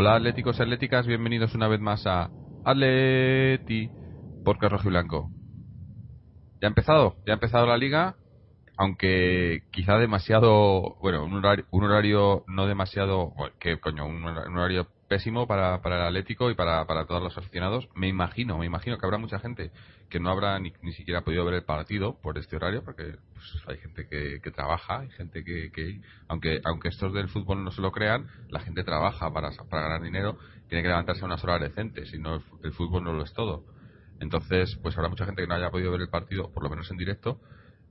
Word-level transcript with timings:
Hola 0.00 0.14
atléticos 0.14 0.56
y 0.56 0.62
atléticas, 0.62 1.08
bienvenidos 1.08 1.56
una 1.56 1.66
vez 1.66 1.80
más 1.80 2.06
a 2.06 2.30
Atleti 2.64 3.90
Porque 4.44 4.68
Rojo 4.68 4.86
y 4.86 4.90
Blanco. 4.90 5.28
Ya 6.60 6.68
ha 6.68 6.70
empezado, 6.70 7.16
ya 7.26 7.32
ha 7.32 7.34
empezado 7.34 7.66
la 7.66 7.76
liga, 7.76 8.14
aunque 8.76 9.64
quizá 9.72 9.98
demasiado, 9.98 10.94
bueno, 11.00 11.24
un 11.24 11.34
horario, 11.34 11.64
un 11.72 11.82
horario 11.82 12.44
no 12.46 12.68
demasiado, 12.68 13.32
que 13.58 13.80
coño, 13.80 14.06
un 14.06 14.24
horario 14.24 14.86
pésimo 15.08 15.46
para, 15.46 15.80
para 15.80 15.96
el 15.96 16.02
Atlético 16.08 16.50
y 16.50 16.54
para, 16.54 16.86
para 16.86 17.06
todos 17.06 17.22
los 17.22 17.36
aficionados. 17.36 17.88
Me 17.94 18.08
imagino, 18.08 18.58
me 18.58 18.66
imagino 18.66 18.98
que 18.98 19.06
habrá 19.06 19.18
mucha 19.18 19.38
gente 19.38 19.72
que 20.08 20.20
no 20.20 20.30
habrá 20.30 20.58
ni, 20.58 20.72
ni 20.82 20.92
siquiera 20.92 21.22
podido 21.22 21.44
ver 21.44 21.54
el 21.54 21.64
partido 21.64 22.18
por 22.20 22.38
este 22.38 22.56
horario, 22.56 22.84
porque 22.84 23.16
pues, 23.32 23.62
hay 23.66 23.78
gente 23.78 24.06
que, 24.06 24.40
que, 24.42 24.50
trabaja, 24.50 25.00
hay 25.00 25.10
gente 25.10 25.44
que, 25.44 25.70
que, 25.72 26.00
aunque 26.28 26.60
aunque 26.64 26.88
estos 26.88 27.12
del 27.12 27.28
fútbol 27.28 27.64
no 27.64 27.70
se 27.70 27.80
lo 27.80 27.90
crean, 27.90 28.26
la 28.48 28.60
gente 28.60 28.84
trabaja 28.84 29.32
para, 29.32 29.50
para 29.68 29.82
ganar 29.82 30.02
dinero, 30.02 30.38
tiene 30.68 30.82
que 30.82 30.88
levantarse 30.88 31.22
a 31.22 31.26
unas 31.26 31.42
horas 31.42 31.60
decentes, 31.60 32.10
si 32.10 32.18
no 32.18 32.36
el, 32.36 32.42
el 32.62 32.72
fútbol 32.72 33.02
no 33.02 33.12
lo 33.12 33.24
es 33.24 33.32
todo. 33.32 33.64
Entonces, 34.20 34.78
pues 34.82 34.96
habrá 34.96 35.08
mucha 35.08 35.24
gente 35.24 35.42
que 35.42 35.48
no 35.48 35.54
haya 35.54 35.70
podido 35.70 35.90
ver 35.92 36.02
el 36.02 36.10
partido, 36.10 36.52
por 36.52 36.62
lo 36.62 36.70
menos 36.70 36.90
en 36.90 36.96
directo. 36.96 37.40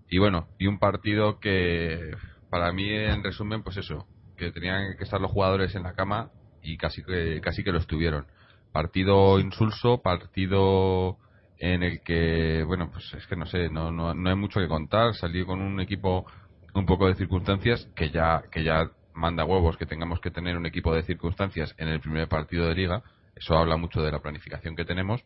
Y 0.10 0.20
bueno, 0.20 0.48
y 0.60 0.68
un 0.68 0.78
partido 0.78 1.40
que, 1.40 2.16
para 2.50 2.72
mí, 2.74 2.90
en 2.90 3.24
resumen, 3.24 3.64
pues 3.64 3.78
eso, 3.78 4.08
que 4.38 4.52
tenían 4.52 4.98
que 4.98 5.04
estar 5.04 5.20
los 5.20 5.32
jugadores 5.32 5.74
en 5.76 5.84
la 5.84 5.94
cama 5.94 6.32
y 6.68 6.78
casi 6.78 7.04
que, 7.04 7.40
casi 7.42 7.64
que 7.64 7.72
lo 7.72 7.80
estuvieron. 7.80 8.26
Partido 8.72 9.40
insulso, 9.40 10.02
partido 10.02 11.18
en 11.60 11.82
el 11.82 12.02
que, 12.02 12.64
bueno, 12.64 12.92
pues 12.92 13.14
es 13.14 13.26
que 13.26 13.36
no 13.36 13.46
sé, 13.46 13.70
no, 13.70 13.92
no, 13.92 14.14
no 14.14 14.30
hay 14.30 14.36
mucho 14.36 14.60
que 14.60 14.68
contar. 14.68 15.16
Salí 15.16 15.46
con 15.46 15.62
un 15.62 15.80
equipo 15.80 16.26
un 16.74 16.86
poco 16.86 17.08
de 17.08 17.16
circunstancias 17.16 17.90
que 17.96 18.10
ya, 18.10 18.44
que 18.52 18.64
ya 18.64 18.92
manda 19.14 19.46
huevos 19.46 19.78
que 19.78 19.86
tengamos 19.86 20.20
que 20.20 20.30
tener 20.30 20.58
un 20.58 20.66
equipo 20.66 20.94
de 20.94 21.04
circunstancias 21.04 21.74
en 21.78 21.88
el 21.88 22.02
primer 22.02 22.28
partido 22.28 22.68
de 22.68 22.76
liga. 22.76 23.02
Eso 23.36 23.58
habla 23.58 23.78
mucho 23.78 24.02
de 24.02 24.12
la 24.12 24.20
planificación 24.20 24.76
que 24.76 24.86
tenemos. 24.86 25.24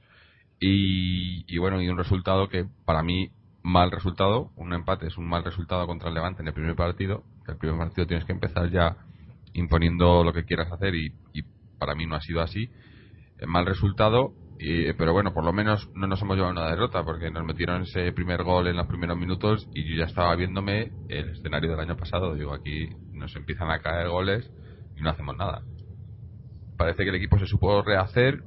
Y, 0.59 1.43
y 1.53 1.57
bueno, 1.57 1.81
y 1.81 1.89
un 1.89 1.97
resultado 1.97 2.47
que 2.47 2.65
para 2.85 3.01
mí 3.01 3.31
mal 3.63 3.91
resultado, 3.91 4.51
un 4.55 4.73
empate 4.73 5.07
es 5.07 5.17
un 5.17 5.27
mal 5.27 5.43
resultado 5.43 5.87
contra 5.87 6.09
el 6.09 6.15
Levante 6.15 6.41
en 6.41 6.47
el 6.47 6.53
primer 6.53 6.75
partido. 6.75 7.23
El 7.47 7.57
primer 7.57 7.77
partido 7.77 8.05
tienes 8.05 8.25
que 8.25 8.31
empezar 8.31 8.69
ya 8.69 8.97
imponiendo 9.53 10.23
lo 10.23 10.33
que 10.33 10.45
quieras 10.45 10.71
hacer 10.71 10.95
y, 10.95 11.13
para 11.77 11.95
mí 11.95 12.05
no 12.05 12.15
ha 12.15 12.21
sido 12.21 12.41
así. 12.41 12.69
Eh, 13.39 13.47
mal 13.47 13.65
resultado, 13.65 14.33
y, 14.59 14.93
pero 14.93 15.13
bueno, 15.13 15.33
por 15.33 15.43
lo 15.43 15.51
menos 15.51 15.89
no 15.95 16.05
nos 16.05 16.21
hemos 16.21 16.35
llevado 16.35 16.53
una 16.53 16.69
derrota 16.69 17.03
porque 17.03 17.31
nos 17.31 17.43
metieron 17.43 17.81
ese 17.81 18.11
primer 18.11 18.43
gol 18.43 18.67
en 18.67 18.77
los 18.77 18.85
primeros 18.85 19.17
minutos 19.17 19.67
y 19.73 19.89
yo 19.89 19.97
ya 19.97 20.05
estaba 20.05 20.35
viéndome 20.35 20.91
el 21.09 21.29
escenario 21.29 21.71
del 21.71 21.79
año 21.79 21.97
pasado. 21.97 22.35
Digo, 22.35 22.53
aquí 22.53 22.89
nos 23.13 23.35
empiezan 23.35 23.71
a 23.71 23.79
caer 23.79 24.09
goles 24.09 24.51
y 24.95 25.01
no 25.01 25.09
hacemos 25.09 25.35
nada. 25.35 25.63
Parece 26.77 27.03
que 27.03 27.09
el 27.09 27.15
equipo 27.15 27.39
se 27.39 27.47
supo 27.47 27.81
rehacer 27.81 28.43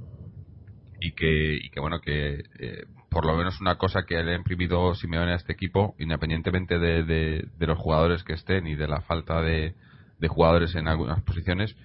y 1.01 1.13
que, 1.13 1.57
y 1.57 1.71
que 1.71 1.81
bueno, 1.81 2.01
que 2.01 2.45
eh, 2.61 2.85
por 3.11 3.27
lo 3.27 3.37
menos 3.37 3.61
una 3.61 3.77
cosa 3.77 4.05
que 4.07 4.23
le 4.23 4.33
ha 4.33 4.37
imprimido 4.37 4.95
Simeone 4.95 5.33
a 5.33 5.37
este 5.37 5.53
equipo, 5.53 5.97
independientemente 5.99 6.79
de, 6.79 7.03
de, 7.03 7.49
de 7.59 7.67
los 7.67 7.79
jugadores 7.79 8.23
que 8.23 8.35
estén 8.35 8.69
y 8.69 8.77
de 8.77 8.87
la 8.87 9.01
falta 9.03 9.43
de, 9.43 9.75
de 10.19 10.29
jugadores 10.29 10.75
en 10.75 10.89
algunas 10.89 11.23
posiciones, 11.23 11.77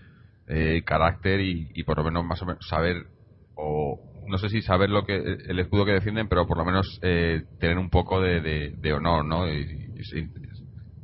eh, 0.48 0.84
carácter 0.86 1.42
y, 1.42 1.70
y, 1.74 1.84
por 1.84 1.98
lo 1.98 2.04
menos 2.04 2.26
más 2.26 2.42
o 2.42 2.46
menos 2.46 2.68
saber, 2.68 3.08
o 3.56 4.00
no 4.28 4.38
sé 4.38 4.50
si 4.50 4.62
saber 4.62 4.90
lo 4.90 5.06
que 5.06 5.16
el 5.16 5.60
escudo 5.60 5.86
que 5.86 5.92
defienden, 5.92 6.28
pero 6.28 6.48
por 6.48 6.58
lo 6.58 6.66
menos 6.66 7.00
eh, 7.02 7.44
tener 7.60 7.78
un 7.78 7.90
poco 7.90 8.22
de, 8.22 8.42
de, 8.76 8.94
honor, 8.94 9.26
¿no? 9.26 9.48
Y, 9.48 9.60
y, 9.60 10.30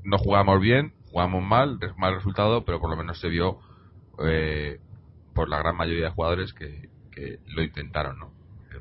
no 0.04 0.18
jugamos 0.18 0.62
bien, 0.62 0.94
jugamos 1.12 1.44
mal, 1.44 1.80
mal 1.98 2.16
resultado, 2.16 2.66
pero 2.66 2.80
por 2.80 2.90
lo 2.90 2.98
menos 2.98 3.20
se 3.20 3.30
vio 3.30 3.60
eh, 4.24 4.80
por 5.34 5.50
la 5.50 5.60
gran 5.60 5.76
mayoría 5.76 6.06
de 6.06 6.12
jugadores 6.12 6.54
que, 6.54 6.90
que 7.12 7.40
lo 7.48 7.64
intentaron, 7.64 8.20
¿no? 8.20 8.32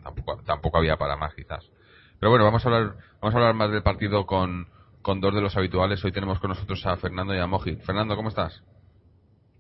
Tampoco, 0.03 0.43
tampoco 0.45 0.79
había 0.79 0.97
para 0.97 1.17
más, 1.17 1.35
quizás. 1.35 1.71
Pero 2.19 2.31
bueno, 2.31 2.45
vamos 2.45 2.65
a 2.65 2.69
hablar, 2.69 2.97
vamos 3.21 3.35
a 3.35 3.39
hablar 3.39 3.55
más 3.55 3.71
del 3.71 3.83
partido 3.83 4.27
con, 4.27 4.67
con 5.05 5.21
dos 5.21 5.35
de 5.35 5.43
los 5.43 5.57
habituales. 5.57 6.03
Hoy 6.05 6.11
tenemos 6.11 6.41
con 6.41 6.49
nosotros 6.49 6.85
a 6.87 6.97
Fernando 6.97 7.35
y 7.35 7.39
a 7.39 7.47
Moji. 7.47 7.77
Fernando, 7.77 8.17
¿cómo 8.17 8.31
estás? 8.31 8.61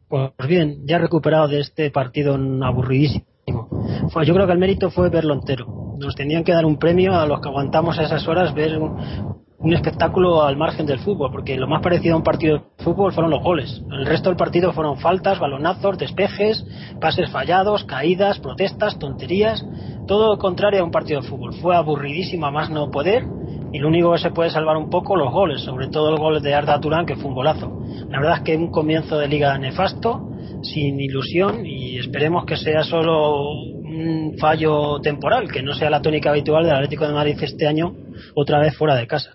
Pues 0.09 0.49
bien, 0.49 0.87
ya 0.87 0.99
recuperado 0.99 1.47
de 1.47 1.61
este 1.61 1.91
partido 1.91 2.35
aburridísimo. 2.63 3.27
Pues 4.13 4.27
yo 4.27 4.35
creo 4.35 4.47
que 4.47 4.53
el 4.53 4.59
mérito 4.59 4.91
fue 4.91 5.11
verlo 5.11 5.35
entero. 5.35 5.97
Nos 5.99 6.15
tenían 6.17 6.45
que 6.45 6.53
dar 6.53 6.65
un 6.65 6.79
premio 6.79 7.15
a 7.15 7.27
los 7.27 7.41
que 7.41 7.49
aguantamos 7.49 7.99
a 7.99 8.05
esas 8.05 8.27
horas 8.27 8.55
ver 8.55 8.79
un, 8.79 9.75
espectáculo 9.75 10.43
al 10.43 10.57
margen 10.57 10.87
del 10.87 10.99
fútbol, 10.99 11.31
porque 11.31 11.57
lo 11.57 11.69
más 11.69 11.83
parecido 11.83 12.15
a 12.15 12.19
un 12.19 12.25
partido 12.25 12.57
de 12.57 12.85
fútbol 12.85 13.13
fueron 13.13 13.31
los 13.31 13.43
goles. 13.43 13.83
El 13.91 14.07
resto 14.07 14.31
del 14.31 14.37
partido 14.37 14.73
fueron 14.73 14.99
faltas, 14.99 15.39
balonazos, 15.39 15.99
despejes, 15.99 16.67
pases 17.01 17.31
fallados, 17.31 17.85
caídas, 17.85 18.39
protestas, 18.41 18.99
tonterías, 18.99 19.65
todo 20.07 20.33
lo 20.33 20.39
contrario 20.39 20.81
a 20.81 20.85
un 20.85 20.91
partido 20.91 21.21
de 21.21 21.29
fútbol. 21.29 21.53
Fue 21.55 21.77
aburridísimo 21.77 22.47
a 22.47 22.51
más 22.51 22.71
no 22.71 22.91
poder 22.91 23.25
y 23.75 23.81
lo 23.81 23.89
único 23.89 24.13
que 24.13 24.19
se 24.19 24.31
puede 24.31 24.51
salvar 24.51 24.77
un 24.77 24.89
poco 24.89 25.17
los 25.17 25.33
goles, 25.33 25.63
sobre 25.63 25.89
todo 25.89 26.09
el 26.11 26.17
gol 26.17 26.41
de 26.41 26.55
Arda 26.55 26.81
Turán 26.81 27.05
que 27.05 27.17
fue 27.17 27.25
un 27.25 27.35
golazo. 27.35 27.83
La 28.09 28.21
verdad 28.21 28.37
es 28.37 28.43
que 28.45 28.57
un 28.57 28.71
comienzo 28.71 29.19
de 29.19 29.27
liga 29.27 29.59
nefasto, 29.59 30.31
sin 30.63 31.01
ilusión 31.01 31.67
y 31.67 31.99
esperemos 31.99 32.45
que 32.47 32.57
sea 32.57 32.85
solo 32.85 33.51
un 33.51 34.37
fallo 34.39 35.01
temporal, 35.01 35.51
que 35.51 35.61
no 35.61 35.75
sea 35.75 35.91
la 35.91 36.01
tónica 36.01 36.31
habitual 36.31 36.65
del 36.65 36.77
Atlético 36.77 37.09
de 37.09 37.15
Madrid 37.15 37.37
este 37.43 37.67
año 37.67 37.97
otra 38.37 38.61
vez 38.61 38.77
fuera 38.77 38.95
de 38.95 39.09
casa. 39.09 39.33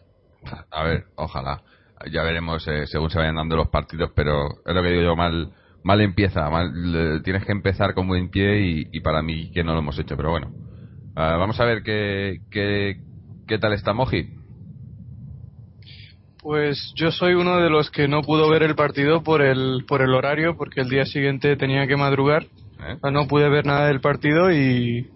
A 0.72 0.84
ver, 0.86 1.04
ojalá. 1.18 1.62
Ya 2.10 2.24
veremos 2.24 2.66
eh, 2.70 2.88
según 2.88 3.10
se 3.10 3.20
vayan 3.20 3.36
dando 3.36 3.58
los 3.58 3.68
partidos, 3.68 4.12
pero 4.16 4.48
es 4.66 4.74
lo 4.74 4.82
que 4.82 4.90
digo 4.90 5.04
yo, 5.04 5.16
mal, 5.18 5.52
mal 5.84 6.00
empieza. 6.00 6.50
Mal, 6.50 7.22
tienes 7.26 7.44
que 7.44 7.52
empezar 7.52 7.94
con 7.94 8.08
buen 8.08 8.30
pie 8.30 8.62
y, 8.62 8.88
y, 8.94 9.02
para 9.02 9.22
mí 9.22 9.52
que 9.52 9.66
no 9.66 9.74
lo 9.74 9.80
hemos 9.80 10.00
hecho, 10.00 10.16
pero 10.16 10.32
bueno. 10.32 10.48
Uh, 11.10 11.38
vamos 11.38 11.60
a 11.60 11.66
ver 11.66 11.84
qué, 11.84 12.38
qué, 12.50 13.02
qué 13.50 13.58
tal 13.58 13.74
está 13.74 13.94
Moji. 13.94 14.30
Pues 16.42 16.94
yo 16.96 17.12
soy 17.12 17.34
uno 17.34 17.60
de 17.60 17.70
los 17.70 17.90
que 17.90 18.08
no 18.08 18.22
pudo 18.22 18.48
ver 18.48 18.62
el 18.62 18.76
partido 18.76 19.24
por 19.24 19.42
el, 19.42 19.84
por 19.88 20.02
el 20.02 20.14
horario, 20.14 20.56
porque 20.56 20.82
el 20.82 20.90
día 20.90 21.06
siguiente 21.06 21.58
tenía 21.58 21.88
que 21.88 21.98
madrugar. 21.98 22.44
¿Eh? 22.44 23.12
No 23.12 23.28
pude 23.28 23.50
ver 23.50 23.66
nada 23.66 23.88
del 23.88 24.02
partido 24.02 24.54
y, 24.54 25.10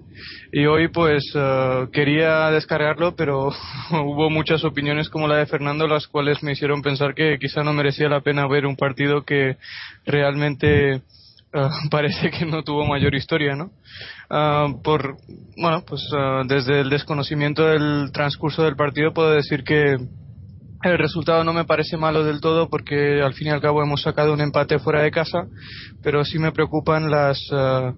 y 0.51 0.65
hoy 0.65 0.87
pues 0.89 1.23
uh, 1.35 1.89
quería 1.91 2.49
descargarlo 2.49 3.15
pero 3.15 3.51
hubo 3.91 4.29
muchas 4.29 4.65
opiniones 4.65 5.09
como 5.09 5.27
la 5.27 5.37
de 5.37 5.45
Fernando 5.45 5.87
las 5.87 6.07
cuales 6.07 6.43
me 6.43 6.51
hicieron 6.51 6.81
pensar 6.81 7.13
que 7.13 7.37
quizá 7.39 7.63
no 7.63 7.71
merecía 7.71 8.09
la 8.09 8.19
pena 8.21 8.47
ver 8.47 8.65
un 8.65 8.75
partido 8.75 9.23
que 9.23 9.55
realmente 10.05 11.03
uh, 11.53 11.69
parece 11.91 12.31
que 12.31 12.45
no 12.45 12.63
tuvo 12.63 12.85
mayor 12.85 13.15
historia 13.15 13.55
no 13.55 13.71
uh, 14.29 14.81
por 14.81 15.17
bueno 15.57 15.83
pues 15.87 16.01
desde 16.47 16.81
el 16.81 16.89
desconocimiento 16.89 17.65
del 17.65 18.11
transcurso 18.11 18.63
del 18.63 18.75
partido 18.75 19.13
puedo 19.13 19.31
decir 19.31 19.63
que 19.63 19.97
el 20.83 20.97
resultado 20.97 21.43
no 21.43 21.53
me 21.53 21.63
parece 21.63 21.95
malo 21.95 22.23
del 22.25 22.41
todo 22.41 22.69
porque 22.69 23.21
al 23.21 23.33
fin 23.33 23.47
y 23.47 23.51
al 23.51 23.61
cabo 23.61 23.81
hemos 23.81 24.01
sacado 24.01 24.33
un 24.33 24.41
empate 24.41 24.79
fuera 24.79 25.01
de 25.01 25.11
casa, 25.11 25.47
pero 26.01 26.25
sí 26.25 26.39
me 26.39 26.51
preocupan 26.51 27.09
las, 27.09 27.39
uh, 27.51 27.93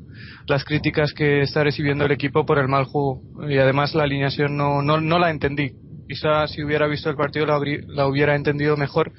las 0.47 0.63
críticas 0.63 1.11
que 1.13 1.41
está 1.41 1.63
recibiendo 1.63 2.05
el 2.05 2.11
equipo 2.11 2.45
por 2.45 2.59
el 2.59 2.67
mal 2.67 2.85
juego 2.85 3.21
y 3.49 3.57
además 3.57 3.95
la 3.95 4.03
alineación 4.03 4.55
no, 4.55 4.83
no, 4.83 5.01
no 5.01 5.17
la 5.17 5.31
entendí. 5.31 5.71
Quizá 6.07 6.47
si 6.47 6.63
hubiera 6.63 6.87
visto 6.87 7.09
el 7.09 7.15
partido 7.15 7.47
la, 7.47 8.07
hubiera 8.07 8.35
entendido 8.35 8.77
mejor, 8.77 9.11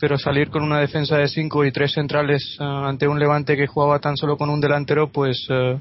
pero 0.00 0.16
salir 0.18 0.48
con 0.48 0.62
una 0.62 0.80
defensa 0.80 1.18
de 1.18 1.28
cinco 1.28 1.64
y 1.64 1.72
tres 1.72 1.92
centrales 1.92 2.56
uh, 2.58 2.64
ante 2.64 3.06
un 3.06 3.18
Levante 3.18 3.56
que 3.56 3.66
jugaba 3.66 3.98
tan 3.98 4.16
solo 4.16 4.36
con 4.36 4.48
un 4.48 4.60
delantero, 4.60 5.08
pues 5.12 5.46
uh, 5.50 5.78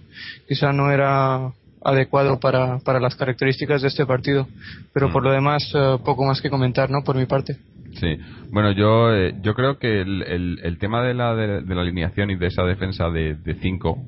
quizá 0.48 0.74
no 0.74 0.92
era 0.92 1.51
adecuado 1.83 2.39
para, 2.39 2.80
para 2.80 3.00
las 3.00 3.16
características 3.16 3.81
de 3.81 3.88
este 3.88 4.06
partido. 4.06 4.48
Pero 4.94 5.10
por 5.10 5.24
lo 5.24 5.31
demás, 5.31 5.74
uh, 5.74 6.04
poco 6.04 6.25
más 6.25 6.42
que 6.42 6.50
comentar, 6.50 6.89
¿no? 6.89 7.01
Por 7.04 7.16
mi 7.16 7.25
parte. 7.25 7.56
Sí, 7.94 8.18
bueno, 8.51 8.71
yo 8.71 9.13
eh, 9.13 9.36
yo 9.42 9.56
creo 9.56 9.80
que 9.80 10.01
el, 10.01 10.22
el, 10.24 10.60
el 10.63 10.77
tema 10.77 11.01
de 11.01 11.13
la, 11.13 11.33
de, 11.33 11.62
de, 11.62 11.75
la 11.75 11.81
alineación 11.81 12.30
y 12.30 12.36
de 12.36 12.48
esa 12.48 12.63
defensa 12.63 13.10
de, 13.10 13.36
de 13.36 13.56
cinco, 13.56 14.04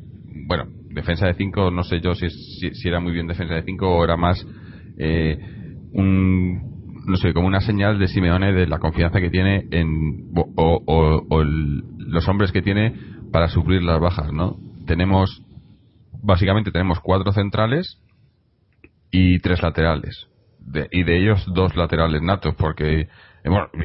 bueno, 0.45 0.65
defensa 0.89 1.25
de 1.25 1.33
cinco, 1.33 1.71
no 1.71 1.83
sé 1.83 1.99
yo 1.99 2.13
si, 2.13 2.29
si, 2.29 2.73
si 2.75 2.87
era 2.87 2.99
muy 2.99 3.11
bien 3.11 3.27
defensa 3.27 3.55
de 3.55 3.63
cinco 3.63 3.89
o 3.89 4.03
era 4.03 4.17
más 4.17 4.45
eh, 4.97 5.39
un, 5.93 6.70
no 7.05 7.15
sé, 7.17 7.33
como 7.33 7.47
una 7.47 7.61
señal 7.61 7.99
de 7.99 8.07
Simeone 8.07 8.53
de 8.53 8.67
la 8.67 8.79
confianza 8.79 9.19
que 9.19 9.29
tiene 9.29 9.67
en, 9.71 10.31
o, 10.35 11.43
los 11.43 12.27
hombres 12.27 12.51
que 12.51 12.61
tiene 12.61 12.93
para 13.31 13.47
suplir 13.47 13.83
las 13.83 13.99
bajas, 13.99 14.31
¿no? 14.31 14.57
Tenemos, 14.85 15.43
básicamente 16.21 16.71
tenemos 16.71 16.99
cuatro 16.99 17.31
centrales 17.31 18.01
y 19.11 19.39
tres 19.39 19.61
laterales. 19.61 20.27
y 20.91 21.03
de 21.03 21.17
ellos 21.17 21.45
dos 21.53 21.75
laterales 21.75 22.21
natos, 22.21 22.55
porque, 22.55 23.07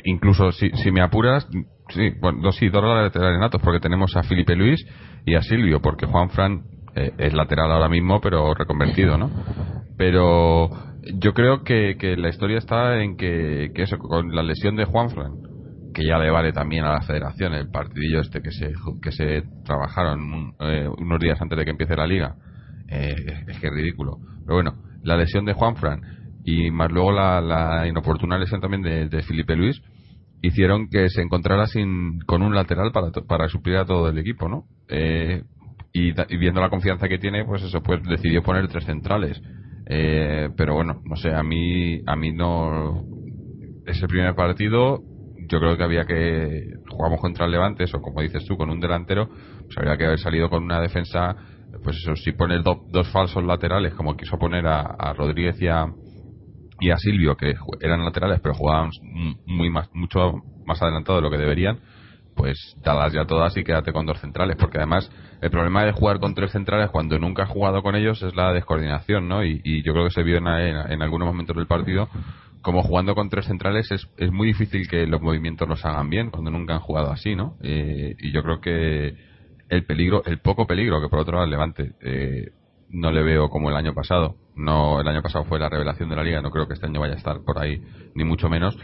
incluso 0.05 0.53
si, 0.53 0.71
si 0.71 0.91
me 0.91 1.01
apuras, 1.01 1.49
sí, 1.89 2.11
bueno, 2.21 2.41
dos, 2.43 2.57
sí, 2.57 2.69
dos 2.69 2.83
laterales 2.83 3.41
natos, 3.41 3.61
porque 3.63 3.81
tenemos 3.81 4.17
a 4.17 4.23
Felipe 4.23 4.55
Luis 4.57 4.85
y 5.25 5.35
a 5.35 5.43
Silvio, 5.43 5.81
porque 5.81 6.07
Juan 6.07 6.31
Fran 6.31 6.65
eh, 6.95 7.13
es 7.19 7.33
lateral 7.35 7.71
ahora 7.71 7.89
mismo, 7.89 8.21
pero 8.21 8.55
reconvertido, 8.55 9.17
¿no? 9.17 9.31
Pero 9.97 10.71
yo 11.15 11.35
creo 11.35 11.63
que, 11.63 11.97
que 11.99 12.17
la 12.17 12.29
historia 12.29 12.59
está 12.59 13.03
en 13.03 13.17
que, 13.17 13.71
que 13.75 13.83
eso, 13.83 13.99
con 13.99 14.35
la 14.35 14.43
lesión 14.43 14.77
de 14.77 14.85
Juan 14.85 15.11
Fran, 15.11 15.33
que 15.95 16.05
ya 16.05 16.19
le 16.19 16.31
vale 16.31 16.53
también 16.53 16.85
a 16.85 16.93
la 16.93 17.01
federación 17.03 17.55
el 17.55 17.71
partidillo 17.71 18.21
este 18.21 18.43
que 18.43 18.51
se, 18.51 18.73
que 19.01 19.13
se 19.13 19.45
trabajaron 19.65 20.55
eh, 20.61 20.89
unos 20.99 21.21
días 21.21 21.41
antes 21.41 21.59
de 21.59 21.65
que 21.65 21.71
empiece 21.71 21.97
la 21.97 22.07
liga, 22.07 22.37
eh, 22.89 23.15
es 23.49 23.59
que 23.59 23.69
es 23.69 23.73
ridículo. 23.73 24.19
Pero 24.45 24.57
bueno, 24.57 24.75
la 25.03 25.17
lesión 25.17 25.45
de 25.45 25.55
Juan 25.55 25.77
Fran 25.77 26.01
y 26.45 26.71
más 26.71 26.93
luego 26.93 27.13
la, 27.13 27.41
la 27.41 27.87
inoportuna 27.89 28.39
lesión 28.39 28.61
también 28.61 28.83
de, 28.83 29.23
Felipe 29.23 29.57
Luis 29.57 29.81
hicieron 30.43 30.89
que 30.89 31.09
se 31.09 31.23
encontrara 31.23 31.67
sin 31.67 32.21
con 32.21 32.43
un 32.43 32.55
lateral 32.55 32.93
para, 32.93 33.11
para 33.27 33.49
suplir 33.49 33.79
a 33.79 33.87
todo 33.87 34.09
el 34.09 34.19
equipo, 34.19 34.49
¿no? 34.49 34.65
Eh, 34.89 35.43
y, 35.93 36.13
viendo 36.37 36.61
la 36.61 36.69
confianza 36.69 37.09
que 37.09 37.19
tiene, 37.19 37.45
pues 37.45 37.63
eso, 37.63 37.83
pues 37.83 38.03
decidió 38.03 38.43
poner 38.43 38.69
tres 38.69 38.85
centrales. 38.85 39.41
Eh, 39.87 40.51
pero 40.57 40.75
bueno, 40.75 41.01
no 41.05 41.17
sé, 41.17 41.33
a 41.33 41.43
mí, 41.43 42.01
a 42.07 42.17
mí 42.17 42.33
no. 42.33 43.05
Ese 43.87 44.09
primer 44.09 44.35
partido 44.35 45.01
yo 45.49 45.61
creo 45.61 45.77
que 45.77 45.85
había 45.85 46.05
que 46.05 46.75
jugamos 46.89 47.21
contra 47.21 47.47
el 47.47 47.53
Levante 47.53 47.85
o 47.93 48.01
como 48.01 48.21
dices 48.21 48.45
tú 48.47 48.57
con 48.57 48.71
un 48.71 48.81
delantero 48.81 49.29
pues 49.29 49.79
habría 49.79 49.97
que 49.97 50.05
haber 50.07 50.19
salido 50.19 50.49
con 50.51 50.65
una 50.65 50.81
defensa 50.81 51.37
pues 51.83 51.97
eso 51.97 52.17
si 52.17 52.33
pones 52.33 52.63
dos 52.65 53.09
falsos 53.13 53.45
laterales 53.45 53.95
como 53.95 54.17
quiso 54.17 54.39
poner 54.39 54.67
a, 54.67 54.81
a 54.81 55.13
Rodríguez 55.13 55.61
y 55.61 55.69
a, 55.69 55.87
y 56.81 56.91
a 56.91 56.97
Silvio 56.97 57.37
que 57.37 57.55
eran 57.81 58.05
laterales 58.05 58.41
pero 58.43 58.55
jugaban 58.55 58.91
muy 59.47 59.71
más 59.71 59.89
mucho 59.95 60.43
más 60.65 60.83
adelantado 60.83 61.19
de 61.19 61.23
lo 61.23 61.31
que 61.31 61.39
deberían 61.39 61.79
pues 62.37 62.77
dalas 62.85 63.13
ya 63.13 63.25
todas 63.25 63.57
y 63.57 63.65
quédate 63.65 63.93
con 63.93 64.07
dos 64.07 64.21
centrales 64.21 64.57
porque 64.57 64.79
además 64.79 65.11
el 65.41 65.51
problema 65.51 65.85
de 65.85 65.93
jugar 65.93 66.21
con 66.21 66.35
tres 66.35 66.53
centrales 66.53 66.91
cuando 66.91 67.19
nunca 67.19 67.45
has 67.45 67.49
jugado 67.49 67.83
con 67.83 67.97
ellos 67.97 68.23
es 68.23 68.37
la 68.37 68.53
descoordinación 68.53 69.29
no 69.29 69.45
y, 69.45 69.83
yo 69.83 69.93
creo 69.93 70.05
que 70.05 70.11
se 70.11 70.23
vio 70.23 70.37
en, 70.37 70.47
en, 70.47 70.93
en 70.93 71.03
algunos 71.03 71.27
momentos 71.27 71.57
del 71.57 71.67
partido 71.67 72.09
como 72.67 72.83
jugando 72.83 73.15
con 73.15 73.29
tres 73.29 73.47
centrales 73.47 73.93
es, 73.93 74.09
es 74.17 74.33
muy 74.33 74.49
difícil 74.49 74.89
que 74.89 75.07
los 75.07 75.23
movimientos 75.23 75.69
los 75.69 75.85
hagan 75.85 76.11
bien 76.11 76.31
cuando 76.31 76.51
nunca 76.51 76.75
han 76.75 76.81
jugado 76.81 77.13
así, 77.13 77.37
¿no? 77.37 77.55
Eh, 77.63 78.17
y 78.19 78.33
yo 78.33 78.43
creo 78.43 78.61
que 78.61 79.15
el 79.69 79.85
peligro, 79.85 80.25
el 80.25 80.41
poco 80.41 80.67
peligro 80.67 81.01
que 81.01 81.09
por 81.09 81.21
otro 81.21 81.37
lado 81.37 81.47
Levante 81.47 81.93
eh, 82.01 82.51
no 82.91 83.13
le 83.13 83.23
veo 83.23 83.51
como 83.51 83.71
el 83.71 83.77
año 83.77 83.95
pasado. 83.95 84.35
No, 84.57 85.01
el 85.01 85.07
año 85.07 85.23
pasado 85.23 85.45
fue 85.45 85.61
la 85.61 85.69
revelación 85.69 86.09
de 86.09 86.17
la 86.17 86.25
liga, 86.25 86.43
no 86.43 86.51
creo 86.51 86.67
que 86.67 86.75
este 86.75 86.87
año 86.87 86.99
vaya 86.99 87.15
a 87.15 87.19
estar 87.19 87.41
por 87.45 87.57
ahí 87.57 87.81
ni 88.17 88.25
mucho 88.25 88.49
menos. 88.49 88.77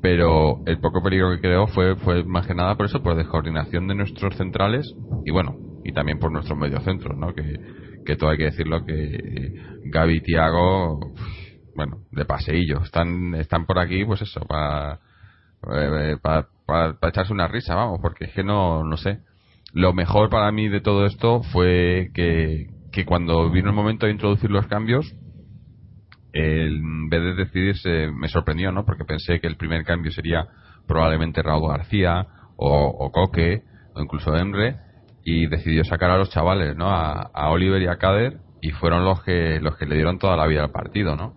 Pero 0.00 0.62
el 0.66 0.78
poco 0.78 1.02
peligro 1.02 1.30
que 1.32 1.40
creo 1.40 1.66
fue, 1.66 1.96
fue 1.96 2.24
más 2.24 2.46
que 2.46 2.54
nada 2.54 2.76
por 2.76 2.86
eso, 2.86 3.02
por 3.02 3.16
descoordinación 3.16 3.88
de 3.88 3.96
nuestros 3.96 4.36
centrales 4.36 4.94
y 5.24 5.32
bueno, 5.32 5.56
y 5.84 5.92
también 5.92 6.18
por 6.18 6.30
nuestros 6.30 6.58
mediocentros, 6.58 7.18
¿no? 7.18 7.34
Que, 7.34 7.58
que 8.06 8.16
todo 8.16 8.30
hay 8.30 8.38
que 8.38 8.44
decirlo 8.44 8.84
que 8.84 9.54
Gaby 9.86 10.16
y 10.18 10.20
Tiago 10.20 11.00
bueno, 11.78 11.98
de 12.10 12.24
paseillo. 12.24 12.82
Están, 12.82 13.36
están 13.36 13.64
por 13.64 13.78
aquí, 13.78 14.04
pues 14.04 14.20
eso, 14.20 14.40
para, 14.40 14.98
eh, 15.72 16.16
para, 16.20 16.98
echarse 17.02 17.32
una 17.32 17.46
risa, 17.46 17.76
vamos, 17.76 18.00
porque 18.02 18.24
es 18.24 18.32
que 18.32 18.42
no, 18.42 18.82
no 18.82 18.96
sé. 18.96 19.20
Lo 19.72 19.92
mejor 19.92 20.28
para 20.28 20.50
mí 20.50 20.68
de 20.68 20.80
todo 20.80 21.06
esto 21.06 21.44
fue 21.52 22.10
que, 22.14 22.66
que 22.90 23.04
cuando 23.04 23.48
vino 23.50 23.68
el 23.68 23.76
momento 23.76 24.06
de 24.06 24.12
introducir 24.12 24.50
los 24.50 24.66
cambios, 24.66 25.14
en 27.08 27.10
vez 27.10 27.22
de 27.22 27.44
decidirse, 27.44 28.10
me 28.12 28.28
sorprendió, 28.28 28.70
¿no? 28.70 28.84
Porque 28.84 29.04
pensé 29.04 29.40
que 29.40 29.46
el 29.46 29.56
primer 29.56 29.84
cambio 29.84 30.12
sería 30.12 30.46
probablemente 30.86 31.42
Raúl 31.42 31.70
García 31.70 32.26
o, 32.56 33.10
Coque 33.12 33.62
o 33.94 34.02
incluso 34.02 34.36
Emre 34.36 34.76
y 35.24 35.46
decidió 35.46 35.84
sacar 35.84 36.10
a 36.10 36.18
los 36.18 36.30
chavales, 36.30 36.76
¿no? 36.76 36.90
A, 36.90 37.30
a 37.32 37.50
Oliver 37.50 37.80
y 37.80 37.86
a 37.86 37.96
Kader 37.96 38.38
y 38.60 38.70
fueron 38.72 39.04
los 39.04 39.22
que 39.22 39.58
los 39.60 39.76
que 39.76 39.86
le 39.86 39.94
dieron 39.94 40.18
toda 40.18 40.36
la 40.36 40.46
vida 40.46 40.64
al 40.64 40.70
partido, 40.70 41.16
¿no? 41.16 41.34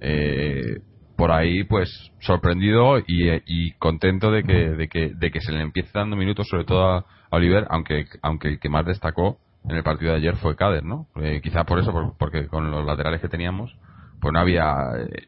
Eh, 0.00 0.80
por 1.16 1.30
ahí, 1.30 1.64
pues 1.64 2.12
sorprendido 2.20 2.98
y, 2.98 3.72
contento 3.78 4.30
de 4.30 4.42
que, 4.42 4.70
de, 4.70 4.88
que, 4.88 5.12
de 5.14 5.30
que 5.30 5.40
se 5.40 5.52
le 5.52 5.60
empiece 5.60 5.90
dando 5.94 6.16
minutos, 6.16 6.48
sobre 6.48 6.64
todo 6.64 6.90
a, 6.90 7.06
Oliver, 7.30 7.66
aunque, 7.70 8.06
aunque 8.22 8.48
el 8.48 8.58
que 8.60 8.68
más 8.68 8.84
destacó 8.84 9.38
en 9.64 9.76
el 9.76 9.82
partido 9.82 10.12
de 10.12 10.18
ayer 10.18 10.36
fue 10.36 10.56
Kader, 10.56 10.84
¿no? 10.84 11.06
Eh, 11.16 11.40
por 11.66 11.78
eso, 11.78 12.14
porque 12.18 12.46
con 12.48 12.70
los 12.70 12.84
laterales 12.84 13.20
que 13.20 13.28
teníamos, 13.28 13.76
pues 14.24 14.32
no 14.32 14.40
había, 14.40 14.74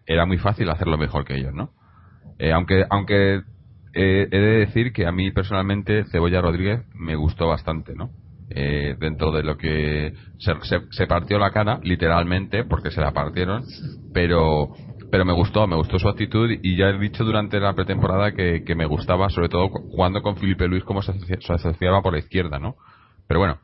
era 0.07 0.27
muy 0.27 0.39
fácil 0.39 0.71
hacerlo 0.71 0.97
mejor 0.97 1.25
que 1.25 1.37
ellos, 1.37 1.53
¿no? 1.55 1.71
Eh, 2.39 2.53
aunque, 2.53 2.85
aunque 2.91 3.43
he 3.93 4.27
de 4.29 4.59
decir 4.59 4.93
que 4.93 5.07
a 5.07 5.13
mí 5.13 5.31
personalmente 5.31 6.05
Cebolla 6.11 6.41
Rodríguez 6.41 6.85
me 6.95 7.15
gustó 7.15 7.47
bastante, 7.47 7.95
¿no? 7.95 8.11
eh, 8.51 8.97
dentro 8.99 9.33
de 9.33 9.43
lo 9.43 9.57
que 9.57 10.15
se, 10.39 10.53
se, 10.91 11.07
partió 11.07 11.39
la 11.39 11.51
cara, 11.51 11.81
literalmente, 11.83 12.65
porque 12.65 12.91
se 12.91 13.01
la 13.01 13.13
partieron, 13.13 13.65
pero 14.13 14.71
pero 15.11 15.25
me 15.25 15.33
gustó, 15.33 15.67
me 15.69 15.77
gustó 15.77 15.99
su 15.99 16.09
actitud 16.09 16.51
y 16.51 16.77
ya 16.77 16.89
he 16.89 16.99
dicho 16.99 17.25
durante 17.25 17.61
la 17.61 17.75
pretemporada 17.75 18.33
que, 18.33 18.65
que 18.65 18.75
me 18.75 18.87
gustaba, 18.87 19.31
sobre 19.31 19.49
todo 19.49 19.69
jugando 19.69 20.21
con 20.21 20.37
Felipe 20.37 20.67
Luis, 20.67 20.85
cómo 20.85 21.01
se, 21.01 21.13
asociaba 21.49 22.03
por 22.03 22.13
la 22.13 22.19
izquierda, 22.19 22.59
¿no? 22.59 22.75
Pero 23.29 23.41
bueno, 23.41 23.59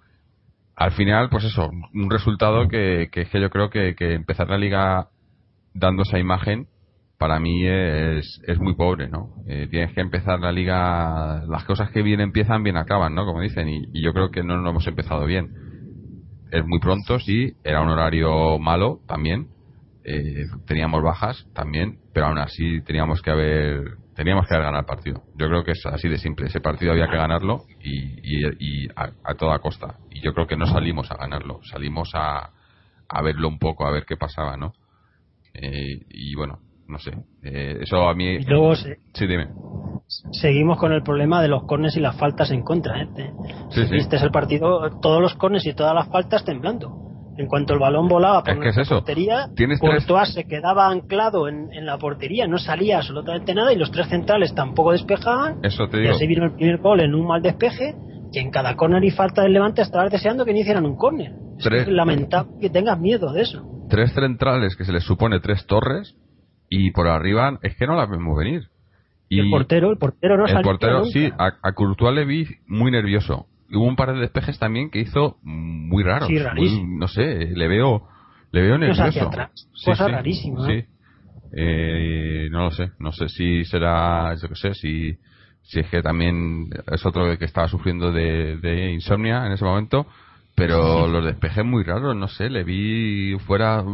al 0.77 0.93
final, 0.93 1.29
pues 1.31 1.45
eso, 1.45 1.69
un 1.95 2.11
resultado 2.11 2.69
que, 2.69 3.09
que, 3.11 3.27
que 3.27 3.41
yo 3.41 3.51
creo 3.51 3.71
que, 3.71 3.95
que 3.97 4.15
empezar 4.15 4.49
la 4.51 4.57
liga 4.57 5.09
dando 5.75 6.03
esa 6.03 6.19
imagen 6.19 6.69
para 7.23 7.39
mí 7.39 7.65
es, 7.65 8.41
es 8.49 8.59
muy 8.59 8.75
pobre, 8.75 9.09
¿no? 9.09 9.29
Eh, 9.47 9.69
tienes 9.71 9.95
que 9.95 10.01
empezar 10.01 10.41
la 10.41 10.51
liga, 10.51 11.45
las 11.47 11.65
cosas 11.65 11.89
que 11.93 12.03
bien 12.03 12.21
empiezan, 12.21 12.65
bien 12.65 12.77
acaban, 12.77 13.15
¿no? 13.15 13.25
Como 13.25 13.41
dicen, 13.41 13.69
y, 13.69 14.03
yo 14.03 14.13
creo 14.13 14.33
que 14.33 14.43
no 14.43 14.57
lo 14.57 14.71
hemos 14.71 14.89
empezado 14.89 15.25
bien. 15.25 15.53
Es 16.51 16.67
muy 16.67 16.81
pronto, 16.81 17.21
sí, 17.21 17.53
era 17.63 17.81
un 17.81 17.91
horario 17.91 18.59
malo 18.59 19.03
también, 19.07 19.47
eh, 20.03 20.47
teníamos 20.67 21.01
bajas 21.05 21.47
también, 21.55 22.01
pero 22.13 22.27
aún 22.27 22.39
así 22.39 22.81
teníamos 22.81 23.23
que 23.23 23.31
haber 23.31 23.85
teníamos 24.17 24.49
que 24.49 24.55
haber 24.55 24.67
ganado 24.67 24.81
el 24.81 24.87
partido. 24.87 25.23
Yo 25.37 25.47
creo 25.47 25.63
que 25.63 25.71
es 25.71 25.87
así 25.87 26.09
de 26.09 26.19
simple. 26.19 26.47
Ese 26.47 26.61
partido 26.61 26.91
había 26.91 27.07
que 27.07 27.17
ganarlo 27.17 27.63
y, 27.81 28.43
y, 28.59 28.89
a, 28.97 29.11
a, 29.23 29.35
toda 29.35 29.61
costa. 29.61 29.99
Y 30.11 30.21
yo 30.23 30.35
creo 30.35 30.49
que 30.49 30.57
no 30.57 30.67
salimos 30.67 31.09
a 31.13 31.17
ganarlo, 31.17 31.61
salimos 31.71 32.11
a, 32.15 32.51
a 33.09 33.23
verlo 33.23 33.47
un 33.47 33.61
poco, 33.61 33.87
a 33.87 33.93
ver 33.93 34.05
qué 34.07 34.17
pasaba, 34.17 34.57
¿no? 34.57 34.73
Eh, 35.55 36.01
y 36.11 36.35
bueno, 36.35 36.59
no 36.89 36.99
sé. 36.99 37.13
Eh, 37.43 37.79
eso 37.81 38.09
a 38.09 38.15
mí. 38.15 38.35
Y 38.35 38.45
luego 38.45 38.75
sí, 38.75 38.93
dime. 39.21 39.49
Seguimos 40.33 40.79
con 40.79 40.93
el 40.93 41.03
problema 41.03 41.41
de 41.41 41.49
los 41.49 41.65
cornes 41.65 41.97
y 41.97 42.01
las 42.01 42.17
faltas 42.17 42.51
en 42.51 42.63
contra. 42.63 43.03
¿eh? 43.03 43.09
Sí. 43.71 43.83
Este 43.93 44.17
es 44.17 44.23
el 44.23 44.31
partido, 44.31 44.99
todos 45.01 45.23
los 45.23 45.35
cornes 45.35 45.65
y 45.67 45.75
todas 45.75 45.95
las 45.95 46.09
faltas 46.09 46.45
temblando. 46.45 47.13
En 47.39 47.47
cuanto 47.47 47.73
el 47.73 47.81
balón 47.81 48.09
volaba 48.09 48.43
por 48.43 48.67
es 48.67 48.77
la 48.77 48.85
portería, 48.85 49.49
Courtois 49.81 50.35
se 50.35 50.45
quedaba 50.45 50.89
anclado 50.89 51.49
en, 51.49 51.73
en, 51.73 51.87
la 51.87 51.97
portería, 51.97 52.47
no 52.47 52.59
salía 52.59 52.99
absolutamente 52.99 53.55
nada 53.55 53.73
y 53.73 53.77
los 53.77 53.91
tres 53.91 54.09
centrales 54.09 54.55
tampoco 54.55 54.93
despejaban. 54.93 55.61
Eso 55.63 55.89
te 55.89 55.99
digo. 55.99 56.11
Y 56.11 56.15
así 56.15 56.27
vino 56.27 56.45
el 56.45 56.53
primer 56.53 56.79
gol 56.79 57.01
en 57.01 57.15
un 57.15 57.27
mal 57.27 57.41
despeje 57.41 57.95
y 58.33 58.39
en 58.39 58.51
cada 58.51 58.77
córner 58.77 59.03
y 59.05 59.11
falta 59.11 59.43
del 59.43 59.55
Levante 59.55 59.81
estabas 59.81 60.11
deseando 60.11 60.45
que 60.45 60.53
no 60.53 60.59
hicieran 60.59 60.85
un 60.85 60.97
córner. 60.97 61.33
Es 61.65 61.89
lamentable 61.89 62.53
que 62.61 62.71
tengas 62.71 62.99
miedo 62.99 63.33
de 63.33 63.43
eso. 63.43 63.63
Tres 63.89 64.13
centrales 64.13 64.77
que 64.77 64.85
se 64.85 64.93
les 64.93 65.05
supone 65.05 65.41
tres 65.41 65.67
torres 65.67 66.15
y 66.69 66.91
por 66.93 67.09
arriba 67.09 67.59
es 67.63 67.77
que 67.77 67.87
no 67.87 67.95
la 67.95 68.07
vemos 68.07 68.37
venir. 68.39 68.69
Y 69.29 69.41
el 69.41 69.51
portero, 69.51 69.91
el 69.91 69.99
portero 69.99 70.37
no 70.37 70.47
El 70.47 70.63
portero, 70.63 70.99
nunca. 71.01 71.11
sí, 71.11 71.31
a, 71.39 71.53
a, 71.63 71.73
Courtois 71.73 72.15
le 72.15 72.25
vi 72.27 72.47
muy 72.67 72.91
nervioso. 72.91 73.47
Hubo 73.73 73.85
un 73.87 73.97
par 73.97 74.13
de 74.13 74.21
despejes 74.21 74.59
también 74.59 74.91
que 74.91 75.01
hizo 75.01 75.39
muy 75.43 76.03
raros. 76.03 76.29
Sí, 76.29 76.39
rarísimo. 76.39 76.85
Muy, 76.85 76.99
no 76.99 77.09
sé, 77.09 77.47
le 77.55 77.69
veo, 77.69 78.07
le 78.51 78.61
veo 78.61 78.77
nervioso. 78.77 79.05
Hacia 79.05 79.25
atrás. 79.25 79.51
Sí, 79.75 79.91
Cosa 79.91 80.07
sí, 80.07 80.13
rarísima. 80.13 80.67
Sí. 80.67 80.85
Eh, 81.55 82.49
no 82.51 82.65
lo 82.65 82.71
sé, 82.71 82.93
no 82.99 83.13
sé 83.13 83.29
si 83.29 83.65
será, 83.65 84.35
yo 84.35 84.49
qué 84.49 84.55
sé, 84.55 84.75
si, 84.75 85.19
si 85.63 85.81
es 85.81 85.89
que 85.89 86.03
también 86.03 86.69
es 86.91 87.05
otro 87.05 87.37
que 87.39 87.45
estaba 87.45 87.69
sufriendo 87.69 88.11
de, 88.11 88.57
de 88.57 88.93
insomnia 88.93 89.47
en 89.47 89.53
ese 89.53 89.65
momento, 89.65 90.07
pero 90.55 91.07
los 91.09 91.25
despejes 91.25 91.65
muy 91.65 91.83
raros, 91.83 92.15
no 92.17 92.29
sé, 92.29 92.51
le 92.51 92.65
vi 92.65 93.37
fuera 93.47 93.85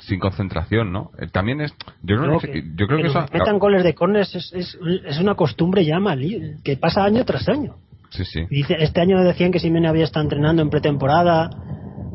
sin 0.00 0.18
concentración, 0.18 0.92
¿no? 0.92 1.10
Eh, 1.18 1.26
también 1.32 1.60
es. 1.60 1.74
Yo, 2.02 2.16
no, 2.16 2.26
No, 2.26 2.40
sé, 2.40 2.50
que- 2.50 2.62
yo 2.76 2.86
creo 2.86 2.98
que, 2.98 3.04
que 3.04 3.08
eso. 3.10 3.26
metan 3.32 3.58
goles 3.58 3.84
de 3.84 3.94
córneres 3.94 4.34
es, 4.34 4.52
es, 4.52 4.78
es 5.06 5.18
una 5.20 5.34
costumbre 5.34 5.84
ya 5.84 5.98
mal, 6.00 6.20
que 6.64 6.76
pasa 6.76 7.04
año 7.04 7.24
tras 7.24 7.48
año. 7.48 7.76
Sí, 8.10 8.24
sí. 8.24 8.40
Y 8.50 8.56
Dice, 8.56 8.76
este 8.78 9.00
año 9.00 9.22
decían 9.22 9.52
que 9.52 9.58
Simeone 9.60 9.88
había 9.88 10.04
estado 10.04 10.24
entrenando 10.24 10.62
en 10.62 10.70
pretemporada. 10.70 11.50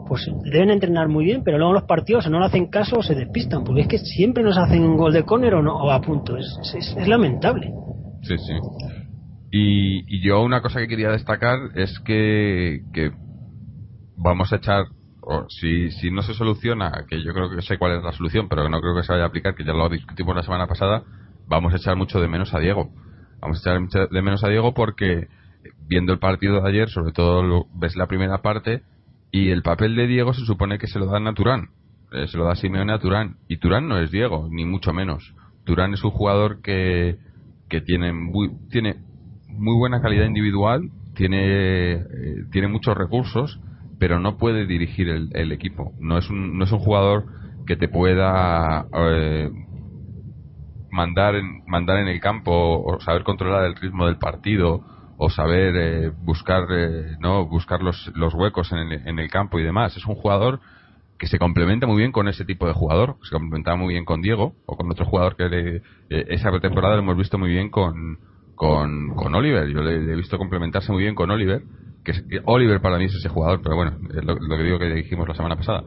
Pues 0.05 0.29
deben 0.43 0.69
entrenar 0.69 1.07
muy 1.07 1.23
bien, 1.23 1.43
pero 1.45 1.57
luego 1.57 1.73
los 1.73 1.83
partidos 1.83 2.27
o 2.27 2.29
no 2.29 2.39
le 2.39 2.45
hacen 2.45 2.67
caso 2.67 2.97
o 2.97 3.03
se 3.03 3.15
despistan, 3.15 3.63
porque 3.63 3.81
es 3.81 3.87
que 3.87 3.97
siempre 3.99 4.43
nos 4.43 4.57
hacen 4.57 4.83
un 4.83 4.97
gol 4.97 5.13
de 5.13 5.23
córner 5.23 5.53
o, 5.55 5.63
no, 5.63 5.75
o 5.75 5.89
a 5.91 6.01
punto. 6.01 6.35
Es, 6.37 6.45
es, 6.75 6.93
es 6.97 7.07
lamentable. 7.07 7.71
Sí, 8.21 8.35
sí. 8.37 8.53
Y, 9.51 10.21
yo 10.21 10.41
una 10.41 10.61
cosa 10.61 10.79
que 10.79 10.87
quería 10.87 11.09
destacar 11.09 11.57
es 11.75 11.99
que, 11.99 12.81
que 12.93 13.11
vamos 14.17 14.51
a 14.53 14.57
echar, 14.57 14.85
o 15.21 15.45
si, 15.49 15.91
si 15.91 16.11
no 16.11 16.21
se 16.21 16.33
soluciona, 16.33 17.05
que 17.07 17.23
yo 17.23 17.33
creo 17.33 17.49
que 17.49 17.61
sé 17.61 17.77
cuál 17.77 17.97
es 17.97 18.03
la 18.03 18.11
solución, 18.11 18.47
pero 18.49 18.63
que 18.63 18.69
no 18.69 18.81
creo 18.81 18.95
que 18.95 19.03
se 19.03 19.11
vaya 19.11 19.25
a 19.25 19.27
aplicar, 19.27 19.55
que 19.55 19.63
ya 19.63 19.73
lo 19.73 19.89
discutimos 19.89 20.35
la 20.35 20.43
semana 20.43 20.67
pasada, 20.67 21.03
vamos 21.47 21.73
a 21.73 21.77
echar 21.77 21.95
mucho 21.95 22.19
de 22.19 22.27
menos 22.27 22.53
a 22.53 22.59
Diego. 22.59 22.91
Vamos 23.39 23.57
a 23.57 23.61
echar 23.61 23.79
mucho 23.79 24.07
de 24.07 24.21
menos 24.21 24.43
a 24.43 24.49
Diego 24.49 24.73
porque 24.73 25.27
viendo 25.87 26.13
el 26.13 26.19
partido 26.19 26.61
de 26.61 26.69
ayer, 26.69 26.89
sobre 26.89 27.11
todo 27.11 27.43
lo, 27.43 27.65
ves 27.73 27.95
la 27.95 28.07
primera 28.07 28.41
parte, 28.41 28.83
y 29.31 29.49
el 29.49 29.63
papel 29.63 29.95
de 29.95 30.07
Diego 30.07 30.33
se 30.33 30.45
supone 30.45 30.77
que 30.77 30.87
se 30.87 30.99
lo 30.99 31.07
da 31.07 31.17
a 31.17 31.33
Turán. 31.33 31.69
Eh, 32.11 32.27
se 32.27 32.37
lo 32.37 32.45
da 32.45 32.55
Simeone 32.55 32.93
a 32.93 32.99
Turán. 32.99 33.37
Y 33.47 33.57
Turán 33.57 33.87
no 33.87 33.97
es 33.97 34.11
Diego, 34.11 34.47
ni 34.51 34.65
mucho 34.65 34.93
menos. 34.93 35.33
Turán 35.65 35.93
es 35.93 36.03
un 36.03 36.11
jugador 36.11 36.61
que, 36.61 37.17
que 37.69 37.81
tiene, 37.81 38.13
muy, 38.13 38.51
tiene 38.69 38.97
muy 39.47 39.75
buena 39.75 40.01
calidad 40.01 40.25
individual, 40.25 40.91
tiene, 41.15 41.93
eh, 41.93 42.05
tiene 42.51 42.67
muchos 42.67 42.95
recursos, 42.95 43.59
pero 44.03 44.19
no 44.19 44.35
puede 44.35 44.65
dirigir 44.65 45.07
el, 45.07 45.51
equipo. 45.53 45.93
No 45.97 46.17
es, 46.17 46.29
un, 46.29 46.57
no 46.57 46.65
es 46.65 46.71
un 46.73 46.79
jugador 46.79 47.23
que 47.65 47.77
te 47.77 47.87
pueda 47.87 48.85
eh, 48.93 49.49
mandar, 50.91 51.35
en, 51.35 51.63
mandar 51.67 51.99
en 51.99 52.09
el 52.09 52.19
campo 52.19 52.83
o 52.83 52.99
saber 52.99 53.23
controlar 53.23 53.63
el 53.63 53.77
ritmo 53.77 54.07
del 54.07 54.17
partido 54.17 54.83
o 55.15 55.29
saber 55.29 55.75
eh, 55.77 56.11
buscar 56.17 56.65
eh, 56.69 57.15
no 57.21 57.45
buscar 57.45 57.81
los, 57.81 58.11
los 58.13 58.33
huecos 58.33 58.73
en 58.73 58.79
el, 58.79 59.07
en 59.07 59.19
el, 59.19 59.29
campo 59.29 59.57
y 59.57 59.63
demás. 59.63 59.95
Es 59.95 60.05
un 60.05 60.15
jugador 60.15 60.59
que 61.17 61.27
se 61.27 61.39
complementa 61.39 61.87
muy 61.87 61.99
bien 61.99 62.11
con 62.11 62.27
ese 62.27 62.43
tipo 62.43 62.67
de 62.67 62.73
jugador. 62.73 63.15
Se 63.23 63.31
complementa 63.31 63.73
muy 63.77 63.93
bien 63.93 64.03
con 64.03 64.21
Diego 64.21 64.53
o 64.65 64.75
con 64.75 64.91
otro 64.91 65.05
jugador 65.05 65.37
que 65.37 65.47
le, 65.47 65.75
eh, 65.77 65.81
esa 66.27 66.51
temporada 66.59 66.95
lo 66.95 67.03
hemos 67.03 67.15
visto 67.15 67.37
muy 67.37 67.51
bien 67.51 67.69
con, 67.69 68.19
con, 68.55 69.15
con 69.15 69.33
Oliver. 69.33 69.69
Yo 69.69 69.81
le, 69.81 69.95
he 69.95 70.15
visto 70.17 70.37
complementarse 70.37 70.91
muy 70.91 71.03
bien 71.03 71.15
con 71.15 71.31
Oliver 71.31 71.63
que, 72.03 72.13
Oliver 72.45 72.81
para 72.81 72.97
mí 72.97 73.05
es 73.05 73.15
ese 73.15 73.29
jugador 73.29 73.61
pero 73.63 73.75
bueno 73.75 73.97
lo, 74.21 74.35
lo 74.35 74.57
que 74.57 74.63
digo 74.63 74.79
que 74.79 74.93
dijimos 74.93 75.27
la 75.27 75.35
semana 75.35 75.55
pasada. 75.55 75.83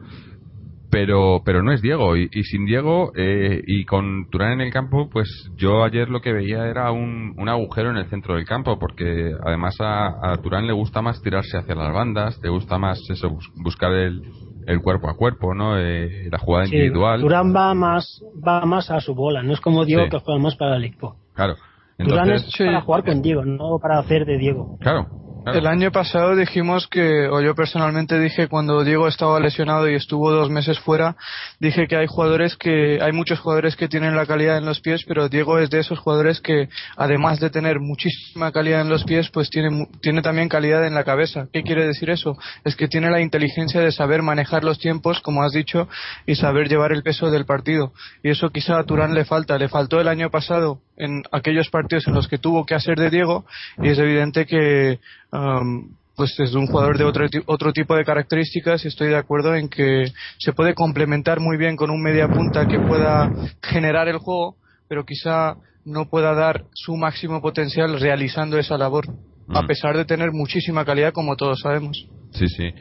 Pero 0.89 1.41
pero 1.43 1.63
no 1.63 1.73
es 1.73 1.81
Diego 1.81 2.15
y, 2.15 2.29
sin 2.43 2.65
Diego 2.65 3.11
eh, 3.15 3.61
y 3.65 3.83
con 3.83 4.29
Turán 4.29 4.53
en 4.53 4.61
el 4.61 4.71
campo 4.71 5.09
pues 5.09 5.27
yo 5.57 5.83
ayer 5.83 6.09
lo 6.09 6.21
que 6.21 6.31
veía 6.31 6.65
era 6.65 6.91
un, 6.91 7.33
un 7.37 7.49
agujero 7.49 7.89
en 7.89 7.97
el 7.97 8.05
centro 8.05 8.35
del 8.35 8.45
campo 8.45 8.79
porque 8.79 9.33
además 9.45 9.75
a, 9.81 10.31
a, 10.31 10.37
Turán 10.37 10.65
le 10.65 10.71
gusta 10.71 11.01
más 11.01 11.21
tirarse 11.21 11.57
hacia 11.57 11.75
las 11.75 11.93
bandas 11.93 12.39
le 12.41 12.49
gusta 12.49 12.77
más 12.77 13.01
eso 13.09 13.37
buscar 13.57 13.91
el, 13.91 14.21
el 14.65 14.81
cuerpo 14.81 15.09
a 15.09 15.17
cuerpo 15.17 15.53
no 15.53 15.77
eh, 15.77 16.29
la 16.31 16.37
jugada 16.37 16.65
individual. 16.65 17.19
Turán 17.19 17.53
va 17.53 17.73
más 17.73 18.23
va 18.35 18.65
más 18.65 18.89
a 18.89 19.01
su 19.01 19.13
bola 19.13 19.43
no 19.43 19.53
es 19.53 19.59
como 19.59 19.83
Diego 19.83 20.07
que 20.09 20.19
juega 20.19 20.39
más 20.41 20.55
para 20.55 20.77
el 20.77 20.85
equipo. 20.85 21.17
Claro 21.33 21.55
Turán 21.97 22.31
es 22.31 22.49
para 22.57 22.79
jugar 22.79 23.03
con 23.03 23.21
Diego 23.21 23.43
no 23.43 23.77
para 23.81 23.99
hacer 23.99 24.25
de 24.25 24.37
Diego. 24.37 24.77
Claro 24.79 25.26
el 25.53 25.67
año 25.67 25.91
pasado 25.91 26.35
dijimos 26.35 26.87
que, 26.87 27.27
o 27.27 27.41
yo 27.41 27.55
personalmente 27.55 28.19
dije 28.19 28.47
cuando 28.47 28.83
Diego 28.83 29.07
estaba 29.07 29.39
lesionado 29.39 29.89
y 29.89 29.95
estuvo 29.95 30.31
dos 30.31 30.49
meses 30.49 30.79
fuera, 30.79 31.15
dije 31.59 31.87
que 31.87 31.95
hay 31.95 32.07
jugadores 32.07 32.55
que, 32.55 32.99
hay 33.01 33.11
muchos 33.11 33.39
jugadores 33.39 33.75
que 33.75 33.87
tienen 33.87 34.15
la 34.15 34.25
calidad 34.25 34.57
en 34.57 34.65
los 34.65 34.81
pies, 34.81 35.03
pero 35.07 35.29
Diego 35.29 35.59
es 35.59 35.69
de 35.69 35.79
esos 35.79 35.99
jugadores 35.99 36.41
que, 36.41 36.69
además 36.95 37.39
de 37.39 37.49
tener 37.49 37.79
muchísima 37.79 38.51
calidad 38.51 38.81
en 38.81 38.89
los 38.89 39.03
pies, 39.03 39.29
pues 39.29 39.49
tiene, 39.49 39.87
tiene 40.01 40.21
también 40.21 40.49
calidad 40.49 40.85
en 40.85 40.95
la 40.95 41.03
cabeza. 41.03 41.47
¿Qué 41.51 41.63
quiere 41.63 41.85
decir 41.85 42.09
eso? 42.09 42.37
Es 42.63 42.75
que 42.75 42.87
tiene 42.87 43.09
la 43.09 43.21
inteligencia 43.21 43.81
de 43.81 43.91
saber 43.91 44.21
manejar 44.21 44.63
los 44.63 44.79
tiempos, 44.79 45.21
como 45.21 45.43
has 45.43 45.51
dicho, 45.51 45.87
y 46.25 46.35
saber 46.35 46.67
llevar 46.67 46.91
el 46.91 47.03
peso 47.03 47.31
del 47.31 47.45
partido. 47.45 47.93
Y 48.23 48.29
eso 48.29 48.49
quizá 48.49 48.77
a 48.79 48.83
Turán 48.83 49.13
le 49.13 49.25
falta. 49.25 49.57
Le 49.57 49.69
faltó 49.69 49.99
el 49.99 50.07
año 50.07 50.29
pasado 50.29 50.81
en 50.97 51.23
aquellos 51.31 51.69
partidos 51.69 52.07
en 52.07 52.13
los 52.13 52.27
que 52.27 52.37
tuvo 52.37 52.65
que 52.65 52.75
hacer 52.75 52.97
de 52.97 53.09
Diego, 53.09 53.45
y 53.81 53.89
es 53.89 53.99
evidente 53.99 54.45
que 54.45 54.99
pues 56.15 56.37
es 56.39 56.55
un 56.55 56.65
jugador 56.65 56.97
de 56.97 57.03
otro, 57.03 57.27
otro 57.45 57.71
tipo 57.71 57.95
de 57.95 58.03
características 58.03 58.83
y 58.83 58.87
estoy 58.87 59.09
de 59.09 59.17
acuerdo 59.17 59.53
en 59.53 59.69
que 59.69 60.05
se 60.39 60.51
puede 60.51 60.73
complementar 60.73 61.39
muy 61.39 61.57
bien 61.57 61.75
con 61.75 61.91
un 61.91 62.01
media 62.01 62.27
punta 62.27 62.67
que 62.67 62.79
pueda 62.79 63.31
generar 63.61 64.07
el 64.07 64.17
juego, 64.17 64.55
pero 64.87 65.05
quizá 65.05 65.57
no 65.85 66.09
pueda 66.09 66.33
dar 66.33 66.65
su 66.73 66.97
máximo 66.97 67.39
potencial 67.39 67.99
realizando 67.99 68.57
esa 68.57 68.79
labor, 68.79 69.05
a 69.49 69.63
pesar 69.67 69.95
de 69.95 70.05
tener 70.05 70.31
muchísima 70.31 70.83
calidad 70.85 71.13
como 71.13 71.35
todos 71.35 71.59
sabemos. 71.61 72.07
Sí, 72.31 72.47
sí. 72.47 72.73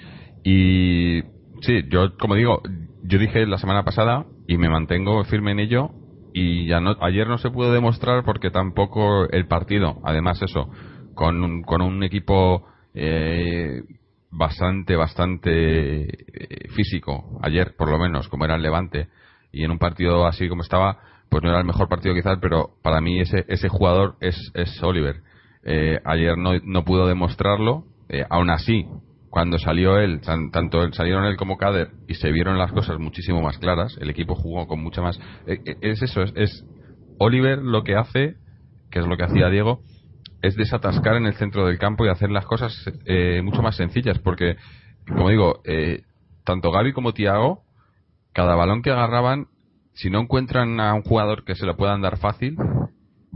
Y 0.42 1.20
sí, 1.60 1.82
yo 1.90 2.16
como 2.16 2.36
digo, 2.36 2.62
yo 3.02 3.18
dije 3.18 3.46
la 3.46 3.58
semana 3.58 3.84
pasada 3.84 4.24
y 4.48 4.56
me 4.56 4.70
mantengo 4.70 5.22
firme 5.24 5.52
en 5.52 5.60
ello 5.60 5.90
y 6.38 6.66
ya 6.66 6.80
no 6.80 6.94
ayer 7.00 7.26
no 7.26 7.38
se 7.38 7.48
pudo 7.48 7.72
demostrar 7.72 8.22
porque 8.22 8.50
tampoco 8.50 9.26
el 9.30 9.46
partido, 9.46 10.02
además 10.04 10.42
eso, 10.42 10.68
con 11.14 11.42
un, 11.42 11.62
con 11.62 11.80
un 11.80 12.02
equipo 12.02 12.68
eh, 12.92 13.82
bastante, 14.30 14.96
bastante 14.96 16.02
eh, 16.02 16.68
físico, 16.74 17.40
ayer 17.40 17.74
por 17.74 17.90
lo 17.90 17.98
menos, 17.98 18.28
como 18.28 18.44
era 18.44 18.56
el 18.56 18.62
Levante, 18.62 19.08
y 19.50 19.64
en 19.64 19.70
un 19.70 19.78
partido 19.78 20.26
así 20.26 20.46
como 20.46 20.60
estaba, 20.60 20.98
pues 21.30 21.42
no 21.42 21.48
era 21.48 21.60
el 21.60 21.64
mejor 21.64 21.88
partido 21.88 22.14
quizás, 22.14 22.36
pero 22.38 22.72
para 22.82 23.00
mí 23.00 23.18
ese, 23.18 23.46
ese 23.48 23.70
jugador 23.70 24.16
es, 24.20 24.36
es 24.52 24.82
Oliver. 24.82 25.22
Eh, 25.62 25.98
ayer 26.04 26.36
no, 26.36 26.50
no 26.62 26.84
pudo 26.84 27.06
demostrarlo, 27.06 27.84
aún 28.28 28.50
así, 28.50 28.86
cuando 29.36 29.58
salió 29.58 29.98
él, 29.98 30.22
tanto 30.22 30.82
él, 30.82 30.94
salieron 30.94 31.26
él 31.26 31.36
como 31.36 31.58
Kader 31.58 31.90
y 32.08 32.14
se 32.14 32.32
vieron 32.32 32.56
las 32.56 32.72
cosas 32.72 32.98
muchísimo 32.98 33.42
más 33.42 33.58
claras, 33.58 33.94
el 34.00 34.08
equipo 34.08 34.34
jugó 34.34 34.66
con 34.66 34.82
mucha 34.82 35.02
más... 35.02 35.20
es 35.44 36.00
eso, 36.00 36.22
es, 36.22 36.32
es 36.36 36.64
Oliver 37.18 37.58
lo 37.58 37.84
que 37.84 37.96
hace, 37.96 38.36
que 38.90 38.98
es 38.98 39.06
lo 39.06 39.18
que 39.18 39.24
hacía 39.24 39.50
Diego, 39.50 39.82
es 40.40 40.56
desatascar 40.56 41.16
en 41.16 41.26
el 41.26 41.34
centro 41.34 41.66
del 41.66 41.78
campo 41.78 42.06
y 42.06 42.08
hacer 42.08 42.30
las 42.30 42.46
cosas 42.46 42.72
eh, 43.04 43.42
mucho 43.44 43.60
más 43.60 43.76
sencillas, 43.76 44.18
porque, 44.20 44.56
como 45.06 45.28
digo, 45.28 45.60
eh, 45.66 46.00
tanto 46.46 46.70
Gaby 46.70 46.94
como 46.94 47.12
Tiago, 47.12 47.60
cada 48.32 48.54
balón 48.54 48.80
que 48.80 48.90
agarraban, 48.90 49.48
si 49.92 50.08
no 50.08 50.22
encuentran 50.22 50.80
a 50.80 50.94
un 50.94 51.02
jugador 51.02 51.44
que 51.44 51.56
se 51.56 51.66
lo 51.66 51.76
puedan 51.76 52.00
dar 52.00 52.16
fácil, 52.16 52.56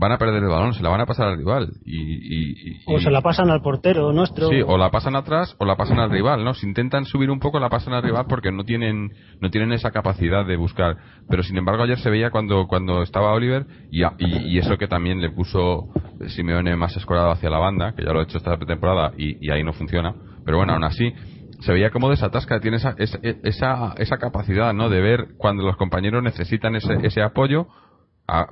van 0.01 0.13
a 0.13 0.17
perder 0.17 0.41
el 0.41 0.49
balón, 0.49 0.73
se 0.73 0.81
la 0.81 0.89
van 0.89 1.01
a 1.01 1.05
pasar 1.05 1.27
al 1.27 1.37
rival. 1.37 1.73
Y, 1.85 2.81
o 2.87 2.99
se 2.99 3.11
la 3.11 3.21
pasan 3.21 3.51
al 3.51 3.61
portero 3.61 4.11
nuestro. 4.11 4.49
Sí, 4.49 4.59
o 4.65 4.75
la 4.75 4.89
pasan 4.89 5.15
atrás 5.15 5.55
o 5.59 5.65
la 5.65 5.75
pasan 5.75 5.99
al 5.99 6.09
rival, 6.09 6.43
¿no? 6.43 6.55
Si 6.55 6.65
intentan 6.65 7.05
subir 7.05 7.29
un 7.29 7.39
poco, 7.39 7.59
la 7.59 7.69
pasan 7.69 7.93
al 7.93 8.01
rival 8.01 8.25
porque 8.27 8.51
no 8.51 8.63
tienen, 8.63 9.11
no 9.39 9.51
tienen 9.51 9.71
esa 9.73 9.91
capacidad 9.91 10.43
de 10.43 10.55
buscar. 10.57 10.97
Pero 11.29 11.43
sin 11.43 11.55
embargo, 11.55 11.83
ayer 11.83 11.99
se 11.99 12.09
veía 12.09 12.31
cuando, 12.31 12.65
cuando 12.67 13.03
estaba 13.03 13.31
Oliver 13.31 13.67
y, 13.91 14.01
y, 14.17 14.57
eso 14.57 14.75
que 14.79 14.87
también 14.87 15.21
le 15.21 15.29
puso 15.29 15.89
Simeone 16.29 16.75
más 16.75 16.97
escorado 16.97 17.29
hacia 17.29 17.51
la 17.51 17.59
banda, 17.59 17.93
que 17.95 18.03
ya 18.03 18.11
lo 18.11 18.21
ha 18.21 18.23
hecho 18.23 18.39
esta 18.39 18.57
temporada 18.57 19.11
y, 19.15 19.51
ahí 19.51 19.63
no 19.63 19.71
funciona. 19.71 20.15
Pero 20.43 20.57
bueno, 20.57 20.73
aún 20.73 20.83
así, 20.83 21.13
se 21.59 21.73
veía 21.73 21.91
como 21.91 22.09
desatasca, 22.09 22.59
tiene 22.59 22.77
esa, 22.77 22.95
esa, 22.97 23.93
esa 23.97 24.17
capacidad, 24.17 24.73
¿no? 24.73 24.89
De 24.89 24.99
ver 24.99 25.35
cuando 25.37 25.61
los 25.61 25.77
compañeros 25.77 26.23
necesitan 26.23 26.75
ese, 26.75 26.91
ese 27.03 27.21
apoyo 27.21 27.67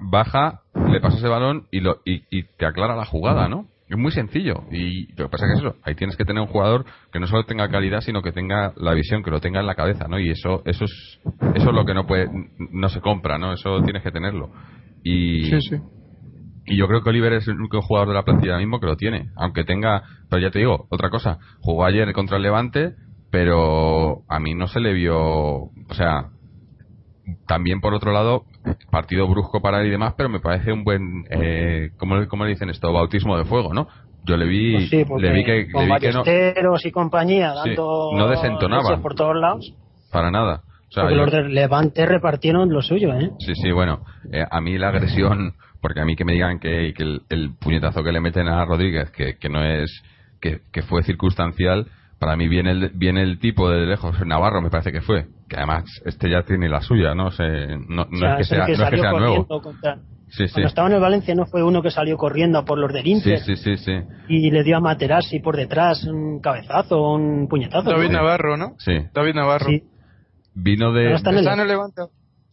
baja, 0.02 0.62
le 0.92 1.00
pasa 1.00 1.18
ese 1.18 1.28
balón 1.28 1.68
y, 1.72 1.80
lo, 1.80 2.02
y, 2.06 2.44
te 2.58 2.66
aclara 2.66 2.96
la 2.96 3.06
jugada, 3.06 3.48
¿no? 3.48 3.68
Es 3.88 3.98
muy 3.98 4.12
sencillo. 4.12 4.66
Y 4.72 5.08
lo 5.16 5.26
que 5.26 5.30
pasa 5.30 5.46
es 5.46 5.54
que 5.54 5.68
eso, 5.68 5.76
ahí 5.84 5.96
tienes 5.96 6.16
que 6.16 6.26
tener 6.26 6.42
un 6.42 6.50
jugador 6.50 6.86
que 7.12 7.20
no 7.20 7.28
solo 7.28 7.46
tenga 7.46 7.70
calidad, 7.70 8.02
sino 8.02 8.22
que 8.22 8.32
tenga 8.32 8.74
la 8.76 8.94
visión, 8.94 9.24
que 9.24 9.32
lo 9.32 9.40
tenga 9.40 9.62
en 9.62 9.66
la 9.66 9.76
cabeza, 9.76 10.08
¿no? 10.08 10.20
Y 10.20 10.30
eso, 10.30 10.62
eso 10.66 10.86
es, 10.86 11.20
eso 11.56 11.70
es 11.70 11.76
lo 11.76 11.86
que 11.86 11.94
no 11.94 12.06
puede, 12.06 12.30
no 12.72 12.90
se 12.90 13.02
compra, 13.02 13.38
¿no? 13.38 13.54
Eso 13.54 13.82
tienes 13.84 14.04
que 14.04 14.12
tenerlo. 14.12 14.52
Y, 15.04 15.46
sí, 15.46 15.62
sí. 15.62 15.78
Y 16.66 16.78
yo 16.78 16.88
creo 16.88 17.02
que 17.02 17.10
Oliver 17.10 17.34
es 17.34 17.48
el 17.48 17.56
único 17.56 17.82
jugador 17.82 18.10
de 18.10 18.14
la 18.14 18.24
plantilla 18.24 18.54
ahora 18.54 18.64
mismo 18.64 18.80
que 18.80 18.86
lo 18.86 18.96
tiene. 18.96 19.32
Aunque 19.36 19.64
tenga, 19.64 20.04
pero 20.30 20.42
ya 20.42 20.52
te 20.52 20.60
digo, 20.60 20.86
otra 20.90 21.10
cosa, 21.10 21.40
jugó 21.62 21.84
ayer 21.86 22.14
contra 22.14 22.38
el 22.38 22.44
Levante, 22.44 22.94
pero 23.32 24.24
a 24.28 24.40
mí 24.40 24.54
no 24.54 24.68
se 24.68 24.80
le 24.80 24.94
vio, 24.94 25.18
o 25.18 25.94
sea, 25.94 26.30
también 27.48 27.82
por 27.82 27.94
otro 27.94 28.12
lado, 28.12 28.46
partido 28.92 29.28
brusco 29.28 29.62
para 29.62 29.82
él 29.82 29.88
y 29.88 29.92
demás, 29.92 30.14
pero 30.18 30.30
me 30.30 30.40
parece 30.40 30.72
un 30.72 30.84
buen, 30.84 31.26
eh, 31.30 31.92
¿cómo, 31.98 32.16
le 32.18 32.50
dicen 32.50 32.70
esto? 32.70 32.92
Bautismo 32.92 33.38
de 33.38 33.46
fuego, 33.46 33.74
¿no? 33.74 33.88
Yo 34.26 34.38
le 34.38 34.46
vi, 34.46 35.06
pues 35.06 35.22
le 35.22 35.34
vi 35.34 35.44
que, 35.44 35.72
con 35.72 35.88
le 35.88 35.96
vi 35.96 36.00
que 36.02 36.62
no, 36.62 36.76
y 36.84 36.92
compañía 36.92 37.54
dando 37.54 38.12
no 38.16 38.28
desentonaba 38.28 39.02
por 39.02 39.16
todos 39.16 39.36
lados. 39.36 39.74
Para 40.12 40.30
nada. 40.32 40.62
O 40.90 40.92
sea, 40.92 41.10
los 41.10 41.32
de 41.32 41.44
Levante 41.44 42.06
repartieron 42.06 42.74
lo 42.74 42.82
suyo, 42.82 43.14
¿eh? 43.14 43.30
Sí, 43.40 43.54
sí, 43.56 43.72
bueno, 43.72 44.02
eh, 44.32 44.44
a 44.50 44.60
mí 44.60 44.78
la 44.78 44.90
agresión, 44.90 45.54
porque 45.82 46.02
a 46.02 46.06
mí 46.06 46.16
que 46.16 46.26
me 46.26 46.34
digan 46.34 46.60
que, 46.60 46.94
que 46.96 47.04
el, 47.04 47.52
puñetazo 47.60 48.04
que 48.04 48.12
le 48.12 48.20
meten 48.20 48.48
a 48.48 48.66
Rodríguez, 48.66 49.12
que, 49.12 49.38
que 49.38 49.50
no 49.50 49.64
es, 49.64 50.04
que, 50.42 50.62
que 50.72 50.82
fue 50.82 51.04
circunstancial, 51.04 51.86
para 52.20 52.36
mí 52.36 52.48
viene 52.48 52.72
el, 52.72 52.90
viene 52.90 53.24
el 53.24 53.40
tipo 53.40 53.70
de 53.70 53.86
lejos, 53.86 54.16
Navarro 54.26 54.62
me 54.62 54.70
parece 54.70 54.92
que 54.92 55.02
fue, 55.02 55.28
que 55.48 55.56
además 55.56 55.86
este 56.06 56.30
ya 56.30 56.44
tiene 56.44 56.70
la 56.70 56.82
suya, 56.82 57.16
no, 57.16 57.30
no, 57.30 57.30
es 57.30 58.38
que 58.38 58.44
sea, 58.44 58.68
no 58.68 58.74
es 58.74 58.90
que 58.90 58.98
sea 58.98 59.12
nuevo. 59.12 59.48
Sí, 60.28 60.48
sí. 60.48 60.54
Cuando 60.54 60.68
estaba 60.68 60.88
en 60.90 60.94
el 60.94 61.00
Valencia 61.00 61.34
no 61.34 61.48
fue 61.48 61.64
uno 61.64 61.82
que 61.82 61.90
salió 61.90 62.16
corriendo 62.16 62.64
por 62.64 62.78
los 62.78 62.94
del 62.94 63.08
Inter 63.08 63.40
sí, 63.40 63.56
sí, 63.56 63.78
sí, 63.78 63.94
y 64.28 64.52
le 64.52 64.64
dio 64.64 64.78
a 64.78 64.80
Materazzi 64.80 65.40
por 65.40 65.56
detrás 65.58 66.04
un 66.04 66.40
cabezazo, 66.40 67.14
un 67.14 67.48
puñetazo. 67.48 67.90
David 67.90 68.12
Navarro, 68.12 68.56
¿no? 68.56 68.76
Sí. 68.78 68.94
David 69.12 69.34
Navarro. 69.34 69.68
Vino 70.54 70.94
de... 70.94 71.14
Está 71.14 71.32
en 71.32 71.38
el, 71.38 71.68
Levante. 71.68 72.02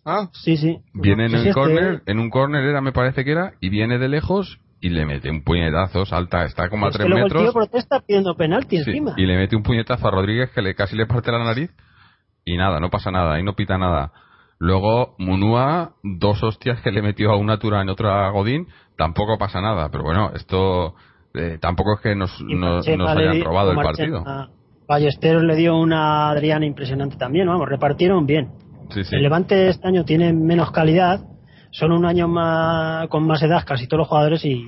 Ah. 0.06 0.30
Sí, 0.32 0.56
sí. 0.56 0.78
Viene 0.94 1.26
en 1.26 1.34
el 1.34 1.52
corner, 1.52 2.02
en 2.06 2.18
un 2.18 2.30
corner 2.30 2.64
era 2.64 2.80
me 2.80 2.92
parece 2.92 3.24
que 3.24 3.32
era, 3.32 3.52
y 3.60 3.68
viene 3.68 3.98
de 3.98 4.08
lejos 4.08 4.58
y 4.86 4.90
le 4.90 5.04
mete 5.04 5.30
un 5.30 5.42
puñetazo, 5.42 6.04
salta, 6.06 6.44
está 6.44 6.68
como 6.68 6.86
a 6.86 6.88
Es 6.90 6.96
tres 6.96 7.08
metros. 7.08 7.32
el 7.42 7.48
tío 7.48 7.52
protesta 7.52 8.00
pidiendo 8.00 8.34
penalti 8.36 8.76
Sí, 8.82 8.90
encima. 8.90 9.14
y 9.16 9.26
le 9.26 9.36
mete 9.36 9.56
un 9.56 9.62
puñetazo 9.62 10.06
a 10.06 10.10
Rodríguez 10.10 10.50
que 10.54 10.62
le 10.62 10.74
casi 10.74 10.96
le 10.96 11.06
parte 11.06 11.32
la 11.32 11.42
nariz 11.44 11.70
y 12.44 12.56
nada, 12.56 12.78
no 12.80 12.90
pasa 12.90 13.10
nada, 13.10 13.40
y 13.40 13.42
no 13.42 13.54
pita 13.54 13.76
nada. 13.78 14.12
Luego 14.58 15.16
Munúa, 15.18 15.92
dos 16.02 16.42
hostias 16.42 16.80
que 16.80 16.90
le 16.92 17.02
metió 17.02 17.30
a 17.32 17.36
una 17.36 17.58
Turán 17.58 17.88
y 17.88 17.90
otra 17.90 18.26
a 18.26 18.30
Godín, 18.30 18.68
tampoco 18.96 19.36
pasa 19.38 19.60
nada. 19.60 19.90
Pero 19.90 20.04
bueno, 20.04 20.30
esto 20.34 20.94
eh, 21.34 21.58
tampoco 21.60 21.94
es 21.94 22.00
que 22.00 22.14
nos, 22.14 22.40
nos, 22.40 22.86
nos 22.86 23.08
hayan 23.10 23.42
robado 23.42 23.72
el 23.72 23.76
partido. 23.78 24.24
Ballesteros 24.88 25.42
le 25.42 25.56
dio 25.56 25.76
una 25.76 26.28
a 26.28 26.30
Adrián 26.30 26.62
impresionante 26.62 27.16
también, 27.16 27.48
vamos, 27.48 27.68
repartieron 27.68 28.24
bien. 28.26 28.52
Sí, 28.90 29.02
sí. 29.02 29.16
El 29.16 29.22
Levante 29.22 29.68
este 29.68 29.86
año 29.88 30.04
tiene 30.04 30.32
menos 30.32 30.70
calidad, 30.70 31.20
son 31.78 31.92
un 31.92 32.04
año 32.04 32.26
más 32.28 33.08
con 33.08 33.26
más 33.26 33.42
edad 33.42 33.64
casi 33.66 33.86
todos 33.86 34.00
los 34.00 34.08
jugadores 34.08 34.44
y 34.44 34.64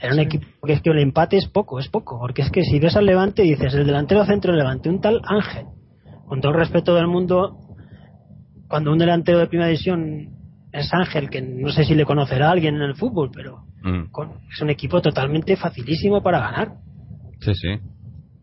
era 0.00 0.14
un 0.14 0.20
equipo 0.20 0.46
que 0.66 0.72
es 0.74 0.82
que 0.82 0.90
el 0.90 0.98
empate 0.98 1.36
es 1.36 1.46
poco, 1.48 1.78
es 1.78 1.88
poco, 1.88 2.18
porque 2.18 2.42
es 2.42 2.50
que 2.50 2.62
si 2.62 2.78
ves 2.80 2.96
al 2.96 3.06
Levante 3.06 3.44
y 3.44 3.50
dices 3.50 3.74
el 3.74 3.86
delantero 3.86 4.24
centro 4.24 4.52
del 4.52 4.60
Levante, 4.60 4.88
un 4.88 5.00
tal 5.00 5.20
Ángel, 5.24 5.66
con 6.26 6.40
todo 6.40 6.52
el 6.52 6.58
respeto 6.58 6.94
del 6.94 7.06
mundo, 7.06 7.58
cuando 8.68 8.90
un 8.92 8.98
delantero 8.98 9.38
de 9.38 9.46
primera 9.46 9.68
división 9.68 10.30
es 10.72 10.92
Ángel, 10.92 11.30
que 11.30 11.40
no 11.40 11.70
sé 11.70 11.84
si 11.84 11.94
le 11.94 12.04
conocerá 12.04 12.48
a 12.48 12.52
alguien 12.52 12.74
en 12.76 12.82
el 12.82 12.94
fútbol, 12.96 13.30
pero 13.32 13.64
Mm, 13.82 14.10
con- 14.10 14.32
es 14.52 14.60
un 14.60 14.70
equipo 14.70 15.00
totalmente 15.00 15.56
facilísimo 15.56 16.20
para 16.22 16.40
ganar. 16.40 16.72
sí, 17.40 17.54
sí. 17.54 17.68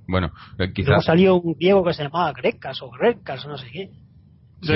Bueno, 0.08 0.28
eh, 0.28 0.68
Luego 0.68 0.74
quizás. 0.74 1.06
salió 1.06 1.36
un 1.36 1.54
griego 1.56 1.84
que 1.84 1.94
se 1.94 2.04
llamaba 2.04 2.32
Grecas 2.32 2.82
o 2.82 2.90
Grecas 2.92 3.44
o 3.46 3.50
no 3.50 3.58
sé 3.58 3.68
qué. 3.72 3.90
Sí. 4.64 4.74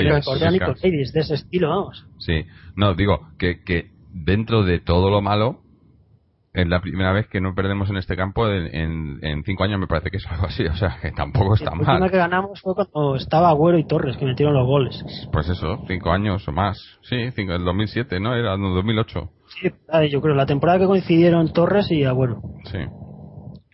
Davis, 0.82 1.12
de 1.12 1.20
ese 1.20 1.34
estilo, 1.34 1.68
vamos. 1.70 2.06
Sí, 2.18 2.44
no, 2.76 2.94
digo 2.94 3.28
que, 3.38 3.62
que 3.64 3.90
dentro 4.12 4.64
de 4.64 4.80
todo 4.80 5.10
lo 5.10 5.20
malo, 5.20 5.60
es 6.54 6.66
la 6.66 6.80
primera 6.80 7.12
vez 7.12 7.28
que 7.28 7.40
no 7.40 7.54
perdemos 7.54 7.88
en 7.90 7.98
este 7.98 8.16
campo 8.16 8.48
en, 8.48 8.74
en, 8.74 9.18
en 9.22 9.44
cinco 9.44 9.64
años, 9.64 9.78
me 9.78 9.86
parece 9.86 10.10
que 10.10 10.16
es 10.16 10.26
algo 10.26 10.46
así. 10.46 10.64
O 10.66 10.74
sea, 10.76 10.98
que 11.00 11.12
tampoco 11.12 11.54
está 11.54 11.66
La 11.66 11.72
última 11.72 11.98
mal. 12.00 12.10
que 12.10 12.16
ganamos 12.16 12.60
fue 12.60 12.74
cuando 12.74 13.16
estaba 13.16 13.50
Agüero 13.50 13.78
y 13.78 13.86
Torres, 13.86 14.16
que 14.16 14.24
metieron 14.24 14.54
los 14.54 14.66
goles. 14.66 15.04
Pues 15.30 15.48
eso, 15.48 15.84
cinco 15.86 16.10
años 16.10 16.46
o 16.48 16.52
más. 16.52 16.78
Sí, 17.02 17.30
cinco, 17.36 17.52
el 17.52 17.64
2007, 17.64 18.18
¿no? 18.18 18.34
Era 18.34 18.56
no, 18.56 18.70
2008. 18.74 19.30
Sí, 19.62 19.70
yo 20.10 20.20
creo, 20.20 20.34
la 20.34 20.46
temporada 20.46 20.78
que 20.80 20.86
coincidieron 20.86 21.52
Torres 21.52 21.90
y 21.90 22.04
Agüero. 22.04 22.40
Sí. 22.64 22.78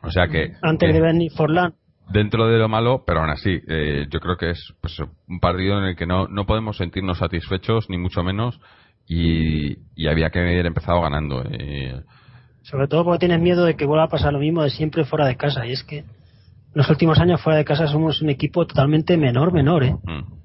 O 0.03 0.11
sea 0.11 0.29
que. 0.29 0.53
Antes 0.61 0.93
de 0.93 1.01
venir 1.01 1.31
Forlán. 1.33 1.75
Dentro 2.11 2.47
de 2.47 2.59
lo 2.59 2.69
malo, 2.69 3.03
pero 3.07 3.21
aún 3.21 3.31
así, 3.31 3.61
eh, 3.67 4.07
yo 4.11 4.21
creo 4.21 4.37
que 4.37 4.51
es 4.51 4.75
pues, 4.81 4.99
un 5.27 5.41
partido 5.41 5.79
en 5.79 5.85
el 5.85 5.97
que 5.97 6.07
no, 6.07 6.29
no 6.29 6.45
podemos 6.45 6.77
sentirnos 6.77 7.19
satisfechos, 7.19 7.89
ni 7.89 7.99
mucho 7.99 8.23
menos, 8.23 8.61
y, 9.07 9.79
y 9.97 10.07
había 10.09 10.31
que 10.31 10.41
haber 10.41 10.67
empezado 10.67 11.01
ganando. 11.01 11.43
eh. 11.51 12.03
Sobre 12.63 12.89
todo 12.89 13.05
porque 13.05 13.21
tienes 13.21 13.41
miedo 13.41 13.65
de 13.65 13.77
que 13.77 13.85
vuelva 13.85 14.05
a 14.05 14.09
pasar 14.09 14.33
lo 14.33 14.39
mismo 14.39 14.63
de 14.63 14.71
siempre 14.71 15.05
fuera 15.05 15.27
de 15.27 15.37
casa. 15.37 15.67
Y 15.67 15.73
es 15.73 15.83
que 15.83 16.05
los 16.75 16.89
últimos 16.91 17.19
años 17.21 17.41
fuera 17.41 17.59
de 17.59 17.65
casa 17.65 17.87
somos 17.87 18.21
un 18.23 18.31
equipo 18.31 18.67
totalmente 18.67 19.17
menor, 19.17 19.53
menor, 19.53 19.85
¿eh? 19.85 19.95
Mm. 20.03 20.45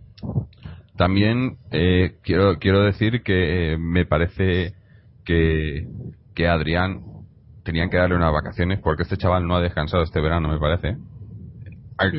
También 0.97 1.57
eh, 1.71 2.17
quiero, 2.23 2.59
quiero 2.59 2.81
decir 2.81 3.23
que 3.23 3.73
eh, 3.73 3.77
me 3.77 4.05
parece 4.05 4.73
que, 5.23 5.87
que 6.35 6.47
Adrián 6.47 7.03
tenían 7.63 7.89
que 7.89 7.97
darle 7.97 8.17
unas 8.17 8.33
vacaciones 8.33 8.79
porque 8.79 9.03
este 9.03 9.15
chaval 9.15 9.47
no 9.47 9.55
ha 9.55 9.61
descansado 9.61 10.03
este 10.03 10.19
verano, 10.19 10.49
me 10.49 10.59
parece. 10.59 10.97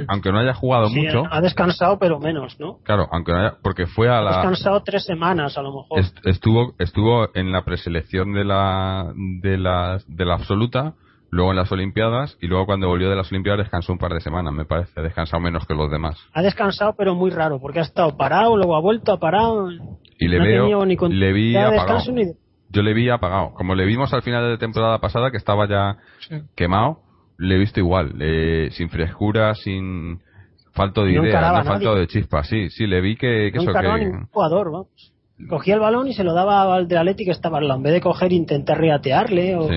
Aunque 0.09 0.33
no 0.33 0.39
haya 0.39 0.55
jugado 0.55 0.89
Sí, 0.89 1.01
mucho, 1.01 1.23
ha 1.31 1.41
descansado, 1.41 1.99
pero 1.99 2.19
menos, 2.19 2.59
¿no? 2.61 2.79
claro, 2.85 3.07
aunque 3.13 3.33
no 3.33 3.39
haya, 3.39 3.55
porque 3.63 3.87
fue 3.87 4.09
a 4.09 4.19
Ha 4.19 4.23
la, 4.23 4.31
descansado 4.37 4.83
tres 4.83 5.05
semanas, 5.05 5.57
a 5.59 5.63
lo 5.63 5.75
mejor. 5.75 5.99
est- 6.01 6.19
estuvo, 6.27 6.75
estuvo 6.79 7.29
en 7.35 7.53
la 7.53 7.65
preselección 7.65 8.33
de 8.33 8.45
la, 8.45 9.13
de 9.15 9.59
la, 9.59 9.99
de 10.07 10.25
la 10.25 10.35
absoluta, 10.35 10.95
luego 11.31 11.51
en 11.53 11.57
las 11.59 11.71
Olimpiadas 11.71 12.37
y 12.41 12.47
luego 12.49 12.67
cuando 12.67 12.89
volvió 12.89 13.09
de 13.09 13.17
las 13.17 13.31
Olimpiadas 13.31 13.61
descansó 13.61 13.93
un 13.93 13.99
par 13.99 14.13
de 14.13 14.21
semanas, 14.21 14.53
me 14.53 14.65
parece, 14.65 14.99
ha 14.99 15.03
descansado 15.03 15.41
menos 15.41 15.65
que 15.67 15.75
los 15.75 15.91
demás. 15.91 16.19
Ha 16.35 16.43
descansado, 16.43 16.95
pero 16.99 17.15
muy 17.15 17.31
raro, 17.31 17.61
porque 17.61 17.78
ha 17.78 17.83
estado 17.83 18.17
parado, 18.17 18.57
luego 18.57 18.75
ha 18.76 18.81
vuelto, 18.81 19.13
ha 19.13 19.19
parado. 19.21 19.69
Y 20.19 20.28
le 20.28 20.39
no 20.39 20.43
ha 20.43 20.47
veo, 20.47 20.85
ni 20.87 20.97
le 20.97 21.33
vi 21.33 21.57
apagado. 21.57 22.13
ni 22.13 22.25
Yo 22.69 22.83
le 22.83 22.93
vi 22.95 23.09
apagado. 23.09 23.52
Como 23.54 23.75
le 23.75 23.85
vimos 23.85 24.13
al 24.13 24.23
final 24.23 24.49
de 24.49 24.59
temporada 24.59 24.99
pasada, 24.99 25.31
que 25.31 25.37
estaba 25.39 25.67
ya 25.69 25.97
Sí. 26.28 26.37
quemado, 26.57 26.99
le 27.41 27.55
he 27.55 27.59
visto 27.59 27.81
igual. 27.81 28.15
eh, 28.21 28.69
sin 28.73 28.89
frescura, 28.91 29.55
sin 29.55 30.21
falto 30.73 31.05
de 31.05 31.13
No 31.15 31.25
idea, 31.25 31.53
no 31.53 31.65
falto 31.65 31.95
de 31.97 32.07
chispa. 32.07 32.45
Sí, 32.45 32.71
sí, 32.71 32.87
le 32.87 33.00
vi 33.00 33.17
que, 33.17 33.50
que 33.53 33.57
no 33.59 33.63
eso 33.63 33.73
que... 33.73 34.05
ningún 34.05 34.26
jugador, 34.26 34.71
vamos. 34.71 35.13
Cogía 35.49 35.75
el 35.75 35.81
balón 35.81 36.07
y 36.07 36.13
se 36.13 36.23
lo 36.23 36.35
daba 36.35 36.75
al 36.75 36.87
del 36.87 36.99
Atleti 36.99 37.25
que 37.25 37.31
estaba 37.31 37.59
al 37.59 37.67
lado. 37.67 37.79
En 37.79 37.83
vez 37.85 37.95
de 37.95 38.00
coger 38.03 38.31
e 38.31 38.35
intentar 38.35 38.79
reatearle 38.79 39.57
o, 39.57 39.69
Sí. 39.69 39.76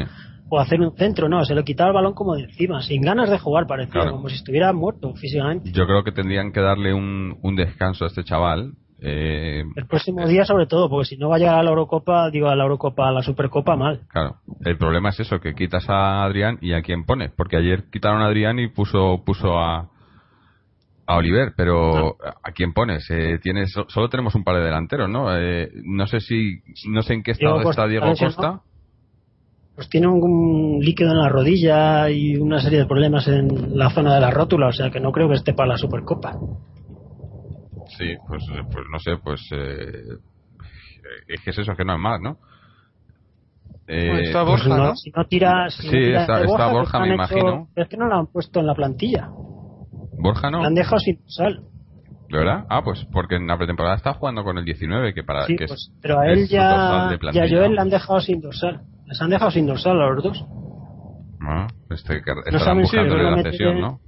o 0.50 0.60
hacer 0.60 0.82
un 0.82 0.94
centro, 0.98 1.30
no, 1.30 1.44
se 1.46 1.56
lo 1.56 1.64
quitaba 1.64 1.90
el 1.92 1.96
balón 1.96 2.14
como 2.14 2.36
de 2.36 2.44
encima, 2.44 2.82
sin 2.82 3.02
ganas 3.02 3.30
de 3.30 3.40
jugar, 3.40 3.66
parecía, 3.66 3.94
Claro. 3.94 4.12
como 4.12 4.28
si 4.30 4.36
estuviera 4.36 4.74
muerto 4.74 5.14
físicamente. 5.16 5.72
Yo 5.72 5.86
creo 5.86 6.04
que 6.04 6.12
tendrían 6.12 6.52
que 6.52 6.60
darle 6.60 6.94
un, 6.94 7.38
un 7.42 7.56
descanso 7.56 8.04
a 8.04 8.08
este 8.08 8.24
chaval. 8.26 8.74
Eh, 9.06 9.64
El 9.76 9.86
próximo 9.86 10.26
día, 10.28 10.46
sobre 10.46 10.66
todo, 10.66 10.90
porque 10.90 11.06
si 11.06 11.18
no 11.18 11.28
va 11.30 11.36
a 11.36 11.40
la 11.64 11.70
Eurocopa, 11.70 12.30
digo 12.30 12.48
a 12.48 12.56
la 12.56 12.64
Eurocopa, 12.64 13.10
a 13.10 13.12
la 13.12 13.22
Supercopa, 13.22 13.76
mal. 13.76 14.02
Claro, 14.10 14.38
el 14.64 14.78
problema 14.78 15.10
es 15.10 15.20
eso, 15.20 15.40
que 15.40 15.54
quitas 15.54 15.90
a 15.90 16.24
Adrián 16.24 16.58
y 16.62 16.74
a 16.74 16.82
quién 16.82 17.04
pones, 17.06 17.32
porque 17.36 17.58
ayer 17.58 17.84
quitaron 17.92 18.22
a 18.22 18.28
Adrián 18.28 18.60
y 18.60 18.70
puso 18.70 19.22
puso 19.26 19.60
a 19.60 19.90
a 21.06 21.18
Oliver, 21.18 21.52
pero 21.58 22.16
¿a 22.44 22.52
quién 22.54 22.72
pones? 22.72 23.06
Eh, 23.10 23.38
tienes 23.42 23.74
so- 23.74 23.86
solo 23.90 24.08
tenemos 24.08 24.36
un 24.36 24.46
par 24.46 24.56
de 24.56 24.62
delanteros, 24.64 25.10
¿no? 25.10 25.36
Eh, 25.38 25.70
no 25.84 26.08
sé 26.08 26.22
si 26.22 26.62
no 26.88 27.02
sé 27.02 27.14
en 27.16 27.24
qué 27.24 27.32
estado 27.32 27.56
Diego 27.56 27.70
está 27.70 27.88
Diego. 27.88 28.06
Costa. 28.18 28.62
Pues 29.76 29.90
tiene 29.90 30.08
un 30.08 30.80
líquido 30.82 31.12
en 31.12 31.18
la 31.18 31.28
rodilla 31.30 32.10
y 32.10 32.38
una 32.38 32.62
serie 32.62 32.80
de 32.80 32.86
problemas 32.86 33.28
en 33.28 33.78
la 33.78 33.90
zona 33.90 34.14
de 34.16 34.22
la 34.22 34.30
rótula, 34.32 34.68
o 34.68 34.72
sea 34.72 34.92
que 34.92 35.00
no 35.02 35.12
creo 35.12 35.28
que 35.28 35.36
esté 35.36 35.54
para 35.54 35.70
la 35.70 35.78
Supercopa. 35.78 36.38
Sí, 37.98 38.16
pues 38.28 38.44
eh, 38.54 38.62
pues 38.72 38.86
no 38.92 39.00
sé, 39.00 39.18
pues 39.18 39.42
eh, 39.52 40.18
es 41.28 41.42
que 41.42 41.50
es 41.52 41.58
eso 41.58 41.76
que 41.76 41.86
no 41.86 41.94
es 41.96 42.00
más, 42.00 42.20
¿no? 42.22 42.38
Eh, 43.88 44.08
Bueno, 44.08 44.20
está 44.22 44.46
Pues 44.46 44.64
Borja, 44.66 44.70
no, 44.78 44.84
¿no? 44.90 44.96
Si 44.96 45.12
no 45.12 45.26
tira, 45.26 45.70
si 45.70 45.86
no 45.88 45.92
Sí, 45.92 45.98
está- 45.98 46.38
de 46.40 46.46
está 46.46 46.58
pues 46.70 46.72
Borja, 46.74 46.98
han 46.98 47.04
me 47.04 47.08
hecho- 47.10 47.16
imagino. 47.16 47.68
Es 47.76 47.88
que 47.90 47.98
no 47.98 48.06
lo 48.08 48.16
han 48.16 48.28
puesto 48.28 48.60
en 48.62 48.68
la 48.68 48.76
plantilla. 48.76 49.30
Borja 50.18 50.50
no, 50.52 50.62
La 50.62 50.68
han 50.68 50.76
dejado 50.76 51.00
sin 51.00 51.20
sal. 51.30 51.62
¿de 52.30 52.40
verdad? 52.40 52.66
Ah, 52.70 52.82
pues 52.84 53.06
porque 53.12 53.36
en 53.36 53.46
la 53.46 53.58
pretemporada 53.58 53.96
está 53.96 54.14
jugando 54.14 54.44
con 54.44 54.58
el 54.58 54.66
19, 54.66 55.14
que 55.14 55.24
para 55.24 55.46
Sí, 55.46 55.56
que 55.56 55.66
es- 55.66 55.70
pues, 55.70 55.92
pero 56.02 56.20
a 56.20 56.28
él 56.30 56.40
es 56.40 56.50
ya, 56.50 57.10
ya 57.32 57.44
a. 57.44 57.48
Joel 57.48 57.76
le 57.76 57.82
han 57.82 57.90
dejado 57.92 58.20
sin 58.22 58.42
dorsal. 58.42 58.82
Les 59.06 59.22
han 59.22 59.30
dejado 59.30 59.52
sin 59.52 59.68
dorsal 59.68 60.02
a 60.02 60.10
los 60.10 60.24
dos. 60.24 60.46
Ah, 61.42 61.68
este, 61.92 62.18
estarán 62.18 62.60
saben 62.60 62.76
si 62.78 62.82
buscándole 62.98 63.24
la 63.24 63.30
realmente- 63.32 63.52
cesión, 63.52 63.82
¿no? 63.82 64.00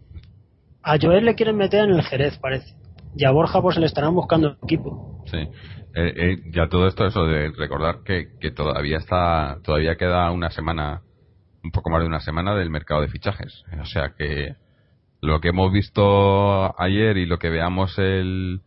A 0.81 0.97
Joel 0.99 1.25
le 1.25 1.35
quieren 1.35 1.55
meter 1.57 1.83
en 1.83 1.91
el 1.95 2.01
Jerez, 2.03 2.37
parece. 2.39 2.73
Y 3.15 3.25
a 3.25 3.31
Borja 3.31 3.61
pues 3.61 3.75
se 3.75 3.81
le 3.81 3.87
estarán 3.87 4.13
buscando 4.13 4.57
equipo. 4.63 5.23
Sí. 5.27 5.37
Eh, 5.37 6.13
eh, 6.15 6.37
ya 6.53 6.67
todo 6.67 6.87
esto, 6.87 7.05
eso 7.05 7.25
de 7.25 7.51
recordar 7.51 7.99
que, 8.03 8.27
que 8.41 8.51
todavía 8.51 8.97
está, 8.97 9.59
todavía 9.63 9.95
queda 9.95 10.29
una 10.31 10.49
semana, 10.49 11.01
un 11.63 11.71
poco 11.71 11.89
más 11.89 12.01
de 12.01 12.07
una 12.07 12.19
semana 12.19 12.53
del 12.55 12.69
mercado 12.69 13.01
de 13.01 13.07
fichajes. 13.07 13.63
O 13.81 13.85
sea 13.85 14.13
que 14.17 14.55
lo 15.21 15.39
que 15.39 15.49
hemos 15.49 15.71
visto 15.71 16.79
ayer 16.79 17.17
y 17.17 17.25
lo 17.25 17.39
que 17.39 17.49
veamos 17.49 17.97
el, 17.97 18.61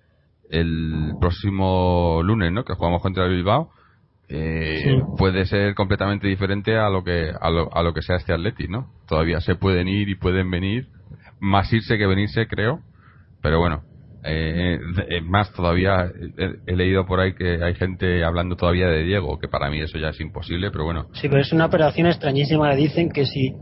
el 0.50 1.12
próximo 1.20 2.20
lunes, 2.24 2.50
¿no? 2.52 2.64
Que 2.64 2.74
jugamos 2.74 3.02
contra 3.02 3.26
el 3.26 3.30
Bilbao, 3.34 3.70
eh, 4.30 4.80
Sí. 4.82 4.90
puede 5.18 5.44
ser 5.46 5.74
completamente 5.74 6.26
diferente 6.28 6.76
a 6.76 6.88
lo 6.88 7.04
que 7.04 7.30
a 7.38 7.50
lo, 7.50 7.74
a 7.74 7.82
lo 7.82 7.92
que 7.94 8.02
sea 8.02 8.16
este 8.16 8.32
Atleti, 8.32 8.68
¿no? 8.68 8.90
Todavía 9.06 9.40
se 9.40 9.54
pueden 9.54 9.88
ir 9.88 10.08
y 10.08 10.14
pueden 10.16 10.50
venir, 10.50 10.88
más 11.40 11.70
irse 11.72 11.98
que 11.98 12.06
venirse, 12.06 12.46
creo. 12.46 12.80
Pero 13.42 13.58
bueno, 13.60 13.82
eh, 14.24 14.78
eh, 15.08 15.20
más 15.20 15.52
todavía 15.52 16.10
he, 16.38 16.72
he 16.72 16.76
leído 16.76 17.06
por 17.06 17.20
ahí 17.20 17.34
que 17.34 17.62
hay 17.62 17.74
gente 17.74 18.24
hablando 18.24 18.56
todavía 18.56 18.88
de 18.88 19.04
Diego, 19.04 19.38
que 19.38 19.48
para 19.48 19.70
mí 19.70 19.80
eso 19.80 19.98
ya 19.98 20.08
es 20.08 20.20
imposible, 20.20 20.70
pero 20.70 20.84
bueno, 20.84 21.06
Sí, 21.14 21.28
pero 21.28 21.40
es 21.40 21.52
una 21.52 21.66
operación 21.66 22.06
extrañísima. 22.08 22.68
Le 22.70 22.76
dicen 22.76 23.10
que 23.10 23.24
si 23.26 23.52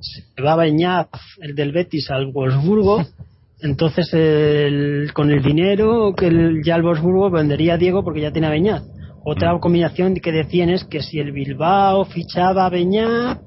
se 0.00 0.42
va 0.42 0.52
a 0.52 0.56
Beñaz, 0.56 1.08
el 1.40 1.54
del 1.54 1.72
Betis, 1.72 2.10
al 2.10 2.26
Wolfsburgo, 2.32 3.02
entonces 3.60 4.12
el- 4.14 5.10
con 5.12 5.30
el 5.32 5.42
dinero 5.42 6.14
que 6.16 6.28
el- 6.28 6.62
ya 6.64 6.76
el 6.76 6.82
Wolfsburgo 6.82 7.30
vendería 7.30 7.74
a 7.74 7.78
Diego 7.78 8.04
porque 8.04 8.20
ya 8.20 8.30
tiene 8.32 8.46
a 8.46 8.50
Beñaz. 8.50 8.84
Otra 9.24 9.52
Mm. 9.54 9.60
combinación 9.60 10.14
que 10.14 10.30
decían 10.32 10.70
es 10.70 10.84
que 10.84 11.00
si 11.02 11.18
el 11.18 11.32
Bilbao 11.32 12.04
fichaba 12.04 12.66
a 12.66 12.70
Beñaz, 12.70 13.38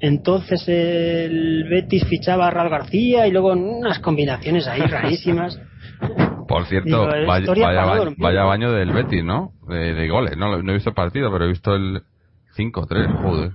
entonces 0.00 0.64
el 0.66 1.64
Betis 1.70 2.04
fichaba 2.08 2.48
a 2.48 2.50
Raúl 2.50 2.70
García 2.70 3.26
y 3.26 3.30
luego 3.30 3.52
unas 3.52 4.00
combinaciones 4.00 4.66
ahí 4.66 4.80
rarísimas. 4.80 5.58
por 6.48 6.66
cierto, 6.66 7.06
Digo, 7.06 7.26
vaya, 7.26 7.46
vaya 7.52 7.84
baño, 7.84 8.14
vaya 8.18 8.44
baño 8.44 8.72
del 8.72 8.92
Betis, 8.92 9.24
¿no? 9.24 9.52
De, 9.68 9.94
de 9.94 10.08
goles, 10.08 10.36
no, 10.36 10.60
no 10.62 10.70
he 10.70 10.74
visto 10.74 10.90
el 10.90 10.94
partido, 10.94 11.30
pero 11.30 11.44
he 11.44 11.48
visto 11.48 11.74
el 11.74 12.02
5-3, 12.56 13.22
joder. 13.22 13.52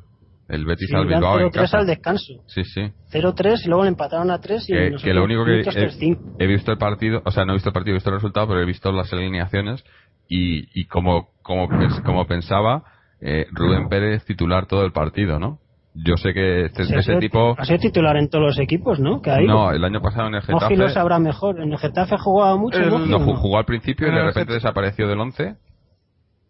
El 0.48 0.64
Betis 0.66 0.88
Sí, 0.90 0.96
al 0.96 1.08
Bilbao 1.08 1.40
en 1.40 1.48
0-3 1.48 1.52
casa. 1.54 1.78
al 1.80 1.88
descanso. 1.88 2.34
Sí, 2.46 2.64
sí. 2.64 2.82
0-3 3.12 3.66
y 3.66 3.68
luego 3.68 3.84
le 3.84 3.90
empataron 3.90 4.30
a 4.30 4.40
3 4.40 4.70
y 4.70 4.74
en 4.74 4.96
que, 4.98 5.04
que 5.04 5.14
lo 5.14 5.24
único 5.24 5.44
que 5.44 5.62
he, 5.62 5.64
3-5. 5.64 6.36
he 6.38 6.46
visto 6.48 6.72
el 6.72 6.78
partido, 6.78 7.22
o 7.26 7.32
sea, 7.32 7.46
no 7.46 7.54
he 7.54 7.56
visto 7.56 7.70
el 7.70 7.74
partido, 7.74 7.94
he 7.94 7.98
visto 7.98 8.10
el 8.12 8.16
resultado, 8.18 8.48
pero 8.50 8.62
he 8.62 8.66
visto 8.66 8.92
las 8.92 9.12
alineaciones 9.12 9.84
y, 10.28 10.80
y 10.80 10.86
como, 10.86 11.30
como, 11.42 11.68
como 12.04 12.28
pensaba, 12.28 12.84
eh, 13.22 13.48
Rubén 13.52 13.90
Pérez 13.90 14.24
titular 14.26 14.68
todo 14.68 14.86
el 14.86 14.92
partido, 14.92 15.40
¿no? 15.40 15.60
Yo 15.96 16.18
sé 16.18 16.34
que 16.34 16.66
este, 16.66 16.84
ese 16.84 17.18
tipo... 17.18 17.56
Ha 17.58 17.64
sido 17.64 17.80
titular 17.80 18.18
en 18.18 18.30
todos 18.30 18.46
los 18.46 18.60
equipos, 18.60 19.00
¿no? 19.00 19.22
Que 19.22 19.32
hay. 19.32 19.48
No, 19.48 19.72
el 19.72 19.84
año 19.84 20.02
pasado 20.02 20.28
en 20.28 20.36
el 20.36 20.42
Getafe... 20.42 20.66
Moji 20.66 20.76
lo 20.76 20.90
sabrá 20.90 21.20
mejor. 21.20 21.62
En 21.62 21.72
el 21.72 21.78
Getafe 21.78 22.18
jugaba 22.18 22.58
mucho, 22.58 22.80
No, 22.80 23.20
jugó 23.20 23.58
al 23.58 23.66
principio 23.66 24.08
y 24.08 24.12
de 24.12 24.24
repente 24.24 24.54
desapareció 24.54 25.08
del 25.08 25.20
11. 25.20 25.56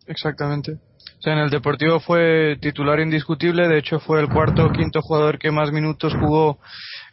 Exactamente. 0.07 0.73
O 0.73 1.21
sea, 1.21 1.33
en 1.33 1.39
el 1.39 1.49
Deportivo 1.49 1.99
fue 1.99 2.57
titular 2.59 2.99
indiscutible, 2.99 3.67
de 3.67 3.77
hecho 3.77 3.99
fue 3.99 4.19
el 4.19 4.29
cuarto 4.29 4.65
o 4.65 4.71
quinto 4.71 5.01
jugador 5.01 5.39
que 5.39 5.51
más 5.51 5.71
minutos 5.71 6.13
jugó 6.13 6.59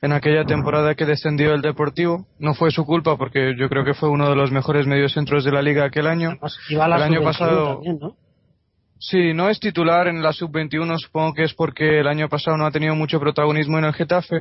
en 0.01 0.13
aquella 0.13 0.45
temporada 0.45 0.95
que 0.95 1.07
descendió 1.07 1.55
el 1.55 1.63
Deportivo. 1.63 2.27
No 2.39 2.55
fue 2.55 2.71
su 2.71 2.85
culpa 2.85 3.17
porque 3.17 3.55
yo 3.59 3.69
creo 3.69 3.85
que 3.85 3.95
fue 3.95 4.09
uno 4.09 4.29
de 4.29 4.37
los 4.37 4.51
mejores 4.51 4.87
mediocentros 4.87 5.45
de 5.45 5.53
la 5.53 5.63
liga 5.63 5.85
aquel 5.85 6.07
año. 6.07 6.39
el 6.69 6.81
año 6.81 7.23
pasado 7.23 7.81
Sí, 9.05 9.35
no 9.35 9.51
es 9.51 9.59
titular 9.59 10.07
en 10.07 10.23
la 10.23 10.33
sub-21, 10.33 10.97
supongo 10.97 11.35
que 11.35 11.43
es 11.43 11.55
porque 11.55 11.99
el 11.99 12.07
año 12.07 12.29
pasado 12.29 12.57
no 12.57 12.67
ha 12.67 12.71
tenido 12.71 12.95
mucho 12.95 13.19
protagonismo 13.19 13.77
en 13.81 13.87
el 13.87 13.95
Getafe, 13.95 14.37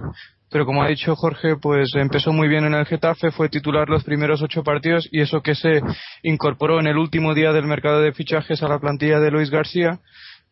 pero 0.51 0.67
como 0.67 0.83
ha 0.83 0.87
dicho 0.87 1.15
Jorge, 1.15 1.55
pues 1.55 1.89
empezó 1.95 2.31
muy 2.31 2.47
bien 2.47 2.65
en 2.65 2.75
el 2.75 2.85
Getafe, 2.85 3.31
fue 3.31 3.49
titular 3.49 3.89
los 3.89 4.03
primeros 4.03 4.43
ocho 4.43 4.63
partidos 4.63 5.09
y 5.11 5.21
eso 5.21 5.41
que 5.41 5.55
se 5.55 5.81
incorporó 6.21 6.79
en 6.79 6.85
el 6.85 6.99
último 6.99 7.33
día 7.33 7.53
del 7.53 7.65
mercado 7.65 8.01
de 8.01 8.13
fichajes 8.13 8.61
a 8.61 8.67
la 8.67 8.77
plantilla 8.77 9.19
de 9.19 9.31
Luis 9.31 9.49
García, 9.49 9.99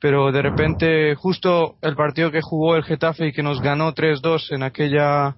pero 0.02 0.32
de 0.32 0.42
repente 0.42 1.14
justo 1.14 1.76
el 1.84 1.96
partido 1.96 2.32
que 2.32 2.42
jugó 2.42 2.76
el 2.78 2.86
Getafe 2.86 3.28
y 3.28 3.32
que 3.32 3.44
nos 3.44 3.62
ganó 3.62 3.94
3-2 3.94 4.56
en 4.56 4.64
aquella 4.64 5.36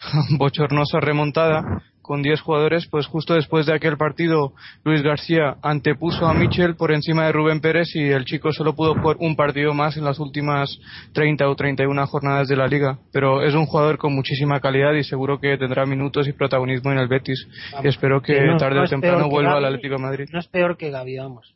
bochornosa 0.38 0.98
remontada, 0.98 1.82
con 2.04 2.22
10 2.22 2.42
jugadores, 2.42 2.86
pues 2.86 3.06
justo 3.06 3.32
después 3.32 3.64
de 3.64 3.72
aquel 3.72 3.96
partido 3.96 4.52
Luis 4.84 5.02
García 5.02 5.56
antepuso 5.62 6.26
a 6.26 6.34
Michel 6.34 6.76
por 6.76 6.92
encima 6.92 7.24
de 7.24 7.32
Rubén 7.32 7.62
Pérez 7.62 7.96
y 7.96 8.10
el 8.10 8.26
chico 8.26 8.52
solo 8.52 8.74
pudo 8.74 8.94
jugar 8.94 9.16
un 9.20 9.34
partido 9.36 9.72
más 9.72 9.96
en 9.96 10.04
las 10.04 10.18
últimas 10.18 10.78
30 11.14 11.48
o 11.48 11.56
31 11.56 12.06
jornadas 12.06 12.46
de 12.46 12.56
la 12.56 12.66
liga. 12.66 12.98
Pero 13.10 13.42
es 13.42 13.54
un 13.54 13.64
jugador 13.64 13.96
con 13.96 14.14
muchísima 14.14 14.60
calidad 14.60 14.92
y 14.92 15.02
seguro 15.02 15.40
que 15.40 15.56
tendrá 15.56 15.86
minutos 15.86 16.28
y 16.28 16.32
protagonismo 16.32 16.92
en 16.92 16.98
el 16.98 17.08
Betis. 17.08 17.48
y 17.82 17.88
espero 17.88 18.20
que 18.20 18.34
tarde 18.58 18.80
o 18.80 18.84
temprano 18.84 19.30
vuelva 19.30 19.56
al 19.56 19.64
Atlético 19.64 19.94
de 19.94 20.02
Madrid. 20.02 20.28
No 20.30 20.40
es 20.40 20.46
peor 20.46 20.76
que 20.76 20.90
Gavi, 20.90 21.16
vamos. 21.16 21.54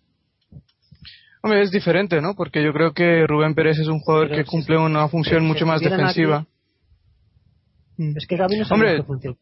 Hombre, 1.43 1.61
es 1.61 1.71
diferente, 1.71 2.23
¿no? 2.23 2.35
Porque 2.35 2.65
yo 2.65 2.73
creo 2.73 2.93
que 2.93 3.27
Rubén 3.27 3.55
Pérez 3.55 3.79
es 3.79 3.89
un 3.89 4.01
jugador 4.01 4.31
que 4.31 4.47
cumple 4.47 4.79
una 4.79 5.07
función 5.09 5.47
mucho 5.47 5.67
más 5.67 5.83
defensiva. 5.83 6.47
Es 7.99 8.27
que 8.27 8.37
Gavi 8.37 8.59
no 8.59 8.65
sabe 8.65 8.97
qué 8.97 9.03
función. 9.03 9.37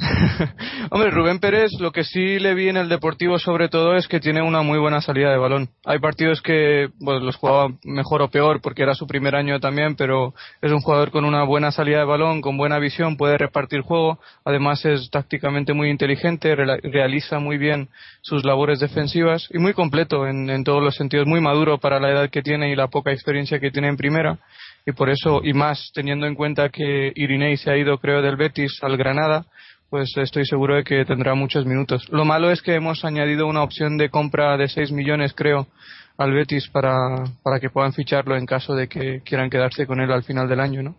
Hombre, 0.90 1.10
Rubén 1.10 1.40
Pérez, 1.40 1.72
lo 1.78 1.92
que 1.92 2.04
sí 2.04 2.38
le 2.38 2.54
vi 2.54 2.68
en 2.68 2.76
el 2.76 2.88
Deportivo 2.88 3.38
sobre 3.38 3.68
todo 3.68 3.96
es 3.96 4.08
que 4.08 4.20
tiene 4.20 4.42
una 4.42 4.62
muy 4.62 4.78
buena 4.78 5.00
salida 5.00 5.30
de 5.30 5.36
balón. 5.36 5.68
Hay 5.84 5.98
partidos 5.98 6.40
que 6.40 6.88
los 7.00 7.36
jugaba 7.36 7.68
mejor 7.84 8.22
o 8.22 8.30
peor 8.30 8.60
porque 8.60 8.82
era 8.82 8.94
su 8.94 9.06
primer 9.06 9.34
año 9.34 9.60
también, 9.60 9.96
pero 9.96 10.34
es 10.62 10.72
un 10.72 10.80
jugador 10.80 11.10
con 11.10 11.24
una 11.24 11.44
buena 11.44 11.70
salida 11.70 11.98
de 11.98 12.04
balón, 12.04 12.40
con 12.40 12.56
buena 12.56 12.78
visión, 12.78 13.16
puede 13.16 13.36
repartir 13.36 13.82
juego, 13.82 14.18
además 14.44 14.84
es 14.84 15.10
tácticamente 15.10 15.74
muy 15.74 15.90
inteligente, 15.90 16.54
realiza 16.54 17.38
muy 17.38 17.58
bien 17.58 17.88
sus 18.22 18.44
labores 18.44 18.80
defensivas 18.80 19.48
y 19.50 19.58
muy 19.58 19.74
completo 19.74 20.26
en, 20.26 20.48
en 20.48 20.64
todos 20.64 20.82
los 20.82 20.94
sentidos, 20.94 21.26
muy 21.26 21.40
maduro 21.40 21.78
para 21.78 22.00
la 22.00 22.10
edad 22.10 22.30
que 22.30 22.42
tiene 22.42 22.70
y 22.70 22.76
la 22.76 22.88
poca 22.88 23.12
experiencia 23.12 23.60
que 23.60 23.70
tiene 23.70 23.88
en 23.88 23.96
primera 23.96 24.38
y 24.86 24.92
por 24.92 25.10
eso, 25.10 25.40
y 25.44 25.52
más 25.52 25.90
teniendo 25.94 26.26
en 26.26 26.34
cuenta 26.34 26.70
que 26.70 27.12
Irinei 27.14 27.56
se 27.56 27.70
ha 27.70 27.76
ido 27.76 27.98
creo 27.98 28.22
del 28.22 28.36
Betis 28.36 28.78
al 28.82 28.96
Granada, 28.96 29.44
pues 29.90 30.16
estoy 30.16 30.46
seguro 30.46 30.76
de 30.76 30.84
que 30.84 31.04
tendrá 31.04 31.34
muchos 31.34 31.66
minutos. 31.66 32.08
Lo 32.10 32.24
malo 32.24 32.50
es 32.50 32.62
que 32.62 32.74
hemos 32.74 33.04
añadido 33.04 33.48
una 33.48 33.64
opción 33.64 33.98
de 33.98 34.08
compra 34.08 34.56
de 34.56 34.68
6 34.68 34.92
millones, 34.92 35.34
creo, 35.34 35.66
al 36.16 36.32
Betis 36.32 36.68
para, 36.68 37.24
para 37.42 37.58
que 37.58 37.70
puedan 37.70 37.92
ficharlo 37.92 38.36
en 38.36 38.46
caso 38.46 38.74
de 38.74 38.88
que 38.88 39.20
quieran 39.22 39.50
quedarse 39.50 39.86
con 39.86 40.00
él 40.00 40.12
al 40.12 40.22
final 40.22 40.48
del 40.48 40.60
año, 40.60 40.82
¿no? 40.82 40.96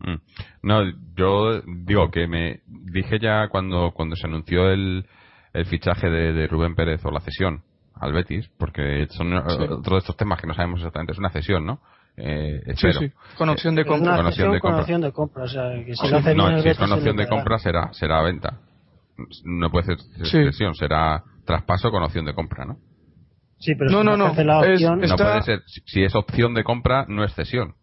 Mm. 0.00 0.20
No, 0.62 0.82
yo 1.16 1.62
digo 1.62 2.10
que 2.10 2.26
me 2.26 2.60
dije 2.66 3.18
ya 3.18 3.48
cuando, 3.48 3.92
cuando 3.92 4.16
se 4.16 4.26
anunció 4.26 4.70
el, 4.70 5.06
el 5.54 5.66
fichaje 5.66 6.08
de, 6.10 6.46
Rubén 6.46 6.74
Pérez 6.74 7.04
o 7.04 7.10
la 7.10 7.20
cesión 7.20 7.62
al 7.94 8.12
Betis, 8.12 8.50
porque 8.58 9.06
son 9.10 9.32
otros 9.34 9.82
de 9.84 9.98
estos 9.98 10.16
temas 10.16 10.40
que 10.40 10.46
no 10.46 10.54
sabemos 10.54 10.80
exactamente, 10.80 11.12
es 11.12 11.18
una 11.18 11.30
cesión, 11.30 11.66
¿no? 11.66 11.80
Eh, 12.22 12.74
sí, 12.76 12.92
sí, 12.92 13.12
con 13.36 13.48
opción 13.48 13.74
de 13.74 13.84
compra. 13.86 14.16
Con 14.16 14.26
opción 14.26 14.52
de 14.52 14.60
compra. 14.60 14.98
de 14.98 15.12
compra. 15.12 15.44
O 15.44 15.48
sea, 15.48 15.72
que 15.84 15.94
si 15.94 16.34
no, 16.34 16.60
si 16.60 16.68
es 16.68 16.78
con 16.78 16.92
opción 16.92 17.16
de 17.16 17.26
compra 17.26 17.58
será, 17.58 17.92
será 17.92 18.22
venta. 18.22 18.58
No 19.44 19.70
puede 19.70 19.86
ser 19.86 19.98
cesión, 20.30 20.74
será 20.74 21.22
traspaso 21.44 21.90
con 21.90 22.02
opción 22.02 22.24
de 22.26 22.34
compra, 22.34 22.64
¿no? 22.64 22.76
Sí, 23.58 23.74
pero 23.74 23.90
no, 23.90 24.04
no, 24.04 24.16
no. 24.16 24.34
La 24.44 24.60
opción, 24.60 25.00
no 25.00 25.16
puede 25.16 25.42
ser. 25.42 25.62
Si 25.66 26.02
es 26.02 26.14
opción 26.14 26.54
de 26.54 26.64
compra, 26.64 27.04
no 27.08 27.24
es 27.24 27.34
cesión. 27.34 27.74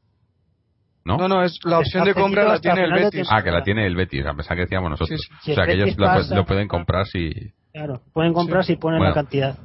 ¿No? 1.04 1.18
No, 1.18 1.28
no, 1.28 1.44
es 1.44 1.60
la 1.64 1.80
opción 1.80 2.04
de 2.04 2.14
compra 2.14 2.44
la 2.44 2.60
tiene 2.60 2.84
el 2.84 2.92
Betis. 2.92 3.28
Ah, 3.32 3.42
que 3.42 3.50
la 3.50 3.64
tiene 3.64 3.88
el 3.88 3.96
Betis, 3.96 4.26
a 4.26 4.34
pesar 4.34 4.58
que 4.58 4.64
decíamos 4.64 4.90
nosotros. 4.90 5.22
o 5.42 5.54
sea, 5.54 5.66
que 5.66 5.74
ellos 5.74 5.96
lo, 5.98 6.46
pueden 6.46 6.68
comprar 6.68 7.08
si. 7.08 7.32
Claro, 7.72 8.02
pueden 8.14 8.34
comprar 8.34 8.66
si 8.66 8.76
ponen 8.76 9.02
la 9.02 9.14
cantidad. 9.14 9.58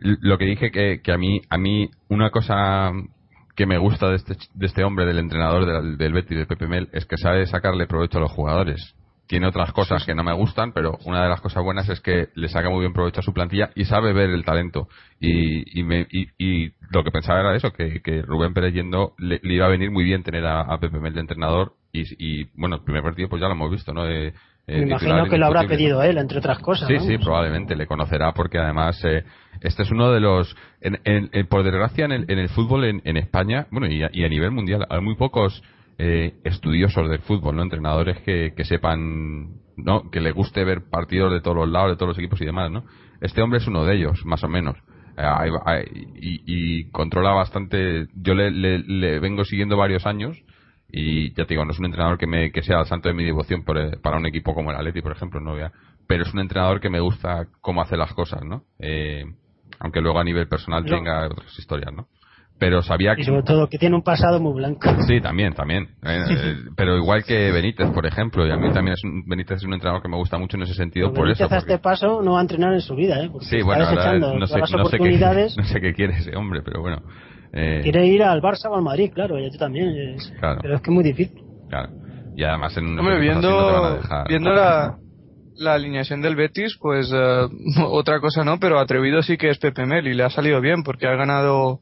Lo 0.00 0.38
que 0.38 0.44
dije 0.44 0.70
que, 0.70 1.02
que 1.02 1.12
a 1.12 1.18
mí, 1.18 1.40
a 1.50 1.58
mí 1.58 1.90
una 2.08 2.30
cosa 2.30 2.92
que 3.58 3.66
me 3.66 3.76
gusta 3.76 4.08
de 4.08 4.14
este, 4.14 4.36
de 4.54 4.66
este 4.66 4.84
hombre, 4.84 5.04
del 5.04 5.18
entrenador 5.18 5.66
del, 5.66 5.98
del 5.98 6.12
Betis, 6.12 6.38
de 6.38 6.46
Pepe 6.46 6.68
Mel, 6.68 6.88
es 6.92 7.06
que 7.06 7.16
sabe 7.16 7.44
sacarle 7.44 7.88
provecho 7.88 8.18
a 8.18 8.20
los 8.20 8.30
jugadores. 8.30 8.94
Tiene 9.26 9.48
otras 9.48 9.72
cosas 9.72 10.06
que 10.06 10.14
no 10.14 10.22
me 10.22 10.32
gustan, 10.32 10.70
pero 10.72 10.96
una 11.04 11.24
de 11.24 11.28
las 11.28 11.40
cosas 11.40 11.64
buenas 11.64 11.88
es 11.88 12.00
que 12.00 12.28
le 12.36 12.48
saca 12.48 12.70
muy 12.70 12.82
bien 12.82 12.92
provecho 12.92 13.18
a 13.18 13.24
su 13.24 13.32
plantilla 13.32 13.70
y 13.74 13.84
sabe 13.84 14.12
ver 14.12 14.30
el 14.30 14.44
talento. 14.44 14.86
Y, 15.18 15.80
y, 15.80 15.82
me, 15.82 16.06
y, 16.08 16.70
lo 16.92 17.02
que 17.02 17.10
pensaba 17.10 17.40
era 17.40 17.56
eso, 17.56 17.72
que, 17.72 18.00
que 18.00 18.22
Rubén 18.22 18.54
Pérez 18.54 18.74
yendo 18.74 19.14
le, 19.18 19.40
iba 19.42 19.66
a 19.66 19.70
venir 19.70 19.90
muy 19.90 20.04
bien 20.04 20.22
tener 20.22 20.46
a, 20.46 20.78
Pepe 20.78 21.00
Mel 21.00 21.14
de 21.14 21.20
entrenador. 21.20 21.72
Y, 21.92 22.44
bueno, 22.54 22.76
el 22.76 22.84
primer 22.84 23.02
partido 23.02 23.28
pues 23.28 23.42
ya 23.42 23.48
lo 23.48 23.54
hemos 23.54 23.72
visto, 23.72 23.92
¿no? 23.92 24.04
Me 24.68 24.82
imagino 24.82 25.24
que 25.24 25.38
lo 25.38 25.46
habrá 25.46 25.66
pedido 25.66 26.02
él, 26.02 26.18
entre 26.18 26.38
otras 26.38 26.58
cosas. 26.58 26.88
Sí, 26.88 26.98
sí, 27.00 27.18
probablemente 27.18 27.74
le 27.74 27.86
conocerá 27.86 28.32
porque 28.32 28.58
además 28.58 29.02
eh, 29.04 29.24
este 29.62 29.82
es 29.82 29.90
uno 29.90 30.12
de 30.12 30.20
los. 30.20 30.54
En, 30.82 31.46
por 31.46 31.64
desgracia, 31.64 32.04
en 32.04 32.12
el, 32.12 32.48
fútbol 32.50 32.84
en, 32.84 33.16
España, 33.16 33.66
bueno, 33.70 33.86
y 33.86 34.02
a, 34.02 34.28
nivel 34.28 34.50
mundial, 34.50 34.86
hay 34.90 35.00
muy 35.00 35.16
pocos 35.16 35.62
eh, 35.96 36.34
estudiosos 36.44 37.08
del 37.08 37.20
fútbol, 37.20 37.56
¿no? 37.56 37.62
Entrenadores 37.62 38.20
que, 38.20 38.52
sepan, 38.64 39.54
¿no? 39.76 40.10
Que 40.10 40.20
le 40.20 40.32
guste 40.32 40.64
ver 40.64 40.82
partidos 40.90 41.32
de 41.32 41.40
todos 41.40 41.56
los 41.56 41.68
lados, 41.68 41.92
de 41.92 41.96
todos 41.96 42.10
los 42.10 42.18
equipos 42.18 42.40
y 42.42 42.44
demás, 42.44 42.70
¿no? 42.70 42.84
Este 43.22 43.40
hombre 43.40 43.60
es 43.60 43.66
uno 43.66 43.86
de 43.86 43.96
ellos, 43.96 44.24
más 44.26 44.44
o 44.44 44.48
menos. 44.48 44.76
Eh, 45.16 45.90
y, 46.14 46.90
controla 46.90 47.30
bastante. 47.30 48.06
Yo 48.14 48.34
le, 48.34 48.50
le 48.50 49.18
vengo 49.18 49.44
siguiendo 49.44 49.78
varios 49.78 50.06
años 50.06 50.38
y 50.90 51.30
ya 51.34 51.44
te 51.44 51.54
digo, 51.54 51.64
no 51.64 51.72
es 51.72 51.78
un 51.78 51.86
entrenador 51.86 52.18
que, 52.18 52.26
me, 52.26 52.50
que 52.50 52.62
sea 52.62 52.80
el 52.80 52.86
santo 52.86 53.08
de 53.08 53.14
mi 53.14 53.24
devoción 53.24 53.62
eh, 53.76 53.96
para 54.02 54.16
un 54.16 54.26
equipo 54.26 54.54
como 54.54 54.70
el 54.70 54.76
Atleti, 54.76 55.02
por 55.02 55.12
ejemplo, 55.12 55.40
no 55.40 55.54
pero 56.06 56.22
es 56.22 56.32
un 56.32 56.40
entrenador 56.40 56.80
que 56.80 56.88
me 56.88 57.00
gusta 57.00 57.46
cómo 57.60 57.82
hace 57.82 57.96
las 57.96 58.14
cosas, 58.14 58.42
¿no? 58.42 58.62
Eh, 58.78 59.24
aunque 59.78 60.00
luego 60.00 60.18
a 60.18 60.24
nivel 60.24 60.48
personal 60.48 60.84
tenga 60.86 61.26
otras 61.26 61.56
historias, 61.58 61.92
¿no? 61.92 62.08
Pero 62.58 62.82
sabía 62.82 63.14
que... 63.14 63.20
Y 63.20 63.24
sobre 63.24 63.42
todo 63.42 63.68
que 63.68 63.78
tiene 63.78 63.94
un 63.94 64.02
pasado 64.02 64.40
muy 64.40 64.54
blanco. 64.54 64.88
Sí, 65.06 65.20
también, 65.20 65.52
también. 65.52 65.90
Eh, 66.02 66.56
pero 66.76 66.96
igual 66.96 67.22
que 67.24 67.52
Benítez, 67.52 67.88
por 67.90 68.06
ejemplo, 68.06 68.46
y 68.46 68.50
a 68.50 68.56
mí 68.56 68.72
también 68.72 68.94
es 68.94 69.04
un, 69.04 69.24
Benítez 69.26 69.58
es 69.58 69.64
un 69.64 69.74
entrenador 69.74 70.02
que 70.02 70.08
me 70.08 70.16
gusta 70.16 70.38
mucho 70.38 70.56
en 70.56 70.62
ese 70.62 70.74
sentido 70.74 71.12
por 71.12 71.28
eso. 71.28 71.44
Benítez 71.44 71.52
a 71.52 71.58
este 71.58 71.78
paso 71.78 72.22
no 72.22 72.32
va 72.32 72.38
a 72.38 72.42
entrenar 72.42 72.72
en 72.72 72.80
su 72.80 72.96
vida, 72.96 73.22
¿eh? 73.22 73.30
sí, 73.42 73.62
bueno, 73.62 73.84
no, 73.84 73.90
sé, 73.90 74.18
no, 74.18 74.46
sé 74.46 74.98
qué, 74.98 75.48
no 75.56 75.64
sé 75.64 75.80
qué 75.80 75.92
quiere 75.92 76.14
ese 76.14 76.34
hombre, 76.34 76.62
pero 76.64 76.80
bueno. 76.80 77.02
Eh, 77.52 77.80
Quiere 77.82 78.06
ir 78.06 78.22
al 78.22 78.40
Barça 78.40 78.68
o 78.70 78.76
al 78.76 78.82
Madrid, 78.82 79.10
claro, 79.14 79.38
y 79.38 79.50
tú 79.50 79.58
también. 79.58 80.16
Pero 80.40 80.74
es 80.74 80.82
que 80.82 80.90
es 80.90 80.94
muy 80.94 81.04
difícil. 81.04 81.42
Claro. 81.68 81.90
Y 82.36 82.44
además 82.44 82.76
en 82.76 82.98
Hombre, 82.98 83.18
viendo, 83.18 84.00
viendo 84.28 84.52
la, 84.52 84.96
la 85.56 85.74
alineación 85.74 86.22
del 86.22 86.36
Betis, 86.36 86.76
pues 86.80 87.10
eh, 87.12 87.46
otra 87.84 88.20
cosa 88.20 88.44
no, 88.44 88.58
pero 88.58 88.78
atrevido 88.78 89.22
sí 89.22 89.36
que 89.36 89.50
es 89.50 89.58
Pepe 89.58 89.86
Mel 89.86 90.06
y 90.06 90.14
le 90.14 90.24
ha 90.24 90.30
salido 90.30 90.60
bien 90.60 90.82
porque 90.82 91.06
ha 91.06 91.16
ganado 91.16 91.80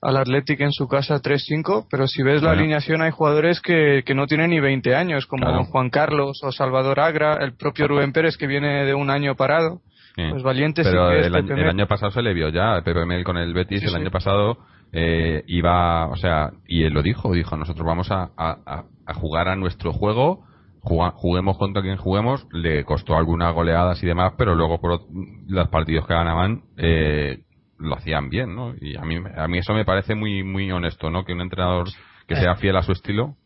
al 0.00 0.16
Athletic 0.16 0.60
en 0.60 0.72
su 0.72 0.88
casa 0.88 1.22
3-5, 1.22 1.86
pero 1.88 2.08
si 2.08 2.24
ves 2.24 2.42
la 2.42 2.50
alineación 2.50 3.02
hay 3.02 3.12
jugadores 3.12 3.60
que, 3.60 4.02
que 4.04 4.14
no 4.16 4.26
tienen 4.26 4.50
ni 4.50 4.58
20 4.58 4.96
años, 4.96 5.26
como 5.26 5.64
Juan 5.66 5.90
Carlos 5.90 6.40
o 6.42 6.50
Salvador 6.50 6.98
Agra, 6.98 7.36
el 7.40 7.54
propio 7.54 7.86
Rubén 7.86 8.12
Pérez 8.12 8.36
que 8.36 8.48
viene 8.48 8.84
de 8.84 8.94
un 8.94 9.10
año 9.10 9.36
parado. 9.36 9.80
Pues 10.14 10.42
valiente 10.42 10.82
pero 10.82 11.08
sí 11.08 11.14
que 11.14 11.26
el, 11.26 11.34
año, 11.34 11.54
el, 11.54 11.68
año 11.68 11.86
pasado 11.86 12.10
se 12.10 12.20
le 12.20 12.34
vio 12.34 12.50
ya, 12.50 12.82
Pepe 12.84 13.06
Mel 13.06 13.24
con 13.24 13.38
el 13.38 13.54
Betis, 13.54 13.84
el 13.84 13.94
año 13.94 14.10
pasado 14.10 14.58
eh, 14.92 15.42
iba, 15.46 16.06
o 16.08 16.16
sea, 16.16 16.52
y 16.66 16.84
él 16.84 16.92
lo 16.92 17.02
dijo, 17.02 17.32
dijo, 17.32 17.56
nosotros 17.56 17.86
vamos 17.86 18.10
a, 18.10 18.30
a, 18.36 18.84
a 19.06 19.14
jugar 19.14 19.48
a 19.48 19.56
nuestro 19.56 19.92
juego, 19.92 20.44
juguemos 20.82 21.58
contra 21.58 21.82
quien 21.82 21.96
juguemos, 21.96 22.46
le 22.52 22.84
costó 22.84 23.16
algunas 23.16 23.54
goleadas 23.54 24.02
y 24.02 24.06
demás, 24.06 24.32
pero 24.36 24.54
luego 24.54 24.80
por 24.80 25.00
los 25.46 25.68
partidos 25.68 26.06
que 26.06 26.14
ganaban 26.14 26.62
eh, 26.76 27.42
lo 27.78 27.96
hacían 27.96 28.28
bien, 28.30 28.54
¿no? 28.54 28.74
Y 28.80 28.96
a 28.96 29.02
mí, 29.02 29.16
a 29.36 29.48
mí 29.48 29.58
eso 29.58 29.74
me 29.74 29.84
parece 29.84 30.14
muy 30.14 30.42
muy 30.42 30.70
honesto, 30.70 31.10
¿no? 31.10 31.24
Que 31.24 31.32
un 31.32 31.40
entrenador 31.40 31.88
que 32.26 32.36
sea 32.36 32.56
fiel 32.56 32.76
a 32.76 32.82
su 32.82 32.92
estilo. 32.92 33.36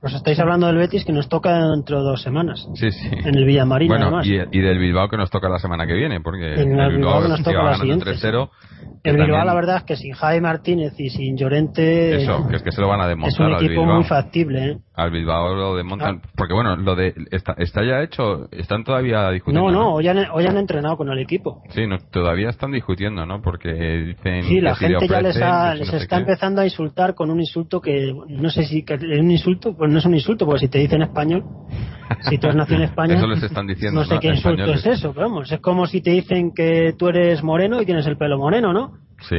Pues 0.00 0.14
estáis 0.14 0.40
hablando 0.40 0.66
del 0.66 0.76
Betis 0.78 1.04
que 1.04 1.12
nos 1.12 1.28
toca 1.28 1.66
dentro 1.68 1.98
de 1.98 2.04
dos 2.04 2.22
semanas. 2.22 2.66
Sí, 2.74 2.90
sí. 2.90 3.06
En 3.12 3.34
el 3.36 3.44
Villamarín, 3.44 3.88
Bueno, 3.88 4.06
además. 4.06 4.26
y, 4.26 4.32
y 4.34 4.60
del 4.60 4.78
Bilbao 4.78 5.08
que 5.10 5.18
nos 5.18 5.28
toca 5.28 5.48
la 5.50 5.58
semana 5.58 5.86
que 5.86 5.92
viene, 5.92 6.20
porque 6.22 6.54
En 6.54 6.80
el 6.80 6.96
Bilbao 6.96 7.22
que 7.22 7.28
nos 7.28 7.42
toca 7.42 7.62
la 7.62 7.74
siguiente, 7.76 8.06
3-0. 8.06 8.48
que 9.04 9.10
El 9.10 9.16
Bilbao, 9.16 9.28
también- 9.28 9.46
la 9.46 9.54
verdad 9.54 9.76
es 9.76 9.82
que 9.84 9.96
sin 9.96 10.12
Javi 10.14 10.40
Martínez 10.40 10.94
y 10.98 11.10
sin 11.10 11.36
Llorente 11.36 12.16
Eso, 12.22 12.48
que 12.48 12.56
es 12.56 12.62
que 12.62 12.72
se 12.72 12.80
lo 12.80 12.88
van 12.88 13.00
a 13.00 13.04
es 13.04 13.08
desmontar 13.10 13.46
un 13.48 13.54
al 13.56 13.64
equipo 13.64 13.80
Bilbao. 13.82 13.96
muy 13.96 14.04
factible. 14.04 14.64
¿eh? 14.70 14.78
Al 15.00 15.10
Bilbao 15.10 15.54
lo 15.54 15.76
desmontan. 15.76 16.20
Ah. 16.24 16.28
Porque 16.36 16.52
bueno, 16.52 16.76
lo 16.76 16.94
de 16.94 17.14
está, 17.30 17.54
está 17.58 17.82
ya 17.84 18.02
hecho, 18.02 18.48
están 18.52 18.84
todavía 18.84 19.30
discutiendo. 19.30 19.70
No, 19.70 19.78
no, 19.78 19.94
hoy 19.94 20.08
han, 20.08 20.18
hoy 20.32 20.46
han 20.46 20.56
entrenado 20.58 20.96
con 20.96 21.08
el 21.08 21.18
equipo. 21.18 21.62
Sí, 21.70 21.86
no, 21.86 21.98
todavía 22.10 22.50
están 22.50 22.72
discutiendo, 22.72 23.24
¿no? 23.24 23.40
Porque 23.40 23.72
dicen 23.72 24.44
Sí, 24.44 24.60
la 24.60 24.74
gente 24.74 25.08
ya 25.08 25.22
les, 25.22 25.40
ha- 25.40 25.74
les 25.74 25.90
no 25.90 25.98
está 25.98 26.18
empezando 26.18 26.60
a 26.60 26.64
insultar 26.64 27.14
con 27.14 27.30
un 27.30 27.40
insulto 27.40 27.80
que 27.80 28.12
no 28.28 28.50
sé 28.50 28.64
si 28.64 28.82
que 28.84 28.94
es 28.94 29.02
un 29.02 29.30
insulto, 29.30 29.74
pues 29.76 29.90
no 29.90 29.98
es 29.98 30.04
un 30.04 30.14
insulto, 30.14 30.44
porque 30.44 30.60
si 30.66 30.68
te 30.68 30.78
dicen 30.78 31.02
español, 31.02 31.44
si 32.28 32.38
tú 32.38 32.48
has 32.48 32.54
nacido 32.56 32.78
en 32.78 32.84
España, 32.84 33.14
Eso 33.16 33.26
les 33.26 33.42
están 33.42 33.66
diciendo, 33.66 34.00
no 34.00 34.06
sé 34.06 34.14
¿no? 34.14 34.20
qué 34.20 34.28
insulto 34.28 34.50
Españoles. 34.62 34.86
es 34.86 34.98
eso, 34.98 35.12
pero 35.14 35.28
vamos, 35.28 35.50
es 35.50 35.60
como 35.60 35.86
si 35.86 36.00
te 36.02 36.10
dicen 36.10 36.52
que 36.54 36.94
tú 36.98 37.08
eres 37.08 37.42
moreno 37.42 37.80
y 37.80 37.86
tienes 37.86 38.06
el 38.06 38.16
pelo 38.16 38.36
moreno, 38.38 38.72
¿no? 38.72 38.92
Sí, 39.20 39.36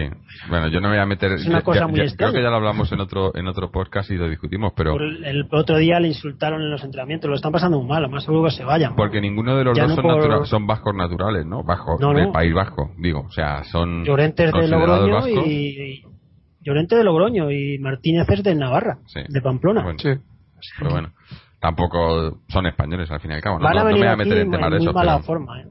bueno, 0.50 0.67
yo 0.67 0.80
no 0.80 0.89
me 0.89 0.96
voy 0.96 1.04
a 1.04 1.06
meter. 1.06 1.32
Es 1.34 1.46
una 1.48 1.60
ya- 1.60 1.63
cosa 1.63 1.80
ya- 1.82 1.88
muy 1.88 1.98
ya- 1.98 2.04
extraña. 2.04 2.32
Creo 2.32 2.39
que 2.39 2.44
ya 2.46 2.50
lo 2.52 2.56
hablamos 2.58 2.91
en 2.91 3.00
otro 3.00 3.36
en 3.36 3.48
otro 3.48 3.72
podcast 3.72 4.10
y 4.12 4.15
lo 4.15 4.30
discutimos, 4.30 4.74
pero 4.76 4.91
Por 4.94 5.02
el, 5.02 5.24
el 5.26 5.48
otro 5.52 5.78
día 5.78 6.00
le 6.00 6.10
insultaron 6.10 6.62
en 6.62 6.70
los 6.70 6.84
entrenamientos, 6.84 7.30
lo 7.30 7.36
están 7.36 7.52
pasando 7.52 7.80
muy 7.80 7.88
mal, 7.88 8.08
más 8.10 8.24
seguro 8.24 8.46
que 8.50 8.52
se 8.56 8.63
vayan. 8.63 8.96
porque 8.96 9.20
ninguno 9.22 9.56
de 9.58 9.63
los 9.63 9.76
Ya 9.78 9.84
dos 9.84 9.89
no 9.91 9.96
son, 9.96 10.04
por- 10.04 10.17
natura- 10.17 10.46
son 10.46 10.67
vascos 10.67 10.96
naturales, 10.96 11.46
¿no? 11.46 11.63
Bajo, 11.63 11.98
No, 12.00 12.13
del. 12.13 12.32
País 12.32 12.54
Vasco, 12.54 12.91
digo, 12.98 13.22
o 13.28 13.32
sea, 13.32 13.63
son 13.65 14.06
Llorente 14.06 14.46
es 14.46 14.54
de 14.54 14.67
Logroño 14.67 15.13
vascos. 15.15 15.48
y, 15.48 16.04
Llorente 16.63 16.96
de 16.96 17.04
Logroño 17.04 17.50
y 17.50 17.80
Martínez 17.80 18.30
es 18.30 18.44
de 18.44 18.54
Navarra, 18.54 19.00
Sí. 19.08 19.22
de 19.28 19.41
Pamplona. 19.41 19.82
Bueno, 19.82 19.98
Sí. 19.98 20.10
pero 20.78 20.91
bueno, 20.91 21.10
tampoco 21.60 22.39
son 22.50 22.65
españoles 22.67 23.10
al 23.12 23.20
fin 23.20 23.32
y 23.32 23.34
al 23.34 23.41
cabo. 23.41 23.58
No, 23.58 23.63
Van 23.63 23.74
No- 23.74 23.80
a 23.82 23.84
no 23.86 23.89
me 23.91 23.98
voy 23.98 24.08
a 24.08 24.15
meter 24.15 24.34
en 24.38 24.46
en 24.46 24.52
temas 24.52 24.72
de 24.72 24.78
eso, 24.78 24.94
mala 24.94 25.13
pero, 25.15 25.24
forma, 25.26 25.62
¿eh? 25.62 25.65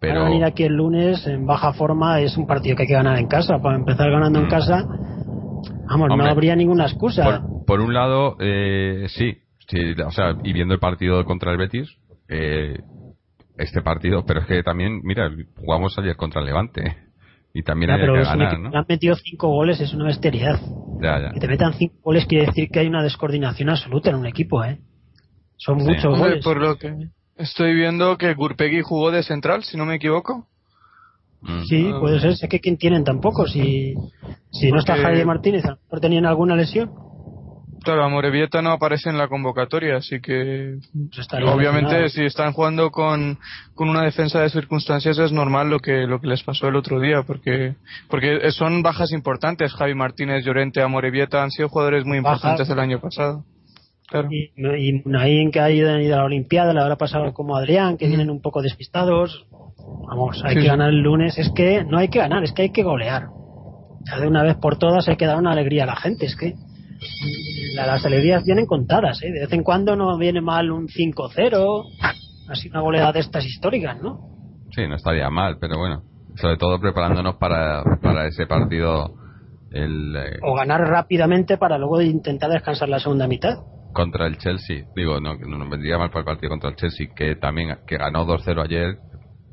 Pero 0.00 0.14
Van 0.14 0.22
a 0.22 0.28
venir 0.30 0.44
aquí 0.44 0.62
el 0.64 0.74
lunes 0.74 1.26
en 1.26 1.46
baja 1.46 1.72
forma, 1.72 2.20
es 2.20 2.36
un 2.36 2.46
partido 2.46 2.76
que 2.76 2.82
hay 2.82 2.88
que 2.88 2.94
ganar 2.94 3.18
en 3.18 3.26
casa. 3.26 3.58
Para 3.60 3.76
empezar 3.76 4.10
ganando 4.10 4.38
en 4.40 4.46
Mm. 4.46 4.50
casa, 4.50 4.86
vamos, 5.88 6.10
Hombre, 6.10 6.26
no 6.26 6.30
habría 6.32 6.54
ninguna 6.56 6.84
excusa. 6.86 7.24
por, 7.24 7.64
por 7.66 7.80
un 7.80 7.94
lado, 7.94 8.36
eh, 8.40 9.06
sí, 9.08 9.38
sí, 9.68 9.94
o 10.04 10.10
sea, 10.12 10.36
y 10.42 10.52
viendo 10.52 10.74
el 10.74 10.80
partido 10.80 11.24
contra 11.24 11.50
el 11.52 11.58
Betis, 11.58 11.88
eh, 12.28 12.78
este 13.56 13.82
partido, 13.82 14.24
pero 14.24 14.40
es 14.40 14.46
que 14.46 14.62
también, 14.62 15.00
mira, 15.02 15.30
jugamos 15.56 15.98
ayer 15.98 16.16
contra 16.16 16.40
el 16.40 16.46
Levante 16.46 16.96
y 17.52 17.62
también 17.62 17.88
Ya, 17.90 17.94
hay 17.96 18.00
pero 18.02 18.14
que 18.14 18.20
ganar, 18.22 18.58
¿no? 18.60 18.70
que 18.70 18.76
han 18.76 18.86
metido 18.88 19.16
cinco 19.16 19.48
goles, 19.48 19.80
es 19.80 19.92
una 19.94 20.04
bestialidad. 20.04 20.60
Ya, 21.00 21.20
ya. 21.20 21.30
Que 21.32 21.40
te 21.40 21.48
metan 21.48 21.72
cinco 21.74 21.96
goles 22.02 22.26
quiere 22.26 22.46
decir 22.46 22.70
que 22.70 22.80
hay 22.80 22.86
una 22.86 23.02
descoordinación 23.02 23.68
absoluta 23.70 24.10
en 24.10 24.16
un 24.16 24.26
equipo, 24.26 24.62
¿eh? 24.64 24.78
Son 25.56 25.78
Sí. 25.80 25.86
muchos 25.86 26.04
Hombre, 26.06 26.28
goles. 26.30 26.44
por 26.44 26.56
lo 26.60 26.76
que 26.76 27.08
estoy 27.38 27.74
viendo 27.74 28.16
que 28.18 28.34
Gurpegui 28.34 28.82
jugó 28.82 29.10
de 29.10 29.22
central, 29.22 29.64
si 29.64 29.76
no 29.76 29.84
me 29.86 29.96
equivoco. 29.96 30.46
Mm. 31.40 31.62
Sí, 31.64 31.90
puede 32.00 32.20
ser. 32.20 32.36
Sé 32.36 32.48
que 32.48 32.60
quién 32.60 32.76
tienen 32.76 33.04
tampoco. 33.04 33.46
Si, 33.46 33.94
si 34.50 34.72
no 34.72 34.78
está 34.80 34.94
Porque- 34.94 35.04
Javier 35.06 35.26
Martínez, 35.26 35.64
a 35.64 35.70
lo 35.70 35.76
mejor 35.76 36.00
tenían 36.00 36.26
alguna 36.26 36.56
lesión. 36.56 36.90
Claro, 37.84 38.02
Amorebieta 38.04 38.60
no 38.60 38.72
aparece 38.72 39.08
en 39.08 39.16
la 39.18 39.28
convocatoria, 39.28 39.96
así 39.98 40.20
que 40.20 40.78
Pues 41.14 41.28
obviamente 41.44 41.92
lesionado. 41.92 42.08
si 42.08 42.24
están 42.24 42.52
jugando 42.52 42.90
con, 42.90 43.38
con 43.74 43.88
una 43.88 44.02
defensa 44.02 44.40
de 44.40 44.50
circunstancias 44.50 45.16
es 45.18 45.30
normal 45.30 45.70
lo 45.70 45.78
que 45.78 46.08
lo 46.08 46.20
que 46.20 46.26
les 46.26 46.42
pasó 46.42 46.66
el 46.66 46.74
otro 46.74 46.98
día, 47.00 47.22
porque 47.22 47.76
porque 48.10 48.50
son 48.50 48.82
bajas 48.82 49.12
importantes. 49.12 49.72
Javi 49.74 49.94
Martínez, 49.94 50.44
Llorente, 50.44 50.82
Amorebieta 50.82 51.40
han 51.42 51.52
sido 51.52 51.68
jugadores 51.68 52.04
muy 52.04 52.18
Bajas. 52.18 52.38
importantes 52.40 52.68
el 52.68 52.80
año 52.80 52.98
pasado. 53.00 53.44
Claro. 54.08 54.28
Y, 54.30 54.50
y 54.56 54.92
Munaín, 55.04 55.50
que 55.50 55.60
ha 55.60 55.70
ido, 55.70 55.90
han 55.90 56.00
ido 56.00 56.14
a 56.14 56.18
la 56.18 56.24
Olimpiada, 56.24 56.72
la 56.72 56.82
habrá 56.82 56.96
pasado 56.96 57.32
como 57.34 57.56
Adrián, 57.56 57.96
que 57.98 58.06
Mm. 58.06 58.08
vienen 58.08 58.30
un 58.30 58.40
poco 58.40 58.62
despistados. 58.62 59.46
Vamos, 60.08 60.42
hay 60.44 60.50
Sí, 60.50 60.54
que 60.56 60.60
sí. 60.62 60.66
ganar 60.66 60.88
el 60.90 61.00
lunes. 61.00 61.38
Es 61.38 61.50
que 61.54 61.84
no 61.84 61.98
hay 61.98 62.08
que 62.08 62.18
ganar, 62.18 62.42
es 62.44 62.52
que 62.52 62.62
hay 62.62 62.70
que 62.70 62.82
golear. 62.82 63.28
Ya 64.10 64.18
de 64.20 64.26
una 64.26 64.42
vez 64.42 64.56
por 64.56 64.78
todas 64.78 65.06
hay 65.08 65.16
que 65.16 65.26
dar 65.26 65.36
una 65.38 65.52
alegría 65.52 65.82
a 65.84 65.86
la 65.86 65.96
gente. 65.96 66.24
Es 66.26 66.36
que 66.36 66.54
la- 67.76 67.86
las 67.86 68.04
alegrías 68.06 68.44
vienen 68.44 68.66
contadas. 68.66 69.22
¿eh? 69.22 69.30
De 69.30 69.40
vez 69.40 69.52
en 69.52 69.62
cuando 69.62 69.94
no 69.96 70.16
viene 70.18 70.40
mal 70.40 70.70
un 70.70 70.88
5-0, 70.88 71.84
así 72.48 72.68
una 72.70 72.80
goleada 72.80 73.12
de 73.12 73.20
estas 73.20 73.44
históricas, 73.44 74.00
¿no? 74.02 74.20
Sí, 74.74 74.86
no 74.88 74.96
estaría 74.96 75.28
mal, 75.30 75.58
pero 75.60 75.78
bueno, 75.78 76.02
sobre 76.36 76.56
todo 76.56 76.80
preparándonos 76.80 77.36
para, 77.36 77.82
para 78.02 78.26
ese 78.26 78.46
partido 78.46 79.14
el, 79.70 80.16
eh, 80.16 80.38
O 80.42 80.54
ganar 80.54 80.80
rápidamente 80.80 81.58
para 81.58 81.76
luego 81.78 82.00
intentar 82.00 82.50
descansar 82.50 82.88
la 82.88 82.98
segunda 83.00 83.26
mitad. 83.26 83.58
Contra 83.98 84.26
el 84.26 84.38
Chelsea. 84.38 84.84
Digo, 84.94 85.20
no, 85.20 85.34
no 85.36 85.58
nos 85.58 85.68
vendría 85.68 85.98
mal 85.98 86.08
para 86.10 86.20
el 86.20 86.24
partido 86.24 86.50
contra 86.50 86.70
el 86.70 86.76
Chelsea, 86.76 87.08
que 87.14 87.34
también 87.36 87.76
que 87.86 87.96
ganó 87.96 88.24
2-0 88.24 88.62
ayer, 88.62 88.98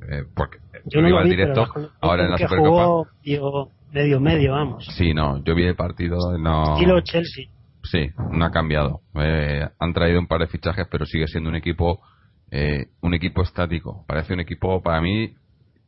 eh, 0.09 0.23
porque 0.35 0.59
Yo 0.85 1.01
no 1.01 1.09
iba 1.09 1.21
al 1.21 1.29
directo, 1.29 1.67
la- 1.75 1.89
ahora 1.99 2.25
en 2.25 2.31
la 2.31 2.37
Supercopa. 2.37 2.69
jugó 2.69 3.07
medio, 3.25 3.69
medio, 3.91 4.19
medio, 4.21 4.51
vamos. 4.53 4.85
Sí, 4.97 5.13
no, 5.13 5.43
yo 5.43 5.55
vi 5.55 5.63
el 5.63 5.75
partido, 5.75 6.37
no. 6.37 6.73
Estilo 6.75 7.01
Chelsea. 7.01 7.45
Sí, 7.83 8.09
no 8.31 8.45
ha 8.45 8.51
cambiado. 8.51 9.01
Eh, 9.15 9.67
han 9.79 9.93
traído 9.93 10.19
un 10.19 10.27
par 10.27 10.41
de 10.41 10.47
fichajes, 10.47 10.87
pero 10.89 11.05
sigue 11.05 11.27
siendo 11.27 11.49
un 11.49 11.55
equipo, 11.55 12.01
eh, 12.51 12.85
un 13.01 13.13
equipo 13.13 13.41
estático. 13.41 14.05
Parece 14.07 14.33
un 14.33 14.39
equipo, 14.39 14.81
para 14.81 15.01
mí, 15.01 15.33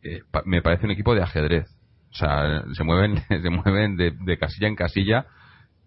eh, 0.03 0.21
pa- 0.31 0.43
me 0.45 0.61
parece 0.61 0.85
un 0.85 0.91
equipo 0.91 1.13
de 1.15 1.21
ajedrez. 1.23 1.65
O 2.11 2.15
sea, 2.15 2.63
se 2.73 2.83
mueven, 2.83 3.15
se 3.29 3.49
mueven 3.49 3.95
de, 3.97 4.11
de 4.19 4.37
casilla 4.37 4.67
en 4.67 4.75
casilla 4.75 5.25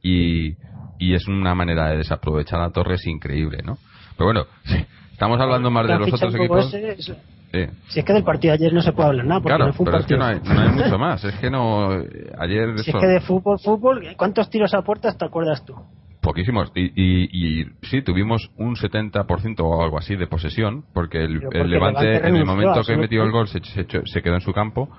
y, 0.02 0.54
y 1.01 1.15
es 1.15 1.27
una 1.27 1.55
manera 1.55 1.89
de 1.91 1.97
desaprovechar 1.97 2.61
a 2.61 2.71
Torres 2.71 3.05
increíble, 3.07 3.59
¿no? 3.65 3.79
Pero 4.17 4.27
bueno, 4.27 4.45
estamos 5.13 5.41
hablando 5.41 5.71
más 5.71 5.89
de 5.89 5.99
los 5.99 6.13
otros 6.13 6.35
equipos. 6.35 6.73
es-. 6.75 7.13
Si 7.89 7.99
es 7.99 8.05
que 8.05 8.13
del 8.13 8.23
partido 8.23 8.53
de 8.53 8.59
ayer 8.63 8.73
no 8.73 8.81
se 8.81 8.93
puede 8.93 9.09
hablar 9.09 9.27
nada, 9.27 9.41
porque 9.41 9.57
Claro, 9.57 9.67
no 9.67 9.73
fue 9.73 9.85
un 9.85 9.91
pero 9.91 9.99
es 9.99 10.07
que 10.07 10.17
no 10.17 10.25
hay, 10.25 10.41
no 10.45 10.61
hay 10.61 10.69
mucho 10.69 10.99
más. 10.99 11.25
Es 11.25 11.35
que 11.37 11.51
no. 11.51 11.91
Ayer. 12.39 12.79
Si 12.79 12.91
eso- 12.91 12.99
es 12.99 13.03
que 13.05 13.11
de 13.11 13.21
fútbol, 13.21 13.59
fútbol, 13.59 14.07
¿cuántos 14.17 14.49
tiros 14.51 14.73
a 14.75 14.83
puertas 14.83 15.19
te 15.19 15.25
acuerdas 15.25 15.65
tú? 15.65 15.75
Poquísimos. 16.21 16.71
Y, 16.77 16.93
y, 16.95 17.61
y 17.63 17.65
sí, 17.83 18.03
tuvimos 18.03 18.51
un 18.57 18.77
70% 18.77 19.61
o 19.61 19.83
algo 19.83 19.99
así 19.99 20.15
de 20.17 20.27
posesión, 20.27 20.85
porque 20.93 21.25
el, 21.25 21.39
Pero 21.39 21.45
porque 21.47 21.59
el 21.63 21.71
Levante, 21.71 22.05
Levante 22.05 22.29
en 22.29 22.37
el 22.37 22.45
momento 22.45 22.83
que 22.87 22.97
metió 22.97 23.25
el 23.25 23.33
gol, 23.33 23.49
se, 23.49 23.61
se 23.63 24.23
quedó 24.23 24.35
en 24.35 24.43
su 24.43 24.53
campo. 24.53 24.91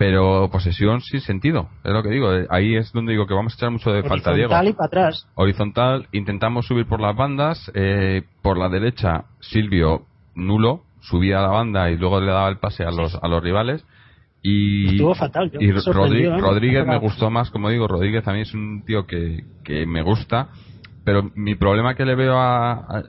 Pero 0.00 0.48
posesión 0.50 1.02
sin 1.02 1.20
sentido, 1.20 1.68
es 1.84 1.92
lo 1.92 2.02
que 2.02 2.08
digo. 2.08 2.32
eh, 2.32 2.46
Ahí 2.48 2.74
es 2.74 2.90
donde 2.90 3.12
digo 3.12 3.26
que 3.26 3.34
vamos 3.34 3.52
a 3.52 3.56
echar 3.56 3.70
mucho 3.70 3.92
de 3.92 4.02
falta, 4.02 4.32
Diego. 4.32 4.50
Horizontal 4.54 4.68
y 4.68 4.72
para 4.72 4.86
atrás. 4.86 5.26
Horizontal, 5.34 6.08
intentamos 6.12 6.66
subir 6.66 6.86
por 6.86 7.00
las 7.02 7.14
bandas. 7.14 7.70
eh, 7.74 8.22
por 8.40 8.56
la 8.56 8.70
derecha, 8.70 9.24
Silvio, 9.40 10.06
nulo, 10.34 10.84
subía 11.02 11.40
a 11.40 11.42
la 11.42 11.48
banda 11.48 11.90
y 11.90 11.98
luego 11.98 12.18
le 12.18 12.28
daba 12.32 12.48
el 12.48 12.56
pase 12.56 12.82
a 12.82 12.90
los, 12.90 13.14
a 13.14 13.28
los 13.28 13.42
rivales. 13.42 13.84
Y, 14.42 14.92
Estuvo 14.92 15.14
fatal. 15.14 15.50
Yo 15.50 15.60
y 15.60 15.66
me 15.66 15.74
Rodri- 15.74 15.80
sorprendió, 15.82 16.34
¿eh? 16.34 16.40
Rodríguez 16.40 16.86
me 16.86 16.96
gustó 16.96 17.28
más, 17.30 17.50
como 17.50 17.68
digo, 17.68 17.86
Rodríguez 17.86 18.26
a 18.26 18.32
mí 18.32 18.40
es 18.40 18.54
un 18.54 18.82
tío 18.86 19.06
que, 19.06 19.44
que 19.64 19.84
me 19.84 20.00
gusta, 20.00 20.48
pero 21.04 21.30
mi 21.34 21.56
problema 21.56 21.94
que 21.94 22.06
le 22.06 22.14
veo 22.14 22.38
a... 22.38 22.72
a- 22.72 23.04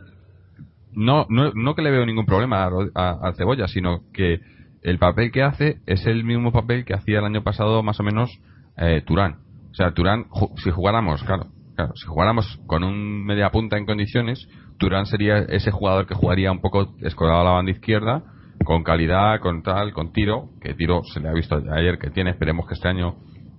no, 0.92 1.26
no, 1.30 1.54
no 1.54 1.74
que 1.74 1.84
le 1.84 1.92
veo 1.92 2.06
ningún 2.06 2.26
problema 2.26 2.66
a, 2.66 2.70
a- 2.96 3.30
a 3.30 3.34
Cebolla, 3.34 3.70
sino 3.70 4.02
que 4.14 4.42
el 4.82 4.98
papel 5.00 5.32
que 5.32 5.44
hace 5.44 5.78
es 5.86 6.06
el 6.06 6.24
mismo 6.24 6.52
papel 6.52 6.86
que 6.86 6.94
hacía 6.94 7.20
el 7.20 7.26
año 7.26 7.44
pasado 7.44 7.84
más 7.84 8.00
o 8.00 8.04
menos 8.04 8.30
eh, 8.78 9.02
Turán. 9.06 9.34
O 9.72 9.74
sea, 9.76 9.92
Turán, 9.94 10.26
ju- 10.30 10.52
si 10.58 10.72
jugáramos, 10.72 11.24
claro, 11.24 11.48
claro, 11.76 11.94
si 11.96 12.06
jugáramos 12.08 12.60
con 12.68 12.84
un 12.84 13.24
media 13.26 13.50
punta 13.52 13.78
en 13.78 13.86
condiciones, 13.86 14.48
Turán 14.78 15.06
sería 15.06 15.38
ese 15.40 15.72
jugador 15.72 16.08
que 16.08 16.16
jugaría 16.16 16.52
un 16.52 16.60
poco 16.62 16.96
escolado 17.00 17.42
a 17.42 17.44
la 17.44 17.52
banda 17.52 17.72
izquierda, 17.72 18.24
con 18.66 18.84
calidad, 18.84 19.40
con 19.40 19.64
tal, 19.64 19.94
con 19.94 20.12
tiro, 20.12 20.50
que 20.62 20.74
tiro 20.74 21.02
se 21.14 21.20
le 21.20 21.30
ha 21.30 21.34
visto 21.34 21.62
ayer 21.72 21.98
que 22.00 22.10
tiene, 22.10 22.32
esperemos 22.32 22.68
que 22.68 22.74
este 22.74 22.88
año 22.88 23.16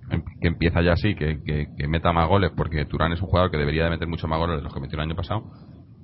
em- 0.09 0.23
que 0.41 0.47
empieza 0.49 0.81
ya 0.81 0.93
así, 0.93 1.15
que, 1.15 1.41
que, 1.43 1.67
que 1.77 1.87
meta 1.87 2.11
más 2.13 2.27
goles, 2.27 2.51
porque 2.55 2.85
Turán 2.85 3.13
es 3.13 3.21
un 3.21 3.27
jugador 3.27 3.49
que 3.51 3.57
debería 3.57 3.85
de 3.85 3.89
meter 3.91 4.07
mucho 4.07 4.27
más 4.27 4.39
goles 4.39 4.57
de 4.57 4.63
los 4.63 4.73
que 4.73 4.79
metió 4.79 4.97
el 4.97 5.05
año 5.05 5.15
pasado. 5.15 5.43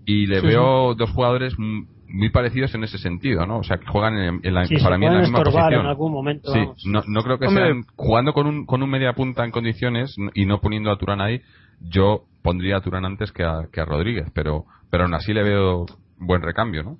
Y 0.05 0.25
le 0.27 0.41
Sí, 0.41 0.47
veo 0.47 0.95
dos 0.95 1.11
jugadores 1.11 1.53
m- 1.59 1.85
muy 2.09 2.29
parecidos 2.29 2.73
en 2.75 2.83
ese 2.83 2.97
sentido, 2.97 3.45
¿no? 3.45 3.59
O 3.59 3.63
sea, 3.63 3.77
que 3.77 3.85
juegan 3.87 4.17
en, 4.17 4.39
en 4.43 4.53
la, 4.53 4.65
Sí, 4.65 4.75
para 4.83 4.97
mí 4.97 5.05
en 5.05 5.13
la 5.13 5.19
misma 5.21 5.39
estorbar 5.39 5.63
posición. 5.63 5.81
en 5.81 5.87
algún 5.89 6.11
momento. 6.11 6.51
Sí, 6.51 6.59
vamos. 6.59 6.83
no, 6.85 7.03
no 7.07 7.21
creo 7.21 7.37
que 7.39 7.47
Hombre. 7.47 7.65
sean 7.65 7.83
jugando 7.95 8.33
con 8.33 8.47
un, 8.47 8.65
con 8.65 8.83
un 8.83 8.89
media 8.89 9.13
punta 9.13 9.45
en 9.45 9.51
condiciones 9.51 10.15
y 10.33 10.45
no 10.45 10.59
poniendo 10.59 10.91
a 10.91 10.97
Turán 10.97 11.21
ahí, 11.21 11.41
yo 11.81 12.23
pondría 12.41 12.77
a 12.77 12.81
Turán 12.81 13.05
antes 13.05 13.31
que 13.31 13.43
a, 13.43 13.67
que 13.71 13.81
a 13.81 13.85
Rodríguez, 13.85 14.27
pero, 14.33 14.65
pero 14.89 15.03
aún 15.03 15.13
así 15.13 15.33
le 15.33 15.43
veo 15.43 15.85
buen 16.17 16.41
recambio, 16.41 16.83
¿no? 16.83 16.97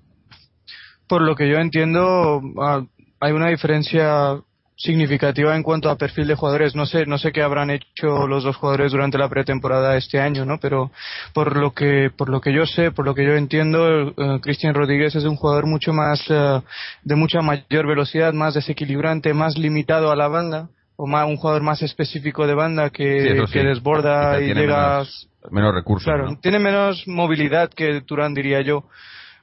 Por 1.08 1.22
lo 1.24 1.36
que 1.36 1.50
yo 1.50 1.58
entiendo, 1.58 2.41
ah, 2.62 2.84
hay 3.19 3.32
una 3.32 3.48
diferencia 3.50 4.39
significativa 4.80 5.56
en 5.58 5.62
cuanto 5.63 5.89
a 5.89 5.98
perfil 5.98 6.26
de 6.28 6.36
jugadores. 6.36 6.74
No 6.74 6.86
sé, 6.86 7.06
no 7.06 7.18
sé 7.18 7.32
qué 7.34 7.42
habrán 7.42 7.70
hecho 7.70 8.28
los 8.28 8.46
dos 8.46 8.56
jugadores 8.56 8.94
durante 8.94 9.18
la 9.18 9.28
pretemporada 9.30 9.98
este 9.98 10.22
año, 10.22 10.46
¿no? 10.46 10.58
Pero 10.60 10.89
por 11.34 11.58
lo 11.58 11.72
que, 11.74 12.10
por 12.15 12.30
lo 12.30 12.39
que 12.39 12.54
yo 12.54 12.65
sé, 12.65 12.92
por 12.92 13.06
lo 13.06 13.13
que 13.13 13.26
yo 13.26 13.34
entiendo, 13.36 14.08
eh, 14.18 14.39
Cristian 14.42 14.74
Rodríguez 14.74 15.13
es 15.15 15.26
un 15.26 15.36
jugador 15.36 15.65
mucho 15.68 15.92
más, 15.92 16.24
eh, 16.30 16.62
de 17.04 17.15
mucha 17.15 17.42
mayor 17.42 17.88
velocidad, 17.88 18.32
más 18.34 18.54
desequilibrante, 18.54 19.34
más 19.34 19.58
limitado 19.58 20.12
a 20.12 20.15
la 20.15 20.30
banda, 20.30 20.70
o 20.96 21.06
más, 21.08 21.28
un 21.28 21.36
jugador 21.36 21.62
más 21.62 21.82
específico 21.82 22.48
de 22.48 22.54
banda 22.56 22.89
que, 22.89 23.22
Sí, 23.22 23.28
eso 23.30 23.48
sí. 23.48 23.54
que 23.54 23.63
desborda 23.65 24.39
Quizá 24.39 24.42
y 24.42 24.54
llega 24.54 24.89
menos- 24.94 25.30
menos 25.52 25.74
recursos. 25.76 26.06
Claro, 26.06 26.38
tiene 26.42 26.60
menos 26.60 27.06
movilidad 27.06 27.70
que 27.70 28.00
Turán, 28.02 28.34
diría 28.34 28.62
yo. 28.62 28.86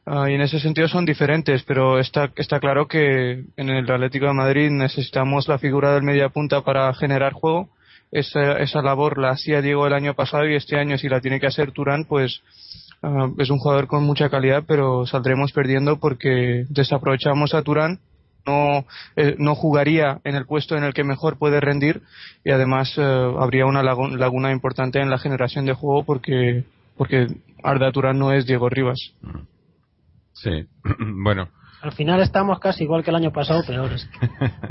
Ah, 0.08 0.30
y 0.30 0.34
en 0.34 0.40
ese 0.40 0.60
sentido 0.60 0.86
son 0.86 1.04
diferentes, 1.04 1.64
pero 1.64 1.98
está, 1.98 2.30
está 2.36 2.60
claro 2.60 2.86
que 2.86 3.44
en 3.56 3.68
el 3.70 3.90
Atlético 3.90 4.26
de 4.26 4.34
Madrid 4.34 4.70
necesitamos 4.70 5.48
la 5.48 5.58
figura 5.58 5.92
del 5.92 6.04
media 6.04 6.28
punta 6.28 6.62
para 6.62 6.94
generar 6.94 7.32
juego. 7.32 7.68
Esa, 8.12 8.58
esa 8.60 8.82
labor 8.82 9.18
la 9.18 9.30
hacía 9.30 9.60
Diego 9.60 9.84
el 9.84 9.92
año 9.92 10.14
pasado 10.14 10.48
y 10.48 10.54
este 10.54 10.78
año 10.78 10.96
si 10.96 11.08
la 11.08 11.20
tiene 11.20 11.40
que 11.40 11.48
hacer 11.48 11.72
Turán, 11.72 12.04
pues 12.04 12.40
ah, 13.02 13.30
es 13.36 13.50
un 13.50 13.58
jugador 13.58 13.88
con 13.88 14.04
mucha 14.04 14.30
calidad, 14.30 14.62
pero 14.64 15.06
saldremos 15.06 15.50
perdiendo 15.52 15.98
porque 15.98 16.66
desaprovechamos 16.68 17.52
a 17.52 17.62
Turán 17.62 17.98
no, 18.46 18.86
eh, 19.16 19.34
no 19.38 19.56
jugaría 19.56 20.20
en 20.22 20.36
el 20.36 20.46
puesto 20.46 20.76
en 20.76 20.84
el 20.84 20.94
que 20.94 21.02
mejor 21.02 21.36
puede 21.36 21.60
rendir 21.60 22.02
y 22.44 22.52
además 22.52 22.94
eh, 22.96 23.02
habría 23.02 23.66
una 23.66 23.82
laguna 23.82 24.52
importante 24.52 25.00
en 25.00 25.10
la 25.10 25.18
generación 25.18 25.66
de 25.66 25.72
juego 25.72 26.04
porque, 26.04 26.62
porque 26.96 27.26
Arda 27.64 27.90
Turán 27.90 28.20
no 28.20 28.32
es 28.32 28.46
Diego 28.46 28.68
Rivas. 28.68 29.12
Sí, 30.36 30.66
bueno. 31.22 31.48
Al 31.82 31.92
final 31.92 32.20
estamos 32.20 32.58
casi 32.58 32.84
igual 32.84 33.04
que 33.04 33.10
el 33.10 33.16
año 33.16 33.32
pasado, 33.32 33.62
peores. 33.66 34.08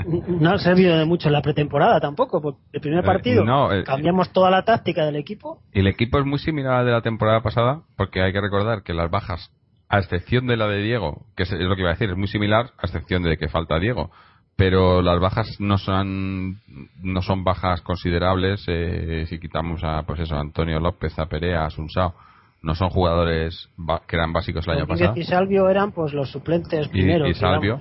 no 0.28 0.50
ha 0.50 0.58
servido 0.58 0.96
de 0.96 1.06
mucho 1.06 1.28
en 1.28 1.32
la 1.32 1.42
pretemporada 1.42 2.00
tampoco, 2.00 2.42
porque 2.42 2.60
el 2.72 2.80
primer 2.80 3.04
eh, 3.04 3.06
partido 3.06 3.72
eh, 3.72 3.84
cambiamos 3.84 4.32
toda 4.32 4.50
la 4.50 4.64
táctica 4.64 5.04
del 5.04 5.16
equipo. 5.16 5.60
Y 5.72 5.80
el 5.80 5.86
equipo 5.86 6.18
es 6.18 6.26
muy 6.26 6.38
similar 6.38 6.80
al 6.80 6.86
de 6.86 6.92
la 6.92 7.02
temporada 7.02 7.42
pasada, 7.42 7.82
porque 7.96 8.22
hay 8.22 8.32
que 8.32 8.40
recordar 8.40 8.82
que 8.82 8.92
las 8.92 9.10
bajas, 9.10 9.50
a 9.88 9.98
excepción 9.98 10.46
de 10.46 10.56
la 10.56 10.66
de 10.66 10.82
Diego, 10.82 11.26
que 11.36 11.44
es, 11.44 11.52
lo 11.52 11.74
que 11.74 11.82
iba 11.82 11.90
a 11.90 11.94
decir, 11.94 12.10
es 12.10 12.16
muy 12.16 12.28
similar, 12.28 12.72
a 12.78 12.86
excepción 12.86 13.22
de 13.22 13.36
que 13.36 13.48
falta 13.48 13.78
Diego 13.78 14.10
pero 14.58 15.02
las 15.02 15.20
bajas 15.20 15.54
no 15.58 15.76
son 15.76 16.60
no 17.02 17.20
son 17.20 17.44
bajas 17.44 17.82
considerables 17.82 18.64
eh, 18.68 19.26
si 19.28 19.38
quitamos 19.38 19.84
a 19.84 20.02
pues 20.04 20.20
eso 20.20 20.34
Antonio 20.34 20.80
López 20.80 21.18
a 21.18 21.26
Perea 21.26 21.66
a 21.66 21.70
Sunsao 21.70 22.14
no 22.66 22.74
son 22.74 22.90
jugadores 22.90 23.70
que 24.08 24.16
eran 24.16 24.32
básicos 24.32 24.66
el 24.66 24.74
año 24.74 24.86
pasado. 24.88 25.14
Y 25.16 25.22
Salvio 25.22 25.68
eran 25.68 25.92
pues 25.92 26.12
los 26.12 26.32
suplentes 26.32 26.88
primeros. 26.88 27.30
Y, 27.30 27.34
Salvio, 27.34 27.80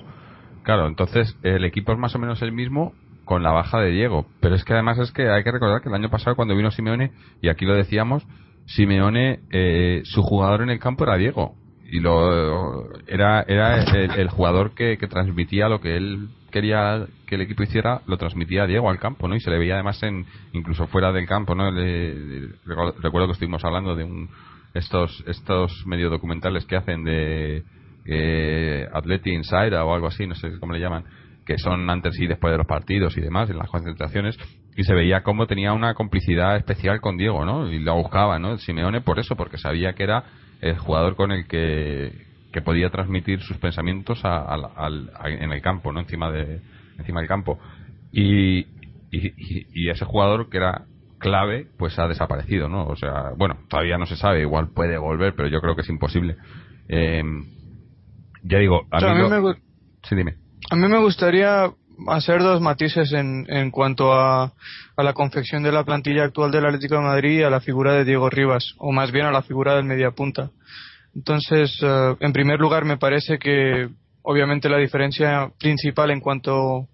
claro, 0.62 0.88
entonces 0.88 1.36
el 1.42 1.66
equipo 1.66 1.92
es 1.92 1.98
más 1.98 2.14
o 2.14 2.20
menos 2.20 2.40
el 2.44 2.52
mismo 2.52 2.94
con 3.26 3.42
la 3.42 3.52
baja 3.52 3.80
de 3.80 3.90
Diego. 3.90 4.28
Pero 4.40 4.54
es 4.54 4.64
que 4.64 4.74
además 4.74 5.00
es 5.00 5.12
que 5.12 5.28
hay 5.28 5.44
que 5.44 5.52
recordar 5.52 5.82
que 5.82 5.90
el 5.90 5.96
año 5.96 6.12
pasado 6.12 6.36
cuando 6.36 6.56
vino 6.56 6.70
Simeone, 6.70 7.12
y 7.42 7.50
aquí 7.50 7.66
lo 7.66 7.74
decíamos, 7.74 8.28
Simeone, 8.68 9.40
eh, 9.50 10.02
su 10.06 10.22
jugador 10.22 10.62
en 10.62 10.70
el 10.70 10.80
campo 10.80 11.04
era 11.04 11.18
Diego. 11.18 11.56
Y 11.90 12.00
lo 12.00 12.94
era, 13.08 13.42
era 13.48 13.84
el, 13.84 14.30
jugador 14.30 14.76
que, 14.76 14.98
transmitía 15.10 15.68
lo 15.68 15.82
que 15.82 15.98
él 15.98 16.30
quería 16.52 17.08
que 17.26 17.36
el 17.36 17.42
equipo 17.42 17.64
hiciera, 17.64 18.02
lo 18.06 18.18
transmitía 18.18 18.68
Diego 18.68 18.90
al 18.90 19.00
campo, 19.00 19.28
¿no? 19.28 19.36
Y 19.36 19.40
se 19.40 19.50
le 19.50 19.58
veía 19.58 19.76
además 19.76 20.02
en, 20.04 20.26
incluso 20.54 20.88
fuera 20.88 21.12
del 21.12 21.28
campo, 21.28 21.56
¿no? 21.56 21.72
recuerdo 21.72 23.28
que 23.28 23.34
estuvimos 23.34 23.64
hablando 23.66 23.96
de 23.96 24.04
un, 24.04 24.30
estos 24.76 25.24
estos 25.26 25.86
medio 25.88 26.10
documentales 26.10 26.66
que 26.66 26.76
hacen 26.76 27.04
de 27.04 27.64
eh, 28.06 28.88
Athletic 28.94 29.34
Insider 29.34 29.76
o 29.76 29.96
algo 29.96 30.08
así, 30.08 30.28
no 30.28 30.36
sé 30.36 30.60
cómo 30.60 30.74
le 30.74 30.80
llaman, 30.80 31.06
que 31.46 31.58
son 31.58 31.90
antes 31.90 32.20
y 32.20 32.28
después 32.28 32.52
de 32.52 32.58
los 32.58 32.68
partidos 32.68 33.18
y 33.18 33.22
demás, 33.22 33.50
en 33.50 33.58
las 33.58 33.70
concentraciones, 33.70 34.38
y 34.76 34.84
se 34.84 34.94
veía 34.94 35.24
cómo 35.24 35.48
tenía 35.48 35.74
una 35.74 35.94
complicidad 35.94 36.58
especial 36.58 37.00
con 37.00 37.18
Diego, 37.18 37.46
¿no? 37.46 37.72
Y 37.72 37.80
lo 37.80 37.96
buscaba, 37.96 38.38
¿no? 38.38 38.58
Simeone 38.58 39.02
por 39.02 39.18
eso, 39.20 39.36
porque 39.36 39.58
sabía 39.58 39.94
que 39.94 40.04
era 40.04 40.24
el 40.62 40.78
jugador 40.78 41.16
con 41.16 41.32
el 41.32 41.48
que, 41.48 42.12
que 42.52 42.62
podía 42.62 42.90
transmitir 42.90 43.42
sus 43.42 43.58
pensamientos 43.58 44.22
en 44.26 45.52
el 45.52 45.62
campo, 45.62 45.94
¿no? 45.94 46.02
Encima, 46.02 46.32
de, 46.32 46.60
encima 46.98 47.22
del 47.22 47.30
campo. 47.30 47.60
Y, 48.12 48.60
y, 49.12 49.34
y 49.74 49.90
ese 49.90 50.04
jugador 50.04 50.50
que 50.50 50.58
era 50.58 50.86
clave 51.20 51.68
pues 51.78 51.98
ha 52.00 52.08
desaparecido, 52.08 52.70
¿no? 52.70 52.86
O 52.88 52.96
sea, 52.96 53.32
bueno, 53.38 53.58
todavía 53.70 53.98
no 53.98 54.06
se 54.06 54.16
sabe, 54.16 54.42
igual 54.42 54.70
puede 54.74 54.98
volver, 54.98 55.34
pero 55.36 55.48
yo 55.48 55.62
creo 55.62 55.76
que 55.76 55.82
es 55.82 55.90
imposible. 55.90 56.38
Eh, 56.88 57.24
ya 58.44 58.60
digo, 58.60 58.86
a, 58.92 59.00
mí, 59.00 59.30
me... 59.30 59.56
Sí, 60.04 60.16
dime. 60.16 60.36
A 60.70 60.76
mí 60.76 60.88
me 60.88 61.00
gustaría 61.00 61.72
hacer 62.08 62.42
dos 62.42 62.62
matices 62.62 63.12
en, 63.14 63.46
en 63.50 63.72
cuanto 63.72 64.14
a, 64.14 64.54
a, 64.96 65.04
la 65.04 65.14
confección 65.14 65.64
de 65.64 65.72
la 65.72 65.84
plantilla 65.84 66.26
actual 66.26 66.52
del 66.52 66.66
Atlético 66.66 66.96
de 66.96 67.02
Madrid 67.02 67.40
y 67.40 67.44
a 67.44 67.50
la 67.50 67.62
figura 67.62 67.94
de 67.94 68.06
Diego 68.06 68.30
Rivas, 68.30 68.76
o 68.78 68.92
más 68.92 69.12
bien 69.12 69.26
a 69.26 69.32
la 69.32 69.42
figura 69.42 69.76
del 69.76 69.86
mediapunta. 69.86 70.52
Entonces, 71.16 71.80
eh, 71.82 72.16
en 72.20 72.34
primer 72.34 72.60
lugar, 72.60 72.86
me 72.86 72.98
parece 72.98 73.40
que 73.40 73.90
obviamente 74.22 74.70
la 74.70 74.78
diferencia 74.78 75.52
principal 75.60 76.12
en 76.12 76.20
cuanto 76.20 76.88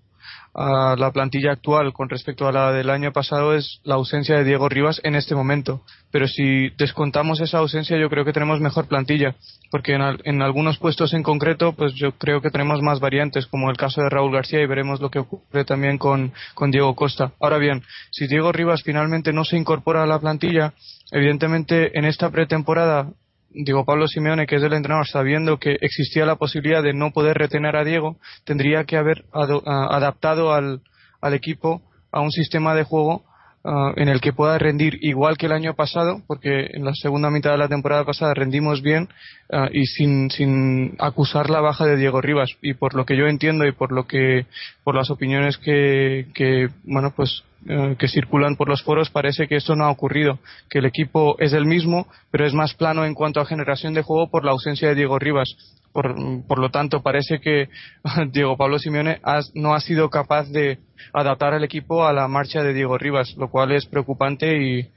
a 0.53 0.95
la 0.97 1.11
plantilla 1.11 1.53
actual 1.53 1.93
con 1.93 2.09
respecto 2.09 2.47
a 2.47 2.51
la 2.51 2.71
del 2.71 2.89
año 2.89 3.11
pasado 3.13 3.55
es 3.55 3.79
la 3.83 3.95
ausencia 3.95 4.37
de 4.37 4.43
Diego 4.43 4.67
Rivas 4.67 4.99
en 5.03 5.15
este 5.15 5.35
momento. 5.35 5.81
Pero 6.11 6.27
si 6.27 6.69
descontamos 6.77 7.39
esa 7.39 7.59
ausencia, 7.59 7.97
yo 7.97 8.09
creo 8.09 8.25
que 8.25 8.33
tenemos 8.33 8.59
mejor 8.59 8.87
plantilla, 8.87 9.35
porque 9.69 9.93
en, 9.93 10.01
en, 10.25 10.41
algunos 10.41 10.77
puestos 10.77 11.13
en 11.13 11.23
concreto, 11.23 11.73
pues 11.73 11.93
yo 11.93 12.11
creo 12.13 12.41
que 12.41 12.49
tenemos 12.49 12.81
más 12.81 12.99
variantes, 12.99 13.47
como 13.47 13.69
el 13.69 13.77
caso 13.77 14.01
de 14.01 14.09
Raúl 14.09 14.33
García, 14.33 14.61
y 14.61 14.67
veremos 14.67 14.99
lo 14.99 15.09
que 15.09 15.19
ocurre 15.19 15.63
también 15.63 15.97
con, 15.97 16.33
con 16.53 16.69
Diego 16.69 16.95
Costa. 16.95 17.31
Ahora 17.39 17.57
bien, 17.57 17.83
si 18.11 18.27
Diego 18.27 18.51
Rivas 18.51 18.83
finalmente 18.83 19.31
no 19.31 19.45
se 19.45 19.57
incorpora 19.57 20.03
a 20.03 20.07
la 20.07 20.19
plantilla, 20.19 20.73
evidentemente 21.11 21.97
en 21.97 22.05
esta 22.05 22.29
pretemporada 22.29 23.11
Diego 23.53 23.85
Pablo 23.85 24.07
Simeone, 24.07 24.47
que 24.47 24.55
es 24.55 24.63
el 24.63 24.73
entrenador, 24.73 25.07
sabiendo 25.07 25.57
que 25.57 25.77
existía 25.81 26.25
la 26.25 26.35
posibilidad 26.35 26.83
de 26.83 26.93
no 26.93 27.11
poder 27.11 27.37
retener 27.37 27.75
a 27.75 27.83
Diego, 27.83 28.17
tendría 28.45 28.85
que 28.85 28.97
haber 28.97 29.25
adaptado 29.33 30.53
al, 30.53 30.81
al, 31.21 31.33
equipo 31.33 31.81
a 32.11 32.21
un 32.21 32.31
sistema 32.31 32.75
de 32.75 32.83
juego 32.83 33.23
ah, 33.63 33.93
en 33.95 34.07
el 34.07 34.21
que 34.21 34.33
pueda 34.33 34.57
rendir 34.57 34.97
igual 35.01 35.37
que 35.37 35.47
el 35.47 35.51
año 35.51 35.75
pasado, 35.75 36.21
porque 36.27 36.69
en 36.73 36.85
la 36.85 36.93
segunda 36.93 37.29
mitad 37.29 37.51
de 37.51 37.57
la 37.57 37.67
temporada 37.67 38.05
pasada 38.05 38.33
rendimos 38.33 38.81
bien 38.81 39.09
ah, 39.51 39.69
y 39.71 39.85
sin, 39.85 40.29
sin 40.31 40.95
acusar 40.99 41.49
la 41.49 41.61
baja 41.61 41.85
de 41.85 41.97
Diego 41.97 42.21
Rivas. 42.21 42.51
Y 42.61 42.73
por 42.73 42.95
lo 42.95 43.05
que 43.05 43.17
yo 43.17 43.27
entiendo 43.27 43.65
y 43.65 43.73
por 43.73 43.91
lo 43.91 44.07
que, 44.07 44.45
por 44.83 44.95
las 44.95 45.09
opiniones 45.09 45.57
que, 45.57 46.27
que 46.33 46.69
bueno, 46.83 47.13
pues 47.15 47.43
eh, 47.67 47.95
que 47.99 48.07
circulan 48.07 48.55
por 48.55 48.67
los 48.67 48.81
foros 48.81 49.11
parece 49.11 49.47
que 49.47 49.55
esto 49.55 49.75
no 49.75 49.85
ha 49.85 49.91
ocurrido, 49.91 50.39
que 50.67 50.79
el 50.79 50.85
equipo 50.85 51.35
es 51.37 51.53
el 51.53 51.65
mismo, 51.65 52.07
pero 52.31 52.45
es 52.45 52.53
más 52.53 52.73
plano 52.73 53.05
en 53.05 53.13
cuanto 53.13 53.39
a 53.39 53.45
generación 53.45 53.93
de 53.93 54.01
juego 54.01 54.31
por 54.31 54.43
la 54.43 54.51
ausencia 54.51 54.89
de 54.89 54.95
Diego 54.95 55.19
Rivas. 55.19 55.55
Por, 55.93 56.15
por 56.47 56.57
lo 56.57 56.69
tanto, 56.69 57.03
parece 57.03 57.39
que 57.39 57.69
Diego 58.31 58.57
Pablo 58.57 58.79
Simeone 58.79 59.19
no 59.53 59.75
ha 59.75 59.79
sido 59.79 60.09
capaz 60.09 60.49
de 60.49 60.79
adaptar 61.13 61.53
al 61.53 61.63
equipo 61.63 62.03
a 62.05 62.13
la 62.13 62.27
marcha 62.27 62.63
de 62.63 62.73
Diego 62.73 62.97
Rivas, 62.97 63.35
lo 63.37 63.49
cual 63.49 63.73
es 63.73 63.85
preocupante 63.85 64.57
y, 64.57 64.87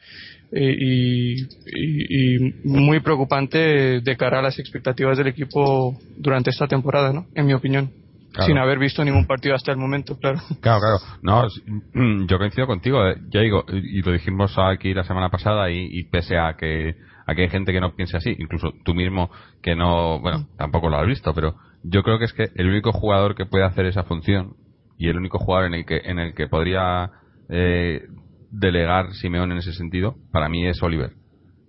y, 0.53 1.43
y, 1.43 2.39
muy 2.65 3.01
preocupante 3.01 4.01
de 4.01 4.17
cara 4.17 4.39
a 4.39 4.43
las 4.43 4.59
expectativas 4.59 5.19
del 5.19 5.27
equipo 5.27 5.99
durante 6.17 6.51
esta 6.51 6.67
temporada, 6.67 7.13
¿no? 7.13 7.27
En 7.35 7.45
mi 7.45 7.53
opinión 7.53 8.04
sin 8.43 8.59
haber 8.59 8.79
visto 8.79 9.05
ningún 9.05 9.27
partido 9.27 9.55
hasta 9.55 9.73
el 9.73 9.79
momento, 9.79 10.19
claro. 10.19 10.41
Claro, 10.61 10.81
claro. 10.81 10.99
No, 11.23 12.27
yo 12.27 12.39
coincido 12.39 12.67
contigo. 12.67 13.07
Eh, 13.07 13.17
ya 13.29 13.41
digo, 13.41 13.65
y 13.69 14.03
lo 14.03 14.13
dijimos 14.13 14.57
aquí 14.59 14.95
la 14.95 15.05
semana 15.05 15.31
pasada 15.31 15.71
y, 15.71 16.05
pese 16.05 16.37
a 16.39 16.55
que, 16.57 16.97
a 17.27 17.35
que 17.35 17.43
hay 17.43 17.49
gente 17.49 17.73
que 17.73 17.81
no 17.81 17.95
piense 17.95 18.17
así, 18.17 18.35
incluso 18.39 18.73
tú 18.85 18.95
mismo 18.95 19.31
que 19.63 19.75
no, 19.77 20.21
bueno, 20.21 20.49
tampoco 20.57 20.89
lo 20.89 20.99
has 20.99 21.07
visto, 21.07 21.33
pero 21.35 21.55
yo 21.83 22.03
creo 22.03 22.19
que 22.19 22.25
es 22.25 22.33
que 22.33 22.49
el 22.55 22.69
único 22.69 22.93
jugador 22.93 23.35
que 23.35 23.47
puede 23.47 23.65
hacer 23.65 23.87
esa 23.87 24.05
función 24.05 24.55
y 24.99 25.09
el 25.09 25.17
único 25.17 25.39
jugador 25.39 25.67
en 25.67 25.75
el 25.75 25.87
que, 25.87 25.99
en 26.05 26.19
el 26.19 26.35
que 26.35 26.49
podría 26.49 27.11
eh, 27.49 28.03
delegar 28.51 29.13
Simeón 29.13 29.53
en 29.53 29.59
ese 29.59 29.73
sentido, 29.73 30.17
para 30.33 30.49
mí 30.49 30.67
es 30.67 30.83
Oliver. 30.83 31.13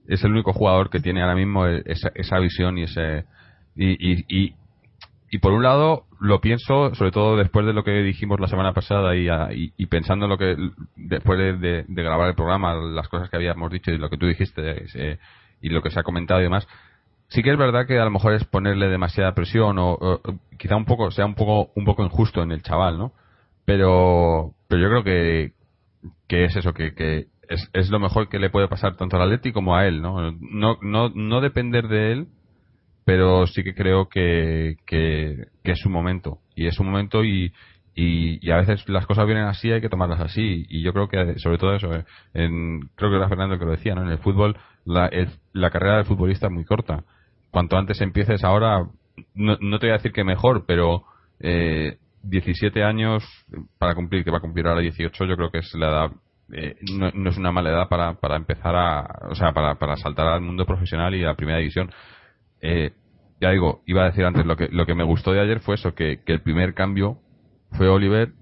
Es 0.08 0.23
el 0.23 0.32
único 0.32 0.54
jugador 0.54 0.89
que 0.89 0.99
tiene 0.99 1.21
ahora 1.21 1.36
mismo 1.36 1.65
esa, 1.65 2.12
esa 2.13 2.39
visión 2.39 2.78
y 2.78 2.84
ese 2.84 3.25
y, 3.75 4.13
y, 4.13 4.25
y, 4.30 4.56
y 5.32 5.39
por 5.39 5.51
un 5.51 5.63
lado 5.63 6.06
lo 6.25 6.41
pienso, 6.41 6.93
sobre 6.95 7.11
todo 7.11 7.38
después 7.38 7.65
de 7.65 7.73
lo 7.73 7.83
que 7.83 7.91
dijimos 8.01 8.39
la 8.39 8.47
semana 8.47 8.73
pasada 8.73 9.15
y, 9.15 9.27
y, 9.77 9.85
pensando 9.85 10.25
en 10.25 10.29
lo 10.31 10.38
que 10.38 10.57
después 10.95 11.38
de, 11.38 11.85
grabar 11.88 12.29
el 12.29 12.35
programa, 12.35 12.73
las 12.73 13.07
cosas 13.07 13.29
que 13.29 13.35
habíamos 13.38 13.71
dicho 13.71 13.91
y 13.91 13.97
lo 13.97 14.09
que 14.09 14.17
tú 14.17 14.25
dijiste 14.25 14.85
eh, 14.95 15.19
y 15.61 15.69
lo 15.69 15.81
que 15.81 15.91
se 15.91 15.99
ha 15.99 16.03
comentado 16.03 16.39
y 16.39 16.43
demás, 16.43 16.67
sí 17.27 17.43
que 17.43 17.51
es 17.51 17.57
verdad 17.57 17.85
que 17.85 17.99
a 17.99 18.05
lo 18.05 18.11
mejor 18.11 18.33
es 18.33 18.43
ponerle 18.43 18.88
demasiada 18.88 19.33
presión 19.33 19.77
o, 19.79 20.21
quizá 20.57 20.75
un 20.75 20.85
poco 20.85 21.11
sea 21.11 21.25
un 21.25 21.35
poco 21.35 21.71
un 21.75 21.85
poco 21.85 22.03
injusto 22.03 22.41
en 22.41 22.51
el 22.51 22.63
chaval, 22.63 22.97
¿no? 22.97 23.11
Pero 23.65 24.53
pero 24.67 24.82
yo 24.82 24.89
creo 24.89 25.03
que 25.03 25.53
que 26.28 26.45
es 26.45 26.55
eso 26.55 26.73
que, 26.73 26.93
que 26.93 27.28
es, 27.47 27.69
es 27.73 27.89
lo 27.89 27.99
mejor 27.99 28.30
que 28.30 28.39
le 28.39 28.49
puede 28.49 28.67
pasar 28.67 28.95
tanto 28.95 29.15
al 29.15 29.23
Atleti 29.23 29.51
como 29.51 29.76
a 29.76 29.86
él, 29.86 30.01
¿no? 30.01 30.32
No 30.32 30.78
no 30.82 31.09
no 31.09 31.41
depender 31.41 31.88
de 31.88 32.11
él 32.11 32.28
pero 33.06 33.45
sí 33.47 33.64
que 33.64 33.76
creo 33.76 34.10
que, 34.10 34.78
que, 34.86 35.47
es 35.64 35.80
su 35.80 35.89
momento. 35.89 36.39
Y 36.56 36.68
es 36.68 36.76
su 36.76 36.84
momento 36.84 37.24
y, 37.24 37.53
y, 37.93 38.49
a 38.49 38.58
veces 38.58 38.89
las 38.89 39.06
cosas 39.06 39.28
vienen 39.28 39.45
así, 39.45 39.72
hay 39.72 39.80
que 39.80 39.89
tomarlas 39.89 40.20
así. 40.20 40.66
Y 40.68 40.84
yo 40.84 40.91
creo 40.91 41.08
que, 41.08 41.38
sobre 41.39 41.60
todo 41.60 41.76
eso, 41.76 41.89
en, 42.34 42.89
creo 42.95 43.12
que 43.12 43.18
era 43.18 43.30
Fernando 43.30 43.60
que 43.60 43.66
lo 43.66 43.72
decía, 43.72 43.93
¿no? 43.93 44.03
En 44.03 44.10
el 44.10 44.18
fútbol, 44.18 44.58
la, 44.86 45.10
la 45.53 45.70
carrera 45.70 45.97
del 45.97 46.06
futbolista 46.06 46.47
es 46.47 46.53
muy 46.53 46.66
corta. 46.66 47.03
Cuanto 47.51 47.78
antes 47.78 48.01
empieces 48.01 48.43
ahora, 48.43 48.88
no, 49.36 49.58
no 49.62 49.80
te 49.80 49.86
voy 49.86 49.91
a 49.91 49.97
decir 49.97 50.12
que 50.12 50.24
mejor, 50.24 50.66
pero 50.66 51.03
eh, 51.39 51.99
17 52.24 52.84
años 52.84 53.24
para 53.78 53.93
cumplir, 53.93 54.24
que 54.24 54.32
va 54.32 54.39
a 54.39 54.41
cumplir 54.41 54.66
ahora 54.66 54.82
18, 54.82 55.26
yo 55.26 55.38
creo 55.38 55.51
que 55.51 55.60
es 55.60 55.74
la 55.76 55.89
edad 55.89 56.12
eh, 56.53 56.76
no, 56.93 57.30
es 57.30 57.38
una 57.38 57.51
mala 57.51 57.72
edad 57.72 57.89
para, 57.89 58.14
para 58.14 58.36
empezar 58.36 58.76
a, 58.76 59.28
o 59.30 59.36
sea, 59.36 59.51
para, 59.51 59.76
para 59.76 59.95
saltar 59.95 60.28
al 60.28 60.41
mundo 60.41 60.66
profesional 60.66 61.16
y 61.16 61.24
a 61.24 61.28
la 61.28 61.36
primera 61.36 61.58
división. 61.58 61.91
Eh, 62.62 62.91
ya 63.41 63.51
digo, 63.51 63.82
iba 63.86 64.03
a 64.03 64.08
decir 64.08 64.26
antes, 64.26 64.45
lo 64.45 64.56
que, 64.56 64.70
lo 64.70 64.86
que 64.86 64.95
me 64.95 65.03
gustó 65.03 65.32
de 65.32 65.41
ayer 65.41 65.60
fue 65.60 65.76
eso, 65.76 65.93
que, 65.93 66.20
el 66.26 66.41
primer 66.41 66.74
cambio 66.74 67.20
fue 67.72 67.88
Oliver 67.88 68.34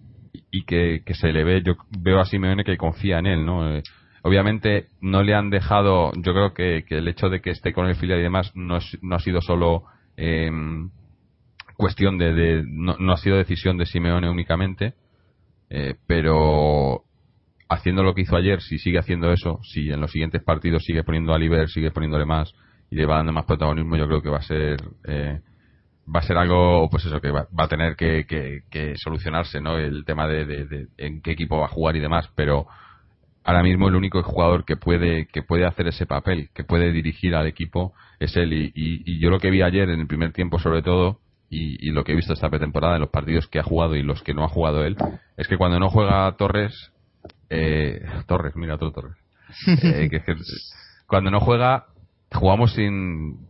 y 0.52 0.66
que, 0.66 1.02
se 1.14 1.32
le 1.32 1.44
ve, 1.44 1.62
yo 1.64 1.76
veo 2.00 2.20
a 2.20 2.26
Simeone 2.26 2.64
que 2.64 2.78
confía 2.78 3.20
en 3.20 3.26
él, 3.26 3.46
¿no? 3.46 3.76
Eh, 3.76 3.84
obviamente 4.22 4.88
no 5.02 5.24
le 5.24 5.34
han 5.34 5.50
dejado, 5.50 6.12
yo 6.16 6.34
creo 6.34 6.54
que, 6.54 6.86
el 6.90 7.08
hecho 7.08 7.30
de 7.30 7.42
que 7.42 7.50
esté 7.50 7.74
con 7.74 7.88
el 7.88 7.96
filial 7.96 8.20
y 8.20 8.24
demás 8.24 8.52
no, 8.56 8.80
no 9.02 9.16
ha 9.16 9.20
sido 9.20 9.42
solo 9.42 9.84
eh, 10.16 10.52
cuestión 11.76 12.18
de, 12.18 12.34
de 12.34 12.64
no, 12.66 12.96
no, 13.00 13.14
ha 13.14 13.18
sido 13.18 13.38
decisión 13.38 13.78
de 13.78 13.86
Simeone 13.86 14.30
únicamente, 14.30 14.94
eh, 15.70 15.96
pero 16.08 17.04
haciendo 17.68 18.04
lo 18.04 18.14
que 18.14 18.22
hizo 18.22 18.36
ayer, 18.36 18.62
si 18.62 18.78
sigue 18.78 19.00
haciendo 19.00 19.32
eso, 19.32 19.60
si 19.64 19.90
en 19.92 20.00
los 20.00 20.12
siguientes 20.12 20.44
partidos 20.44 20.84
sigue 20.86 21.04
poniendo 21.04 21.32
a 21.32 21.36
Oliver, 21.36 21.68
sigue 21.70 21.92
poniéndole 21.92 22.26
más 22.26 22.54
y 22.94 22.96
le 22.96 23.08
va 23.08 23.18
dando 23.18 23.34
más 23.34 23.46
protagonismo, 23.46 23.98
yo 23.98 24.06
creo 24.08 24.22
que 24.22 24.30
va 24.30 24.38
a 24.38 24.44
ser 24.44 24.80
eh, 25.06 25.42
va 26.08 26.20
a 26.20 26.24
ser 26.24 26.38
algo, 26.38 26.88
pues 26.92 27.04
eso, 27.06 27.20
que 27.20 27.32
va, 27.32 27.48
va 27.58 27.64
a 27.64 27.68
tener 27.68 27.96
que, 27.96 28.28
que, 28.28 28.62
que, 28.70 28.96
solucionarse, 28.98 29.60
¿no? 29.62 29.78
El 29.80 30.06
tema 30.06 30.28
de, 30.28 30.46
de, 30.46 30.66
de, 30.66 30.88
en 30.98 31.22
qué 31.24 31.32
equipo 31.32 31.58
va 31.58 31.66
a 31.66 31.70
jugar 31.70 31.96
y 31.96 32.02
demás, 32.02 32.30
pero 32.36 32.68
ahora 33.44 33.64
mismo 33.64 33.88
el 33.88 33.96
único 33.96 34.22
jugador 34.22 34.64
que 34.64 34.78
puede 34.78 35.26
que 35.26 35.42
puede 35.42 35.66
hacer 35.66 35.88
ese 35.88 36.06
papel, 36.06 36.50
que 36.54 36.64
puede 36.64 36.92
dirigir 36.92 37.34
al 37.34 37.48
equipo 37.48 37.94
es 38.20 38.38
él 38.38 38.54
y, 38.54 38.66
y, 38.76 39.02
y 39.06 39.20
yo 39.20 39.32
lo 39.32 39.40
que 39.40 39.50
vi 39.50 39.64
ayer 39.64 39.90
en 39.90 40.02
el 40.02 40.08
primer 40.08 40.34
tiempo 40.34 40.60
sobre 40.60 40.84
todo 40.84 41.20
y, 41.50 41.88
y, 41.88 41.92
lo 41.92 42.04
que 42.04 42.14
he 42.14 42.16
visto 42.16 42.34
esta 42.34 42.50
pretemporada 42.50 42.96
en 42.96 43.02
los 43.02 43.10
partidos 43.10 43.48
que 43.48 43.60
ha 43.60 43.64
jugado 43.64 43.96
y 43.96 44.04
los 44.04 44.22
que 44.22 44.34
no 44.34 44.44
ha 44.44 44.50
jugado 44.50 44.86
él 44.86 44.96
es 45.36 45.48
que 45.48 45.58
cuando 45.58 45.80
no 45.80 45.90
juega 45.90 46.32
Torres 46.38 46.92
eh, 47.50 48.02
Torres, 48.28 48.56
mira 48.56 48.76
otro 48.76 48.92
Torres 48.92 49.18
eh, 49.84 50.08
que, 50.10 50.22
que, 50.22 50.36
cuando 51.06 51.30
no 51.30 51.42
juega 51.42 51.88
jugamos 52.34 52.74
sin, 52.74 53.50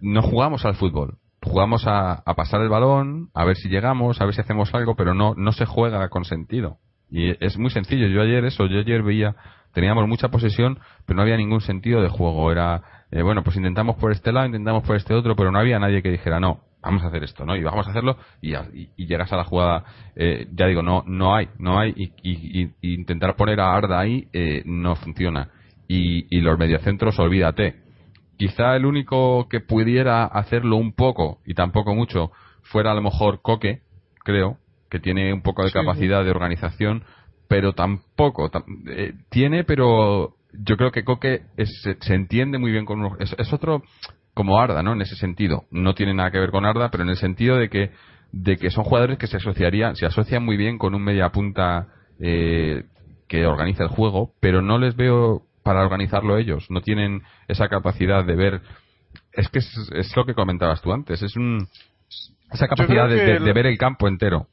no 0.00 0.22
jugamos 0.22 0.64
al 0.64 0.74
fútbol 0.74 1.18
jugamos 1.44 1.86
a, 1.86 2.22
a, 2.24 2.34
pasar 2.34 2.62
el 2.62 2.70
balón, 2.70 3.28
a 3.34 3.44
ver 3.44 3.56
si 3.56 3.68
llegamos, 3.68 4.20
a 4.20 4.24
ver 4.24 4.34
si 4.34 4.40
hacemos 4.40 4.72
algo, 4.74 4.96
pero 4.96 5.12
no, 5.14 5.34
no 5.36 5.52
se 5.52 5.66
juega 5.66 6.08
con 6.08 6.24
sentido. 6.24 6.78
Y 7.10 7.30
es 7.44 7.58
muy 7.58 7.70
sencillo. 7.70 8.08
Yo 8.08 8.22
ayer 8.22 8.44
eso, 8.44 8.66
yo 8.66 8.80
ayer 8.80 9.02
veía, 9.02 9.36
teníamos 9.72 10.08
mucha 10.08 10.30
posesión, 10.30 10.78
pero 11.06 11.16
no 11.16 11.22
había 11.22 11.36
ningún 11.36 11.60
sentido 11.60 12.02
de 12.02 12.08
juego. 12.08 12.50
Era, 12.50 12.82
eh, 13.10 13.22
bueno, 13.22 13.44
pues 13.44 13.56
intentamos 13.56 13.96
por 13.96 14.10
este 14.10 14.32
lado, 14.32 14.46
intentamos 14.46 14.82
por 14.84 14.96
este 14.96 15.14
otro, 15.14 15.36
pero 15.36 15.52
no 15.52 15.58
había 15.58 15.78
nadie 15.78 16.02
que 16.02 16.10
dijera, 16.10 16.40
no, 16.40 16.60
vamos 16.82 17.02
a 17.04 17.08
hacer 17.08 17.22
esto, 17.22 17.44
¿no? 17.44 17.56
Y 17.56 17.62
vamos 17.62 17.86
a 17.86 17.90
hacerlo 17.90 18.16
y, 18.40 18.54
y, 18.54 18.90
y 18.96 19.06
llegas 19.06 19.32
a 19.32 19.36
la 19.36 19.44
jugada, 19.44 19.84
eh, 20.16 20.48
ya 20.52 20.66
digo, 20.66 20.82
no, 20.82 21.04
no 21.06 21.34
hay, 21.34 21.48
no 21.58 21.78
hay, 21.78 21.94
y, 21.96 22.62
y 22.82 22.94
intentar 22.94 23.36
poner 23.36 23.60
a 23.60 23.74
Arda 23.74 24.00
ahí 24.00 24.28
eh, 24.32 24.62
no 24.64 24.96
funciona. 24.96 25.50
Y, 25.86 26.40
los 26.40 26.58
mediocentros, 26.58 27.18
olvídate. 27.18 27.76
Quizá 28.36 28.74
el 28.74 28.86
único 28.86 29.48
que 29.48 29.60
pudiera 29.60 30.24
hacerlo 30.24 30.76
un 30.76 30.92
poco 30.92 31.38
y 31.46 31.54
tampoco 31.54 31.94
mucho 31.94 32.32
fuera 32.62 32.92
a 32.92 32.94
lo 32.94 33.02
mejor 33.02 33.40
Coque, 33.42 33.82
creo, 34.24 34.58
que 34.90 34.98
tiene 34.98 35.32
un 35.32 35.42
poco 35.42 35.62
de 35.62 35.68
sí, 35.68 35.74
capacidad 35.74 36.24
de 36.24 36.30
organización, 36.30 37.04
pero 37.48 37.74
tampoco 37.74 38.50
eh, 38.88 39.12
tiene, 39.30 39.64
pero 39.64 40.34
yo 40.52 40.76
creo 40.76 40.90
que 40.90 41.04
Coque 41.04 41.42
es, 41.56 41.70
se 42.00 42.14
entiende 42.14 42.58
muy 42.58 42.72
bien 42.72 42.86
con 42.86 43.16
es, 43.20 43.34
es, 43.38 43.52
otro 43.52 43.82
como 44.32 44.58
Arda, 44.58 44.82
¿no? 44.82 44.94
En 44.94 45.02
ese 45.02 45.14
sentido, 45.14 45.64
no 45.70 45.94
tiene 45.94 46.14
nada 46.14 46.30
que 46.30 46.40
ver 46.40 46.50
con 46.50 46.64
Arda, 46.64 46.90
pero 46.90 47.04
en 47.04 47.10
el 47.10 47.16
sentido 47.16 47.56
de 47.56 47.68
que 47.68 47.90
de 48.32 48.56
que 48.56 48.70
son 48.70 48.82
jugadores 48.82 49.16
que 49.16 49.28
se 49.28 49.36
asociarían, 49.36 49.94
se 49.94 50.06
asocian 50.06 50.44
muy 50.44 50.56
bien 50.56 50.76
con 50.76 50.94
un 50.94 51.02
media 51.02 51.28
punta 51.30 51.86
eh, 52.18 52.84
que 53.28 53.46
organiza 53.46 53.84
el 53.84 53.90
juego, 53.90 54.32
pero 54.40 54.60
no 54.60 54.78
les 54.78 54.96
veo 54.96 55.42
para 55.64 55.82
organizarlo 55.82 56.38
ellos. 56.38 56.66
No 56.70 56.80
tienen 56.82 57.22
esa 57.48 57.68
capacidad 57.68 58.24
de 58.24 58.36
ver. 58.36 58.60
Es 59.32 59.48
que 59.48 59.58
es, 59.58 59.90
es 59.92 60.16
lo 60.16 60.24
que 60.24 60.34
comentabas 60.34 60.80
tú 60.82 60.92
antes. 60.92 61.22
Es 61.22 61.34
un, 61.36 61.68
esa 62.52 62.68
capacidad 62.68 63.08
de, 63.08 63.16
de, 63.16 63.36
el... 63.36 63.44
de, 63.44 63.52
ver 63.52 63.66
el 63.66 63.78
campo 63.78 64.06
entero. 64.06 64.46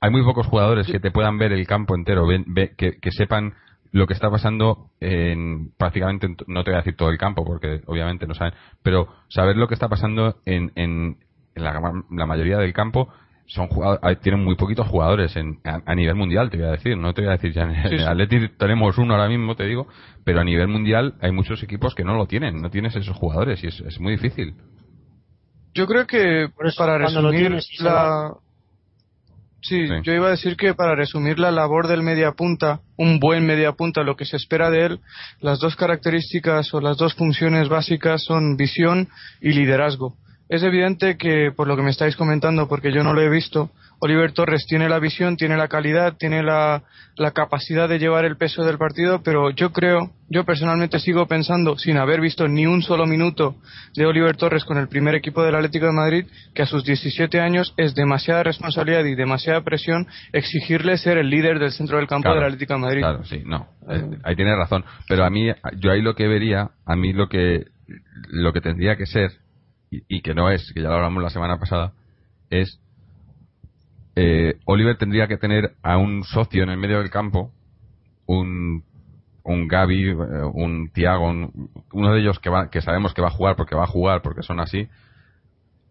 Hay 0.00 0.10
muy 0.10 0.22
pocos 0.24 0.46
jugadores 0.46 0.86
que 0.86 1.00
te 1.00 1.10
puedan 1.10 1.38
ver 1.38 1.52
el 1.52 1.66
campo 1.66 1.94
entero, 1.94 2.26
ven, 2.26 2.44
ve, 2.48 2.74
que, 2.76 2.98
que, 2.98 3.12
sepan 3.12 3.54
lo 3.92 4.08
que 4.08 4.14
está 4.14 4.28
pasando 4.28 4.90
en 4.98 5.70
prácticamente, 5.78 6.28
no 6.48 6.64
te 6.64 6.72
voy 6.72 6.74
a 6.74 6.82
decir 6.82 6.96
todo 6.96 7.10
el 7.10 7.18
campo 7.18 7.44
porque 7.44 7.82
obviamente 7.86 8.26
no 8.26 8.34
saben, 8.34 8.52
pero 8.82 9.06
saber 9.28 9.56
lo 9.56 9.68
que 9.68 9.74
está 9.74 9.88
pasando 9.88 10.38
en, 10.44 10.72
en, 10.74 11.18
en 11.54 11.64
la, 11.64 11.80
la 12.10 12.26
mayoría 12.26 12.58
del 12.58 12.72
campo 12.72 13.12
son 13.46 13.68
tienen 14.22 14.44
muy 14.44 14.56
poquitos 14.56 14.86
jugadores 14.88 15.36
en, 15.36 15.60
a, 15.64 15.80
a, 15.86 15.94
nivel 15.94 16.16
mundial, 16.16 16.50
te 16.50 16.56
voy 16.56 16.66
a 16.66 16.72
decir. 16.72 16.96
No 16.96 17.14
te 17.14 17.22
voy 17.22 17.30
a 17.30 17.32
decir 17.32 17.52
ya 17.52 17.62
en, 17.62 17.88
sí, 17.88 17.94
en 17.94 18.08
Atleti 18.08 18.48
tenemos 18.58 18.98
uno 18.98 19.14
ahora 19.14 19.28
mismo, 19.28 19.54
te 19.54 19.64
digo, 19.64 19.86
pero 20.24 20.40
a 20.40 20.44
nivel 20.44 20.68
mundial 20.68 21.14
hay 21.20 21.32
muchos 21.32 21.62
equipos 21.62 21.94
que 21.94 22.04
no 22.04 22.16
lo 22.16 22.26
tienen, 22.26 22.60
no 22.60 22.70
tienes 22.70 22.96
esos 22.96 23.16
jugadores 23.16 23.62
y 23.62 23.68
es, 23.68 23.80
es 23.80 24.00
muy 24.00 24.12
difícil. 24.12 24.54
Yo 25.74 25.86
creo 25.86 26.06
que 26.06 26.44
eso, 26.44 26.78
para 26.78 26.98
resumir 26.98 27.52
la. 27.80 28.34
Sí, 29.62 29.86
sí, 29.88 29.94
yo 30.02 30.12
iba 30.12 30.28
a 30.28 30.30
decir 30.30 30.56
que 30.56 30.74
para 30.74 30.94
resumir 30.94 31.38
la 31.38 31.50
labor 31.50 31.88
del 31.88 32.02
mediapunta, 32.02 32.80
un 32.96 33.18
buen 33.18 33.44
mediapunta, 33.46 34.02
lo 34.04 34.14
que 34.14 34.24
se 34.24 34.36
espera 34.36 34.70
de 34.70 34.86
él, 34.86 35.00
las 35.40 35.58
dos 35.58 35.74
características 35.76 36.72
o 36.72 36.80
las 36.80 36.96
dos 36.96 37.14
funciones 37.14 37.68
básicas 37.68 38.22
son 38.22 38.56
visión 38.56 39.08
y 39.40 39.52
liderazgo 39.52 40.16
es 40.48 40.62
evidente 40.62 41.16
que, 41.16 41.50
por 41.54 41.66
lo 41.66 41.76
que 41.76 41.82
me 41.82 41.90
estáis 41.90 42.16
comentando, 42.16 42.68
porque 42.68 42.92
yo 42.92 43.02
no 43.02 43.12
lo 43.12 43.20
he 43.20 43.28
visto, 43.28 43.70
Oliver 43.98 44.32
Torres 44.32 44.66
tiene 44.66 44.88
la 44.88 44.98
visión, 44.98 45.36
tiene 45.36 45.56
la 45.56 45.68
calidad, 45.68 46.16
tiene 46.18 46.42
la, 46.42 46.82
la, 47.16 47.30
capacidad 47.30 47.88
de 47.88 47.98
llevar 47.98 48.24
el 48.24 48.36
peso 48.36 48.62
del 48.62 48.76
partido, 48.76 49.22
pero 49.22 49.50
yo 49.50 49.72
creo, 49.72 50.10
yo 50.28 50.44
personalmente 50.44 50.98
sigo 50.98 51.26
pensando, 51.26 51.78
sin 51.78 51.96
haber 51.96 52.20
visto 52.20 52.46
ni 52.46 52.66
un 52.66 52.82
solo 52.82 53.06
minuto 53.06 53.56
de 53.94 54.04
Oliver 54.04 54.36
Torres 54.36 54.64
con 54.64 54.76
el 54.76 54.88
primer 54.88 55.14
equipo 55.14 55.42
del 55.42 55.54
Atlético 55.54 55.86
de 55.86 55.92
Madrid, 55.92 56.26
que 56.54 56.62
a 56.62 56.66
sus 56.66 56.84
17 56.84 57.40
años 57.40 57.72
es 57.78 57.94
demasiada 57.94 58.42
responsabilidad 58.42 59.04
y 59.04 59.14
demasiada 59.14 59.62
presión 59.62 60.06
exigirle 60.32 60.98
ser 60.98 61.16
el 61.16 61.30
líder 61.30 61.58
del 61.58 61.72
centro 61.72 61.96
del 61.96 62.06
campo 62.06 62.24
claro, 62.24 62.36
del 62.40 62.44
Atlético 62.44 62.74
de 62.74 62.80
Madrid. 62.80 63.00
Claro, 63.00 63.24
sí, 63.24 63.42
no, 63.46 63.68
eh, 63.88 64.18
ahí 64.24 64.36
tiene 64.36 64.54
razón. 64.54 64.84
Pero 65.08 65.24
a 65.24 65.30
mí, 65.30 65.50
yo 65.78 65.90
ahí 65.90 66.02
lo 66.02 66.14
que 66.14 66.28
vería, 66.28 66.70
a 66.84 66.96
mí 66.96 67.14
lo 67.14 67.28
que, 67.28 67.64
lo 68.28 68.52
que 68.52 68.60
tendría 68.60 68.96
que 68.96 69.06
ser, 69.06 69.30
y, 69.90 70.20
que 70.20 70.34
no 70.34 70.50
es, 70.50 70.72
que 70.72 70.82
ya 70.82 70.88
lo 70.88 70.96
hablamos 70.96 71.22
la 71.22 71.30
semana 71.30 71.58
pasada, 71.58 71.92
es 72.50 72.80
eh, 74.16 74.58
Oliver 74.64 74.96
tendría 74.96 75.26
que 75.28 75.36
tener 75.36 75.74
a 75.82 75.98
un 75.98 76.24
socio 76.24 76.62
en 76.62 76.70
el 76.70 76.78
medio 76.78 76.98
del 76.98 77.10
campo, 77.10 77.52
un 78.26 78.84
un 79.46 79.68
Gaby, 79.68 80.10
un 80.10 80.90
Tiago, 80.92 81.28
un, 81.28 81.70
uno 81.92 82.12
de 82.12 82.20
ellos 82.20 82.40
que 82.40 82.50
va, 82.50 82.68
que 82.68 82.80
sabemos 82.80 83.14
que 83.14 83.22
va 83.22 83.28
a 83.28 83.32
jugar 83.32 83.54
porque 83.54 83.76
va 83.76 83.84
a 83.84 83.88
jugar 83.88 84.20
porque 84.20 84.42
son 84.42 84.58
así, 84.58 84.88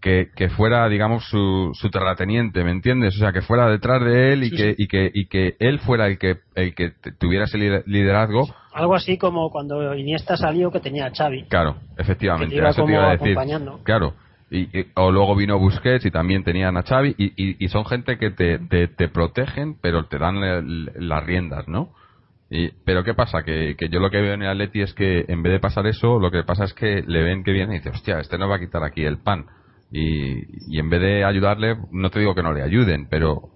que, 0.05 0.29
que 0.35 0.49
fuera, 0.49 0.87
digamos, 0.87 1.27
su, 1.27 1.71
su 1.73 1.89
terrateniente, 1.89 2.63
¿me 2.63 2.69
entiendes? 2.69 3.15
O 3.15 3.17
sea, 3.17 3.33
que 3.33 3.41
fuera 3.41 3.67
detrás 3.67 4.03
de 4.03 4.33
él 4.33 4.43
y, 4.43 4.49
sí, 4.51 4.55
que, 4.55 4.75
sí. 4.75 4.83
y 4.83 4.87
que 4.87 5.11
y 5.11 5.25
que 5.25 5.55
él 5.57 5.79
fuera 5.79 6.05
el 6.05 6.19
que 6.19 6.35
el 6.53 6.75
que 6.75 6.91
tuviera 7.17 7.45
ese 7.45 7.57
liderazgo. 7.57 8.47
Algo 8.71 8.93
así 8.93 9.17
como 9.17 9.49
cuando 9.49 9.95
Iniesta 9.95 10.37
salió 10.37 10.69
que 10.69 10.79
tenía 10.79 11.07
a 11.07 11.11
Xavi. 11.11 11.45
Claro, 11.45 11.77
efectivamente. 11.97 12.53
Que 12.53 12.61
te 12.61 12.67
iba 12.67 12.73
como 12.73 12.85
te 12.85 12.93
iba 12.93 13.07
a 13.07 13.11
decir. 13.13 13.31
acompañando. 13.31 13.79
Claro. 13.81 14.13
Y, 14.51 14.79
y, 14.79 14.85
o 14.93 15.11
luego 15.11 15.35
vino 15.35 15.57
Busquets 15.57 16.05
y 16.05 16.11
también 16.11 16.43
tenían 16.43 16.77
a 16.77 16.83
Xavi 16.83 17.15
y, 17.17 17.25
y, 17.35 17.65
y 17.65 17.67
son 17.69 17.83
gente 17.87 18.19
que 18.19 18.29
te, 18.29 18.59
te, 18.59 18.87
te, 18.87 19.07
protegen 19.07 19.75
pero 19.81 20.05
te 20.05 20.19
dan 20.19 20.35
las 20.39 21.23
riendas, 21.23 21.67
¿no? 21.67 21.89
Y, 22.51 22.69
pero 22.85 23.03
¿qué 23.03 23.15
pasa? 23.15 23.41
Que, 23.41 23.75
que 23.75 23.89
yo 23.89 23.99
lo 23.99 24.11
que 24.11 24.21
veo 24.21 24.35
en 24.35 24.43
el 24.43 24.49
Atleti 24.49 24.81
es 24.81 24.93
que 24.93 25.25
en 25.27 25.41
vez 25.41 25.51
de 25.51 25.59
pasar 25.59 25.87
eso, 25.87 26.19
lo 26.19 26.29
que 26.29 26.43
pasa 26.43 26.65
es 26.65 26.75
que 26.75 27.01
le 27.07 27.23
ven 27.23 27.43
que 27.43 27.53
viene 27.53 27.73
y 27.73 27.77
dice, 27.79 27.89
hostia, 27.89 28.19
este 28.19 28.37
no 28.37 28.47
va 28.47 28.57
a 28.57 28.59
quitar 28.59 28.83
aquí 28.83 29.03
el 29.03 29.17
pan. 29.17 29.47
Y, 29.97 30.75
y 30.75 30.79
en 30.79 30.89
vez 30.89 30.99
de 30.99 31.23
ayudarle, 31.23 31.77
no 31.89 32.09
te 32.09 32.19
digo 32.19 32.35
que 32.35 32.43
no 32.43 32.51
le 32.51 32.61
ayuden, 32.61 33.07
pero 33.09 33.49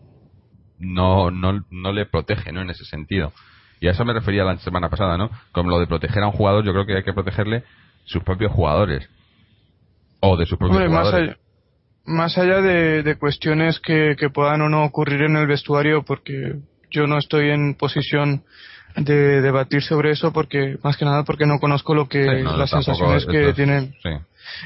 no, 0.77 1.31
no, 1.31 1.65
no 1.69 1.91
le 1.91 2.05
protege, 2.05 2.53
¿no? 2.53 2.61
En 2.61 2.69
ese 2.69 2.85
sentido. 2.85 3.33
Y 3.81 3.89
a 3.89 3.91
eso 3.91 4.05
me 4.05 4.13
refería 4.13 4.45
la 4.45 4.57
semana 4.59 4.89
pasada, 4.89 5.17
¿no? 5.17 5.29
Como 5.51 5.69
lo 5.69 5.81
de 5.81 5.87
proteger 5.87 6.23
a 6.23 6.27
un 6.27 6.31
jugador, 6.31 6.63
yo 6.63 6.71
creo 6.71 6.85
que 6.85 6.95
hay 6.95 7.03
que 7.03 7.11
protegerle 7.11 7.65
sus 8.05 8.23
propios 8.23 8.53
jugadores. 8.53 9.09
O 10.21 10.37
de 10.37 10.45
sus 10.45 10.57
propios 10.57 10.77
Hombre, 10.77 10.87
jugadores. 10.87 11.27
Más 11.27 11.29
allá, 11.29 11.37
más 12.05 12.37
allá 12.37 12.61
de, 12.61 13.03
de 13.03 13.15
cuestiones 13.17 13.81
que, 13.81 14.15
que 14.17 14.29
puedan 14.29 14.61
o 14.61 14.69
no 14.69 14.85
ocurrir 14.85 15.23
en 15.23 15.35
el 15.35 15.45
vestuario, 15.45 16.03
porque 16.03 16.55
yo 16.89 17.05
no 17.05 17.17
estoy 17.17 17.49
en 17.49 17.75
posición 17.75 18.43
de 18.95 19.41
debatir 19.41 19.81
sobre 19.83 20.11
eso 20.11 20.33
porque 20.33 20.77
más 20.83 20.97
que 20.97 21.05
nada 21.05 21.23
porque 21.23 21.45
no 21.45 21.59
conozco 21.59 21.93
lo 21.93 22.07
que 22.07 22.23
sí, 22.23 22.43
no, 22.43 22.57
las 22.57 22.69
sensaciones 22.69 23.25
que 23.25 23.41
esto, 23.41 23.55
tienen 23.55 23.93
sí. 24.01 24.09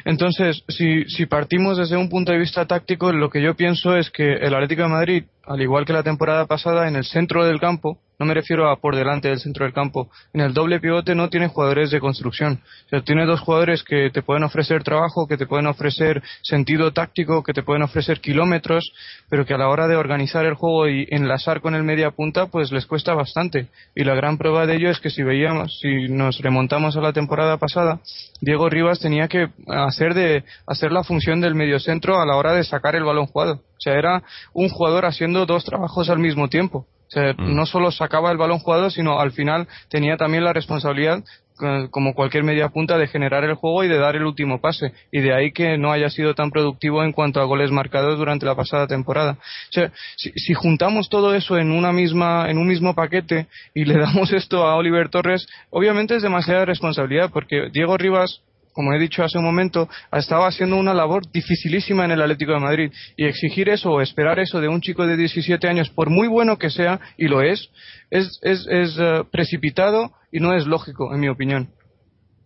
Entonces, 0.05 0.63
si, 0.67 1.05
si 1.05 1.25
partimos 1.25 1.77
desde 1.77 1.97
un 1.97 2.09
punto 2.09 2.31
de 2.31 2.39
vista 2.39 2.65
táctico, 2.65 3.11
lo 3.11 3.29
que 3.29 3.41
yo 3.41 3.55
pienso 3.55 3.95
es 3.95 4.09
que 4.09 4.33
el 4.33 4.53
Atlético 4.53 4.83
de 4.83 4.89
Madrid, 4.89 5.23
al 5.45 5.61
igual 5.61 5.85
que 5.85 5.93
la 5.93 6.03
temporada 6.03 6.45
pasada, 6.45 6.87
en 6.87 6.95
el 6.95 7.03
centro 7.03 7.45
del 7.45 7.59
campo, 7.59 7.99
no 8.19 8.25
me 8.25 8.33
refiero 8.33 8.69
a 8.69 8.77
por 8.77 8.95
delante 8.95 9.27
del 9.27 9.39
centro 9.39 9.65
del 9.65 9.73
campo, 9.73 10.09
en 10.33 10.41
el 10.41 10.53
doble 10.53 10.79
pivote 10.79 11.15
no 11.15 11.29
tiene 11.29 11.47
jugadores 11.47 11.91
de 11.91 11.99
construcción. 11.99 12.61
O 12.85 12.89
sea, 12.89 13.01
tiene 13.01 13.25
dos 13.25 13.41
jugadores 13.41 13.83
que 13.83 14.09
te 14.11 14.21
pueden 14.21 14.43
ofrecer 14.43 14.83
trabajo, 14.83 15.27
que 15.27 15.35
te 15.35 15.45
pueden 15.47 15.67
ofrecer 15.67 16.21
sentido 16.41 16.93
táctico, 16.93 17.43
que 17.43 17.53
te 17.53 17.63
pueden 17.63 17.81
ofrecer 17.81 18.21
kilómetros, 18.21 18.93
pero 19.29 19.45
que 19.45 19.53
a 19.53 19.57
la 19.57 19.67
hora 19.67 19.87
de 19.87 19.95
organizar 19.95 20.45
el 20.45 20.53
juego 20.53 20.87
y 20.87 21.07
enlazar 21.09 21.59
con 21.59 21.75
el 21.75 21.83
media 21.83 22.11
punta, 22.11 22.45
pues 22.47 22.71
les 22.71 22.85
cuesta 22.85 23.13
bastante. 23.13 23.67
Y 23.95 24.03
la 24.03 24.15
gran 24.15 24.37
prueba 24.37 24.65
de 24.65 24.75
ello 24.75 24.89
es 24.89 24.99
que 24.99 25.09
si 25.09 25.23
veíamos, 25.23 25.79
si 25.79 26.07
nos 26.07 26.39
remontamos 26.39 26.95
a 26.95 27.01
la 27.01 27.11
temporada 27.11 27.57
pasada, 27.57 27.99
Diego 28.39 28.69
Rivas 28.69 28.99
tenía 28.99 29.27
que 29.27 29.49
hacer 29.67 30.13
de 30.13 30.43
hacer 30.67 30.91
la 30.91 31.03
función 31.03 31.41
del 31.41 31.55
mediocentro 31.55 32.21
a 32.21 32.25
la 32.25 32.35
hora 32.37 32.53
de 32.53 32.63
sacar 32.63 32.95
el 32.95 33.03
balón 33.03 33.25
jugado. 33.25 33.59
O 33.83 33.89
sea, 33.89 33.95
era 33.95 34.23
un 34.53 34.69
jugador 34.69 35.05
haciendo 35.05 35.45
dos 35.45 35.65
trabajos 35.65 36.09
al 36.09 36.19
mismo 36.19 36.47
tiempo. 36.47 36.85
O 37.07 37.11
sea, 37.13 37.33
Mm. 37.33 37.53
no 37.53 37.65
solo 37.65 37.91
sacaba 37.91 38.31
el 38.31 38.37
balón 38.37 38.59
jugado, 38.59 38.89
sino 38.89 39.19
al 39.19 39.33
final 39.33 39.67
tenía 39.89 40.15
también 40.15 40.45
la 40.45 40.53
responsabilidad, 40.53 41.21
eh, 41.61 41.87
como 41.91 42.13
cualquier 42.15 42.45
media 42.45 42.69
punta, 42.69 42.97
de 42.97 43.07
generar 43.07 43.43
el 43.43 43.55
juego 43.55 43.83
y 43.83 43.89
de 43.89 43.97
dar 43.97 44.15
el 44.15 44.23
último 44.23 44.61
pase. 44.61 44.93
Y 45.11 45.19
de 45.19 45.33
ahí 45.33 45.51
que 45.51 45.77
no 45.77 45.91
haya 45.91 46.09
sido 46.09 46.33
tan 46.33 46.49
productivo 46.49 47.03
en 47.03 47.11
cuanto 47.11 47.41
a 47.41 47.43
goles 47.43 47.71
marcados 47.71 48.17
durante 48.17 48.45
la 48.45 48.55
pasada 48.55 48.87
temporada. 48.87 49.33
O 49.33 49.71
sea, 49.73 49.91
si, 50.15 50.31
si 50.31 50.53
juntamos 50.53 51.09
todo 51.09 51.35
eso 51.35 51.57
en 51.57 51.71
una 51.71 51.91
misma, 51.91 52.49
en 52.49 52.57
un 52.57 52.67
mismo 52.67 52.95
paquete 52.95 53.47
y 53.75 53.83
le 53.83 53.97
damos 53.99 54.31
esto 54.31 54.65
a 54.65 54.75
Oliver 54.75 55.09
Torres, 55.09 55.45
obviamente 55.71 56.15
es 56.15 56.23
demasiada 56.23 56.63
responsabilidad, 56.63 57.31
porque 57.33 57.67
Diego 57.73 57.97
Rivas 57.97 58.41
como 58.73 58.93
he 58.93 58.99
dicho 58.99 59.23
hace 59.23 59.37
un 59.37 59.45
momento, 59.45 59.87
estaba 60.11 60.47
haciendo 60.47 60.77
una 60.77 60.93
labor 60.93 61.23
dificilísima 61.31 62.05
en 62.05 62.11
el 62.11 62.21
Atlético 62.21 62.53
de 62.53 62.59
Madrid. 62.59 62.91
Y 63.15 63.25
exigir 63.25 63.69
eso 63.69 63.91
o 63.91 64.01
esperar 64.01 64.39
eso 64.39 64.59
de 64.59 64.67
un 64.67 64.81
chico 64.81 65.07
de 65.07 65.15
17 65.15 65.67
años, 65.67 65.89
por 65.89 66.09
muy 66.09 66.27
bueno 66.27 66.57
que 66.57 66.69
sea, 66.69 66.99
y 67.17 67.27
lo 67.27 67.41
es, 67.41 67.69
es, 68.09 68.39
es, 68.41 68.67
es 68.69 68.97
eh, 68.99 69.23
precipitado 69.31 70.11
y 70.31 70.39
no 70.39 70.53
es 70.53 70.65
lógico, 70.65 71.13
en 71.13 71.21
mi 71.21 71.29
opinión. 71.29 71.69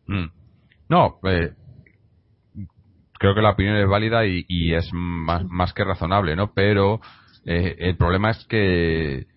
Mm. 0.08 0.28
No, 0.90 1.20
eh, 1.24 1.52
creo 3.20 3.36
que 3.36 3.42
la 3.42 3.52
opinión 3.52 3.78
es 3.78 3.88
válida 3.88 4.26
y, 4.26 4.74
es 4.74 4.90
más, 4.94 5.44
más 5.46 5.74
que 5.74 5.84
razonable, 5.84 6.36
¿no? 6.36 6.54
Pero 6.54 7.02
eh, 7.46 7.76
el 7.80 7.98
problema 7.98 8.32
es 8.32 8.46
que, 8.46 9.28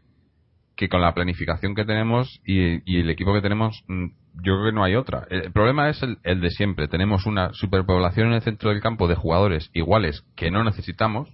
que 0.81 0.89
con 0.89 1.03
la 1.03 1.13
planificación 1.13 1.75
que 1.75 1.85
tenemos 1.85 2.41
y, 2.43 2.81
y 2.91 3.01
el 3.01 3.11
equipo 3.11 3.35
que 3.35 3.43
tenemos, 3.43 3.85
mm, 3.87 4.07
yo 4.37 4.55
creo 4.55 4.65
que 4.65 4.73
no 4.73 4.83
hay 4.83 4.95
otra. 4.95 5.27
El, 5.29 5.53
problema 5.53 5.91
es 5.91 6.03
el, 6.03 6.17
el 6.23 6.41
de 6.41 6.49
siempre. 6.49 6.89
Tenemos 6.89 7.27
una 7.27 7.53
superpoblación 7.53 8.29
en 8.29 8.33
el 8.33 8.41
centro 8.41 8.71
del 8.71 8.81
campo 8.81 9.07
de 9.07 9.15
jugadores 9.15 9.69
iguales 9.75 10.25
que 10.37 10.51
no 10.51 10.65
necesitamos. 10.65 11.29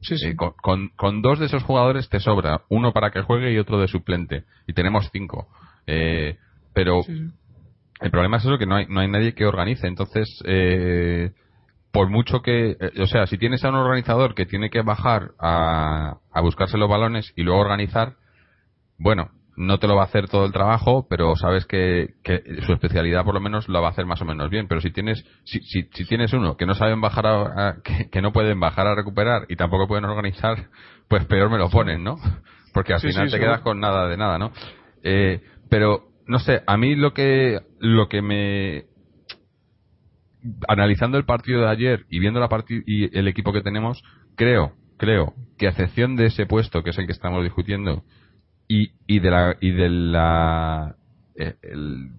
Sí, 0.00 0.18
sí. 0.18 0.30
Eh, 0.30 0.36
con, 0.36 0.54
con, 0.60 0.88
con 0.96 1.22
dos 1.22 1.38
de 1.38 1.46
esos 1.46 1.62
jugadores 1.62 2.08
te 2.08 2.18
sobra, 2.18 2.62
uno 2.68 2.92
para 2.92 3.12
que 3.12 3.22
juegue 3.22 3.52
y 3.52 3.58
otro 3.58 3.78
de 3.78 3.86
suplente. 3.86 4.42
Y 4.66 4.72
tenemos 4.72 5.08
cinco. 5.12 5.46
Eh, 5.86 6.36
pero 6.74 7.04
Sí, 7.04 7.30
el 8.00 8.10
problema 8.10 8.38
es 8.38 8.44
eso, 8.44 8.58
que 8.58 8.66
no 8.66 8.74
hay, 8.74 8.86
no 8.88 8.98
hay 8.98 9.08
nadie 9.08 9.34
que 9.34 9.46
organice. 9.46 9.86
Entonces, 9.86 10.42
eh, 10.46 11.30
por 11.92 12.10
mucho 12.10 12.42
que, 12.42 12.70
eh, 12.72 13.00
o 13.00 13.06
sea, 13.06 13.28
si 13.28 13.38
tienes 13.38 13.64
a 13.64 13.68
un 13.68 13.76
organizador 13.76 14.34
que 14.34 14.46
tiene 14.46 14.68
que 14.68 14.82
bajar 14.82 15.30
a, 15.38 16.16
a 16.32 16.40
buscarse 16.40 16.76
los 16.76 16.90
balones 16.90 17.32
y 17.36 17.44
luego 17.44 17.60
organizar, 17.60 18.16
bueno, 18.98 19.30
no 19.56 19.78
te 19.78 19.86
lo 19.86 19.94
va 19.96 20.02
a 20.02 20.06
hacer 20.06 20.28
todo 20.28 20.46
el 20.46 20.52
trabajo, 20.52 21.06
pero 21.08 21.36
sabes 21.36 21.64
que, 21.66 22.14
que 22.24 22.42
su 22.66 22.72
especialidad 22.72 23.24
por 23.24 23.34
lo 23.34 23.40
menos 23.40 23.68
lo 23.68 23.80
va 23.80 23.88
a 23.88 23.90
hacer 23.92 24.06
más 24.06 24.20
o 24.20 24.24
menos 24.24 24.50
bien. 24.50 24.66
Pero 24.68 24.80
si 24.80 24.90
tienes, 24.90 25.24
si, 25.44 25.60
si, 25.60 25.88
si 25.92 26.04
tienes 26.06 26.32
uno 26.32 26.56
que 26.56 26.66
no 26.66 26.74
saben 26.74 27.00
bajar 27.00 27.26
a, 27.26 27.68
a- 27.68 27.76
que, 27.82 28.10
que 28.10 28.22
no 28.22 28.32
pueden 28.32 28.58
bajar 28.58 28.86
a 28.86 28.94
recuperar 28.94 29.46
y 29.48 29.56
tampoco 29.56 29.86
pueden 29.86 30.04
organizar, 30.04 30.68
pues 31.08 31.24
peor 31.26 31.50
me 31.50 31.58
lo 31.58 31.70
ponen, 31.70 32.02
¿no? 32.02 32.16
Porque 32.72 32.92
al 32.94 33.00
Sí, 33.00 33.10
final 33.10 33.26
sí, 33.26 33.32
te 33.32 33.38
quedas 33.38 33.60
con 33.60 33.78
nada 33.78 34.08
de 34.08 34.16
nada, 34.16 34.38
¿no? 34.38 34.52
Eh, 35.04 35.40
pero 35.70 36.08
no 36.26 36.38
sé, 36.40 36.62
a 36.66 36.76
mí 36.76 36.96
lo 36.96 37.12
que 37.12 37.60
lo 37.78 38.08
que 38.08 38.20
me 38.22 38.84
analizando 40.68 41.16
el 41.18 41.24
partido 41.24 41.60
de 41.62 41.68
ayer 41.68 42.04
y 42.10 42.18
viendo 42.18 42.40
la 42.40 42.48
y 42.68 43.16
el 43.16 43.28
equipo 43.28 43.52
que 43.52 43.62
tenemos, 43.62 44.02
creo, 44.36 44.72
creo 44.98 45.34
que 45.58 45.66
a 45.66 45.70
excepción 45.70 46.16
de 46.16 46.26
ese 46.26 46.46
puesto 46.46 46.82
que 46.82 46.90
es 46.90 46.98
el 46.98 47.06
que 47.06 47.12
estamos 47.12 47.42
discutiendo 47.44 48.02
y, 48.68 48.90
y 49.06 49.18
de 49.20 49.30
la 49.30 49.56
y 49.60 49.70
de 49.70 49.88
la 49.88 50.94
eh, 51.36 51.54
el, 51.62 52.10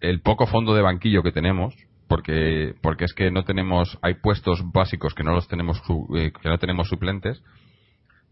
el 0.00 0.20
poco 0.20 0.46
fondo 0.46 0.74
de 0.74 0.82
banquillo 0.82 1.22
que 1.22 1.32
tenemos 1.32 1.74
porque 2.08 2.74
porque 2.82 3.04
es 3.04 3.12
que 3.14 3.30
no 3.30 3.44
tenemos 3.44 3.98
hay 4.02 4.14
puestos 4.14 4.62
básicos 4.72 5.14
que 5.14 5.24
no 5.24 5.32
los 5.32 5.48
tenemos 5.48 5.80
eh, 6.16 6.32
que 6.40 6.48
no 6.48 6.58
tenemos 6.58 6.88
suplentes 6.88 7.42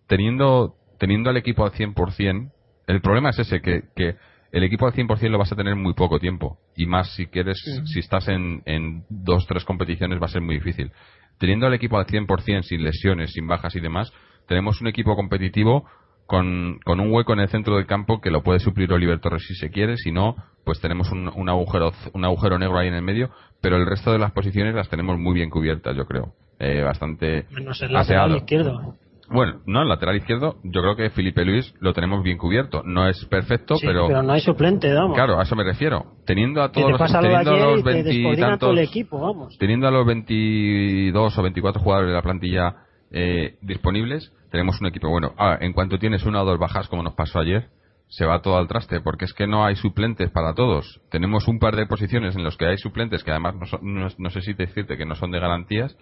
teniendo 0.06 0.74
teniendo 0.98 1.30
al 1.30 1.36
equipo 1.36 1.64
al 1.64 1.72
100% 1.72 2.52
el 2.86 3.00
problema 3.00 3.30
es 3.30 3.38
ese 3.38 3.60
que, 3.60 3.82
que 3.94 4.16
el 4.52 4.62
equipo 4.62 4.86
al 4.86 4.92
100% 4.92 5.28
lo 5.28 5.38
vas 5.38 5.52
a 5.52 5.56
tener 5.56 5.74
muy 5.74 5.94
poco 5.94 6.18
tiempo 6.18 6.58
y 6.76 6.86
más 6.86 7.14
si 7.14 7.26
quieres 7.26 7.58
Sí. 7.62 7.86
si 7.86 7.98
estás 8.00 8.28
en, 8.28 8.62
en 8.66 9.04
dos 9.10 9.46
tres 9.46 9.64
competiciones 9.64 10.20
va 10.20 10.26
a 10.26 10.30
ser 10.30 10.42
muy 10.42 10.56
difícil 10.56 10.92
teniendo 11.38 11.66
al 11.66 11.74
equipo 11.74 11.98
al 11.98 12.06
100% 12.06 12.62
sin 12.62 12.82
lesiones 12.84 13.32
sin 13.32 13.46
bajas 13.46 13.74
y 13.76 13.80
demás 13.80 14.12
tenemos 14.46 14.80
un 14.80 14.86
equipo 14.86 15.16
competitivo 15.16 15.86
con, 16.26 16.78
con 16.84 17.00
un 17.00 17.12
hueco 17.12 17.32
en 17.32 17.40
el 17.40 17.48
centro 17.48 17.76
del 17.76 17.86
campo 17.86 18.20
que 18.20 18.30
lo 18.30 18.42
puede 18.42 18.58
suplir 18.60 18.92
Oliver 18.92 19.20
Torres 19.20 19.44
si 19.46 19.54
se 19.54 19.70
quiere, 19.70 19.96
si 19.96 20.12
no, 20.12 20.36
pues 20.64 20.80
tenemos 20.80 21.10
un, 21.12 21.28
un 21.34 21.48
agujero 21.48 21.92
un 22.12 22.24
agujero 22.24 22.58
negro 22.58 22.78
ahí 22.78 22.88
en 22.88 22.94
el 22.94 23.02
medio, 23.02 23.30
pero 23.60 23.76
el 23.76 23.86
resto 23.86 24.12
de 24.12 24.18
las 24.18 24.32
posiciones 24.32 24.74
las 24.74 24.88
tenemos 24.88 25.18
muy 25.18 25.34
bien 25.34 25.50
cubiertas, 25.50 25.96
yo 25.96 26.06
creo. 26.06 26.32
Eh, 26.58 26.82
bastante 26.82 27.46
Menos 27.50 27.80
el 27.82 27.92
lateral 27.92 28.22
aseado. 28.24 28.36
izquierdo. 28.38 28.94
Bueno, 29.28 29.60
no, 29.66 29.82
el 29.82 29.88
lateral 29.88 30.16
izquierdo, 30.16 30.56
yo 30.62 30.80
creo 30.82 30.94
que 30.94 31.10
Felipe 31.10 31.44
Luis 31.44 31.74
lo 31.80 31.92
tenemos 31.92 32.22
bien 32.22 32.38
cubierto. 32.38 32.82
No 32.84 33.08
es 33.08 33.24
perfecto, 33.26 33.74
Sí, 33.76 33.84
pero, 33.86 34.06
pero 34.06 34.22
no 34.22 34.32
hay 34.32 34.40
suplente, 34.40 34.92
vamos. 34.94 35.16
claro, 35.16 35.38
a 35.40 35.42
eso 35.42 35.56
me 35.56 35.64
refiero. 35.64 36.12
Teniendo 36.24 36.62
a 36.62 36.70
todos 36.70 36.92
los, 36.92 37.12
teniendo 37.12 37.50
a 37.50 37.58
los 37.74 37.82
veintitantos 37.82 38.78
equipo, 38.78 39.20
vamos. 39.20 39.58
teniendo 39.58 39.88
a 39.88 39.90
los 39.90 40.06
22 40.06 41.38
o 41.38 41.42
24 41.42 41.82
jugadores 41.82 42.08
de 42.10 42.14
la 42.14 42.22
plantilla 42.22 42.76
eh, 43.18 43.56
disponibles, 43.62 44.30
tenemos 44.50 44.78
un 44.80 44.88
equipo 44.88 45.08
bueno. 45.08 45.34
Ah, 45.38 45.56
en 45.58 45.72
cuanto 45.72 45.98
tienes 45.98 46.24
una 46.26 46.42
o 46.42 46.44
dos 46.44 46.58
bajas, 46.58 46.86
como 46.88 47.02
nos 47.02 47.14
pasó 47.14 47.38
ayer, 47.38 47.68
se 48.08 48.26
va 48.26 48.42
todo 48.42 48.58
al 48.58 48.68
traste, 48.68 49.00
porque 49.00 49.24
es 49.24 49.32
que 49.32 49.46
no 49.46 49.64
hay 49.64 49.74
suplentes 49.74 50.30
para 50.30 50.52
todos. 50.54 51.00
Tenemos 51.10 51.48
un 51.48 51.58
par 51.58 51.76
de 51.76 51.86
posiciones 51.86 52.36
en 52.36 52.44
los 52.44 52.56
que 52.58 52.66
hay 52.66 52.76
suplentes, 52.76 53.24
que 53.24 53.30
además 53.30 53.54
no, 53.56 53.64
son- 53.66 53.80
no- 53.82 54.08
no 54.18 54.30
sé 54.30 54.42
si 54.42 54.52
decirte 54.52 54.98
que 54.98 55.06
no 55.06 55.14
son 55.14 55.30
de 55.30 55.40
garantías, 55.40 55.96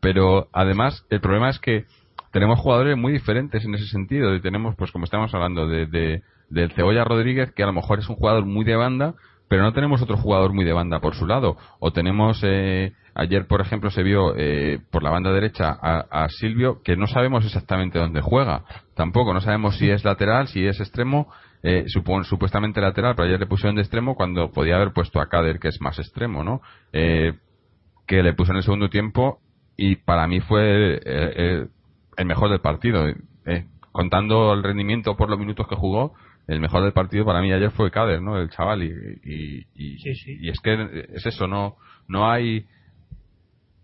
pero 0.00 0.48
además 0.52 1.06
el 1.10 1.20
problema 1.20 1.50
es 1.50 1.58
que 1.60 1.84
tenemos 2.32 2.58
jugadores 2.58 2.96
muy 2.96 3.12
diferentes 3.12 3.64
en 3.64 3.74
ese 3.74 3.86
sentido. 3.86 4.34
Y 4.34 4.40
tenemos, 4.40 4.74
pues 4.76 4.90
como 4.90 5.04
estamos 5.04 5.32
hablando, 5.34 5.66
de, 5.68 5.86
de- 5.86 6.22
del 6.50 6.72
Cebolla 6.72 7.04
Rodríguez, 7.04 7.52
que 7.52 7.62
a 7.62 7.66
lo 7.66 7.72
mejor 7.72 8.00
es 8.00 8.08
un 8.08 8.16
jugador 8.16 8.44
muy 8.44 8.64
de 8.64 8.76
banda, 8.76 9.14
pero 9.48 9.62
no 9.62 9.72
tenemos 9.72 10.02
otro 10.02 10.16
jugador 10.16 10.52
muy 10.52 10.64
de 10.64 10.72
banda 10.72 11.00
por 11.00 11.14
su 11.14 11.26
lado. 11.26 11.56
O 11.78 11.92
tenemos, 11.92 12.40
eh, 12.42 12.92
ayer 13.14 13.46
por 13.46 13.60
ejemplo 13.60 13.90
se 13.90 14.02
vio 14.02 14.34
eh, 14.36 14.80
por 14.90 15.02
la 15.02 15.10
banda 15.10 15.32
derecha 15.32 15.70
a, 15.70 16.00
a 16.24 16.28
Silvio, 16.28 16.80
que 16.82 16.96
no 16.96 17.06
sabemos 17.06 17.44
exactamente 17.44 17.98
dónde 17.98 18.20
juega. 18.20 18.64
Tampoco, 18.94 19.32
no 19.34 19.40
sabemos 19.40 19.76
si 19.78 19.88
es 19.90 20.04
lateral, 20.04 20.48
si 20.48 20.66
es 20.66 20.80
extremo. 20.80 21.28
Eh, 21.66 21.86
supon- 21.86 22.24
supuestamente 22.24 22.78
lateral, 22.82 23.14
pero 23.16 23.26
ayer 23.26 23.40
le 23.40 23.46
pusieron 23.46 23.74
de 23.76 23.80
extremo 23.80 24.16
cuando 24.16 24.50
podía 24.50 24.76
haber 24.76 24.92
puesto 24.92 25.18
a 25.18 25.30
Kader, 25.30 25.58
que 25.58 25.68
es 25.68 25.80
más 25.80 25.98
extremo, 25.98 26.44
¿no? 26.44 26.60
Eh, 26.92 27.32
que 28.06 28.22
le 28.22 28.34
puso 28.34 28.50
en 28.52 28.58
el 28.58 28.62
segundo 28.64 28.90
tiempo 28.90 29.38
y 29.74 29.96
para 29.96 30.26
mí 30.26 30.40
fue 30.40 30.96
eh, 30.96 31.00
eh, 31.04 31.66
el 32.18 32.26
mejor 32.26 32.50
del 32.50 32.60
partido. 32.60 33.08
Eh, 33.08 33.64
contando 33.92 34.52
el 34.52 34.62
rendimiento 34.62 35.16
por 35.16 35.30
los 35.30 35.38
minutos 35.38 35.66
que 35.66 35.74
jugó, 35.74 36.12
el 36.48 36.60
mejor 36.60 36.82
del 36.82 36.92
partido 36.92 37.24
para 37.24 37.40
mí 37.40 37.50
ayer 37.50 37.70
fue 37.70 37.90
Kader, 37.90 38.20
¿no? 38.20 38.36
El 38.38 38.50
chaval 38.50 38.82
y, 38.82 38.90
y, 39.24 39.66
y- 39.74 39.98
Sí, 40.00 40.14
sí. 40.16 40.36
y 40.42 40.50
es 40.50 40.60
que 40.60 41.06
es 41.14 41.24
eso, 41.24 41.46
no 41.46 41.76
no 42.08 42.30
hay 42.30 42.66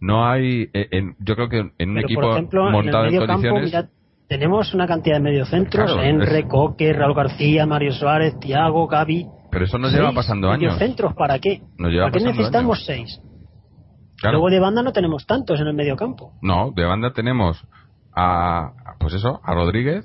no 0.00 0.26
hay 0.26 0.68
eh, 0.72 0.88
en- 0.90 1.16
yo 1.18 1.34
creo 1.36 1.48
que 1.48 1.58
en 1.78 1.88
un 1.90 1.94
Pero, 1.96 2.00
equipo 2.06 2.20
por 2.22 2.32
ejemplo, 2.32 2.60
en 2.62 2.66
el 2.68 2.72
montado 2.72 3.04
en, 3.04 3.10
medio 3.12 3.26
campo, 3.26 3.32
condiciones 3.48 3.64
mira, 3.66 3.88
tenemos 4.28 4.74
una 4.74 4.86
cantidad 4.86 5.16
de 5.16 5.22
mediocentros, 5.22 5.92
Claro, 5.92 6.02
Enre, 6.08 6.38
es- 6.40 6.46
Coque, 6.46 6.92
Raúl 6.92 7.14
García, 7.14 7.66
Mario 7.66 7.92
Suárez, 7.92 8.38
Tiago, 8.40 8.86
Gaby. 8.86 9.26
pero 9.50 9.64
eso 9.64 9.78
nos 9.78 9.92
lleva 9.92 10.12
pasando 10.12 10.48
años 10.50 10.72
mediocentros, 10.74 11.14
¿para 11.14 11.38
qué? 11.38 11.62
¿Para 11.78 12.10
qué 12.10 12.20
necesitamos 12.24 12.78
años. 12.78 12.86
seis? 12.86 13.20
Claro. 14.20 14.38
Luego 14.38 14.50
de 14.50 14.60
banda 14.60 14.82
no 14.82 14.92
tenemos 14.92 15.26
tantos 15.26 15.60
en 15.60 15.66
el 15.66 15.74
medio 15.74 15.96
campo. 15.96 16.32
No, 16.42 16.72
de 16.76 16.84
banda 16.84 17.12
tenemos 17.12 17.62
a, 18.14 18.72
pues 18.98 19.14
eso, 19.14 19.40
a 19.42 19.54
Rodríguez 19.54 20.04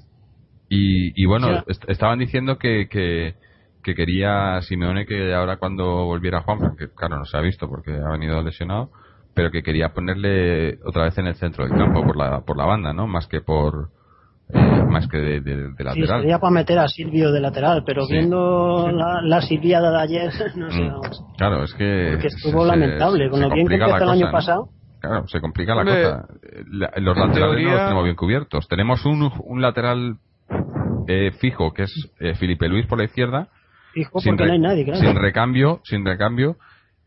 y, 0.69 1.21
y 1.21 1.25
bueno, 1.25 1.47
O 1.47 1.51
sea- 1.51 1.63
est- 1.67 1.89
estaban 1.89 2.19
diciendo 2.19 2.57
que, 2.57 2.87
que, 2.89 3.35
que 3.83 3.93
quería 3.93 4.61
Simeone 4.61 5.05
que 5.05 5.33
ahora 5.33 5.57
cuando 5.57 6.05
volviera 6.05 6.41
Juan, 6.41 6.75
que 6.77 6.87
claro 6.89 7.17
no 7.19 7.25
se 7.25 7.37
ha 7.37 7.41
visto 7.41 7.67
porque 7.67 7.91
ha 7.91 8.09
venido 8.11 8.41
lesionado, 8.41 8.89
pero 9.35 9.51
que 9.51 9.61
quería 9.61 9.89
ponerle 9.93 10.79
otra 10.85 11.03
vez 11.03 11.17
en 11.17 11.27
el 11.27 11.35
centro 11.35 11.65
del 11.67 11.77
campo 11.77 12.03
por 12.03 12.15
la, 12.17 12.41
por 12.41 12.57
la 12.57 12.65
banda, 12.65 12.93
¿no? 12.93 13.05
Más 13.05 13.27
que 13.27 13.41
por, 13.41 13.89
eh, 14.53 14.83
más 14.89 15.07
que 15.07 15.17
de, 15.17 15.41
de, 15.41 15.55
de 15.73 15.83
lateral. 15.83 15.93
Sí, 15.95 16.07
sería 16.21 16.39
para 16.39 16.51
meter 16.51 16.79
a 16.79 16.87
Silvio 16.87 17.31
de 17.31 17.41
lateral, 17.41 17.83
pero 17.85 18.07
viendo 18.09 18.89
la, 18.91 19.21
la 19.21 19.41
Silviada 19.41 19.91
de 19.91 19.99
ayer, 20.01 20.31
no 20.55 20.71
sé, 20.71 20.81
Mm. 20.81 20.87
vamos. 20.87 21.23
Claro, 21.37 21.63
es 21.63 21.73
que. 21.73 22.09
Porque 22.13 22.27
estuvo 22.27 22.61
se- 22.63 22.67
lamentable, 22.67 23.29
con 23.29 23.39
se 23.41 23.47
lo 23.49 23.53
bien 23.53 23.67
que 23.67 23.73
empezó 23.75 23.97
el 24.03 24.09
año 24.09 24.31
pasado. 24.31 24.69
Claro, 25.01 25.27
se 25.27 25.39
complica 25.41 25.75
la 25.75 25.81
Hombre, 25.81 26.01
cosa. 26.03 26.25
La- 26.71 26.91
los 26.97 27.17
laterales 27.17 27.63
no 27.63 27.71
los 27.71 27.79
tenemos 27.81 28.03
bien 28.05 28.15
cubiertos. 28.15 28.67
Tenemos 28.67 29.05
un, 29.05 29.31
un 29.43 29.61
lateral 29.61 30.15
eh, 31.07 31.31
fijo, 31.39 31.73
que 31.73 31.83
es 31.83 32.11
eh, 32.19 32.33
Felipe 32.35 32.67
Luis 32.67 32.87
por 32.87 32.97
la 32.97 33.03
izquierda, 33.05 33.49
Fijo, 33.93 34.19
sin, 34.19 34.31
porque 34.31 34.43
re- 34.43 34.47
no 34.47 34.53
hay 34.53 34.59
nadie, 34.59 34.85
claro. 34.85 34.99
sin 34.99 35.15
recambio, 35.15 35.79
sin 35.83 36.03
recambio, 36.05 36.55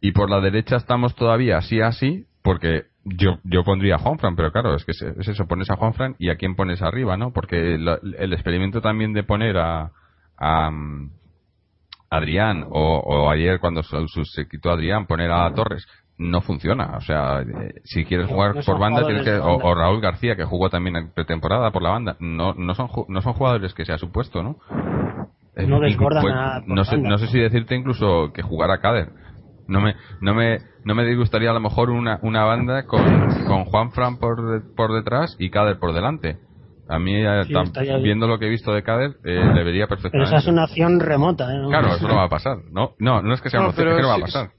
y 0.01 0.13
por 0.13 0.31
la 0.31 0.41
derecha 0.41 0.77
estamos 0.77 1.15
todavía 1.15 1.59
así 1.59 1.81
así, 1.81 2.27
porque 2.43 2.85
yo 3.05 3.39
yo 3.45 3.65
pondría 3.65 3.97
a 3.97 3.99
Juanfran, 3.99 4.37
pero 4.37 4.53
claro, 4.53 4.75
es 4.75 4.85
que 4.85 4.93
es, 4.93 5.03
es 5.03 5.29
eso, 5.29 5.47
pones 5.47 5.71
a 5.71 5.77
Juanfran 5.77 6.15
y 6.19 6.31
a 6.31 6.37
quién 6.37 6.55
pones 6.55 6.83
arriba, 6.83 7.17
¿no? 7.17 7.33
Porque 7.33 7.79
la- 7.79 7.99
el 8.19 8.33
experimento 8.33 8.81
también 8.81 9.13
de 9.13 9.23
poner 9.23 9.57
a, 9.59 9.91
a 10.37 10.71
mm, 10.71 11.11
Adrián 12.11 12.65
o, 12.71 12.99
o 12.99 13.31
ayer 13.31 13.61
cuando 13.61 13.83
se 13.83 14.49
quitó 14.49 14.71
Adrián 14.71 15.07
poner 15.07 15.31
a 15.31 15.53
Torres 15.55 15.87
no 16.17 16.41
funciona, 16.41 16.97
o 16.97 17.01
sea, 17.01 17.43
eh, 17.43 17.75
si 17.85 18.05
quieres 18.05 18.29
jugar 18.29 18.55
no 18.57 18.63
por 18.63 18.79
banda 18.81 19.07
tienes 19.07 19.25
que 19.25 19.37
o, 19.37 19.57
o 19.57 19.75
Raúl 19.75 20.01
García 20.01 20.35
que 20.35 20.45
jugó 20.45 20.69
también 20.69 20.97
en 20.97 21.11
pretemporada 21.13 21.71
por 21.71 21.83
la 21.83 21.91
banda, 21.91 22.17
no 22.19 22.55
no 22.55 22.75
son 22.75 22.89
no 23.09 23.21
son 23.23 23.35
jugadores 23.35 23.73
que 23.73 23.85
se 23.85 23.93
ha 23.93 23.99
supuesto, 23.99 24.43
¿no? 24.43 24.57
Eh, 25.55 25.67
No 25.67 25.79
desbordan 25.81 26.23
pues, 26.23 26.35
a- 26.35 26.61
por 26.67 26.77
no 26.77 26.85
sé, 26.85 26.97
banda. 26.97 27.09
no 27.11 27.19
sé 27.19 27.27
si 27.29 27.39
decirte 27.39 27.77
incluso 27.77 28.33
que 28.33 28.43
jugara 28.43 28.79
Cader. 28.81 29.11
No 29.69 29.81
me, 29.81 29.95
no 30.21 30.35
me, 30.35 30.59
no 30.85 30.95
me 30.95 31.05
disgustaría 31.05 31.51
a 31.51 31.55
lo 31.55 31.61
mejor 31.61 31.91
una, 31.91 32.19
una 32.23 32.45
banda 32.45 32.85
con, 32.87 33.03
con 33.47 33.65
Juan 33.67 33.93
Fran 33.93 34.17
por, 34.19 34.43
de- 34.51 34.69
por 34.75 34.93
detrás 34.93 35.37
y 35.39 35.51
Cader 35.51 35.79
por 35.79 35.93
delante. 35.93 36.39
A 36.89 36.99
mí, 36.99 37.15
eh, 37.17 37.45
Sí, 37.47 37.53
tam- 37.53 37.71
viendo 38.03 38.27
lo 38.27 38.39
que 38.39 38.47
he 38.47 38.51
visto 38.51 38.73
de 38.73 38.83
Cader, 38.83 39.17
eh, 39.23 39.45
le 39.55 39.63
vería 39.63 39.87
Pero 39.87 39.89
perfectamente. 40.01 40.29
esa 40.31 40.39
es 40.39 40.47
una 40.49 40.65
acción 40.65 40.99
remota, 41.01 41.55
¿eh? 41.55 41.61
Claro, 41.69 41.89
eso 41.95 42.09
no 42.09 42.17
va 42.17 42.25
a 42.25 42.29
pasar. 42.31 42.57
No, 42.71 42.95
no, 42.99 43.21
no 43.21 43.35
es 43.35 43.43
que 43.43 43.51
sea 43.51 43.61
No, 43.61 43.67
una 43.67 43.71
opción, 43.71 43.89
es 43.89 43.91
pero 43.91 43.97
que 43.97 44.03
no 44.03 44.09
va 44.09 44.15
a 44.15 44.17
si- 44.17 44.23
pasar. 44.23 44.51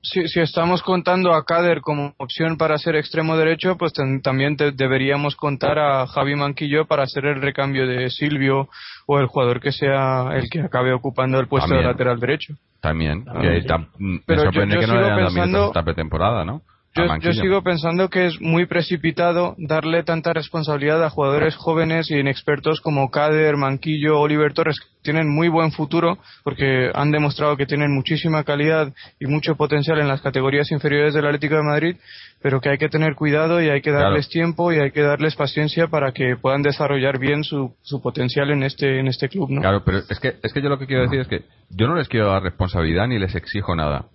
Si, 0.00 0.28
si 0.28 0.40
estamos 0.40 0.82
contando 0.82 1.34
a 1.34 1.44
Kader 1.44 1.80
como 1.80 2.14
opción 2.18 2.56
para 2.56 2.78
ser 2.78 2.94
extremo 2.94 3.36
derecho, 3.36 3.76
pues 3.76 3.92
ten- 3.92 4.22
también 4.22 4.56
te- 4.56 4.70
deberíamos 4.70 5.34
contar 5.34 5.78
a 5.78 6.06
Javi 6.06 6.36
Manquillo 6.36 6.86
para 6.86 7.02
hacer 7.02 7.26
el 7.26 7.42
recambio 7.42 7.86
de 7.86 8.08
Silvio 8.10 8.68
o 9.06 9.18
el 9.18 9.26
jugador 9.26 9.60
que 9.60 9.72
sea 9.72 10.30
el 10.34 10.48
que 10.50 10.60
acabe 10.60 10.92
ocupando 10.92 11.40
el 11.40 11.48
puesto 11.48 11.68
También. 11.68 11.86
de 11.86 11.92
lateral 11.92 12.20
derecho. 12.20 12.54
También. 12.80 13.24
Ah, 13.28 13.40
que 13.40 13.60
sí. 13.62 13.66
tam- 13.66 13.88
me 13.98 14.20
Pero 14.24 14.44
yo- 14.44 14.44
sorprende 14.52 14.74
yo 14.76 14.80
que 14.82 14.86
no 14.86 14.92
sigo 15.04 15.16
pensando- 15.16 15.66
esta 15.66 15.82
pretemporada, 15.82 16.44
¿no? 16.44 16.62
Yo, 17.06 17.16
yo 17.20 17.32
sigo 17.32 17.62
pensando 17.62 18.08
que 18.08 18.26
es 18.26 18.40
muy 18.40 18.66
precipitado 18.66 19.54
darle 19.58 20.02
tanta 20.02 20.32
responsabilidad 20.32 21.02
a 21.04 21.10
jugadores 21.10 21.56
jóvenes 21.56 22.10
y 22.10 22.16
inexpertos 22.16 22.80
como 22.80 23.10
Kader, 23.10 23.56
Manquillo, 23.56 24.18
Oliver 24.20 24.52
Torres, 24.52 24.80
que 24.80 24.86
tienen 25.02 25.28
muy 25.32 25.48
buen 25.48 25.72
futuro 25.72 26.18
porque 26.44 26.90
han 26.94 27.10
demostrado 27.10 27.56
que 27.56 27.66
tienen 27.66 27.94
muchísima 27.94 28.44
calidad 28.44 28.92
y 29.18 29.26
mucho 29.26 29.56
potencial 29.56 29.98
en 30.00 30.08
las 30.08 30.20
categorías 30.20 30.70
inferiores 30.70 31.14
del 31.14 31.26
Atlético 31.26 31.56
de 31.56 31.62
Madrid, 31.62 31.96
pero 32.42 32.60
que 32.60 32.70
hay 32.70 32.78
que 32.78 32.88
tener 32.88 33.14
cuidado 33.14 33.60
y 33.62 33.68
hay 33.68 33.80
que 33.80 33.90
Claro. 33.90 34.04
darles 34.10 34.28
tiempo 34.28 34.72
y 34.72 34.78
hay 34.78 34.90
que 34.90 35.02
darles 35.02 35.34
paciencia 35.34 35.88
para 35.88 36.12
que 36.12 36.36
puedan 36.36 36.62
desarrollar 36.62 37.18
bien 37.18 37.42
su, 37.44 37.74
su 37.82 38.00
potencial 38.02 38.50
en 38.50 38.62
este, 38.62 39.00
en 39.00 39.08
este 39.08 39.28
club, 39.28 39.50
¿no? 39.50 39.60
Claro, 39.60 39.82
pero 39.84 39.98
es 39.98 40.20
que, 40.20 40.34
es 40.42 40.52
que 40.52 40.60
yo 40.62 40.68
lo 40.68 40.78
que 40.78 40.86
quiero 40.86 41.02
decir 41.02 41.20
es 41.20 41.28
que 41.28 41.42
yo 41.70 41.86
no 41.86 41.94
les 41.96 42.08
quiero 42.08 42.28
dar 42.28 42.42
responsabilidad 42.42 43.06
ni 43.08 43.18
les 43.18 43.34
exijo 43.34 43.74
nada. 43.74 44.06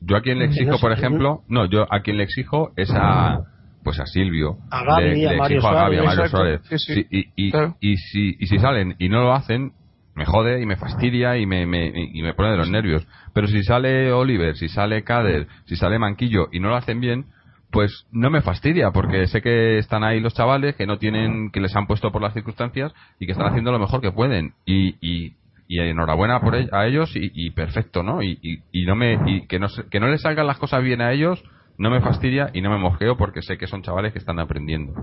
Yo 0.00 0.16
a 0.16 0.22
quien 0.22 0.38
le 0.38 0.46
exijo, 0.46 0.78
por 0.78 0.92
ejemplo, 0.92 1.42
no, 1.48 1.66
yo 1.66 1.86
a 1.92 2.00
quien 2.00 2.16
le 2.18 2.24
exijo 2.24 2.70
es 2.76 2.90
a, 2.94 3.40
pues 3.82 3.98
a 4.00 4.06
Silvio. 4.06 4.58
A 4.70 4.84
Gaby, 4.84 5.14
le, 5.16 5.28
a 5.28 5.32
le 5.32 5.38
Mario 5.38 5.56
exijo 5.58 5.72
a 5.72 5.82
Gaby, 5.82 5.96
a. 5.98 6.02
Mario 6.04 6.28
Suárez. 6.28 6.60
sí, 6.68 6.78
sí. 6.78 6.94
Sí, 6.94 7.06
y, 7.10 7.46
y, 7.46 7.50
Claro. 7.50 7.76
y 7.80 7.96
si, 7.96 8.36
y 8.38 8.46
si 8.46 8.58
salen 8.58 8.94
y 8.98 9.08
no 9.08 9.22
lo 9.22 9.32
hacen, 9.32 9.72
me 10.14 10.24
jode 10.24 10.60
y 10.60 10.66
me 10.66 10.76
fastidia 10.76 11.36
y 11.38 11.46
me, 11.46 11.66
me, 11.66 11.92
y 11.94 12.22
me 12.22 12.34
pone 12.34 12.50
de 12.50 12.56
los 12.56 12.70
nervios. 12.70 13.06
Pero 13.34 13.46
si 13.46 13.62
sale 13.62 14.12
Oliver, 14.12 14.56
si 14.56 14.68
sale 14.68 15.02
Kader, 15.04 15.46
si 15.66 15.76
sale 15.76 15.98
Manquillo 15.98 16.48
y 16.52 16.60
no 16.60 16.68
lo 16.68 16.76
hacen 16.76 17.00
bien, 17.00 17.26
pues 17.70 18.06
no 18.12 18.30
me 18.30 18.40
fastidia 18.40 18.90
porque 18.92 19.26
sé 19.26 19.42
que 19.42 19.78
están 19.78 20.02
ahí 20.02 20.20
los 20.20 20.34
chavales 20.34 20.74
que 20.74 20.86
no 20.86 20.98
tienen 20.98 21.50
que 21.50 21.60
les 21.60 21.74
han 21.76 21.86
puesto 21.86 22.10
por 22.10 22.22
las 22.22 22.32
circunstancias 22.34 22.92
y 23.20 23.26
que 23.26 23.32
están 23.32 23.46
haciendo 23.48 23.72
lo 23.72 23.78
mejor 23.78 24.00
que 24.00 24.10
pueden 24.10 24.54
y, 24.64 24.96
y, 25.06 25.34
y 25.68 25.78
enhorabuena 25.80 26.40
por 26.40 26.54
ell- 26.56 26.70
a 26.72 26.86
ellos 26.86 27.14
y, 27.14 27.30
y 27.34 27.50
perfecto 27.50 28.02
no 28.02 28.22
y, 28.22 28.38
y, 28.42 28.64
y 28.72 28.86
no 28.86 28.96
me 28.96 29.18
y 29.26 29.46
que 29.46 29.58
no 29.60 29.68
que 29.90 30.00
no 30.00 30.08
les 30.08 30.22
salgan 30.22 30.46
las 30.46 30.58
cosas 30.58 30.82
bien 30.82 31.00
a 31.02 31.12
ellos 31.12 31.42
no 31.78 31.90
me 31.90 32.00
fastidia 32.00 32.50
y 32.54 32.62
no 32.62 32.70
me 32.70 32.78
mosqueo 32.78 33.16
porque 33.16 33.42
sé 33.42 33.58
que 33.58 33.68
son 33.68 33.82
chavales 33.82 34.12
que 34.12 34.18
están 34.18 34.40
aprendiendo. 34.40 34.94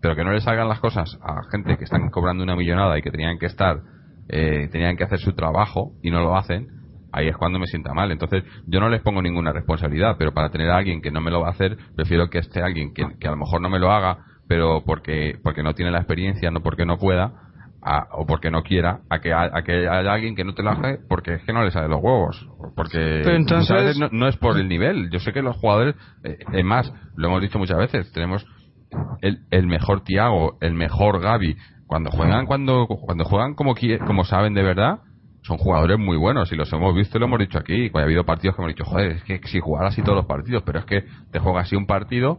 Pero 0.00 0.16
que 0.16 0.24
no 0.24 0.32
les 0.32 0.42
salgan 0.44 0.68
las 0.68 0.80
cosas 0.80 1.16
a 1.22 1.42
gente 1.52 1.76
que 1.78 1.84
están 1.84 2.10
cobrando 2.10 2.42
una 2.42 2.56
millonada 2.56 2.98
y 2.98 3.02
que 3.02 3.12
tenían 3.12 3.38
que 3.38 3.46
estar 3.46 3.82
eh, 4.28 4.68
tenían 4.72 4.96
que 4.96 5.04
hacer 5.04 5.20
su 5.20 5.34
trabajo 5.34 5.92
y 6.02 6.10
no 6.10 6.20
lo 6.20 6.36
hacen 6.36 6.68
ahí 7.12 7.28
es 7.28 7.36
cuando 7.36 7.58
me 7.60 7.66
sienta 7.66 7.94
mal. 7.94 8.10
Entonces, 8.10 8.42
yo 8.66 8.80
no 8.80 8.88
les 8.88 9.00
pongo 9.00 9.22
ninguna 9.22 9.52
responsabilidad, 9.52 10.16
pero 10.18 10.34
para 10.34 10.50
tener 10.50 10.70
a 10.70 10.76
alguien 10.78 11.00
que 11.00 11.12
no 11.12 11.20
me 11.20 11.30
lo 11.30 11.40
va 11.40 11.48
a 11.48 11.52
hacer, 11.52 11.76
prefiero 11.94 12.28
que 12.28 12.38
esté 12.38 12.60
alguien 12.62 12.92
que, 12.92 13.06
que 13.20 13.28
a 13.28 13.30
lo 13.30 13.36
mejor 13.36 13.60
no 13.60 13.70
me 13.70 13.78
lo 13.78 13.92
haga, 13.92 14.24
pero 14.48 14.82
porque, 14.84 15.38
porque 15.42 15.62
no 15.62 15.74
tiene 15.74 15.92
la 15.92 15.98
experiencia, 15.98 16.50
no 16.50 16.60
porque 16.60 16.84
no 16.84 16.98
pueda, 16.98 17.43
a- 17.84 18.08
o 18.12 18.26
porque 18.26 18.50
no 18.50 18.62
quiera, 18.62 19.00
a 19.10 19.18
que, 19.20 19.32
a, 19.32 19.42
a 19.52 19.62
que 19.62 19.86
haya 19.88 20.12
alguien 20.12 20.34
que 20.34 20.44
no 20.44 20.54
te 20.54 20.62
lo 20.62 20.70
haga 20.70 20.96
porque 21.08 21.34
es 21.34 21.42
que 21.44 21.52
no 21.52 21.62
le 21.62 21.70
sale 21.70 21.88
los 21.88 22.00
huevos. 22.02 22.48
Porque 22.74 23.22
entonces- 23.36 23.98
no, 23.98 24.08
no 24.10 24.28
es 24.28 24.36
por 24.36 24.58
el 24.58 24.68
nivel. 24.68 25.10
Yo 25.10 25.18
sé 25.20 25.32
que 25.32 25.42
los 25.42 25.56
jugadores, 25.56 25.94
eh, 26.22 26.38
es 26.52 26.64
más, 26.64 26.92
lo 27.16 27.28
hemos 27.28 27.42
dicho 27.42 27.58
muchas 27.58 27.78
veces, 27.78 28.10
tenemos 28.12 28.46
el, 29.20 29.40
el 29.50 29.66
mejor 29.66 30.02
Tiago, 30.04 30.56
el 30.60 30.74
mejor 30.74 31.20
Gaby, 31.20 31.56
cuando 31.86 32.10
juegan, 32.10 32.46
cuando, 32.46 32.86
cuando 32.86 33.24
juegan 33.24 33.54
como, 33.54 33.74
como 34.06 34.24
saben 34.24 34.54
de 34.54 34.62
verdad, 34.62 35.00
son 35.42 35.58
jugadores 35.58 35.98
muy 35.98 36.16
buenos 36.16 36.50
y 36.52 36.56
los 36.56 36.72
hemos 36.72 36.94
visto 36.94 37.18
y 37.18 37.20
lo 37.20 37.26
hemos 37.26 37.38
dicho 37.38 37.58
aquí. 37.58 37.90
Ha 37.92 37.98
habido 38.00 38.24
partidos 38.24 38.56
que 38.56 38.62
hemos 38.62 38.74
dicho, 38.74 38.84
joder, 38.86 39.12
es 39.12 39.24
que 39.24 39.40
si 39.44 39.60
jugara 39.60 39.88
así 39.88 40.00
todos 40.02 40.16
los 40.16 40.26
partidos, 40.26 40.62
pero 40.64 40.78
es 40.78 40.86
que 40.86 41.04
te 41.30 41.38
juegas 41.38 41.66
así 41.66 41.76
un 41.76 41.86
partido 41.86 42.38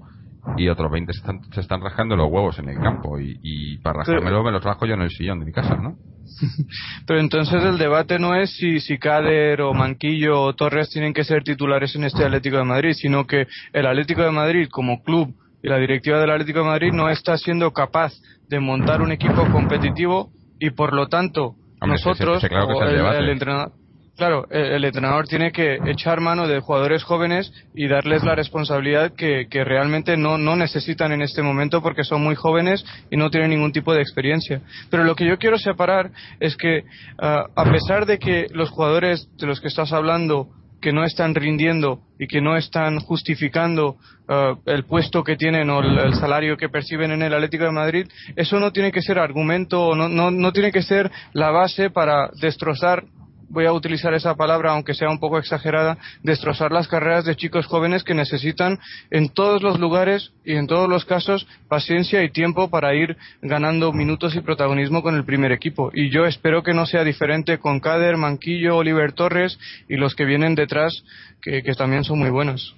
y 0.58 0.70
otros 0.70 0.92
20 0.92 1.12
se 1.14 1.20
están, 1.20 1.40
se 1.52 1.60
están 1.62 1.82
rascando 1.82 2.16
los 2.16 2.30
huevos 2.32 2.58
en 2.60 2.70
el 2.70 2.80
campo 2.80 3.20
y, 3.20 3.38
y 3.44 3.78
para 3.80 4.00
rascármelo 4.00 4.44
me 4.44 4.52
los 4.52 4.64
rasco 4.64 4.86
yo 4.86 4.94
en 4.94 5.02
el 5.02 5.10
sillón 5.10 5.40
de 5.40 5.46
mi 5.46 5.52
casa, 5.52 5.76
¿no? 5.76 5.96
Pero 7.08 7.20
entonces 7.20 7.64
el 7.64 7.78
debate 7.78 8.20
no 8.20 8.36
es 8.36 8.52
si, 8.56 8.80
si 8.80 8.98
Kader 8.98 9.62
o 9.62 9.74
Manquillo 9.74 10.42
o 10.42 10.54
Torres 10.56 10.90
tienen 10.90 11.14
que 11.14 11.24
ser 11.24 11.44
titulares 11.44 11.96
en 11.96 12.04
este 12.04 12.24
Atlético 12.26 12.58
de 12.58 12.64
Madrid, 12.64 12.94
sino 12.94 13.26
que 13.26 13.48
el 13.74 13.86
Atlético 13.86 14.24
de 14.24 14.32
Madrid 14.32 14.68
como 14.72 15.04
club 15.04 15.34
y 15.62 15.68
la 15.68 15.78
directiva 15.78 16.20
del 16.20 16.30
Atlético 16.32 16.60
de 16.60 16.66
Madrid 16.66 16.92
no 16.94 17.10
está 17.10 17.38
siendo 17.38 17.72
capaz 17.72 18.14
de 18.50 18.60
montar 18.60 19.02
un 19.02 19.12
equipo 19.12 19.46
competitivo 19.52 20.30
y 20.60 20.70
por 20.72 20.94
lo 20.94 21.08
tanto 21.08 21.56
Hombre, 21.82 21.98
ese- 21.98 22.10
nosotros 22.10 22.38
ese 22.38 22.50
claro 22.50 22.68
o 22.68 22.84
el 22.84 23.30
entrenador 23.30 23.72
Claro, 24.18 24.48
el, 24.50 24.66
el 24.66 24.86
entrenador 24.86 25.28
tiene 25.28 25.52
que 25.52 25.78
echar 25.88 26.22
mano 26.22 26.48
de 26.48 26.62
jugadores 26.62 27.04
jóvenes 27.04 27.52
y 27.74 27.88
darles 27.88 28.24
la 28.24 28.34
responsabilidad 28.34 29.14
que, 29.14 29.48
que 29.50 29.66
realmente 29.66 30.16
no, 30.16 30.38
no 30.38 30.56
necesitan 30.56 31.12
en 31.12 31.22
este 31.22 31.42
momento 31.42 31.82
porque 31.82 32.06
son 32.06 32.24
muy 32.24 32.36
jóvenes 32.36 32.86
y 33.12 33.18
no 33.18 33.30
tienen 33.30 33.50
ningún 33.50 33.74
tipo 33.74 33.94
de 33.94 34.02
experiencia. 34.02 34.62
Pero 34.90 35.04
lo 35.04 35.16
que 35.16 35.28
yo 35.28 35.38
quiero 35.38 35.58
separar 35.58 36.12
es 36.40 36.56
que 36.56 36.84
ah, 37.20 37.46
a 37.56 37.66
pesar 37.66 38.06
de 38.06 38.18
que 38.18 38.48
los 38.52 38.70
jugadores 38.70 39.28
de 39.38 39.48
los 39.48 39.60
que 39.60 39.68
estás 39.68 39.92
hablando 39.92 40.48
que 40.82 40.94
no 40.94 41.04
están 41.04 41.34
rindiendo 41.36 42.00
y 42.20 42.28
que 42.28 42.42
no 42.42 42.56
están 42.56 43.00
justificando 43.00 43.98
ah, 44.30 44.54
el 44.66 44.86
puesto 44.86 45.26
que 45.26 45.36
tienen 45.36 45.70
o 45.70 45.82
el, 45.82 45.98
el 45.98 46.14
salario 46.14 46.56
que 46.56 46.70
perciben 46.70 47.12
en 47.12 47.22
el 47.22 47.34
Atlético 47.34 47.66
de 47.66 47.72
Madrid, 47.72 48.08
eso 48.38 48.62
no 48.62 48.72
tiene 48.72 48.94
que 48.94 49.02
ser 49.02 49.20
argumento, 49.20 49.94
no, 49.94 50.08
no, 50.08 50.32
no 50.32 50.54
tiene 50.54 50.72
que 50.72 50.84
ser 50.84 51.12
la 51.34 51.52
base 51.52 51.90
para 51.90 52.30
destrozar 52.40 53.04
voy 53.50 53.66
a 53.66 53.74
utilizar 53.74 54.14
esa 54.14 54.36
palabra 54.36 54.72
aunque 54.72 54.94
sea 54.94 55.10
un 55.10 55.20
poco 55.20 55.38
exagerada, 55.38 55.98
destrozar 56.24 56.72
las 56.72 56.88
carreras 56.88 57.26
de 57.26 57.36
chicos 57.36 57.66
jóvenes 57.66 58.04
que 58.04 58.14
necesitan 58.14 58.80
en 59.12 59.30
todos 59.30 59.62
los 59.62 59.80
lugares 59.80 60.32
y 60.44 60.56
en 60.56 60.68
todos 60.68 60.90
los 60.90 61.06
casos 61.06 61.48
paciencia 61.68 62.24
y 62.24 62.30
tiempo 62.30 62.70
para 62.70 62.96
ir 62.96 63.18
ganando 63.42 63.92
minutos 63.94 64.36
y 64.36 64.42
protagonismo 64.42 65.02
con 65.02 65.16
el 65.16 65.26
primer 65.26 65.52
equipo. 65.52 65.92
Y 65.94 66.10
yo 66.10 66.26
espero 66.26 66.64
que 66.64 66.74
no 66.74 66.86
sea 66.86 67.04
diferente 67.04 67.58
con 67.58 67.80
Kader, 67.80 68.18
Manquillo, 68.18 68.78
Oliver 68.78 69.14
Torres 69.14 69.58
y 69.88 69.96
los 69.96 70.16
que 70.16 70.26
vienen 70.26 70.56
detrás, 70.56 71.04
que, 71.42 71.64
que 71.64 71.74
también 71.74 72.04
son 72.04 72.20
muy 72.20 72.30
buenos. 72.30 72.76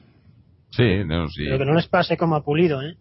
Sí, 0.72 1.04
no, 1.06 1.28
sí. 1.30 1.46
Pero 1.46 1.60
que 1.60 1.66
no 1.66 1.74
les 1.74 1.88
pase 1.88 2.18
como 2.18 2.36
a 2.36 2.44
Pulido, 2.44 2.82
¿eh? 2.82 2.96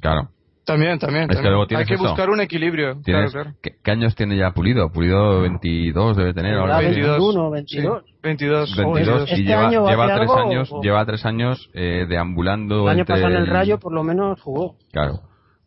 Claro. 0.00 0.30
También, 0.72 0.98
también. 0.98 1.22
Es 1.24 1.28
que 1.28 1.34
también. 1.34 1.52
luego 1.52 1.66
tienes 1.66 1.84
Hay 1.84 1.88
que 1.88 1.94
eso. 1.94 2.02
buscar 2.04 2.30
un 2.30 2.40
equilibrio. 2.40 2.86
Claro, 2.92 3.02
¿Tienes, 3.02 3.32
claro. 3.32 3.50
¿qué, 3.62 3.70
qué 3.82 3.90
años 3.90 4.14
tiene 4.14 4.36
ya 4.36 4.50
Pulido? 4.52 4.90
Pulido 4.92 5.40
22 5.42 6.16
debe 6.16 6.34
tener 6.34 6.54
ahora. 6.54 6.76
Ahora 6.76 6.88
mismo. 6.88 7.06
21, 7.06 7.50
22. 7.50 8.02
Sí, 8.02 8.16
22. 8.22 8.76
22 8.76 9.22
¿Este 9.30 9.40
y 9.40 9.44
lleva, 9.44 9.68
año 9.68 9.88
lleva 9.88 10.06
tres 10.06 10.20
algo 10.20 10.36
años 10.38 10.68
o- 10.72 10.82
lleva 10.82 11.04
tres 11.06 11.24
años 11.26 11.70
eh, 11.74 12.06
deambulando 12.08 12.82
El 12.84 12.88
año 12.90 13.00
entre 13.00 13.14
pasado 13.14 13.30
en 13.30 13.36
el 13.36 13.46
Rayo 13.46 13.78
por 13.78 13.92
lo 13.92 14.02
menos 14.02 14.40
jugó. 14.42 14.76
claro 14.92 15.20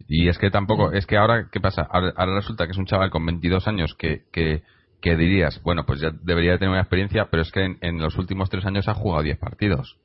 y 0.07 0.27
es 0.27 0.37
que 0.37 0.51
tampoco 0.51 0.91
es 0.91 1.05
que 1.05 1.17
ahora 1.17 1.47
qué 1.51 1.59
pasa 1.61 1.87
ahora, 1.89 2.11
ahora 2.17 2.35
resulta 2.35 2.65
que 2.65 2.71
es 2.71 2.77
un 2.77 2.85
chaval 2.85 3.09
con 3.09 3.25
22 3.25 3.67
años 3.67 3.95
que, 3.97 4.23
que 4.33 4.61
que 5.01 5.15
dirías 5.15 5.61
bueno 5.63 5.85
pues 5.85 6.01
ya 6.01 6.09
debería 6.23 6.51
de 6.51 6.57
tener 6.59 6.71
una 6.71 6.81
experiencia 6.81 7.27
pero 7.31 7.41
es 7.41 7.51
que 7.51 7.63
en, 7.63 7.77
en 7.81 7.99
los 8.01 8.17
últimos 8.17 8.49
tres 8.49 8.65
años 8.65 8.87
ha 8.89 8.93
jugado 8.93 9.23
10 9.23 9.37
partidos 9.39 9.97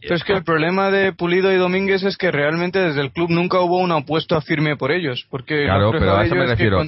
Pero 0.00 0.14
es 0.14 0.24
que 0.24 0.32
el 0.32 0.44
problema 0.44 0.90
de 0.90 1.12
Pulido 1.12 1.52
y 1.52 1.56
Domínguez 1.56 2.02
es 2.02 2.16
que 2.16 2.30
realmente 2.30 2.78
desde 2.78 3.00
el 3.00 3.12
club 3.12 3.30
nunca 3.30 3.60
hubo 3.60 3.78
una 3.78 3.98
apuesta 3.98 4.40
firme 4.40 4.76
por 4.76 4.90
ellos. 4.90 5.26
Porque 5.30 5.64
claro, 5.64 5.92
pero 5.92 6.16
a 6.16 6.24
eso 6.24 6.34
me 6.34 6.46
refiero. 6.46 6.78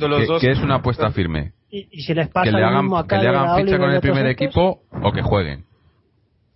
¿Qué, 0.41 0.51
es 0.51 0.59
una 0.59 0.77
apuesta 0.77 1.11
firme? 1.11 1.53
Y, 1.71 2.03
si 2.03 2.15
les 2.15 2.29
pasa 2.29 2.45
que 2.45 2.57
le 2.57 2.65
hagan, 2.65 2.85
mismo 2.85 3.07
que 3.07 3.17
le 3.17 3.29
hagan 3.29 3.65
ficha 3.65 3.79
con 3.79 3.91
el 3.91 4.01
primer 4.01 4.27
equipo 4.27 4.83
o 4.91 5.13
que 5.13 5.23
jueguen. 5.23 5.65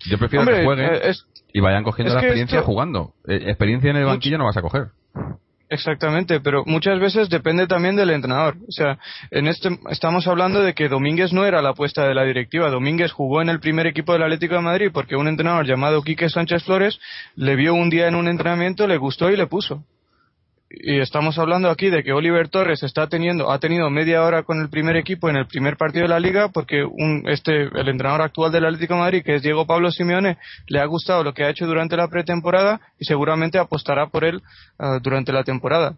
Yo 0.00 0.18
prefiero 0.18 0.46
que 0.46 0.64
jueguen 0.64 0.90
eh, 0.94 1.12
y 1.52 1.60
vayan 1.60 1.82
cogiendo 1.82 2.14
la 2.14 2.20
experiencia 2.20 2.62
jugando. 2.62 3.14
Eh, 3.26 3.44
experiencia 3.46 3.90
en 3.90 3.96
el 3.96 4.04
banquillo 4.04 4.38
no 4.38 4.44
vas 4.44 4.56
a 4.56 4.62
coger. 4.62 4.88
Exactamente, 5.70 6.40
pero 6.40 6.64
muchas 6.64 6.98
veces 6.98 7.28
depende 7.28 7.66
también 7.66 7.94
del 7.94 8.10
entrenador. 8.10 8.56
O 8.66 8.72
sea, 8.72 8.98
en 9.30 9.48
este 9.48 9.78
estamos 9.90 10.26
hablando 10.26 10.62
de 10.62 10.72
que 10.72 10.88
Domínguez 10.88 11.32
no 11.32 11.44
era 11.44 11.60
la 11.60 11.70
apuesta 11.70 12.06
de 12.08 12.14
la 12.14 12.24
directiva. 12.24 12.70
Domínguez 12.70 13.12
jugó 13.12 13.42
en 13.42 13.50
el 13.50 13.60
primer 13.60 13.86
equipo 13.86 14.14
del 14.14 14.22
Atlético 14.22 14.54
de 14.54 14.62
Madrid 14.62 14.90
porque 14.92 15.16
un 15.16 15.28
entrenador 15.28 15.66
llamado 15.66 16.02
Quique 16.02 16.30
Sánchez 16.30 16.64
Flores 16.64 16.98
le 17.36 17.54
vio 17.54 17.74
un 17.74 17.90
día 17.90 18.08
en 18.08 18.14
un 18.14 18.28
entrenamiento, 18.28 18.86
le 18.86 18.96
gustó 18.96 19.30
y 19.30 19.36
le 19.36 19.46
puso 19.46 19.84
y 20.70 21.00
estamos 21.00 21.38
hablando 21.38 21.70
aquí 21.70 21.88
de 21.88 22.02
que 22.02 22.12
Oliver 22.12 22.48
Torres 22.48 22.82
está 22.82 23.08
teniendo 23.08 23.50
ha 23.50 23.58
tenido 23.58 23.88
media 23.88 24.22
hora 24.22 24.42
con 24.42 24.60
el 24.60 24.68
primer 24.68 24.96
equipo 24.96 25.30
en 25.30 25.36
el 25.36 25.46
primer 25.46 25.78
partido 25.78 26.02
de 26.02 26.08
la 26.08 26.20
liga 26.20 26.48
porque 26.48 26.84
un, 26.84 27.24
este 27.26 27.62
el 27.62 27.88
entrenador 27.88 28.20
actual 28.20 28.52
del 28.52 28.66
Atlético 28.66 28.94
de 28.94 29.00
Madrid 29.00 29.22
que 29.24 29.36
es 29.36 29.42
Diego 29.42 29.66
Pablo 29.66 29.90
Simeone 29.90 30.36
le 30.66 30.80
ha 30.80 30.84
gustado 30.84 31.24
lo 31.24 31.32
que 31.32 31.44
ha 31.44 31.50
hecho 31.50 31.66
durante 31.66 31.96
la 31.96 32.08
pretemporada 32.08 32.80
y 32.98 33.06
seguramente 33.06 33.58
apostará 33.58 34.08
por 34.08 34.24
él 34.24 34.42
ah, 34.78 34.98
durante 35.02 35.32
la 35.32 35.44
temporada. 35.44 35.94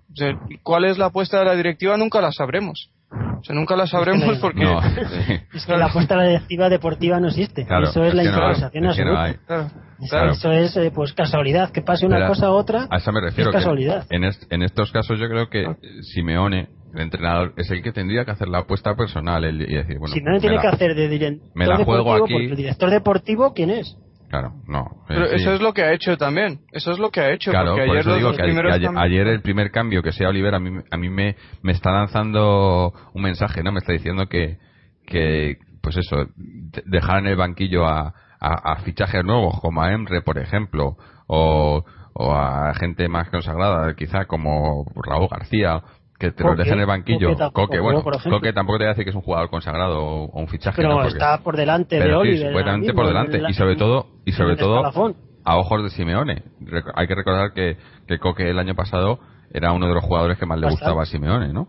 Cuál 0.62 0.84
es 0.84 0.98
la 0.98 1.06
apuesta 1.06 1.40
de 1.40 1.46
la 1.46 1.56
directiva 1.56 1.96
nunca 1.96 2.20
la 2.20 2.30
sabremos 2.30 2.90
o 3.10 3.42
sea, 3.42 3.56
nunca 3.56 3.74
la 3.74 3.86
sabremos 3.86 4.38
porque... 4.38 4.62
es 5.54 5.66
que 5.66 5.76
la 5.76 5.86
apuesta 5.86 6.14
a 6.14 6.18
la 6.18 6.28
directiva 6.28 6.68
deportiva 6.68 7.18
no 7.18 7.28
existe. 7.28 7.62
eso 7.62 8.04
es, 8.04 8.14
la 8.14 8.24
improvisación 8.24 8.86
absoluta. 8.86 9.70
Eso 10.30 10.52
es, 10.52 10.76
eh, 10.76 10.92
pues, 10.94 11.12
casualidad. 11.12 11.70
Que 11.70 11.82
pase 11.82 12.06
una 12.06 12.28
cosa 12.28 12.50
u 12.50 12.54
otra, 12.54 12.86
a 12.88 12.98
eso 12.98 13.12
me 13.12 13.20
refiero 13.20 13.50
es 13.50 13.56
casualidad. 13.56 14.06
En, 14.10 14.24
en, 14.24 14.62
estos 14.62 14.92
casos 14.92 15.18
yo 15.18 15.28
creo 15.28 15.48
que 15.48 15.66
Simeone, 16.02 16.68
el 16.94 17.00
entrenador, 17.00 17.52
es 17.56 17.70
el 17.70 17.82
que 17.82 17.92
tendría 17.92 18.24
que 18.24 18.30
hacer 18.30 18.48
la 18.48 18.58
apuesta 18.58 18.94
personal. 18.94 19.44
El, 19.44 19.60
y 19.62 19.74
decir, 19.74 19.98
bueno, 19.98 20.14
Simeone 20.14 20.40
tiene 20.40 20.60
que 20.60 20.68
hacer 20.68 20.94
de 20.94 21.08
director 21.08 21.50
me 21.54 21.66
la 21.66 21.84
juego 21.84 22.14
aquí. 22.14 22.34
el 22.34 22.56
director 22.56 22.90
deportivo, 22.90 23.52
¿quién 23.54 23.70
es? 23.70 23.96
Claro, 24.30 24.52
no. 24.68 25.02
Pero 25.08 25.24
eso 25.24 25.54
es 25.54 25.60
lo 25.60 25.74
que 25.74 25.82
ha 25.82 25.92
hecho 25.92 26.16
también. 26.16 26.60
Eso 26.70 26.92
es 26.92 27.00
lo 27.00 27.10
que 27.10 27.20
ha 27.20 27.32
hecho. 27.32 27.50
Claro, 27.50 27.74
porque 27.74 27.90
ayer 27.90 28.04
digo 28.14 28.32
que, 28.32 28.42
ayer, 28.96 29.26
el 29.26 29.42
primer 29.42 29.72
cambio 29.72 30.04
que 30.04 30.12
sea 30.12 30.28
Oliver 30.28 30.54
a 30.54 30.60
mí, 30.60 30.70
a 30.88 30.96
mí 30.96 31.08
me, 31.08 31.34
me 31.62 31.72
está 31.72 31.90
lanzando 31.90 32.92
un 33.12 33.22
mensaje, 33.22 33.64
¿no? 33.64 33.72
Me 33.72 33.80
está 33.80 33.92
diciendo 33.92 34.28
que, 34.28 34.58
que 35.04 35.58
pues 35.82 35.96
eso, 35.96 36.28
dejar 36.36 37.18
en 37.18 37.26
el 37.26 37.36
banquillo 37.36 37.88
a, 37.88 38.14
a, 38.38 38.76
fichajes 38.84 39.24
nuevos 39.24 39.58
como 39.60 39.82
a 39.82 39.92
Emre, 39.92 40.22
por 40.22 40.38
ejemplo, 40.38 40.96
o, 41.26 41.84
o 42.12 42.32
a 42.32 42.72
gente 42.74 43.08
más 43.08 43.30
consagrada, 43.30 43.96
quizá 43.96 44.26
como 44.26 44.84
Raúl 44.94 45.26
García, 45.28 45.82
que 46.20 46.32
te 46.32 46.44
lo 46.44 46.54
dejen 46.54 46.74
en 46.74 46.80
el 46.80 46.86
banquillo. 46.86 47.34
Coque, 47.52 47.80
bueno, 47.80 48.04
Coque 48.04 48.52
tampoco 48.52 48.78
te 48.78 48.84
voy 48.84 48.88
a 48.88 48.90
decir 48.90 49.04
que 49.04 49.10
es 49.10 49.16
un 49.16 49.22
jugador 49.22 49.48
consagrado 49.48 50.04
o 50.04 50.38
un 50.38 50.48
fichaje. 50.48 50.82
Pero 50.82 51.02
está 51.06 51.38
por 51.38 51.56
delante 51.56 51.98
de 51.98 52.14
Oliver. 52.14 52.52
Sí, 52.84 52.92
por 52.92 53.06
delante. 53.06 53.40
y 53.48 53.54
sobre 53.54 53.76
todo, 53.76 54.06
y 54.26 54.32
sobre 54.32 54.56
todo 54.56 54.84
a 55.42 55.56
ojos 55.56 55.82
de 55.82 55.90
Simeone. 55.90 56.44
Hay 56.94 57.06
que 57.06 57.14
recordar 57.14 57.52
que, 57.54 57.78
que 58.06 58.18
Coque 58.18 58.50
el 58.50 58.58
año 58.58 58.74
pasado 58.74 59.18
era 59.50 59.72
uno 59.72 59.88
de 59.88 59.94
los 59.94 60.04
jugadores 60.04 60.38
que 60.38 60.44
más 60.44 60.60
le 60.60 60.68
gustaba 60.68 61.02
a 61.02 61.06
Simeone, 61.06 61.54
¿no? 61.54 61.68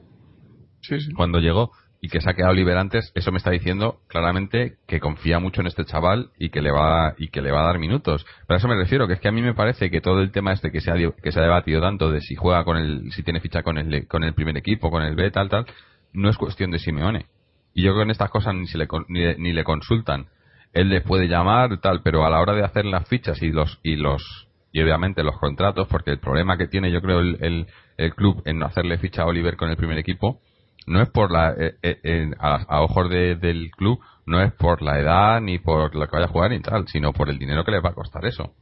Sí, 0.81 0.99
sí. 0.99 1.13
Cuando 1.13 1.39
llegó 1.39 1.71
y 2.03 2.09
que 2.09 2.19
se 2.19 2.29
ha 2.29 2.33
quedado 2.33 2.53
Oliver 2.53 2.77
antes, 2.77 3.11
eso 3.13 3.31
me 3.31 3.37
está 3.37 3.51
diciendo 3.51 3.99
claramente 4.07 4.77
que 4.87 4.99
confía 4.99 5.37
mucho 5.37 5.61
en 5.61 5.67
este 5.67 5.85
chaval 5.85 6.31
y 6.39 6.49
que 6.49 6.59
le 6.61 6.71
va 6.71 7.13
y 7.19 7.27
que 7.27 7.43
le 7.43 7.51
va 7.51 7.61
a 7.61 7.67
dar 7.67 7.77
minutos. 7.77 8.25
Pero 8.47 8.55
a 8.55 8.57
eso 8.57 8.67
me 8.67 8.75
refiero, 8.75 9.07
que 9.07 9.13
es 9.13 9.19
que 9.19 9.27
a 9.27 9.31
mí 9.31 9.43
me 9.43 9.53
parece 9.53 9.91
que 9.91 10.01
todo 10.01 10.19
el 10.19 10.31
tema 10.31 10.51
este 10.51 10.71
que 10.71 10.81
se 10.81 10.89
ha 10.89 10.95
que 10.95 11.31
se 11.31 11.39
ha 11.39 11.43
debatido 11.43 11.79
tanto 11.79 12.11
de 12.11 12.19
si 12.21 12.35
juega 12.35 12.63
con 12.65 12.77
el 12.77 13.11
si 13.11 13.21
tiene 13.21 13.39
ficha 13.39 13.61
con 13.61 13.77
el 13.77 14.07
con 14.07 14.23
el 14.23 14.33
primer 14.33 14.57
equipo, 14.57 14.89
con 14.89 15.03
el 15.03 15.15
B 15.15 15.29
tal 15.29 15.47
tal, 15.47 15.67
no 16.11 16.29
es 16.29 16.37
cuestión 16.37 16.71
de 16.71 16.79
Simeone. 16.79 17.27
Y 17.75 17.83
yo 17.83 17.91
creo 17.91 17.97
que 17.97 18.05
en 18.05 18.11
estas 18.11 18.31
cosas 18.31 18.55
ni 18.55 18.65
se 18.65 18.79
le 18.79 18.87
ni, 19.07 19.53
le 19.53 19.63
consultan. 19.63 20.25
Él 20.73 20.89
le 20.89 21.01
puede 21.01 21.27
llamar 21.27 21.77
tal, 21.81 22.01
pero 22.01 22.25
a 22.25 22.31
la 22.31 22.39
hora 22.39 22.53
de 22.53 22.63
hacer 22.63 22.85
las 22.85 23.07
fichas 23.07 23.43
y 23.43 23.51
los 23.51 23.79
y 23.83 23.95
los 23.95 24.47
y 24.71 24.81
obviamente 24.81 25.21
los 25.21 25.37
contratos, 25.37 25.87
porque 25.87 26.11
el 26.11 26.19
problema 26.19 26.57
que 26.57 26.67
tiene 26.67 26.91
yo 26.91 27.01
creo 27.01 27.19
el, 27.19 27.37
el, 27.41 27.67
el 27.97 28.15
club 28.15 28.41
en 28.45 28.57
no 28.57 28.65
hacerle 28.65 28.97
ficha 28.97 29.21
a 29.21 29.25
Oliver 29.25 29.55
con 29.55 29.69
el 29.69 29.77
primer 29.77 29.99
equipo 29.99 30.41
no 30.87 31.01
es 31.01 31.09
por 31.09 31.31
la 31.31 31.53
eh, 31.57 31.75
eh, 31.81 32.31
a, 32.39 32.81
ojos 32.81 33.09
del 33.09 33.71
club 33.71 33.99
no 34.25 34.41
es 34.41 34.51
por 34.53 34.81
la 34.81 34.99
edad 34.99 35.41
ni 35.41 35.59
por 35.59 35.95
lo 35.95 36.07
que 36.07 36.11
vaya 36.11 36.25
a 36.25 36.29
jugar 36.29 36.51
ni 36.51 36.59
tal 36.61 36.87
sino 36.87 37.13
por 37.13 37.29
el 37.29 37.37
dinero 37.37 37.63
que 37.63 37.71
le 37.71 37.79
va 37.79 37.89
a 37.89 37.93
costar 37.93 38.25
eso. 38.25 38.53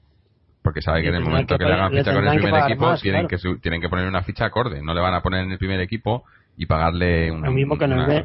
Porque 0.62 0.82
sabe 0.82 1.02
que 1.02 1.08
en 1.08 1.16
el 1.16 1.24
momento 1.24 1.58
que, 1.58 1.64
le 1.64 1.74
hagan 1.74 1.92
ficha 1.92 2.14
con 2.14 2.28
el 2.28 2.42
primer 2.42 2.64
equipo 2.64 2.96
tienen 2.96 3.28
que 3.28 3.38
tienen 3.62 3.82
que 3.82 3.88
poner 3.88 4.08
una 4.08 4.24
ficha 4.24 4.46
acorde. 4.46 4.82
No 4.82 4.94
le 4.94 5.02
van 5.02 5.14
a 5.14 5.22
poner 5.22 5.46
en 5.46 5.52
el 5.52 5.58
primer 5.58 5.80
equipo 5.80 6.24
y 6.58 6.66
pagarle 6.66 7.32
una, 7.32 7.50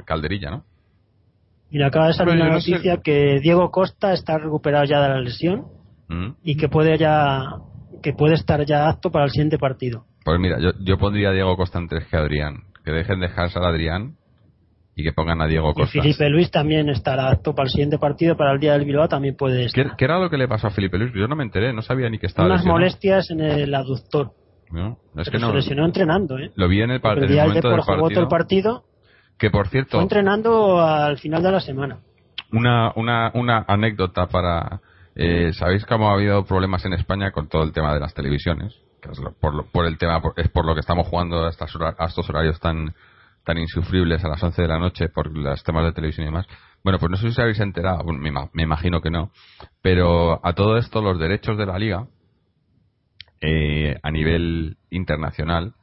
calderilla 0.05 0.51
no 0.51 0.65
y 1.71 1.79
le 1.79 1.87
acaba 1.87 2.07
de 2.07 2.13
salir 2.13 2.35
una 2.35 2.51
noticia 2.51 2.99
que 3.03 3.41
Diego 3.41 3.71
Costa 3.73 4.13
está 4.13 4.39
recuperado 4.39 4.85
ya 4.85 5.01
de 5.01 5.09
la 5.09 5.21
lesión 5.21 5.67
mm. 6.09 6.29
y 6.45 6.57
que 6.57 6.69
puede 6.69 6.99
ya 6.99 7.47
que 8.03 8.13
puede 8.13 8.35
estar 8.35 8.65
ya 8.65 8.89
apto 8.89 9.11
para 9.11 9.25
el 9.25 9.31
siguiente 9.31 9.59
partido. 9.59 10.05
Pues 10.25 10.39
mira 10.39 10.61
yo, 10.61 10.71
yo 10.81 10.99
pondría 10.99 11.31
a 11.31 11.33
Diego 11.33 11.57
Costa 11.57 11.79
antes 11.79 12.07
que 12.07 12.17
Adrián 12.17 12.65
que 12.85 12.93
dejen 12.93 13.21
de 13.21 13.29
dejar 13.29 13.51
a 13.55 13.69
Adrián 13.69 14.17
y 14.95 15.03
que 15.03 15.13
pongan 15.13 15.41
a 15.41 15.47
Diego 15.47 15.73
Costa. 15.75 15.99
Y 15.99 16.03
Felipe 16.03 16.29
Luis 16.29 16.51
también 16.51 16.89
estará 16.89 17.31
apto 17.31 17.55
para 17.55 17.65
el 17.65 17.71
siguiente 17.71 17.99
partido, 17.99 18.37
para 18.37 18.53
el 18.53 18.61
día 18.61 18.75
del 18.75 18.85
Bilbao 18.85 19.09
también 19.09 19.35
puede 19.37 19.65
estar. 19.65 19.97
¿Qué, 19.97 20.05
era 20.05 20.19
lo 20.19 20.31
que 20.31 20.37
le 20.37 20.47
pasó 20.47 20.69
a 20.69 20.71
Felipe 20.71 20.99
Luis? 20.99 21.13
Yo 21.15 21.27
no 21.27 21.35
me 21.35 21.43
enteré, 21.43 21.73
no 21.73 21.83
sabía 21.83 22.09
ni 22.11 22.19
que 22.19 22.27
estaba 22.27 22.47
Unas 22.47 22.65
molestias 22.65 23.31
en 23.31 23.41
el 23.41 23.75
aductor. 23.75 24.33
No, 24.71 24.99
es 25.17 25.31
que 25.31 25.39
no. 25.39 25.51
Se 25.51 25.57
lesionó 25.57 25.85
entrenando, 25.85 26.39
¿eh? 26.39 26.51
Lo 26.57 26.69
vi 26.69 26.83
en 26.83 26.91
el, 26.91 27.01
el, 27.03 27.29
día 27.29 27.45
momento 27.45 27.71
del 27.71 27.81
partido. 27.81 28.21
el 28.21 28.29
partido. 28.29 28.85
Que 29.39 29.51
por 29.51 29.69
cierto. 29.69 29.93
Fue 29.93 30.03
entrenando 30.03 30.81
al 30.81 31.19
final 31.19 31.43
de 31.43 31.53
la 31.53 31.61
semana. 31.61 31.99
Una, 32.53 32.93
una, 32.97 33.31
una 33.35 33.65
anécdota 33.67 34.27
para. 34.27 34.81
Eh, 35.17 35.53
¿Sabéis 35.53 35.85
cómo 35.85 36.11
ha 36.11 36.15
habido 36.15 36.45
problemas 36.45 36.85
en 36.85 36.93
España 36.93 37.31
con 37.31 37.49
todo 37.49 37.63
el 37.63 37.73
tema 37.73 37.95
de 37.95 38.01
las 38.01 38.15
televisiones? 38.15 38.75
Por, 39.41 39.71
por 39.71 39.87
el 39.87 39.99
tema, 39.99 40.23
es 40.37 40.49
por 40.49 40.67
lo 40.67 40.75
que 40.75 40.81
estamos 40.81 41.07
jugando 41.09 41.45
a, 41.45 41.51
estas, 41.51 41.75
a 41.99 42.05
estos 42.05 42.29
horarios 42.29 42.61
tan 42.61 42.95
tan 43.45 43.59
insufribles 43.59 44.25
a 44.25 44.29
las 44.29 44.43
11 44.43 44.63
de 44.63 44.69
la 44.69 44.79
noche 44.79 45.09
por 45.09 45.31
los 45.37 45.63
temas 45.63 45.85
de 45.85 45.93
televisión 45.93 46.25
y 46.25 46.31
demás. 46.31 46.47
Bueno, 46.83 46.99
pues 46.99 47.11
no 47.11 47.17
sé 47.17 47.23
si 47.23 47.29
os 47.29 47.39
habéis 47.39 47.61
enterado, 47.61 48.05
me, 48.05 48.63
imagino 48.63 49.01
que 49.01 49.11
no, 49.11 49.31
pero 49.83 50.45
a 50.45 50.55
todo 50.55 50.77
esto 50.77 51.01
los 51.01 51.19
derechos 51.19 51.57
de 51.57 51.67
la 51.67 51.79
liga 51.79 52.07
eh, 53.41 53.99
a 54.03 54.11
nivel 54.11 54.77
internacional 54.91 55.75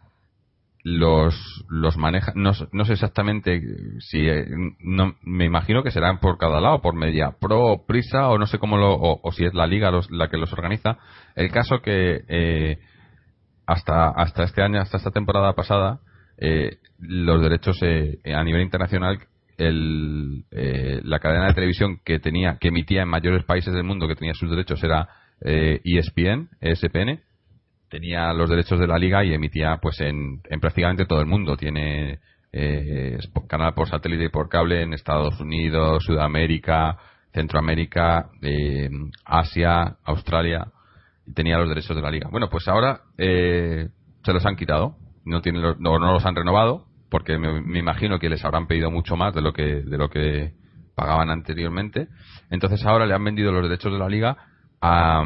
los 0.83 1.63
los 1.69 1.95
maneja 1.95 2.31
no, 2.33 2.53
no 2.71 2.85
sé 2.85 2.93
exactamente 2.93 3.61
si 3.99 4.27
eh, 4.27 4.47
no 4.79 5.13
me 5.21 5.45
imagino 5.45 5.83
que 5.83 5.91
serán 5.91 6.19
por 6.19 6.39
cada 6.39 6.59
lado 6.59 6.81
por 6.81 6.95
media 6.95 7.35
pro 7.39 7.83
prisa 7.85 8.29
o 8.29 8.39
no 8.39 8.47
sé 8.47 8.57
cómo 8.57 8.77
lo 8.77 8.97
o, 8.99 9.31
si 9.31 9.45
es 9.45 9.53
la 9.53 9.67
liga 9.67 9.91
la 10.09 10.29
que 10.29 10.37
los 10.37 10.51
organiza 10.53 10.97
el 11.35 11.51
caso 11.51 11.83
que 11.83 12.23
eh, 12.27 12.79
hasta 13.65 14.09
hasta 14.09 14.43
este 14.43 14.61
año 14.61 14.79
hasta 14.79 14.97
esta 14.97 15.11
temporada 15.11 15.53
pasada 15.53 15.99
eh, 16.37 16.77
los 16.99 17.41
derechos 17.41 17.77
eh, 17.81 18.19
a 18.33 18.43
nivel 18.43 18.61
internacional 18.61 19.19
el, 19.57 20.43
eh, 20.51 21.01
la 21.03 21.19
cadena 21.19 21.47
de 21.47 21.53
televisión 21.53 21.99
que 22.03 22.19
tenía 22.19 22.57
que 22.59 22.69
emitía 22.69 23.03
en 23.03 23.09
mayores 23.09 23.43
países 23.43 23.73
del 23.73 23.83
mundo 23.83 24.07
que 24.07 24.15
tenía 24.15 24.33
sus 24.33 24.49
derechos 24.49 24.83
era 24.83 25.07
ESPN 25.43 26.49
e 26.61 26.71
ESPN 26.71 27.19
tenía 27.89 28.31
los 28.33 28.49
derechos 28.49 28.79
de 28.79 28.87
la 28.87 28.97
liga 28.97 29.23
y 29.25 29.33
emitía 29.33 29.79
pues 29.81 29.99
en, 30.01 30.39
prácticamente 30.61 31.05
todo 31.05 31.19
el 31.19 31.25
mundo. 31.25 31.57
Tiene 31.57 32.19
canal 33.47 33.73
por 33.73 33.89
satélite 33.89 34.25
y 34.25 34.29
por 34.29 34.49
cable 34.49 34.83
en 34.83 34.93
Estados 34.93 35.39
Unidos 35.39 36.03
Sudamérica 36.05 36.97
Centroamérica 37.33 38.29
Asia 39.25 39.97
Australia 40.03 40.67
tenía 41.33 41.57
los 41.57 41.69
derechos 41.69 41.95
de 41.95 42.01
la 42.01 42.11
liga. 42.11 42.29
Bueno 42.31 42.49
pues 42.49 42.67
ahora 42.67 43.01
se 43.17 44.33
los 44.33 44.45
han 44.45 44.55
quitado. 44.55 44.95
No 45.23 45.41
tienen 45.41 45.61
no, 45.79 45.97
los 45.99 46.25
han 46.25 46.35
renovado 46.35 46.85
porque 47.09 47.37
me, 47.37 47.79
imagino 47.79 48.19
que 48.19 48.29
les 48.29 48.43
habrán 48.43 48.67
pedido 48.67 48.89
mucho 48.89 49.15
más 49.15 49.33
de 49.33 49.41
lo 49.41 49.53
que 49.53 49.81
de 49.83 49.97
lo 49.97 50.09
que 50.09 50.53
pagaban 50.95 51.29
anteriormente. 51.29 52.07
Entonces 52.49 52.85
ahora 52.85 53.05
le 53.05 53.13
han 53.13 53.23
vendido 53.23 53.51
los 53.51 53.63
derechos 53.63 53.91
de 53.91 53.99
la 53.99 54.09
liga 54.09 54.37
a, 54.81 55.23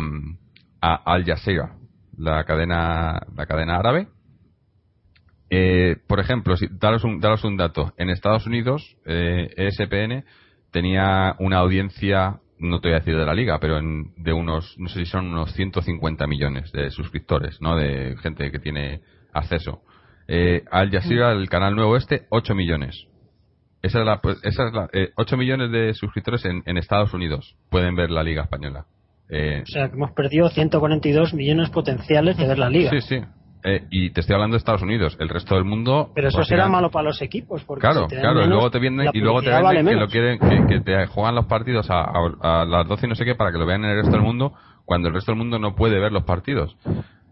Al 0.81 1.25
Jazeera 1.25 1.75
la 2.17 2.43
cadena 2.43 3.21
la 3.35 3.45
cadena 3.45 3.77
árabe. 3.77 4.07
Eh, 5.49 5.97
por 6.07 6.19
ejemplo 6.19 6.57
si 6.57 6.67
daros 6.71 7.03
un 7.03 7.19
daros 7.19 7.43
un 7.43 7.57
dato. 7.57 7.93
En 7.97 8.09
Estados 8.09 8.45
Unidos 8.47 8.97
eh, 9.05 9.53
ESPN 9.55 10.25
tenía 10.71 11.35
una 11.39 11.59
audiencia 11.59 12.41
no 12.59 12.79
te 12.79 12.89
voy 12.89 12.95
a 12.95 12.99
decir 12.99 13.17
de 13.17 13.25
la 13.25 13.33
liga, 13.33 13.59
pero 13.59 13.79
de 13.81 14.33
unos, 14.33 14.75
no 14.77 14.87
sé 14.89 14.99
si 14.99 15.05
son 15.05 15.27
unos 15.27 15.53
150 15.53 16.27
millones 16.27 16.71
de 16.71 16.89
suscriptores, 16.91 17.61
¿no? 17.61 17.75
De 17.75 18.15
gente 18.21 18.51
que 18.51 18.59
tiene 18.59 19.01
acceso. 19.33 19.81
Eh, 20.27 20.63
Al 20.71 20.89
Jazeera, 20.89 21.31
el 21.33 21.49
canal 21.49 21.75
nuevo 21.75 21.97
este, 21.97 22.25
8 22.29 22.55
millones. 22.55 23.07
Esa 23.81 23.99
es 23.99 24.05
la, 24.05 24.19
pues, 24.19 24.37
esa 24.43 24.67
es 24.67 24.73
la 24.73 24.89
8 25.15 25.35
eh, 25.35 25.37
millones 25.37 25.71
de 25.71 25.93
suscriptores 25.93 26.43
en, 26.45 26.77
Estados 26.77 27.13
Unidos 27.13 27.55
pueden 27.69 27.95
ver 27.95 28.09
la 28.09 28.23
Liga 28.23 28.43
Española. 28.43 28.85
Eh, 29.29 29.61
o 29.63 29.65
sea, 29.67 29.89
que 29.89 29.95
hemos 29.95 30.11
perdido 30.11 30.49
142 30.49 31.33
millones 31.33 31.69
potenciales 31.69 32.37
de 32.37 32.47
ver 32.47 32.57
la 32.57 32.69
liga. 32.69 32.89
Sí, 32.89 33.01
sí. 33.01 33.21
Eh, 33.67 33.87
y 33.89 34.11
te 34.11 34.21
estoy 34.21 34.35
hablando 34.35 34.53
de 34.53 34.59
Estados 34.59 34.83
Unidos, 34.83 35.17
el 35.19 35.27
resto 35.27 35.55
del 35.55 35.63
mundo. 35.63 36.11
Pero 36.13 36.27
eso 36.27 36.43
será 36.43 36.67
malo 36.67 36.91
para 36.91 37.05
los 37.05 37.19
equipos, 37.23 37.63
porque 37.63 37.81
claro, 37.81 38.05
claro, 38.07 38.43
y 38.43 38.47
luego 38.47 38.69
te 38.69 38.77
vienen 38.77 39.09
y 39.11 39.19
luego 39.19 39.41
te 39.41 39.49
venden 39.49 39.87
que 39.87 39.95
lo 39.95 40.07
quieren, 40.07 40.67
que, 40.67 40.81
te 40.81 41.07
juegan 41.07 41.33
los 41.33 41.47
partidos 41.47 41.89
a, 41.89 42.03
a, 42.41 42.63
las 42.63 42.87
12 42.87 43.07
y 43.07 43.09
no 43.09 43.15
sé 43.15 43.25
qué 43.25 43.33
para 43.33 43.51
que 43.51 43.57
lo 43.57 43.65
vean 43.65 43.83
en 43.83 43.89
el 43.89 43.97
resto 43.97 44.11
del 44.11 44.21
mundo, 44.21 44.53
cuando 44.85 45.07
el 45.07 45.15
resto 45.15 45.31
del 45.31 45.39
mundo 45.39 45.57
no 45.57 45.73
puede 45.73 45.99
ver 45.99 46.11
los 46.11 46.25
partidos. 46.25 46.77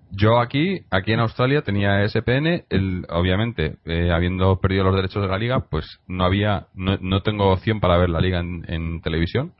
Yo 0.09 0.39
aquí, 0.39 0.81
aquí 0.89 1.11
en 1.11 1.19
Australia 1.19 1.61
tenía 1.61 2.03
SPN, 2.07 2.65
el, 2.69 3.05
obviamente, 3.09 3.75
eh, 3.85 4.11
habiendo 4.11 4.59
perdido 4.59 4.85
los 4.85 4.95
derechos 4.95 5.21
de 5.21 5.27
la 5.27 5.37
liga, 5.37 5.65
pues 5.69 5.99
no 6.07 6.25
había, 6.25 6.65
no, 6.73 6.97
no 6.99 7.21
tengo 7.21 7.51
opción 7.51 7.79
para 7.79 7.97
ver 7.97 8.09
la 8.09 8.19
liga 8.19 8.39
en, 8.39 8.65
en 8.67 9.01
televisión 9.01 9.53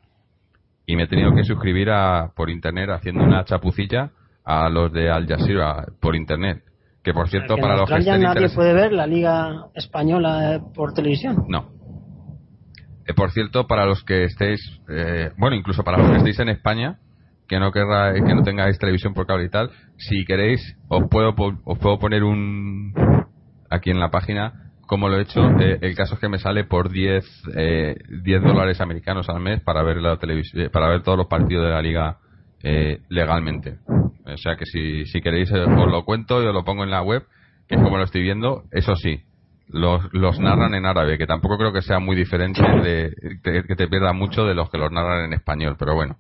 y 0.88 0.96
me 0.96 1.04
he 1.04 1.08
tenido 1.08 1.36
que 1.36 1.44
suscribir 1.44 1.92
a, 1.92 2.32
por 2.36 2.50
internet 2.50 2.90
haciendo 2.90 3.24
una 3.24 3.46
chapucilla 3.46 4.12
a 4.46 4.70
los 4.70 4.92
de 4.92 5.10
Al 5.10 5.28
Jazeera 5.28 5.86
por 6.00 6.16
internet. 6.16 6.64
Que 7.04 7.14
por 7.14 7.30
cierto, 7.30 7.58
para 7.58 7.76
los 7.76 7.90
que 7.90 7.98
estén 7.98 8.22
nadie 8.22 8.50
puede 8.50 8.74
ver 8.74 8.94
la 8.94 9.06
Liga 9.06 9.68
Española 9.76 10.62
por 10.74 10.94
televisión. 10.94 11.44
No. 11.50 11.70
Eh, 13.06 13.14
por 13.14 13.32
cierto, 13.32 13.68
para 13.68 13.86
los 13.86 14.04
que 14.04 14.24
estéis, 14.24 14.62
eh, 14.90 15.32
bueno, 15.38 15.56
incluso 15.56 15.84
para 15.84 15.98
los 15.98 16.10
que 16.10 16.18
estéis 16.18 16.40
en 16.40 16.50
España, 16.50 17.00
que 17.48 17.60
no 17.60 17.72
querrá, 17.74 18.14
que 18.14 18.34
no 18.34 18.44
tengáis 18.44 18.80
televisión 18.80 19.14
por 19.14 19.28
cable 19.28 19.46
y 19.46 19.50
tal, 19.50 19.72
si 19.98 20.24
queréis, 20.24 20.78
os 20.88 21.10
puedo, 21.10 21.36
os 21.66 21.78
puedo 21.80 22.00
poner 22.00 22.24
un 22.24 22.94
aquí 23.70 23.90
en 23.90 24.00
la 24.00 24.10
página 24.10 24.72
como 24.86 25.10
lo 25.10 25.18
he 25.18 25.24
hecho. 25.24 25.42
Eh, 25.60 25.80
el 25.82 25.96
caso 25.96 26.16
es 26.16 26.20
que 26.20 26.30
me 26.30 26.38
sale 26.38 26.66
por 26.66 26.90
10, 26.90 27.26
eh, 27.56 27.96
10 28.24 28.44
dólares 28.44 28.80
americanos 28.80 29.30
al 29.30 29.40
mes 29.40 29.62
para 29.62 29.84
ver 29.84 29.98
la 29.98 30.18
televisión, 30.18 30.70
para 30.72 30.88
ver 30.88 31.02
todos 31.04 31.18
los 31.18 31.28
partidos 31.28 31.66
de 31.66 31.72
la 31.72 31.82
liga 31.82 32.18
eh, 32.64 33.02
legalmente. 33.10 33.78
O 34.26 34.38
sea 34.38 34.56
que 34.56 34.66
si, 34.66 35.06
si 35.06 35.22
queréis 35.22 35.52
eh, 35.52 35.60
os 35.60 35.92
lo 35.92 36.06
cuento 36.06 36.42
y 36.42 36.48
os 36.48 36.54
lo 36.54 36.64
pongo 36.64 36.84
en 36.84 36.92
la 36.92 37.04
web, 37.04 37.24
que 37.68 37.76
es 37.76 37.82
como 37.82 37.98
lo 37.98 38.04
estoy 38.04 38.22
viendo. 38.22 38.64
Eso 38.72 38.96
sí, 38.96 39.22
los, 39.68 40.02
los 40.14 40.40
narran 40.40 40.74
en 40.74 40.86
árabe, 40.86 41.18
que 41.18 41.28
tampoco 41.28 41.58
creo 41.58 41.74
que 41.74 41.82
sea 41.82 42.00
muy 42.00 42.16
diferente 42.16 42.62
de 42.62 43.14
que 43.44 43.76
te 43.76 43.88
pierda 43.88 44.14
mucho 44.14 44.46
de 44.46 44.56
los 44.56 44.70
que 44.70 44.78
los 44.78 44.92
narran 44.92 45.26
en 45.26 45.34
español, 45.34 45.76
pero 45.78 45.94
bueno. 45.94 46.18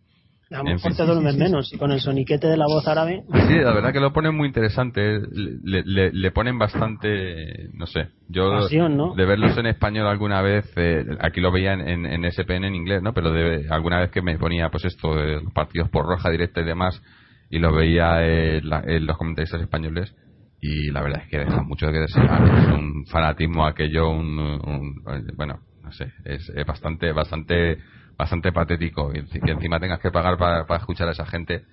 A 0.54 0.58
lo 0.58 0.66
mejor 0.66 0.96
te 0.96 1.04
duermes 1.04 1.36
menos 1.36 1.74
y 1.74 1.78
con 1.78 1.92
el 1.92 2.00
soniquete 2.00 2.48
de 2.48 2.58
la 2.58 2.66
voz 2.66 2.88
árabe. 2.88 3.24
Sí, 3.48 3.56
la 3.56 3.74
verdad 3.74 3.92
que 3.92 4.00
lo 4.00 4.14
ponen 4.14 4.36
muy 4.36 4.48
interesante. 4.48 5.20
Le, 5.64 6.12
le, 6.12 6.32
ponen 6.32 6.60
bastante, 6.60 7.70
no 7.74 7.88
sé, 7.88 8.10
yo 8.30 8.68
de 8.68 9.26
verlos 9.26 9.58
en 9.58 9.66
español 9.66 10.08
alguna 10.08 10.42
vez, 10.42 10.72
eh, 10.76 11.06
aquí 11.22 11.42
lo 11.42 11.52
veía 11.52 11.74
en, 11.74 12.06
en, 12.06 12.32
SPN 12.32 12.66
en 12.66 12.76
inglés, 12.76 13.02
¿no? 13.02 13.14
Pero 13.14 13.32
de, 13.32 13.68
alguna 13.70 14.00
vez 14.00 14.12
que 14.12 14.22
me 14.22 14.38
ponía, 14.38 14.70
pues 14.70 14.86
esto, 14.86 15.16
de 15.16 15.42
los 15.42 15.54
partidos 15.54 15.90
por 15.90 16.06
roja 16.06 16.30
directa 16.30 16.62
y 16.62 16.66
demás, 16.66 17.02
y 17.50 17.60
lo 17.60 17.74
veía 17.74 18.24
en, 18.24 19.06
los 19.06 19.18
comentaristas 19.18 19.62
españoles, 19.62 20.16
y 20.62 20.92
la 20.92 21.02
verdad 21.02 21.24
es 21.24 21.30
que 21.30 21.40
deja 21.40 21.64
mucho 21.64 21.88
que 21.92 22.00
desear. 22.00 22.44
Es 22.44 22.68
un 22.68 23.06
fanatismo 23.08 23.66
aquello, 23.66 24.10
un, 24.10 24.38
un 24.38 25.04
bueno, 25.36 25.60
no 25.82 25.92
sé, 25.92 26.12
es, 26.26 26.48
es 26.56 26.66
bastante, 26.66 27.12
bastante 27.12 27.80
bastante 28.18 28.52
patético 28.52 29.12
y 29.14 29.24
que 29.26 29.52
encima 29.52 29.80
tengas 29.80 30.00
que 30.00 30.12
pagar 30.12 30.38
para, 30.38 30.66
escuchar 30.78 31.08
a 31.08 31.12
esa 31.12 31.26
gente. 31.26 31.64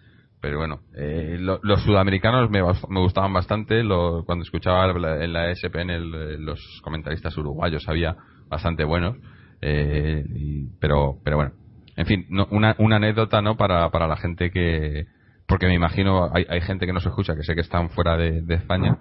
Pero 0.40 0.58
bueno, 0.58 0.80
eh, 0.96 1.36
los 1.38 1.82
sudamericanos 1.82 2.50
me, 2.50 2.62
me 2.62 3.00
gustaban 3.00 3.32
bastante. 3.32 3.82
cuando 4.24 4.42
escuchaba 4.42 4.90
en 4.90 5.32
la 5.32 5.54
SPN 5.54 6.44
los 6.44 6.80
comentaristas 6.82 7.36
uruguayos 7.36 7.86
había 7.88 8.16
bastante 8.48 8.84
buenos. 8.84 9.16
Eh, 9.60 10.24
pero, 10.80 11.18
pero 11.22 11.36
bueno, 11.36 11.52
en 11.96 12.06
fin, 12.06 12.26
una, 12.50 12.74
una 12.78 12.96
anécdota 12.96 13.42
no 13.42 13.56
para, 13.56 13.90
para 13.90 14.06
la 14.06 14.16
gente 14.16 14.50
que. 14.50 15.06
Porque 15.46 15.66
me 15.66 15.74
imagino, 15.74 16.30
hay, 16.32 16.46
hay 16.48 16.60
gente 16.62 16.86
que 16.86 16.92
no 16.92 17.00
se 17.00 17.08
escucha, 17.08 17.34
que 17.34 17.42
sé 17.42 17.54
que 17.54 17.60
están 17.60 17.90
fuera 17.90 18.16
de, 18.16 18.42
España 18.54 18.98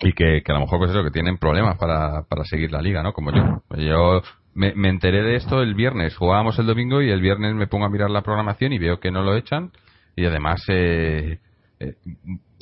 y 0.00 0.12
que, 0.12 0.42
que, 0.44 0.52
a 0.52 0.56
lo 0.56 0.62
mejor 0.62 0.80
pues 0.80 0.90
eso 0.90 1.04
que 1.04 1.12
tienen 1.12 1.38
problemas 1.38 1.78
para, 1.78 2.24
para 2.24 2.44
seguir 2.44 2.72
la 2.72 2.82
liga 2.82 3.00
no 3.00 3.12
como 3.12 3.30
yo 3.30 3.62
yo 3.76 4.22
me, 4.54 4.74
me, 4.74 4.88
enteré 4.88 5.22
de 5.22 5.36
esto 5.36 5.62
el 5.62 5.74
viernes. 5.74 6.16
Jugábamos 6.16 6.58
el 6.58 6.66
domingo 6.66 7.02
y 7.02 7.10
el 7.10 7.20
viernes 7.20 7.54
me 7.54 7.66
pongo 7.66 7.84
a 7.84 7.90
mirar 7.90 8.10
la 8.10 8.22
programación 8.22 8.72
y 8.72 8.78
veo 8.78 9.00
que 9.00 9.10
no 9.10 9.22
lo 9.22 9.36
echan. 9.36 9.70
Y 10.16 10.24
además, 10.24 10.62
eh, 10.68 11.38
eh 11.80 11.94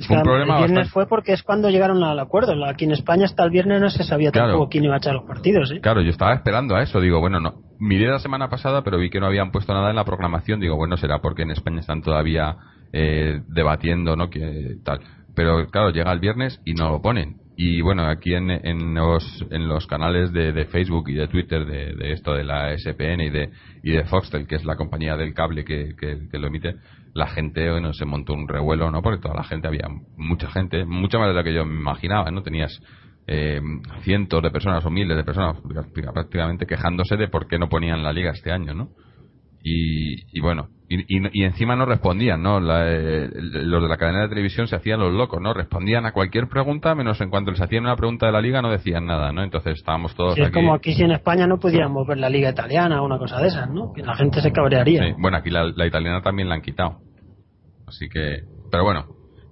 fue 0.06 0.16
un 0.16 0.22
problema. 0.22 0.58
El 0.58 0.66
viernes 0.66 0.90
fue 0.90 1.06
porque 1.06 1.32
es 1.32 1.42
cuando 1.42 1.70
llegaron 1.70 2.02
al 2.02 2.18
acuerdo. 2.18 2.52
Aquí 2.64 2.84
en 2.84 2.92
España 2.92 3.26
hasta 3.26 3.44
el 3.44 3.50
viernes 3.50 3.80
no 3.80 3.90
se 3.90 4.04
sabía 4.04 4.32
tampoco 4.32 4.68
quién 4.68 4.84
iba 4.84 4.94
a 4.94 4.98
echar 4.98 5.14
los 5.14 5.24
partidos. 5.24 5.70
¿eh? 5.70 5.80
Claro, 5.80 6.00
yo 6.00 6.10
estaba 6.10 6.34
esperando 6.34 6.74
a 6.74 6.82
eso. 6.82 7.00
Digo, 7.00 7.20
bueno, 7.20 7.40
no. 7.40 7.62
Miré 7.78 8.08
la 8.08 8.18
semana 8.18 8.48
pasada, 8.48 8.82
pero 8.82 8.98
vi 8.98 9.10
que 9.10 9.20
no 9.20 9.26
habían 9.26 9.50
puesto 9.50 9.72
nada 9.74 9.90
en 9.90 9.96
la 9.96 10.04
programación. 10.04 10.60
Digo, 10.60 10.76
bueno, 10.76 10.96
será 10.96 11.20
porque 11.20 11.42
en 11.42 11.50
España 11.50 11.80
están 11.80 12.02
todavía 12.02 12.56
eh, 12.92 13.42
debatiendo, 13.48 14.16
¿no? 14.16 14.30
Que 14.30 14.76
tal. 14.84 15.00
Pero 15.34 15.66
claro, 15.68 15.90
llega 15.90 16.12
el 16.12 16.20
viernes 16.20 16.60
y 16.64 16.74
no 16.74 16.90
lo 16.90 17.02
ponen 17.02 17.41
y 17.64 17.80
bueno, 17.80 18.08
aquí 18.08 18.34
en, 18.34 18.50
en, 18.50 18.92
los, 18.92 19.46
en 19.50 19.68
los 19.68 19.86
canales 19.86 20.32
de, 20.32 20.52
de 20.52 20.64
Facebook 20.64 21.08
y 21.08 21.14
de 21.14 21.28
Twitter 21.28 21.64
de, 21.64 21.94
de, 21.94 22.12
esto 22.12 22.34
de 22.34 22.42
la 22.42 22.76
SPN 22.76 23.20
y 23.20 23.30
de, 23.30 23.50
y 23.84 23.92
de 23.92 24.04
Foxtel, 24.04 24.48
que 24.48 24.56
es 24.56 24.64
la 24.64 24.74
compañía 24.74 25.16
del 25.16 25.32
cable 25.32 25.64
que, 25.64 25.94
que, 25.96 26.38
lo 26.40 26.48
emite, 26.48 26.74
la 27.14 27.28
gente 27.28 27.70
bueno, 27.70 27.92
se 27.92 28.04
montó 28.04 28.32
un 28.32 28.48
revuelo, 28.48 28.90
¿no? 28.90 29.00
Porque 29.00 29.22
toda 29.22 29.36
la 29.36 29.44
gente, 29.44 29.68
había 29.68 29.86
mucha 30.16 30.50
gente, 30.50 30.84
mucha 30.84 31.20
más 31.20 31.28
de 31.28 31.34
la 31.34 31.44
que 31.44 31.54
yo 31.54 31.64
me 31.64 31.78
imaginaba, 31.78 32.32
¿no? 32.32 32.42
Tenías 32.42 32.82
eh, 33.28 33.60
cientos 34.02 34.42
de 34.42 34.50
personas 34.50 34.84
o 34.84 34.90
miles 34.90 35.16
de 35.16 35.22
personas 35.22 35.56
prácticamente 36.12 36.66
quejándose 36.66 37.16
de 37.16 37.28
por 37.28 37.46
qué 37.46 37.60
no 37.60 37.68
ponían 37.68 38.02
la 38.02 38.12
liga 38.12 38.32
este 38.32 38.50
año, 38.50 38.74
¿no? 38.74 38.88
Y, 39.62 40.36
y 40.36 40.40
bueno, 40.40 40.68
y, 40.94 41.44
encima 41.44 41.76
no 41.76 41.86
respondían, 41.86 42.42
¿no? 42.42 42.58
Eh, 42.58 43.30
los 43.32 43.82
de 43.82 43.88
la 43.88 43.96
cadena 43.96 44.22
de 44.22 44.28
televisión 44.28 44.66
se 44.66 44.76
hacían 44.76 45.00
los 45.00 45.12
locos, 45.12 45.40
¿no? 45.40 45.54
Respondían 45.54 46.04
a 46.04 46.12
cualquier 46.12 46.48
pregunta, 46.48 46.94
menos 46.94 47.20
en 47.20 47.30
cuanto 47.30 47.50
les 47.50 47.60
hacían 47.60 47.84
una 47.84 47.96
pregunta 47.96 48.26
de 48.26 48.32
la 48.32 48.40
liga 48.40 48.60
no 48.60 48.70
decían 48.70 49.06
nada, 49.06 49.32
¿no? 49.32 49.42
Entonces 49.42 49.78
estábamos 49.78 50.14
todos 50.14 50.34
sí, 50.34 50.42
es 50.42 50.50
como 50.50 50.74
aquí 50.74 50.92
si 50.92 51.02
en 51.02 51.12
España 51.12 51.46
no 51.46 51.58
pudiéramos 51.58 52.06
ver 52.06 52.18
la 52.18 52.28
liga 52.28 52.50
italiana 52.50 53.00
o 53.02 53.06
una 53.06 53.18
cosa 53.18 53.40
de 53.40 53.48
esas, 53.48 53.70
¿no? 53.70 53.92
Que 53.92 54.02
la 54.02 54.14
gente 54.14 54.40
se 54.40 54.52
cabrearía. 54.52 55.04
Sí. 55.04 55.14
Bueno, 55.18 55.38
aquí 55.38 55.50
la, 55.50 55.86
italiana 55.86 56.20
también 56.20 56.48
la 56.48 56.56
han 56.56 56.62
quitado. 56.62 56.98
Así 57.86 58.08
que, 58.08 58.42
pero 58.70 58.84
bueno. 58.84 59.06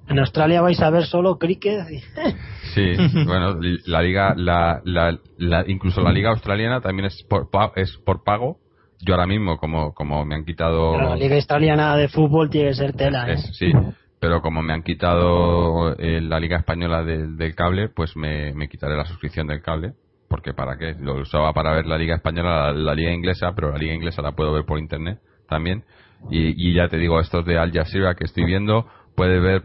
En 0.08 0.18
Australia 0.18 0.60
vais 0.60 0.80
a 0.80 0.90
ver 0.90 1.04
solo 1.04 1.38
cricket. 1.38 1.86
sí, 2.74 2.96
bueno, 3.26 3.58
la 3.86 4.02
liga, 4.02 4.34
la, 4.36 4.82
la, 4.84 5.64
incluso 5.68 6.02
la 6.02 6.12
liga 6.12 6.30
australiana 6.30 6.80
también 6.80 7.06
es 7.06 7.24
por, 7.28 7.48
es 7.76 7.96
por 8.04 8.24
pago 8.24 8.58
yo 9.02 9.14
ahora 9.14 9.26
mismo, 9.26 9.56
como, 9.56 9.92
como 9.94 10.24
me 10.24 10.34
han 10.34 10.44
quitado. 10.44 10.98
la 10.98 11.16
Liga 11.16 11.36
Australiana 11.36 11.96
de 11.96 12.08
Fútbol 12.08 12.50
tiene 12.50 12.68
que 12.68 12.74
ser 12.74 12.92
tela, 12.94 13.30
¿eh? 13.30 13.38
sí, 13.38 13.72
pero 14.18 14.42
como 14.42 14.62
me 14.62 14.72
han 14.72 14.82
quitado 14.82 15.96
eh, 15.98 16.20
la 16.20 16.38
Liga 16.38 16.58
Española 16.58 17.02
del, 17.04 17.54
cable, 17.54 17.88
pues 17.88 18.16
me, 18.16 18.52
me, 18.54 18.68
quitaré 18.68 18.96
la 18.96 19.04
suscripción 19.04 19.46
del 19.46 19.62
cable. 19.62 19.94
Porque 20.28 20.54
para 20.54 20.78
qué? 20.78 20.94
Lo 21.00 21.20
usaba 21.20 21.52
para 21.52 21.72
ver 21.72 21.86
la 21.86 21.98
Liga 21.98 22.14
Española, 22.14 22.72
la, 22.72 22.94
Liga 22.94 23.10
Inglesa, 23.10 23.52
pero 23.52 23.72
la 23.72 23.78
Liga 23.78 23.94
Inglesa 23.94 24.22
la 24.22 24.32
puedo 24.32 24.52
ver 24.52 24.64
por 24.64 24.78
internet 24.78 25.18
también. 25.48 25.82
Y, 26.30 26.68
y 26.68 26.74
ya 26.74 26.88
te 26.88 26.98
digo, 26.98 27.18
estos 27.18 27.44
de 27.44 27.58
Al 27.58 27.72
Jazeera 27.72 28.14
que 28.14 28.24
estoy 28.24 28.44
viendo, 28.44 28.86
puede 29.16 29.40
ver 29.40 29.64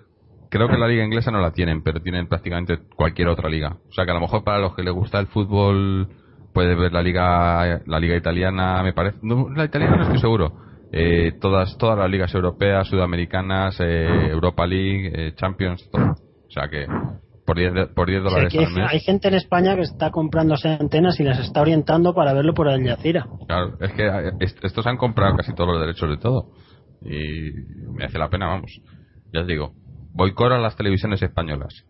creo 0.49 0.69
que 0.69 0.77
la 0.77 0.88
liga 0.88 1.03
inglesa 1.03 1.31
no 1.31 1.41
la 1.41 1.51
tienen, 1.51 1.83
pero 1.83 2.01
tienen 2.01 2.27
prácticamente 2.27 2.79
cualquier 2.95 3.27
otra 3.27 3.49
liga. 3.49 3.77
O 3.89 3.91
sea 3.91 4.05
que 4.05 4.11
a 4.11 4.13
lo 4.13 4.21
mejor 4.21 4.43
para 4.43 4.59
los 4.59 4.73
que 4.73 4.83
les 4.83 4.93
gusta 4.93 5.19
el 5.19 5.27
fútbol 5.27 6.07
puedes 6.55 6.77
ver 6.77 6.93
la 6.93 7.03
liga 7.03 7.81
la 7.85 7.99
liga 7.99 8.15
italiana 8.15 8.81
me 8.81 8.93
parece 8.93 9.19
no, 9.21 9.49
la 9.49 9.65
italiana 9.65 9.97
no 9.97 10.03
estoy 10.03 10.19
seguro. 10.19 10.53
Eh, 10.91 11.33
todas 11.41 11.77
todas 11.77 11.99
las 11.99 12.09
ligas 12.09 12.33
europeas 12.33 12.87
sudamericanas 12.87 13.77
eh, 13.81 14.29
Europa 14.31 14.65
League 14.65 15.11
eh, 15.13 15.33
Champions 15.35 15.87
todo. 15.91 16.11
O 16.11 16.49
sea 16.49 16.69
que 16.69 16.87
por 17.45 17.57
10 17.57 17.89
por 17.93 18.07
10 18.07 18.23
dólares 18.23 18.55
al 18.55 18.73
mes. 18.73 18.87
hay 18.89 19.01
gente 19.01 19.27
en 19.27 19.33
España 19.33 19.75
que 19.75 19.81
está 19.81 20.11
comprándose 20.11 20.69
antenas 20.69 21.19
y 21.19 21.23
las 21.23 21.39
está 21.39 21.59
orientando 21.59 22.13
para 22.15 22.33
verlo 22.33 22.53
por 22.53 22.69
Al 22.69 22.81
Jazeera. 22.81 23.27
Claro 23.47 23.77
es 23.81 23.91
que 23.91 24.55
estos 24.63 24.87
han 24.87 24.95
comprado 24.95 25.35
casi 25.35 25.53
todos 25.53 25.71
los 25.71 25.81
derechos 25.81 26.09
de 26.09 26.17
todo. 26.17 26.51
Y 27.01 27.51
me 27.91 28.05
hace 28.05 28.17
la 28.17 28.29
pena 28.29 28.47
vamos. 28.47 28.79
Ya 29.33 29.41
os 29.41 29.47
digo 29.47 29.73
voy 30.13 30.33
a 30.37 30.57
las 30.57 30.77
televisiones 30.77 31.21
españolas. 31.21 31.85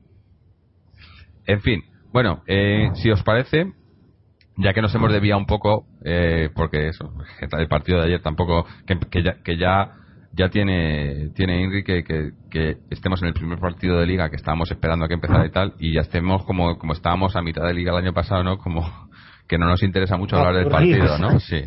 En 1.46 1.62
fin 1.62 1.84
bueno 2.12 2.42
si 2.96 3.12
os 3.12 3.22
parece 3.22 3.72
ya 4.58 4.74
que 4.74 4.82
nos 4.82 4.94
hemos 4.96 5.12
desviado 5.12 5.40
un 5.40 5.46
poco, 5.46 5.86
eh, 6.04 6.50
porque 6.56 6.88
eso, 6.88 7.14
el 7.40 7.68
partido 7.68 8.00
de 8.00 8.06
ayer 8.06 8.22
tampoco, 8.22 8.66
que, 8.86 9.24
ya, 9.24 9.36
que 9.44 9.58
ya, 9.58 9.92
ya 10.32 10.50
tiene, 10.50 11.30
tiene 11.36 11.64
Enrique 11.64 12.04
que, 12.04 12.32
que, 12.50 12.78
estemos 12.90 13.22
en 13.22 13.30
el 13.30 13.34
primer 13.34 13.60
partido 13.60 14.00
de 14.00 14.06
liga 14.06 14.30
que 14.30 14.36
estábamos 14.36 14.72
esperando 14.72 15.06
a 15.06 15.08
que 15.08 15.16
empezara 15.16 15.46
y 15.46 15.52
tal, 15.52 15.74
y 15.80 15.94
ya 15.94 16.02
estemos 16.02 16.46
como, 16.46 16.78
como 16.78 16.94
estábamos 16.94 17.36
a 17.36 17.42
mitad 17.42 17.66
de 17.66 17.74
liga 17.74 17.92
el 17.92 18.04
año 18.04 18.14
pasado, 18.14 18.44
¿no? 18.44 18.58
Como 18.58 18.86
que 19.48 19.58
no 19.58 19.68
nos 19.68 19.84
interesa 19.84 20.18
mucho 20.18 20.38
hablar 20.38 20.56
del 20.56 20.72
partido, 20.72 21.18
¿no? 21.20 21.40
Sí. 21.40 21.64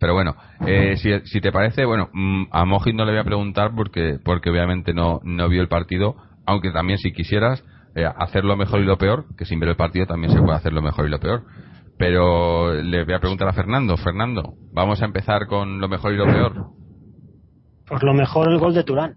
Pero 0.00 0.14
bueno, 0.14 0.34
eh, 0.66 0.96
si, 0.96 1.10
si 1.20 1.40
te 1.40 1.52
parece, 1.52 1.84
bueno, 1.84 2.10
mm, 2.12 2.46
a 2.50 2.64
Mojit 2.64 2.94
no 2.94 3.04
le 3.04 3.12
voy 3.12 3.20
a 3.20 3.24
preguntar 3.24 3.72
porque, 3.74 4.18
porque 4.22 4.50
obviamente 4.50 4.92
no, 4.92 5.20
no 5.22 5.48
vio 5.48 5.62
el 5.62 5.68
partido, 5.68 6.16
aunque 6.46 6.70
también 6.70 6.98
si 6.98 7.12
quisieras 7.12 7.64
eh, 7.94 8.04
hacer 8.04 8.44
lo 8.44 8.56
mejor 8.56 8.80
y 8.80 8.84
lo 8.84 8.98
peor, 8.98 9.26
que 9.36 9.44
sin 9.44 9.60
ver 9.60 9.70
el 9.70 9.76
partido 9.76 10.06
también 10.06 10.32
se 10.32 10.40
puede 10.40 10.56
hacer 10.56 10.72
lo 10.72 10.82
mejor 10.82 11.06
y 11.06 11.10
lo 11.10 11.20
peor. 11.20 11.44
Pero 11.98 12.74
le 12.74 13.04
voy 13.04 13.14
a 13.14 13.18
preguntar 13.18 13.48
a 13.48 13.52
Fernando. 13.52 13.96
Fernando, 13.96 14.54
vamos 14.72 15.02
a 15.02 15.04
empezar 15.04 15.46
con 15.46 15.80
lo 15.80 15.88
mejor 15.88 16.14
y 16.14 16.16
lo 16.16 16.26
peor. 16.26 16.66
Por 17.86 18.04
lo 18.04 18.14
mejor 18.14 18.50
el 18.50 18.58
gol 18.58 18.72
de 18.72 18.84
Turán, 18.84 19.16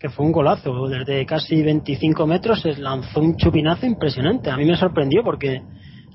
que 0.00 0.08
fue 0.08 0.26
un 0.26 0.32
golazo. 0.32 0.88
Desde 0.88 1.24
casi 1.26 1.62
25 1.62 2.26
metros 2.26 2.60
se 2.60 2.76
lanzó 2.76 3.20
un 3.20 3.36
chupinazo 3.36 3.86
impresionante. 3.86 4.50
A 4.50 4.56
mí 4.56 4.64
me 4.64 4.76
sorprendió 4.76 5.22
porque 5.22 5.62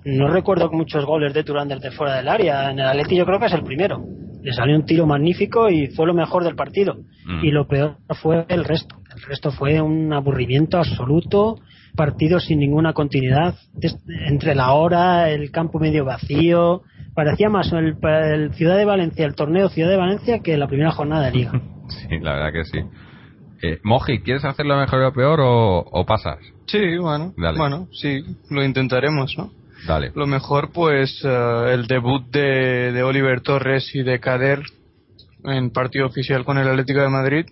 no 0.03 0.27
recuerdo 0.27 0.69
muchos 0.71 1.05
goles 1.05 1.33
de 1.33 1.43
Turán 1.43 1.69
desde 1.69 1.91
fuera 1.91 2.17
del 2.17 2.27
área. 2.27 2.71
En 2.71 2.79
el 2.79 2.85
Atleti 2.87 3.15
yo 3.15 3.25
creo 3.25 3.39
que 3.39 3.45
es 3.45 3.53
el 3.53 3.63
primero. 3.63 4.03
Le 4.41 4.51
salió 4.51 4.75
un 4.75 4.85
tiro 4.85 5.05
magnífico 5.05 5.69
y 5.69 5.87
fue 5.87 6.05
lo 6.05 6.13
mejor 6.13 6.43
del 6.43 6.55
partido. 6.55 6.95
Mm. 7.25 7.45
Y 7.45 7.51
lo 7.51 7.65
peor 7.65 7.95
fue 8.21 8.45
el 8.49 8.65
resto. 8.65 8.97
El 9.15 9.21
resto 9.21 9.51
fue 9.51 9.79
un 9.79 10.11
aburrimiento 10.11 10.77
absoluto, 10.77 11.55
partido 11.95 12.39
sin 12.39 12.59
ninguna 12.59 12.93
continuidad. 12.93 13.55
Entre 14.27 14.55
la 14.55 14.73
hora, 14.73 15.29
el 15.29 15.51
campo 15.51 15.79
medio 15.79 16.05
vacío. 16.05 16.81
Parecía 17.15 17.49
más 17.49 17.71
el, 17.73 17.95
el 18.03 18.53
Ciudad 18.53 18.77
de 18.77 18.85
Valencia, 18.85 19.25
el 19.25 19.35
torneo 19.35 19.69
Ciudad 19.69 19.89
de 19.89 19.97
Valencia, 19.97 20.39
que 20.39 20.57
la 20.57 20.67
primera 20.67 20.91
jornada 20.91 21.25
de 21.25 21.31
liga. 21.31 21.51
Sí, 21.89 22.17
la 22.21 22.33
verdad 22.35 22.53
que 22.53 22.63
sí. 22.63 22.79
Eh, 23.61 23.79
Moji, 23.83 24.21
¿quieres 24.21 24.45
hacerlo 24.45 24.77
mejor 24.77 25.03
o 25.03 25.13
peor 25.13 25.41
o, 25.41 25.79
o 25.79 26.05
pasas? 26.05 26.39
Sí, 26.65 26.97
bueno, 26.97 27.33
Dale. 27.37 27.57
bueno, 27.57 27.87
sí, 27.91 28.23
lo 28.49 28.63
intentaremos, 28.63 29.35
¿no? 29.37 29.51
Dale. 29.85 30.11
Lo 30.15 30.25
mejor, 30.25 30.71
pues, 30.71 31.21
eh, 31.25 31.73
el 31.73 31.85
debut 31.87 32.23
de, 32.31 32.93
de 32.93 33.03
Oliver 33.03 33.41
Torres 33.41 33.93
y 33.93 34.01
de 34.01 34.19
Kader 34.21 34.61
en 35.43 35.71
partido 35.71 36.05
oficial 36.07 36.45
con 36.45 36.57
el 36.57 36.67
Atlético 36.67 37.01
de 37.01 37.09
Madrid. 37.09 37.45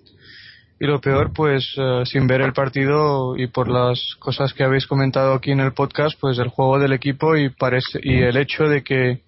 Y 0.82 0.88
lo 0.88 1.00
peor, 1.00 1.32
pues, 1.32 1.76
eh, 1.78 2.02
sin 2.06 2.26
ver 2.26 2.42
el 2.42 2.54
partido 2.54 3.38
y 3.38 3.46
por 3.46 3.70
las 3.70 4.16
cosas 4.18 4.52
que 4.52 4.64
habéis 4.64 4.88
comentado 4.88 5.36
aquí 5.36 5.52
en 5.52 5.60
el 5.60 5.74
podcast, 5.74 6.20
pues 6.20 6.40
el 6.40 6.48
juego 6.48 6.80
del 6.80 6.92
equipo 6.92 7.38
y, 7.38 7.50
parece, 7.50 8.00
y 8.02 8.24
el 8.24 8.36
hecho 8.36 8.64
de 8.64 8.84
que 8.84 9.22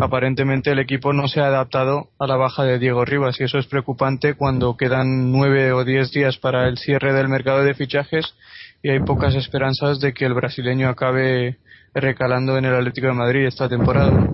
aparentemente 0.00 0.72
el 0.72 0.80
equipo 0.80 1.12
no 1.12 1.28
se 1.28 1.40
ha 1.40 1.46
adaptado 1.46 2.08
a 2.18 2.26
la 2.26 2.34
baja 2.34 2.64
de 2.64 2.80
Diego 2.80 3.04
Rivas. 3.04 3.38
Y 3.38 3.44
eso 3.44 3.56
es 3.58 3.68
preocupante 3.68 4.34
cuando 4.34 4.76
quedan 4.76 5.30
nueve 5.30 5.72
o 5.72 5.84
diez 5.84 6.10
días 6.10 6.38
para 6.38 6.66
el 6.66 6.76
cierre 6.76 7.12
del 7.12 7.28
mercado 7.28 7.62
de 7.62 7.74
fichajes 7.74 8.34
y 8.82 8.90
hay 8.90 8.98
pocas 8.98 9.36
esperanzas 9.36 10.00
de 10.00 10.12
que 10.12 10.24
el 10.24 10.34
brasileño 10.34 10.88
acabe 10.88 11.58
recalando 11.94 12.58
en 12.58 12.64
el 12.64 12.74
Atlético 12.74 13.06
de 13.06 13.12
Madrid 13.12 13.46
esta 13.46 13.68
temporada. 13.68 14.28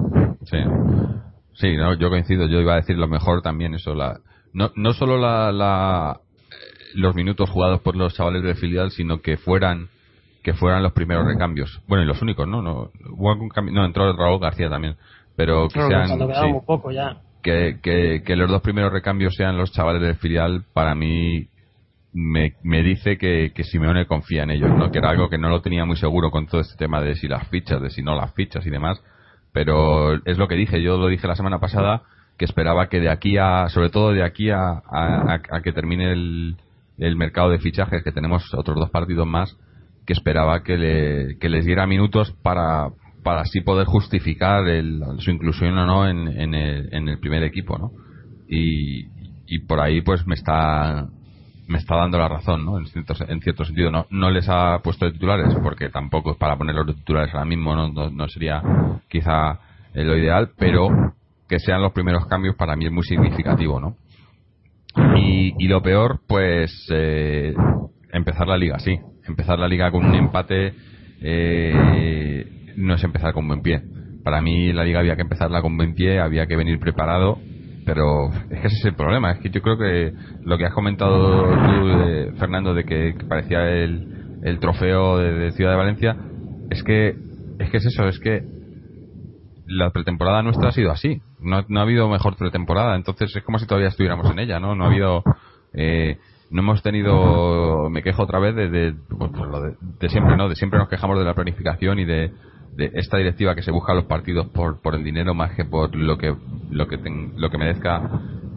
Sí, 0.46 0.56
sí 1.52 1.76
no, 1.76 1.98
yo 1.98 2.08
coincido. 2.08 2.46
Yo 2.48 2.60
iba 2.60 2.72
a 2.72 2.76
decir 2.76 2.96
lo 2.96 3.08
mejor 3.08 3.42
también 3.42 3.74
eso. 3.74 3.94
La, 3.94 4.20
no, 4.54 4.70
no 4.74 4.94
solo 4.94 5.18
la, 5.18 5.52
la, 5.52 6.18
los 6.95 7.14
minutos 7.14 7.49
jugados 7.51 7.80
por 7.80 7.97
los 7.97 8.14
chavales 8.14 8.43
del 8.43 8.57
filial, 8.57 8.90
sino 8.90 9.20
que 9.20 9.36
fueran 9.36 9.88
que 10.43 10.55
fueran 10.55 10.82
los 10.82 10.93
primeros 10.93 11.24
recambios. 11.24 11.80
Bueno, 11.86 12.03
y 12.03 12.07
los 12.07 12.20
únicos, 12.20 12.49
¿no? 12.49 12.62
No, 12.62 12.90
hubo 13.11 13.30
algún 13.30 13.49
cambio- 13.49 13.72
no 13.74 13.84
entró 13.84 14.12
Raúl 14.16 14.40
García 14.40 14.68
también. 14.68 14.97
Pero 15.36 15.68
que 15.68 15.80
sean. 15.80 16.09
cuando 16.09 16.26
quedaba 16.26 16.47
sí, 16.47 16.53
muy 16.53 16.62
poco 16.66 16.90
ya. 16.90 17.18
que, 17.45 17.78
que, 17.80 18.22
que 18.26 18.34
los 18.36 18.51
dos 18.51 18.61
primeros 18.61 18.93
recambios 18.93 19.34
sean 19.36 19.57
los 19.57 19.70
chavales 19.70 20.03
del 20.03 20.16
filial, 20.16 20.64
para 20.72 20.97
mí 20.97 21.47
me, 22.12 22.55
me 22.64 22.82
dice 22.82 23.16
que, 23.18 23.53
que 23.55 23.62
Simeone 23.64 24.07
confía 24.07 24.43
en 24.43 24.51
ellos, 24.51 24.70
¿no? 24.76 24.90
que 24.90 24.99
era 24.99 25.11
algo 25.11 25.30
que 25.30 25.38
no 25.38 25.49
lo 25.49 25.62
tenía 25.62 25.84
muy 25.84 25.97
seguro 25.97 26.30
con 26.32 26.47
todo 26.47 26.61
este 26.61 26.76
tema 26.76 27.01
de 27.01 27.14
si 27.14 27.28
las 27.28 27.47
fichas, 27.49 27.80
de 27.80 27.90
si 27.90 28.03
no 28.03 28.14
las 28.16 28.34
fichas 28.34 28.66
y 28.66 28.70
demás. 28.70 29.01
Pero 29.53 30.14
es 30.26 30.38
lo 30.38 30.49
que 30.49 30.57
dije, 30.57 30.82
yo 30.82 30.97
lo 30.99 31.07
dije 31.07 31.26
la 31.28 31.36
semana 31.36 31.59
pasada, 31.61 32.03
que 32.36 32.45
esperaba 32.47 32.88
que 32.88 32.99
de 33.01 33.11
aquí 33.11 33.36
a, 33.38 33.68
sobre 33.68 33.90
todo 33.90 34.12
de 34.12 34.24
aquí 34.24 34.51
a, 34.51 34.59
a, 34.61 34.82
a- 35.34 35.40
a 35.51 35.61
que 35.62 35.72
termine 35.72 36.11
el, 36.12 36.57
el 37.07 37.16
mercado 37.16 37.50
de 37.50 37.59
fichajes, 37.59 38.03
que 38.03 38.12
tenemos 38.12 38.53
otros 38.55 38.76
dos 38.78 38.90
partidos 38.90 39.26
más, 39.26 39.57
que 40.07 40.12
esperaba 40.12 40.62
que, 40.62 40.76
le, 40.76 41.38
que 41.38 41.48
les 41.48 41.64
diera 41.64 41.86
minutos 41.86 42.32
para, 42.42 42.88
para 43.22 43.42
así 43.42 43.61
poder 43.61 43.86
justificar 43.86 44.66
el- 44.68 45.00
su 45.18 45.30
inclusión 45.30 45.76
o 45.78 45.86
no 45.86 46.09
en, 46.09 46.28
en, 46.28 46.55
el, 46.55 46.88
en 46.92 47.09
el 47.09 47.18
primer 47.18 47.42
equipo, 47.44 47.78
¿no? 47.78 47.90
Y, 48.48 49.07
y 49.46 49.61
por 49.61 49.80
ahí 49.80 50.00
pues 50.03 50.26
me 50.26 50.34
está 50.34 51.07
me 51.68 51.78
está 51.78 51.96
dando 51.96 52.18
la 52.18 52.28
razón, 52.28 52.64
¿no? 52.64 52.78
En 52.78 52.86
cierto, 52.86 53.14
en 53.28 53.40
cierto 53.40 53.64
sentido, 53.64 53.90
no, 53.90 54.07
no 54.11 54.30
les 54.30 54.46
ha 54.48 54.80
puesto 54.82 55.07
de 55.07 55.12
titulares, 55.12 55.55
porque 55.62 55.88
tampoco 55.88 56.32
es 56.32 56.36
para 56.36 56.57
ponerlos 56.57 56.86
de 56.86 56.94
titulares 56.94 57.32
ahora 57.32 57.46
mismo, 57.46 57.74
no, 57.74 57.88
no, 57.88 58.11
no 58.11 58.28
sería 58.28 58.61
quizá 59.09 59.59
lo 59.94 60.16
ideal, 60.16 60.50
pero 60.59 60.88
que 61.48 61.59
sean 61.61 61.80
los 61.80 61.92
primeros 61.92 62.26
cambios 62.26 62.57
para 62.57 62.76
mí 62.76 62.86
es 62.86 62.92
muy 62.92 63.05
significativo, 63.05 63.80
¿no? 63.80 63.96
Y, 65.16 65.55
y 65.59 65.68
lo 65.68 65.82
peor, 65.82 66.20
pues 66.26 66.86
eh, 66.90 67.55
empezar 68.12 68.47
la 68.47 68.57
liga, 68.57 68.78
sí. 68.78 68.99
Empezar 69.26 69.59
la 69.59 69.68
liga 69.68 69.90
con 69.90 70.05
un 70.05 70.14
empate 70.14 70.74
eh, 71.20 72.74
no 72.76 72.95
es 72.95 73.05
empezar 73.05 73.32
con 73.32 73.47
buen 73.47 73.62
pie. 73.62 73.82
Para 74.24 74.40
mí 74.40 74.72
la 74.72 74.84
liga 74.84 75.01
había 75.01 75.16
que 75.16 75.22
empezarla 75.22 75.62
con 75.62 75.76
buen 75.76 75.95
pie, 75.95 76.20
había 76.20 76.47
que 76.47 76.57
venir 76.57 76.78
preparado, 76.78 77.38
pero 77.84 78.30
es 78.51 78.61
que 78.61 78.66
ese 78.66 78.76
es 78.76 78.84
el 78.84 78.95
problema. 78.95 79.32
Es 79.32 79.38
que 79.40 79.51
yo 79.51 79.62
creo 79.62 79.78
que 79.78 80.12
lo 80.45 80.59
que 80.59 80.66
has 80.66 80.74
comentado 80.74 81.45
tú, 81.45 81.88
eh, 81.88 82.32
Fernando, 82.38 82.74
de 82.74 82.84
que, 82.84 83.14
que 83.18 83.24
parecía 83.24 83.68
el, 83.70 84.40
el 84.43 84.59
trofeo 84.59 85.18
de, 85.18 85.32
de 85.32 85.51
Ciudad 85.53 85.72
de 85.72 85.76
Valencia, 85.76 86.16
es 86.70 86.82
que 86.82 87.16
es 87.59 87.70
que 87.70 87.76
es 87.76 87.86
eso, 87.86 88.09
es 88.09 88.18
que 88.18 88.43
la 89.66 89.90
pretemporada 89.90 90.43
nuestra 90.43 90.68
ha 90.68 90.72
sido 90.72 90.90
así. 90.90 91.20
No, 91.43 91.64
no 91.68 91.80
ha 91.80 91.82
habido 91.82 92.09
mejor 92.09 92.36
pretemporada. 92.36 92.97
Entonces 92.97 93.34
es 93.34 93.43
como 93.45 93.59
si 93.59 93.66
todavía 93.66 93.88
estuviéramos 93.88 94.30
en 94.30 94.38
ella, 94.38 94.61
¿no? 94.61 94.74
No 94.74 94.84
ha 94.84 94.88
habido. 94.88 95.22
eh, 95.74 96.18
no 96.51 96.61
hemos 96.62 96.82
tenido. 96.82 97.88
Me 97.90 98.03
quejo 98.03 98.22
otra 98.24 98.38
vez 98.38 98.55
de, 98.55 98.68
de, 98.68 98.95
pues, 99.16 99.30
lo 99.32 99.61
de, 99.62 100.09
siempre, 100.09 100.36
¿no? 100.36 100.49
De 100.49 100.55
siempre 100.57 100.78
nos 100.78 100.88
quejamos 100.88 101.18
de 101.18 101.24
la 101.24 101.34
planificación 101.34 101.99
y 101.99 102.05
de, 102.05 102.30
de 102.76 102.90
esta 102.95 103.16
directiva 103.18 103.55
que 103.55 103.62
se 103.62 103.70
busca 103.70 103.95
los 103.95 104.05
partidos 104.05 104.47
por, 104.49 104.80
por 104.82 104.95
el 104.95 105.03
dinero 105.05 105.34
más 105.34 105.53
que 105.55 105.64
por 105.64 105.95
lo 105.95 106.18
que 106.18 106.34
lo 106.70 106.86
que, 106.88 106.99
ten- 106.99 107.32
lo 107.36 107.51
que 107.51 107.59
merezca 107.59 108.03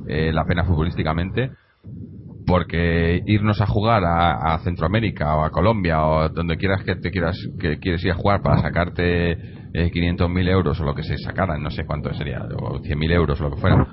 eh, 0.07 0.31
la 0.33 0.43
pena 0.45 0.63
futbolísticamente 0.65 1.51
porque 2.45 3.21
irnos 3.25 3.59
a 3.61 3.65
jugar 3.65 4.03
a, 4.05 4.53
a 4.53 4.59
Centroamérica 4.59 5.35
o 5.35 5.43
a 5.43 5.49
Colombia 5.49 6.05
o 6.05 6.29
donde 6.29 6.57
quieras 6.57 6.83
que 6.83 6.95
te 6.95 7.11
quieras 7.11 7.35
que 7.59 7.79
quieres 7.79 8.03
ir 8.05 8.11
a 8.11 8.15
jugar 8.15 8.41
para 8.41 8.61
sacarte 8.61 9.37
eh, 9.75 9.91
500.000 9.91 10.49
euros 10.49 10.79
o 10.79 10.85
lo 10.85 10.95
que 10.95 11.03
se 11.03 11.17
sacaran, 11.17 11.61
no 11.61 11.69
sé 11.69 11.85
cuánto 11.85 12.13
sería, 12.13 12.41
o 12.43 12.79
100.000 12.79 13.11
euros 13.11 13.39
o 13.41 13.43
lo 13.43 13.51
que 13.55 13.61
fuera, 13.61 13.85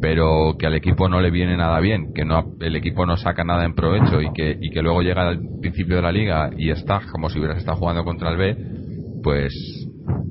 pero 0.00 0.56
que 0.58 0.66
al 0.66 0.74
equipo 0.74 1.08
no 1.08 1.20
le 1.20 1.30
viene 1.30 1.56
nada 1.56 1.80
bien, 1.80 2.12
que 2.14 2.24
no 2.24 2.54
el 2.60 2.76
equipo 2.76 3.06
no 3.06 3.16
saca 3.16 3.44
nada 3.44 3.64
en 3.64 3.74
provecho 3.74 4.20
y 4.20 4.32
que, 4.32 4.56
y 4.60 4.70
que 4.70 4.82
luego 4.82 5.02
llega 5.02 5.28
al 5.28 5.40
principio 5.60 5.96
de 5.96 6.02
la 6.02 6.12
liga 6.12 6.50
y 6.56 6.70
está 6.70 7.00
como 7.10 7.28
si 7.28 7.38
hubieras 7.38 7.58
estado 7.58 7.76
jugando 7.78 8.04
contra 8.04 8.30
el 8.30 8.36
B, 8.36 8.56
pues 9.22 9.52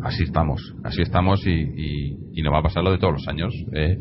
así 0.04 0.24
estamos, 0.24 0.74
así 0.84 1.02
estamos 1.02 1.46
y, 1.46 1.52
y, 1.52 2.18
y 2.34 2.42
nos 2.42 2.54
va 2.54 2.60
a 2.60 2.64
pasar 2.64 2.84
lo 2.84 2.92
de 2.92 2.98
todos 2.98 3.14
los 3.14 3.28
años. 3.28 3.54
eh, 3.74 3.98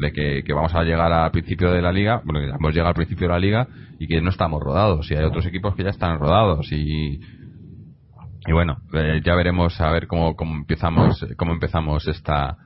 de 0.00 0.12
que, 0.12 0.42
que 0.44 0.52
vamos 0.52 0.74
a 0.74 0.82
llegar 0.82 1.12
al 1.12 1.30
principio 1.30 1.70
de 1.72 1.82
la 1.82 1.92
liga, 1.92 2.22
bueno, 2.24 2.40
que 2.40 2.56
hemos 2.56 2.72
llegado 2.72 2.88
al 2.88 2.94
principio 2.94 3.26
de 3.26 3.32
la 3.32 3.40
liga 3.40 3.68
y 3.98 4.06
que 4.06 4.20
no 4.20 4.30
estamos 4.30 4.62
rodados. 4.62 5.10
Y 5.10 5.14
hay 5.14 5.24
otros 5.24 5.44
equipos 5.46 5.74
que 5.74 5.84
ya 5.84 5.90
están 5.90 6.18
rodados 6.18 6.70
y, 6.72 7.20
y 8.48 8.52
bueno, 8.52 8.78
eh, 8.94 9.20
ya 9.24 9.34
veremos 9.34 9.80
a 9.80 9.90
ver 9.92 10.06
cómo, 10.06 10.34
cómo 10.34 10.54
empezamos, 10.56 11.24
cómo 11.36 11.52
empezamos 11.52 12.06
esta, 12.08 12.56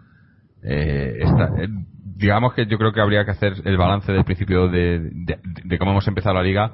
eh, 0.62 1.16
esta 1.20 1.46
eh, 1.60 1.68
digamos 2.16 2.54
que 2.54 2.66
yo 2.66 2.78
creo 2.78 2.92
que 2.92 3.00
habría 3.00 3.24
que 3.24 3.32
hacer 3.32 3.54
el 3.64 3.76
balance 3.76 4.12
del 4.12 4.24
principio 4.24 4.68
de, 4.68 5.00
de, 5.00 5.38
de 5.64 5.78
cómo 5.78 5.90
hemos 5.90 6.06
empezado 6.06 6.36
la 6.36 6.42
liga 6.44 6.72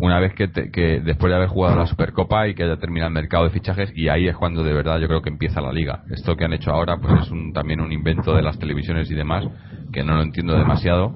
una 0.00 0.18
vez 0.18 0.34
que, 0.34 0.48
te- 0.48 0.70
que 0.72 1.00
después 1.00 1.30
de 1.30 1.36
haber 1.36 1.48
jugado 1.48 1.76
la 1.76 1.86
Supercopa 1.86 2.48
y 2.48 2.54
que 2.54 2.64
haya 2.64 2.78
terminado 2.78 3.08
el 3.08 3.14
mercado 3.14 3.44
de 3.44 3.50
fichajes 3.50 3.92
y 3.94 4.08
ahí 4.08 4.26
es 4.28 4.36
cuando 4.36 4.64
de 4.64 4.72
verdad 4.72 4.98
yo 4.98 5.06
creo 5.06 5.22
que 5.22 5.30
empieza 5.30 5.60
la 5.60 5.72
liga. 5.72 6.02
Esto 6.10 6.36
que 6.36 6.44
han 6.44 6.52
hecho 6.52 6.72
ahora 6.72 6.98
pues 7.00 7.26
es 7.26 7.30
un, 7.30 7.52
también 7.52 7.80
un 7.80 7.92
invento 7.92 8.34
de 8.34 8.42
las 8.42 8.58
televisiones 8.58 9.10
y 9.10 9.14
demás 9.14 9.44
que 9.92 10.02
no 10.02 10.16
lo 10.16 10.22
entiendo 10.22 10.56
demasiado 10.58 11.12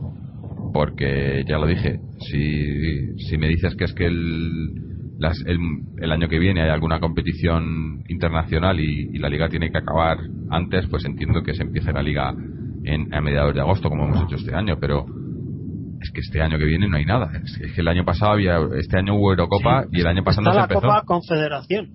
porque 0.72 1.44
ya 1.48 1.58
lo 1.58 1.66
dije, 1.66 1.98
si, 2.20 3.18
si 3.18 3.36
me 3.36 3.48
dices 3.48 3.74
que 3.76 3.84
es 3.84 3.92
que 3.92 4.06
el, 4.06 4.70
las- 5.22 5.42
el, 5.46 5.58
el 5.98 6.12
año 6.12 6.28
que 6.28 6.38
viene 6.38 6.62
hay 6.62 6.70
alguna 6.70 7.00
competición 7.00 8.02
internacional 8.08 8.78
y, 8.80 9.08
y 9.12 9.18
la 9.18 9.28
liga 9.28 9.48
tiene 9.48 9.70
que 9.70 9.78
acabar 9.78 10.18
antes, 10.50 10.86
pues 10.88 11.04
entiendo 11.04 11.42
que 11.42 11.54
se 11.54 11.62
empiece 11.62 11.92
la 11.92 12.02
liga 12.02 12.34
en, 12.84 13.14
a 13.14 13.20
mediados 13.20 13.54
de 13.54 13.60
agosto, 13.60 13.88
como 13.88 14.04
hemos 14.04 14.22
hecho 14.24 14.36
este 14.36 14.54
año, 14.54 14.76
pero 14.80 15.06
es 16.00 16.10
que 16.10 16.20
este 16.20 16.42
año 16.42 16.58
que 16.58 16.64
viene 16.64 16.88
no 16.88 16.96
hay 16.96 17.04
nada. 17.04 17.30
Es 17.44 17.56
que, 17.56 17.66
es 17.66 17.72
que 17.74 17.80
el 17.80 17.88
año 17.88 18.04
pasado 18.04 18.32
había, 18.32 18.58
este 18.78 18.98
año 18.98 19.14
hubo 19.14 19.30
Eurocopa 19.30 19.84
y 19.92 20.00
el 20.00 20.06
año 20.08 20.24
pasado 20.24 20.42
no 20.42 20.50
está 20.50 20.62
se 20.66 20.68
la 20.68 20.74
empezó. 20.74 20.80
Copa 20.88 21.02
Confederación. 21.06 21.90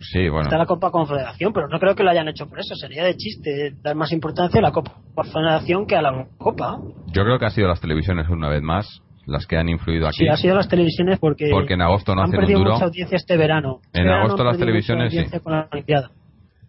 Sí, 0.00 0.28
bueno. 0.28 0.42
Está 0.48 0.58
la 0.58 0.66
Copa 0.66 0.90
Confederación, 0.90 1.52
pero 1.52 1.68
no 1.68 1.78
creo 1.78 1.94
que 1.94 2.02
lo 2.02 2.10
hayan 2.10 2.28
hecho 2.28 2.46
por 2.48 2.58
eso. 2.58 2.74
Sería 2.74 3.04
de 3.04 3.16
chiste 3.16 3.74
dar 3.82 3.94
más 3.94 4.12
importancia 4.12 4.58
a 4.58 4.62
la 4.62 4.72
Copa 4.72 4.96
Confederación 5.14 5.86
que 5.86 5.96
a 5.96 6.02
la 6.02 6.26
Copa. 6.36 6.78
Yo 7.14 7.22
creo 7.24 7.38
que 7.38 7.46
ha 7.46 7.50
sido 7.50 7.68
las 7.68 7.80
televisiones 7.80 8.28
una 8.28 8.48
vez 8.48 8.60
más 8.60 9.00
las 9.26 9.46
que 9.46 9.56
han 9.56 9.68
influido 9.68 10.06
aquí. 10.06 10.18
Sí, 10.18 10.28
ha 10.28 10.36
sido 10.36 10.54
las 10.54 10.68
televisiones 10.68 11.18
porque, 11.18 11.48
Porque 11.50 11.74
en 11.74 11.82
agosto 11.82 12.14
no 12.14 12.22
han 12.22 12.28
hacen 12.28 12.38
un 12.38 12.40
perdido 12.42 12.58
duro. 12.60 12.72
mucha 12.72 12.84
audiencia 12.86 13.16
este 13.16 13.36
verano. 13.36 13.80
Este 13.86 13.98
En 14.00 14.04
verano 14.04 14.24
agosto 14.24 14.44
las 14.44 14.58
televisiones, 14.58 15.12
sí. 15.12 15.40
Con 15.40 15.52
la 15.52 15.68
Olimpiada. 15.70 16.10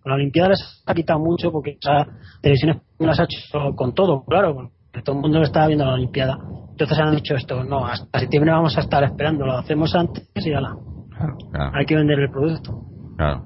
Con 0.01 0.09
la 0.11 0.15
Olimpiada 0.15 0.49
les 0.49 0.83
ha 0.85 0.93
quitado 0.93 1.19
mucho 1.19 1.51
porque 1.51 1.77
las 1.83 2.07
televisiones 2.41 2.77
las 2.99 3.19
ha 3.19 3.23
hecho 3.23 3.75
con 3.75 3.93
todo, 3.93 4.23
claro. 4.25 4.71
Todo 5.03 5.15
el 5.17 5.21
mundo 5.21 5.41
estaba 5.41 5.67
viendo 5.67 5.85
la 5.85 5.93
Olimpiada. 5.93 6.37
Entonces 6.71 6.97
han 6.99 7.15
dicho 7.15 7.35
esto, 7.35 7.63
no, 7.63 7.85
hasta 7.85 8.19
septiembre 8.19 8.51
vamos 8.51 8.77
a 8.77 8.81
estar 8.81 9.03
esperando, 9.03 9.45
lo 9.45 9.57
hacemos 9.57 9.93
antes 9.95 10.29
y 10.35 10.49
ya 10.51 10.61
la. 10.61 10.75
Claro, 11.17 11.37
claro. 11.51 11.71
Hay 11.75 11.85
que 11.85 11.95
vender 11.95 12.19
el 12.19 12.29
producto. 12.29 12.81
Claro. 13.17 13.45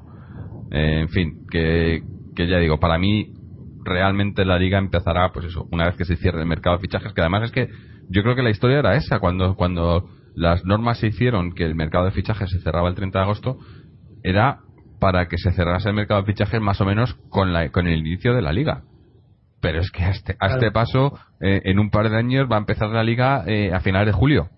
Eh, 0.72 1.02
en 1.02 1.10
fin, 1.10 1.46
que, 1.52 2.02
que 2.36 2.48
ya 2.48 2.58
digo, 2.58 2.80
para 2.80 2.98
mí 3.00 3.34
realmente 3.84 4.46
la 4.46 4.58
liga 4.60 4.78
empezará, 4.78 5.32
pues 5.32 5.46
eso, 5.46 5.68
una 5.72 5.86
vez 5.86 5.96
que 5.96 6.06
se 6.06 6.16
cierre 6.18 6.42
el 6.42 6.48
mercado 6.48 6.76
de 6.78 6.82
fichajes, 6.82 7.14
que 7.14 7.22
además 7.22 7.44
es 7.46 7.52
que 7.52 7.68
yo 8.10 8.24
creo 8.24 8.36
que 8.36 8.44
la 8.44 8.50
historia 8.50 8.80
era 8.80 8.96
esa, 8.96 9.20
cuando, 9.20 9.56
cuando 9.56 10.10
las 10.36 10.66
normas 10.66 11.00
se 11.00 11.08
hicieron 11.08 11.54
que 11.54 11.64
el 11.64 11.76
mercado 11.76 12.06
de 12.06 12.12
fichajes 12.12 12.50
se 12.50 12.60
cerraba 12.60 12.90
el 12.90 12.96
30 12.96 13.20
de 13.20 13.24
agosto, 13.24 13.58
era 14.24 14.60
para 15.00 15.28
que 15.28 15.38
se 15.38 15.52
cerrase 15.52 15.90
el 15.90 15.96
mercado 15.96 16.22
de 16.22 16.28
fichajes 16.28 16.60
más 16.60 16.82
o 16.82 16.86
menos 16.86 17.14
con, 17.30 17.54
la, 17.54 17.70
con 17.70 17.88
el 17.88 18.00
inicio 18.00 18.34
de 18.34 18.42
la 18.42 18.52
liga. 18.52 18.84
Pero 19.62 19.80
es 19.80 19.92
que 19.92 20.04
a 20.04 20.10
este, 20.10 20.36
a 20.40 20.48
este 20.48 20.72
paso, 20.72 21.18
eh, 21.42 21.62
en 21.66 21.80
un 21.80 21.90
par 21.90 22.10
de 22.10 22.18
años 22.18 22.48
va 22.52 22.56
a 22.56 22.60
empezar 22.60 22.90
la 22.90 23.04
liga 23.04 23.44
eh, 23.46 23.72
a 23.74 23.80
finales 23.82 24.08
de 24.08 24.14
julio. 24.14 24.50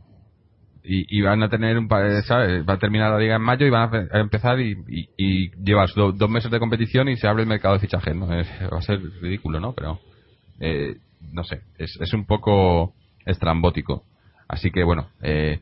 Y, 0.84 1.16
y, 1.16 1.22
van 1.22 1.44
a 1.44 1.50
tener 1.50 1.78
un 1.78 1.88
par 1.88 2.10
de, 2.10 2.24
¿sabes? 2.24 2.68
Va 2.68 2.74
a 2.74 2.80
terminar 2.80 3.12
la 3.12 3.20
liga 3.20 3.36
en 3.36 3.42
mayo 3.44 3.68
y 3.68 3.70
van 3.70 4.10
a, 4.12 4.20
empezar 4.20 4.60
y, 4.60 4.76
y, 5.16 5.52
llevas 5.64 5.94
dos 5.94 6.30
meses 6.30 6.50
de 6.50 6.58
competición 6.58 7.08
y 7.08 7.18
se 7.18 7.28
abre 7.28 7.44
el 7.44 7.50
mercado 7.50 7.76
de 7.76 7.82
fichajes, 7.82 8.16
¿no? 8.16 8.28
va 8.28 8.40
a 8.40 8.82
ser 8.82 9.00
ridículo, 9.22 9.60
¿no? 9.60 9.74
Pero, 9.74 10.00
eh, 10.60 10.96
no 11.34 11.44
sé, 11.44 11.62
es, 11.78 12.00
es 12.02 12.14
un 12.16 12.26
poco 12.26 12.96
estrambótico. 13.26 14.04
Así 14.48 14.72
que 14.72 14.84
bueno, 14.84 15.08
eh, 15.22 15.60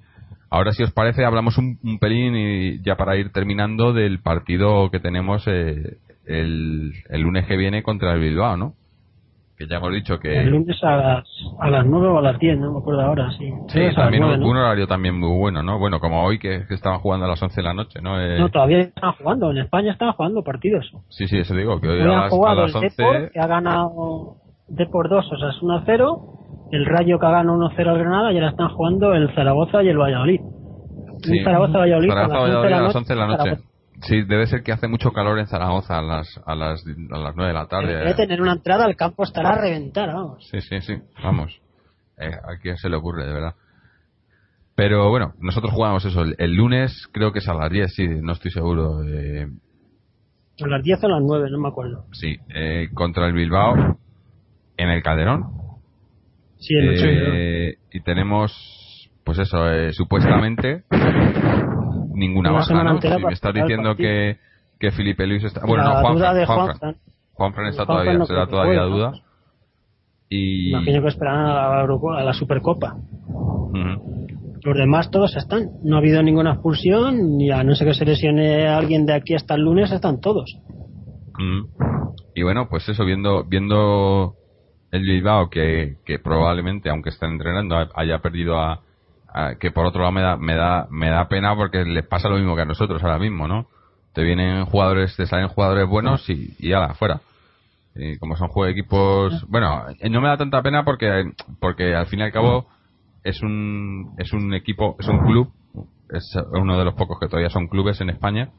ahora 0.50 0.72
si 0.72 0.84
os 0.84 0.92
parece 0.92 1.26
hablamos 1.26 1.58
un, 1.58 1.78
pelín 2.00 2.36
y 2.36 2.82
ya 2.82 2.96
para 2.96 3.18
ir 3.18 3.32
terminando 3.32 3.94
del 3.94 4.20
partido 4.20 4.90
que 4.92 5.00
tenemos 5.00 5.48
eh, 5.48 5.98
el, 6.26 6.94
el 7.10 7.22
lunes 7.22 7.46
que 7.46 7.58
viene 7.58 7.84
contra 7.84 8.14
el 8.14 8.20
Bilbao, 8.20 8.58
¿no? 8.58 8.74
que 9.60 9.68
ya 9.68 9.76
hemos 9.76 9.92
dicho 9.92 10.18
que... 10.20 10.40
El 10.40 10.52
lunes 10.52 10.82
a 10.82 10.96
las, 10.96 11.28
a 11.60 11.70
las 11.70 11.86
9 11.86 12.08
o 12.08 12.20
a 12.20 12.22
las 12.22 12.40
10, 12.40 12.60
no 12.60 12.72
me 12.72 12.80
acuerdo 12.80 13.02
ahora, 13.02 13.30
sí. 13.38 13.52
Sí, 13.68 13.94
también 13.94 14.24
un, 14.24 14.56
horario 14.56 14.88
también 14.88 15.20
muy 15.20 15.38
bueno, 15.38 15.62
¿no? 15.62 15.78
Bueno, 15.78 16.00
como 16.00 16.24
hoy 16.24 16.40
que, 16.40 16.64
estaban 16.70 17.00
jugando 17.00 17.26
a 17.26 17.30
las 17.30 17.44
11 17.44 17.58
de 17.58 17.64
la 17.68 17.74
noche, 17.74 18.00
¿no? 18.02 18.22
Eh... 18.22 18.40
No, 18.40 18.48
todavía 18.48 18.80
están 18.80 19.12
jugando, 19.12 19.52
en 19.52 19.58
España 19.58 19.92
están 19.92 20.14
jugando 20.14 20.46
partidos. 20.46 20.90
Sí, 21.10 21.28
sí, 21.28 21.40
eso 21.40 21.54
digo, 21.54 21.82
que 21.82 21.90
hoy, 21.90 22.00
a 22.00 22.06
las, 22.06 22.34
a 22.34 22.56
las, 22.56 22.74
11... 22.74 22.88
Depor, 22.88 23.32
que 23.32 23.40
ha 23.42 23.48
ganado 23.48 24.38
por 24.94 25.10
2, 25.10 25.30
o 25.30 25.38
sea, 25.38 25.50
es 25.50 25.62
1-0, 25.62 26.39
el 26.72 26.86
Rayo 26.86 27.20
que 27.20 27.26
ha 27.26 27.32
ganado 27.32 27.58
1-0 27.58 27.88
al 27.88 28.00
Granada 28.00 28.32
y 28.32 28.36
ahora 28.36 28.50
están 28.50 28.70
jugando 28.70 29.14
el 29.14 29.34
Zaragoza 29.34 29.84
y 29.84 29.90
el 29.90 29.98
Valladolid. 29.98 30.40
Sí. 31.24 31.44
Zaragoza-Valladolid 31.44 32.12
a, 32.12 32.28
las 32.82 32.96
11 32.96 33.14
de 33.14 33.20
la 33.20 33.28
noche. 33.28 33.64
Sí, 34.02 34.22
debe 34.24 34.48
ser 34.48 34.64
que 34.64 34.72
hace 34.72 34.88
mucho 34.88 35.12
calor 35.12 35.40
en 35.40 35.48
Zaragoza 35.48 36.00
a 36.00 36.02
las, 36.02 36.40
a 36.46 36.56
las, 36.56 36.84
a 36.86 37.18
las 37.18 37.36
9 37.36 37.48
de 37.48 37.54
la 37.54 37.68
tarde. 37.68 37.98
Debe 37.98 38.14
tener 38.14 38.42
una 38.42 38.54
entrada, 38.54 38.86
al 38.86 38.96
campo 38.96 39.24
estará 39.24 39.50
a 39.50 39.62
reventar, 39.62 40.14
vamos. 40.14 40.48
Sí, 40.50 40.62
sí, 40.62 40.80
sí, 40.82 40.96
vamos. 41.22 41.60
Eh, 42.18 42.32
¿A 42.32 42.62
quién 42.62 42.78
se 42.78 42.90
le 42.90 42.96
ocurre, 42.96 43.26
de 43.26 43.34
verdad? 43.34 43.56
Pero 44.76 45.10
bueno, 45.10 45.34
nosotros 45.40 45.74
jugamos 45.74 46.06
eso. 46.06 46.24
El, 46.38 46.54
lunes 46.54 47.10
creo 47.12 47.34
que 47.34 47.40
es 47.40 47.50
a 47.50 47.54
las 47.54 47.70
10, 47.70 47.94
sí, 47.94 48.08
no 48.08 48.32
estoy 48.32 48.52
seguro. 48.52 49.04
Eh, 49.04 49.48
a 50.64 50.68
las 50.68 50.84
10 50.84 51.04
o 51.04 51.08
a 51.08 51.10
las 51.10 51.22
9, 51.22 51.50
no 51.52 51.60
me 51.60 51.68
acuerdo. 51.68 52.06
Sí, 52.14 52.38
eh, 52.56 52.88
contra 52.94 53.28
el 53.28 53.34
Bilbao 53.34 53.98
en 54.78 54.90
el 54.90 55.04
Calderón. 55.04 55.59
Sí, 56.60 56.76
el 56.76 56.96
eh, 57.02 57.76
Y 57.92 58.02
tenemos, 58.02 59.10
pues 59.24 59.40
eso, 59.40 59.70
eh, 59.72 59.94
supuestamente 59.94 60.84
ninguna 62.14 62.52
baja, 62.52 62.84
¿no? 62.84 63.02
Si 63.02 63.08
me 63.08 63.34
estás 63.34 63.54
diciendo 63.54 63.96
que, 63.96 64.38
que 64.80 64.92
Felipe 64.92 65.26
Luis 65.26 65.44
está... 65.44 65.62
Bueno, 65.66 65.86
no, 65.86 66.02
Juan, 66.02 66.18
Juan, 66.20 66.46
Juan, 67.34 67.54
Juan, 67.54 67.68
está 67.68 67.86
todavía, 67.86 68.26
será 68.26 68.48
todavía 68.48 68.82
duda. 68.84 69.14
Y... 70.28 70.70
Imagino 70.72 71.02
que 71.02 71.08
esperan 71.08 71.38
a 71.38 71.54
la, 71.54 71.82
a 71.82 72.24
la 72.24 72.34
Supercopa. 72.34 72.98
Los 74.64 74.78
demás 74.78 75.10
todos 75.10 75.36
están. 75.38 75.70
No 75.84 75.96
ha 75.96 76.00
habido 76.00 76.22
ninguna 76.22 76.54
expulsión 76.54 77.40
y 77.40 77.50
a 77.50 77.64
no 77.64 77.76
ser 77.76 77.88
que 77.88 77.94
se 77.94 78.06
lesione 78.06 78.68
alguien 78.68 79.06
de 79.06 79.14
aquí 79.14 79.34
hasta 79.34 79.56
el 79.56 79.62
lunes, 79.62 79.92
están 79.92 80.20
todos. 80.20 80.58
Y 82.36 82.44
bueno, 82.44 82.68
pues 82.70 82.88
eso, 82.90 83.06
viendo 83.06 83.46
viendo 83.46 84.36
el 84.92 85.04
Bilbao 85.04 85.50
que, 85.50 85.98
que 86.06 86.20
probablemente, 86.20 86.90
aunque 86.90 87.10
esté 87.10 87.26
entrenando, 87.26 87.76
haya 87.94 88.20
perdido 88.20 88.60
a, 88.60 88.82
que 89.60 89.72
por 89.72 89.86
otro 89.86 90.02
lado 90.02 90.12
me 90.12 90.22
da, 90.22 90.38
me 90.38 90.56
da, 90.56 90.88
me 90.90 91.10
da 91.10 91.28
pena 91.28 91.56
porque 91.56 91.86
les 91.86 92.06
pasa 92.06 92.30
lo 92.30 92.38
mismo 92.38 92.56
que 92.56 92.64
a 92.64 92.66
nosotros 92.66 93.04
ahora 93.04 93.20
mismo, 93.20 93.48
¿no? 93.48 93.68
Te 94.14 94.24
vienen 94.24 94.66
jugadores, 94.66 95.16
te 95.16 95.28
salen 95.28 95.50
jugadores 95.50 95.88
buenos 95.88 96.28
y, 96.30 96.56
y 96.58 96.74
ala, 96.74 96.96
fuera. 96.96 97.22
Y 97.96 98.18
como 98.18 98.36
son 98.36 98.48
juegos 98.48 98.74
de 98.74 98.80
equipos, 98.80 99.46
bueno, 99.48 99.86
no 100.10 100.22
me 100.22 100.28
da 100.28 100.38
tanta 100.38 100.62
pena 100.64 100.84
porque, 100.84 101.32
porque 101.60 101.94
al 101.96 102.08
fin 102.08 102.20
y 102.20 102.24
al 102.24 102.32
cabo 102.32 102.68
es 103.24 103.42
un, 103.44 104.16
es 104.18 104.34
un 104.34 104.54
equipo, 104.56 104.96
es 105.00 105.08
un 105.08 105.20
club, 105.20 105.52
es 106.10 106.36
uno 106.52 106.78
de 106.80 106.86
los 106.86 106.96
pocos 106.96 107.20
que 107.20 107.28
todavía 107.28 107.52
son 107.52 107.68
clubes 107.68 108.02
en 108.02 108.10
España 108.10 108.50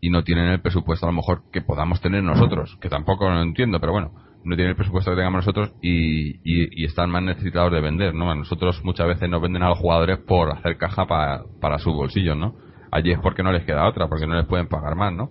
y 0.00 0.10
no 0.10 0.22
tienen 0.24 0.46
el 0.46 0.62
presupuesto 0.62 1.06
a 1.06 1.10
lo 1.10 1.16
mejor 1.16 1.42
que 1.52 1.60
podamos 1.60 2.00
tener 2.00 2.22
nosotros, 2.22 2.78
que 2.80 2.88
tampoco 2.88 3.28
lo 3.28 3.42
entiendo, 3.42 3.78
pero 3.78 3.92
bueno 3.92 4.27
no 4.44 4.56
tiene 4.56 4.70
el 4.70 4.76
presupuesto 4.76 5.10
que 5.10 5.16
tengamos 5.16 5.44
nosotros 5.44 5.72
y, 5.82 6.40
y, 6.44 6.84
están 6.84 7.10
más 7.10 7.22
necesitados 7.22 7.72
de 7.72 7.80
vender, 7.80 8.14
¿no? 8.14 8.30
A 8.30 8.34
nosotros 8.34 8.80
muchas 8.84 9.06
veces 9.06 9.28
nos 9.28 9.42
venden 9.42 9.62
a 9.62 9.68
los 9.68 9.78
jugadores 9.78 10.18
por 10.18 10.50
hacer 10.50 10.76
caja 10.76 11.06
para, 11.06 11.42
para 11.60 11.78
sus 11.78 11.92
bolsillos, 11.94 12.36
¿no? 12.36 12.54
Allí 12.90 13.12
es 13.12 13.18
porque 13.18 13.42
no 13.42 13.52
les 13.52 13.64
queda 13.64 13.86
otra, 13.86 14.08
porque 14.08 14.26
no 14.26 14.34
les 14.34 14.46
pueden 14.46 14.68
pagar 14.68 14.94
más, 14.94 15.12
¿no? 15.12 15.30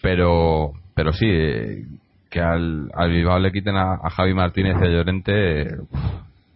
Pero, 0.00 0.72
pero 0.94 1.12
sí, 1.12 1.26
eh, 1.28 1.84
que 2.30 2.40
al, 2.40 2.90
al 2.94 3.42
le 3.42 3.52
quiten 3.52 3.76
a, 3.76 3.98
Javi 4.10 4.34
Martínez 4.34 4.80
de 4.80 4.90
Llorente, 4.90 5.66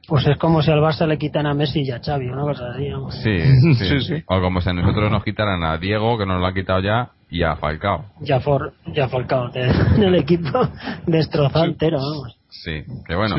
pues 0.07 0.27
es 0.27 0.39
como 0.39 0.63
si 0.63 0.71
al 0.71 0.81
Barça 0.81 1.07
le 1.07 1.19
quitan 1.19 1.47
a 1.47 1.55
Messi 1.55 1.83
y 1.83 1.91
a 1.91 2.01
Xavi, 2.01 2.29
una 2.29 2.43
cosa 2.43 2.71
así. 2.71 2.87
Sí, 3.23 3.75
sí, 3.75 4.01
sí, 4.01 4.23
O 4.27 4.41
como 4.41 4.61
si 4.61 4.71
a 4.71 4.73
nosotros 4.73 5.11
nos 5.11 5.25
quitaran 5.25 5.63
a 5.65 5.77
Diego, 5.79 6.17
que 6.19 6.27
nos 6.27 6.41
lo 6.41 6.47
ha 6.47 6.55
quitado 6.55 6.81
ya, 6.81 7.11
y 7.29 7.43
a 7.43 7.57
Falcao. 7.57 8.05
Ya, 8.21 8.41
for, 8.41 8.73
ya 8.87 9.09
Falcao, 9.09 9.51
en 9.55 10.03
el 10.03 10.15
equipo 10.15 10.69
destrozado 11.07 11.65
entero, 11.65 11.99
vamos. 11.99 12.39
Sí, 12.49 12.85
que 13.07 13.15
bueno, 13.15 13.37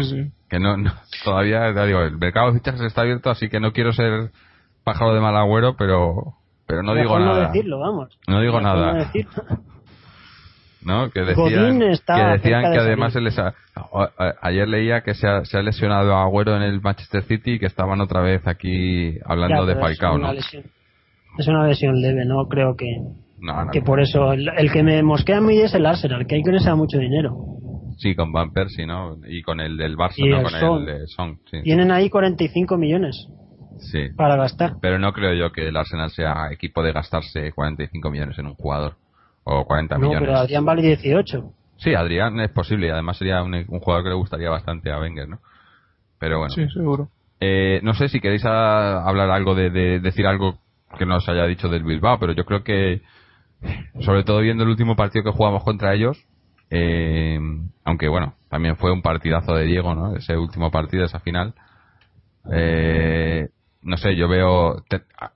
que 0.50 0.60
no, 0.60 0.76
todavía, 1.24 1.74
ya 1.74 1.86
digo, 1.86 2.02
el 2.02 2.18
mercado 2.18 2.52
de 2.52 2.60
fichajes 2.60 2.82
está 2.82 3.02
abierto, 3.02 3.30
así 3.30 3.50
que 3.50 3.60
no 3.60 3.72
quiero 3.72 3.94
ser 3.94 4.32
pájaro 4.84 5.14
de 5.14 5.22
mal 5.22 5.36
agüero, 5.36 5.76
pero, 5.76 6.36
pero 6.66 6.84
no 6.84 6.94
digo 6.94 7.18
nada. 7.20 7.44
No 7.44 7.48
decirlo, 7.48 7.80
vamos. 7.80 8.18
No 8.28 8.42
digo 8.42 8.62
nada. 8.62 8.94
¿no? 8.94 9.77
Que 11.14 11.22
decían, 11.22 11.80
que, 11.80 11.86
decían 11.86 12.72
que 12.72 12.80
además 12.80 13.14
se 13.14 13.22
les 13.22 13.38
ayer 14.42 14.68
leía 14.68 15.02
que 15.02 15.14
se 15.14 15.28
ha, 15.28 15.46
se 15.46 15.58
ha, 15.58 15.62
lesionado 15.62 16.16
a 16.16 16.24
Agüero 16.24 16.56
en 16.56 16.64
el 16.64 16.82
Manchester 16.82 17.24
City 17.24 17.54
y 17.54 17.60
que 17.60 17.66
estaban 17.66 18.02
otra 18.02 18.22
vez 18.22 18.48
aquí 18.48 19.18
hablando 19.26 19.66
de 19.66 19.76
Falcao, 19.76 20.18
¿no? 20.18 20.32
es 20.32 21.48
una 21.48 21.68
lesión 21.68 22.02
leve, 22.02 22.26
no 22.26 22.48
creo 22.48 22.76
que 22.76 22.88
que 23.72 23.82
por 23.82 24.00
eso, 24.00 24.34
el, 24.34 24.72
que 24.72 24.84
me 24.84 25.04
mosquea 25.04 25.38
a 25.38 25.42
mí 25.42 25.60
es 25.60 25.74
el 25.76 25.86
Arsenal, 25.86 26.26
que 26.26 26.36
hay 26.36 26.44
que 26.44 26.52
necesitar 26.52 26.76
mucho 26.76 26.98
dinero. 26.98 27.36
Sí, 27.98 28.16
con 28.16 28.32
Van 28.32 28.52
Persie, 28.52 28.86
¿no? 28.86 29.18
Y 29.28 29.42
con 29.42 29.60
el 29.60 29.78
del 29.78 29.96
Barça, 29.96 30.28
no 30.28 30.44
con 30.44 30.80
el 30.80 30.86
de 30.86 31.08
Song. 31.08 31.38
Tienen 31.64 31.92
ahí 31.92 32.10
45 32.10 32.78
millones 32.78 33.28
sí. 33.80 34.10
para 34.16 34.36
gastar. 34.36 34.74
Pero 34.82 35.00
no 35.00 35.14
creo 35.14 35.34
yo 35.34 35.52
que 35.52 35.68
el 35.68 35.78
Arsenal 35.78 36.10
sea 36.12 36.52
equipo 36.52 36.84
de 36.84 36.94
gastarse 36.94 37.52
45 37.52 38.10
millones 38.10 38.38
en 38.40 38.48
un 38.48 38.56
jugador. 38.56 38.96
O 39.50 39.64
40 39.64 39.98
millones. 39.98 40.20
No, 40.20 40.26
pero 40.26 40.38
Adrián 40.38 40.66
vale 40.66 40.82
18. 40.82 41.54
Sí, 41.78 41.94
Adrián 41.94 42.38
es 42.42 42.52
posible 42.52 42.88
y 42.88 42.90
además 42.90 43.18
sería 43.18 43.42
un, 43.42 43.66
jugador 43.66 44.04
que 44.04 44.10
le 44.10 44.16
gustaría 44.16 44.50
bastante 44.50 44.92
a 44.92 45.00
Wenger, 45.00 45.30
¿no? 45.30 45.40
Pero 46.20 46.40
bueno. 46.40 46.54
Sí, 46.54 46.68
seguro. 46.70 47.08
Eh, 47.40 47.80
no 47.82 47.94
sé 47.94 48.10
si 48.10 48.20
queréis 48.20 48.44
hablar 48.44 49.30
algo 49.30 49.56
de, 49.56 49.70
de, 49.70 50.00
decir 50.02 50.28
algo 50.28 50.58
que 50.98 51.06
nos 51.06 51.30
haya 51.30 51.46
dicho 51.46 51.70
del 51.70 51.84
Bilbao, 51.84 52.20
pero 52.20 52.34
yo 52.34 52.44
creo 52.44 52.64
que 52.66 53.04
sobre 54.02 54.26
todo 54.26 54.40
viendo 54.40 54.64
el 54.64 54.70
último 54.70 54.98
partido 54.98 55.24
que 55.24 55.38
jugamos 55.38 55.64
contra 55.64 55.94
ellos, 55.94 56.22
eh, 56.70 57.40
aunque 57.86 58.10
bueno, 58.10 58.34
también 58.50 58.76
fue 58.76 58.92
un 58.92 59.02
partidazo 59.02 59.54
de 59.56 59.64
Diego, 59.64 59.96
¿no? 59.96 60.18
Ese 60.18 60.36
último 60.36 60.72
partido, 60.72 61.06
esa 61.06 61.22
final. 61.22 61.54
Eh, 62.52 63.48
no 63.82 63.96
sé, 63.96 64.18
yo 64.18 64.28
veo 64.28 64.84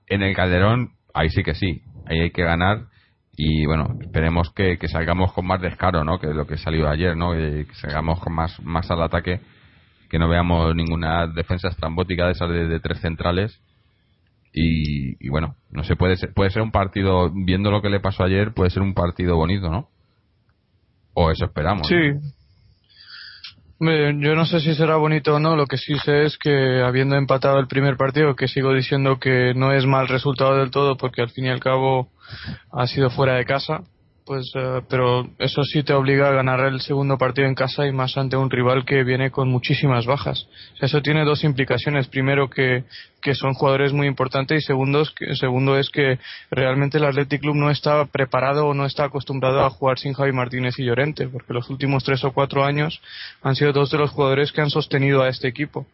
en 0.06 0.22
el 0.22 0.36
Calderón, 0.36 0.90
ahí 1.14 1.30
sí 1.30 1.42
que 1.42 1.54
sí, 1.54 1.82
ahí 2.04 2.20
hay 2.20 2.30
que 2.30 2.42
ganar 2.42 2.91
y 3.36 3.66
bueno, 3.66 3.96
esperemos 4.00 4.52
que, 4.52 4.76
salgamos 4.88 5.32
con 5.32 5.46
más 5.46 5.60
descaro, 5.60 6.04
¿no? 6.04 6.18
Que 6.18 6.28
lo 6.28 6.46
que 6.46 6.58
salió 6.58 6.88
ayer, 6.88 7.16
¿no? 7.16 7.32
Que, 7.32 7.66
salgamos 7.74 8.20
con 8.20 8.34
más, 8.34 8.60
más 8.62 8.90
al 8.90 9.02
ataque, 9.02 9.40
que 10.10 10.18
no 10.18 10.28
veamos 10.28 10.74
ninguna 10.74 11.26
defensa 11.26 11.68
estrambótica 11.68 12.26
de 12.26 12.32
esas 12.32 12.50
de 12.50 12.80
tres 12.80 13.00
centrales 13.00 13.60
y, 14.54 15.28
bueno, 15.30 15.56
no 15.70 15.82
sé, 15.82 15.96
puede 15.96 16.16
ser, 16.16 16.34
puede 16.34 16.50
ser 16.50 16.62
un 16.62 16.72
partido, 16.72 17.30
viendo 17.32 17.70
lo 17.70 17.80
que 17.80 17.88
le 17.88 18.00
pasó 18.00 18.24
ayer, 18.24 18.52
puede 18.52 18.70
ser 18.70 18.82
un 18.82 18.92
partido 18.92 19.36
bonito, 19.36 19.70
¿no? 19.70 19.88
O 21.14 21.30
eso 21.30 21.46
esperamos. 21.46 21.88
Sí. 21.88 22.12
Yo 23.80 24.34
no 24.36 24.44
sé 24.44 24.60
si 24.60 24.74
será 24.74 24.96
bonito 24.96 25.34
o 25.34 25.40
no, 25.40 25.56
lo 25.56 25.66
que 25.66 25.76
sí 25.76 25.94
sé 26.04 26.24
es 26.24 26.38
que 26.38 26.82
habiendo 26.82 27.16
empatado 27.16 27.58
el 27.58 27.66
primer 27.66 27.96
partido, 27.96 28.36
que 28.36 28.46
sigo 28.46 28.72
diciendo 28.72 29.18
que 29.18 29.54
no 29.54 29.72
es 29.72 29.86
mal 29.86 30.06
resultado 30.06 30.56
del 30.58 30.70
todo 30.70 30.96
porque 30.96 31.22
al 31.22 31.30
fin 31.30 31.46
y 31.46 31.48
al 31.48 31.58
cabo 31.58 32.08
ha 32.72 32.86
sido 32.86 33.10
fuera 33.10 33.34
de 33.34 33.44
casa, 33.44 33.82
pues, 34.24 34.52
eh, 34.54 34.82
pero 34.88 35.28
eso 35.38 35.64
sí 35.64 35.82
te 35.82 35.92
obliga 35.92 36.28
a 36.28 36.32
ganar 36.32 36.60
el 36.60 36.80
segundo 36.80 37.18
partido 37.18 37.48
en 37.48 37.56
casa 37.56 37.86
y 37.86 37.92
más 37.92 38.16
ante 38.16 38.36
un 38.36 38.50
rival 38.50 38.84
que 38.84 39.02
viene 39.02 39.32
con 39.32 39.48
muchísimas 39.48 40.06
bajas. 40.06 40.46
eso 40.80 41.02
tiene 41.02 41.24
dos 41.24 41.42
implicaciones. 41.42 42.06
Primero, 42.06 42.48
que, 42.48 42.84
que 43.20 43.34
son 43.34 43.54
jugadores 43.54 43.92
muy 43.92 44.06
importantes 44.06 44.62
y 44.62 44.66
segundo, 44.66 45.02
que, 45.16 45.34
segundo 45.34 45.76
es 45.76 45.90
que 45.90 46.18
realmente 46.50 46.98
el 46.98 47.04
Athletic 47.04 47.40
Club 47.40 47.56
no 47.56 47.70
está 47.70 48.04
preparado 48.06 48.66
o 48.66 48.74
no 48.74 48.86
está 48.86 49.04
acostumbrado 49.04 49.64
a 49.64 49.70
jugar 49.70 49.98
sin 49.98 50.12
Javi 50.12 50.32
Martínez 50.32 50.78
y 50.78 50.84
Llorente, 50.84 51.26
porque 51.28 51.52
los 51.52 51.68
últimos 51.68 52.04
tres 52.04 52.22
o 52.24 52.32
cuatro 52.32 52.64
años 52.64 53.00
han 53.42 53.56
sido 53.56 53.72
dos 53.72 53.90
de 53.90 53.98
los 53.98 54.10
jugadores 54.10 54.52
que 54.52 54.60
han 54.60 54.70
sostenido 54.70 55.22
a 55.22 55.28
este 55.28 55.48
equipo. 55.48 55.86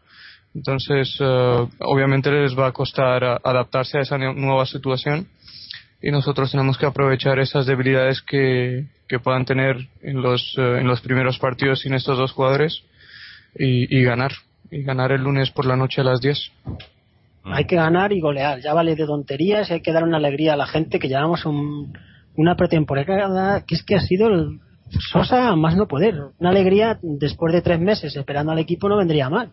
Entonces, 0.55 1.16
eh, 1.20 1.69
obviamente 1.81 2.31
les 2.31 2.59
va 2.59 2.66
a 2.66 2.73
costar 2.73 3.40
adaptarse 3.43 3.98
a 3.98 4.02
esa 4.02 4.19
nueva 4.19 4.66
situación 4.66 5.28
y 6.01 6.11
nosotros 6.11 6.51
tenemos 6.51 6.79
que 6.79 6.87
aprovechar 6.87 7.39
esas 7.39 7.66
debilidades 7.66 8.23
que, 8.23 8.87
que 9.09 9.19
puedan 9.19 9.45
tener 9.45 9.89
en 10.03 10.23
los, 10.23 10.55
eh, 10.57 10.79
en 10.81 10.87
los 10.87 11.01
primeros 11.01 11.39
partidos 11.39 11.81
sin 11.81 11.95
estos 11.95 12.19
dos 12.19 12.33
jugadores 12.33 12.85
y, 13.59 14.03
ganar. 14.05 14.33
Y 14.70 14.83
ganar 14.83 15.12
el 15.12 15.23
lunes 15.23 15.51
por 15.51 15.66
la 15.66 15.77
noche 15.77 16.03
a 16.03 16.05
las 16.05 16.20
10. 16.20 16.53
Hay 17.45 17.65
que 17.65 17.77
ganar 17.77 18.12
y 18.12 18.20
golear. 18.20 18.61
Ya 18.61 18.75
vale 18.75 18.95
de 18.95 19.07
tonterías 19.07 19.70
y 19.70 19.75
hay 19.75 19.81
que 19.81 19.93
dar 19.93 20.05
una 20.05 20.19
alegría 20.19 20.53
a 20.53 20.57
la 20.57 20.66
gente 20.66 20.99
que 20.99 21.09
llevamos 21.09 21.47
un, 21.47 21.97
una 22.37 22.55
pretemporada 22.55 23.65
que 23.66 23.75
es 23.75 23.83
que 23.83 23.97
ha 23.97 24.01
sido 24.01 24.29
el 24.29 24.61
Sosa 25.12 25.55
más 25.57 25.77
no 25.77 25.87
poder. 25.87 26.15
Una 26.39 26.51
alegría 26.51 26.99
después 27.03 27.53
de 27.53 27.62
tres 27.62 27.81
meses 27.81 28.15
esperando 28.16 28.53
al 28.53 28.59
equipo 28.59 28.89
no 28.89 28.97
vendría 28.97 29.29
mal. 29.29 29.51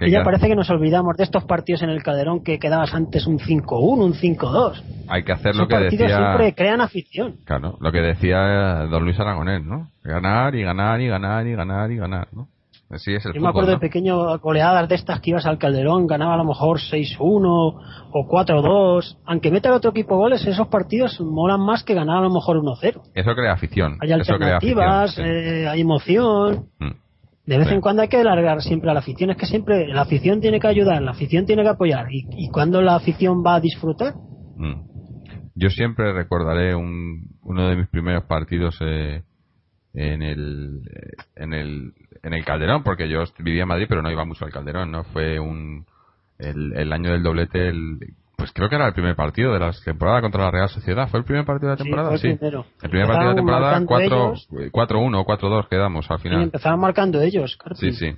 Y 0.00 0.10
ya 0.10 0.22
parece 0.22 0.48
que 0.48 0.54
nos 0.54 0.68
olvidamos 0.70 1.16
de 1.16 1.24
estos 1.24 1.44
partidos 1.44 1.82
en 1.82 1.90
el 1.90 2.02
Calderón 2.02 2.42
que 2.42 2.58
quedabas 2.58 2.94
antes 2.94 3.26
un 3.26 3.38
5-1, 3.38 4.04
un 4.04 4.12
5-2. 4.14 4.82
Hay 5.08 5.24
que 5.24 5.32
hacer 5.32 5.56
lo 5.56 5.66
que 5.66 5.78
decía. 5.78 6.16
siempre 6.16 6.54
crean 6.54 6.80
afición. 6.80 7.36
Claro, 7.44 7.76
lo 7.80 7.92
que 7.92 8.00
decía 8.00 8.86
don 8.90 9.04
Luis 9.04 9.18
Aragonés, 9.18 9.64
¿no? 9.64 9.90
Ganar 10.02 10.54
y 10.54 10.62
ganar 10.62 11.00
y 11.00 11.08
ganar 11.08 11.46
y 11.46 11.54
ganar 11.54 11.90
y 11.90 11.96
ganar, 11.96 12.28
¿no? 12.32 12.48
Yo 12.90 13.40
me 13.40 13.48
acuerdo 13.48 13.72
de 13.72 13.78
pequeño 13.78 14.38
goleadas 14.38 14.88
de 14.88 14.94
estas 14.94 15.20
que 15.20 15.30
ibas 15.30 15.46
al 15.46 15.58
Calderón, 15.58 16.06
ganaba 16.06 16.34
a 16.34 16.36
lo 16.36 16.44
mejor 16.44 16.78
6-1 16.78 17.18
o 17.18 18.28
4-2. 18.28 19.16
Aunque 19.24 19.50
meta 19.50 19.74
otro 19.74 19.90
equipo 19.90 20.16
goles, 20.16 20.46
esos 20.46 20.68
partidos 20.68 21.20
molan 21.20 21.60
más 21.60 21.82
que 21.82 21.94
ganar 21.94 22.18
a 22.18 22.20
lo 22.20 22.30
mejor 22.30 22.58
1-0. 22.58 23.02
Eso 23.14 23.34
crea 23.34 23.52
afición. 23.52 23.98
Hay 24.00 24.12
alternativas, 24.12 25.18
eh, 25.18 25.66
hay 25.68 25.80
emoción. 25.80 26.66
Mm. 26.78 27.03
De 27.46 27.58
vez 27.58 27.68
en 27.70 27.80
cuando 27.80 28.02
hay 28.02 28.08
que 28.08 28.16
alargar 28.16 28.62
siempre 28.62 28.90
a 28.90 28.94
la 28.94 29.00
afición. 29.00 29.30
Es 29.30 29.36
que 29.36 29.46
siempre 29.46 29.86
la 29.86 30.02
afición 30.02 30.40
tiene 30.40 30.60
que 30.60 30.66
ayudar, 30.66 31.02
la 31.02 31.10
afición 31.10 31.44
tiene 31.44 31.62
que 31.62 31.68
apoyar. 31.68 32.06
¿Y, 32.10 32.26
y 32.30 32.48
cuándo 32.48 32.80
la 32.80 32.96
afición 32.96 33.44
va 33.44 33.56
a 33.56 33.60
disfrutar? 33.60 34.14
Mm. 34.56 34.94
Yo 35.54 35.70
siempre 35.70 36.12
recordaré 36.12 36.74
uno 36.74 37.68
de 37.68 37.76
mis 37.76 37.88
primeros 37.88 38.24
partidos 38.24 38.76
eh, 38.80 39.22
en 39.92 40.22
el 40.22 40.80
en 41.36 41.52
el 41.52 41.92
en 42.22 42.32
el 42.32 42.44
Calderón, 42.44 42.82
porque 42.82 43.08
yo 43.08 43.22
vivía 43.38 43.62
en 43.62 43.68
Madrid, 43.68 43.86
pero 43.88 44.02
no 44.02 44.10
iba 44.10 44.24
mucho 44.24 44.44
al 44.44 44.52
Calderón, 44.52 44.90
¿no? 44.90 45.04
Fue 45.04 45.38
un 45.38 45.86
el, 46.38 46.92
año 46.92 47.12
del 47.12 47.22
doblete, 47.22 47.68
el, 47.68 47.98
pues 48.44 48.52
creo 48.52 48.68
que 48.68 48.74
era 48.74 48.86
el 48.86 48.92
primer 48.92 49.16
partido 49.16 49.54
de 49.54 49.58
la 49.58 49.72
temporada 49.72 50.20
contra 50.20 50.44
la 50.44 50.50
Real 50.50 50.68
Sociedad. 50.68 51.08
¿Fue 51.08 51.18
el 51.18 51.24
primer 51.24 51.46
partido 51.46 51.70
de 51.70 51.78
la 51.78 51.82
temporada? 51.82 52.18
Sí. 52.18 52.28
El, 52.28 52.90
primer 52.90 53.06
partido 53.06 53.30
de 53.30 53.30
la 53.30 53.34
temporada, 53.34 53.80
4-1 53.80 54.70
o 54.70 55.24
4-2 55.24 55.68
quedamos 55.68 56.10
al 56.10 56.18
final. 56.18 56.42
empezaban 56.42 56.78
marcando 56.78 57.22
ellos, 57.22 57.56
Sí, 57.76 57.92
sí. 57.92 58.14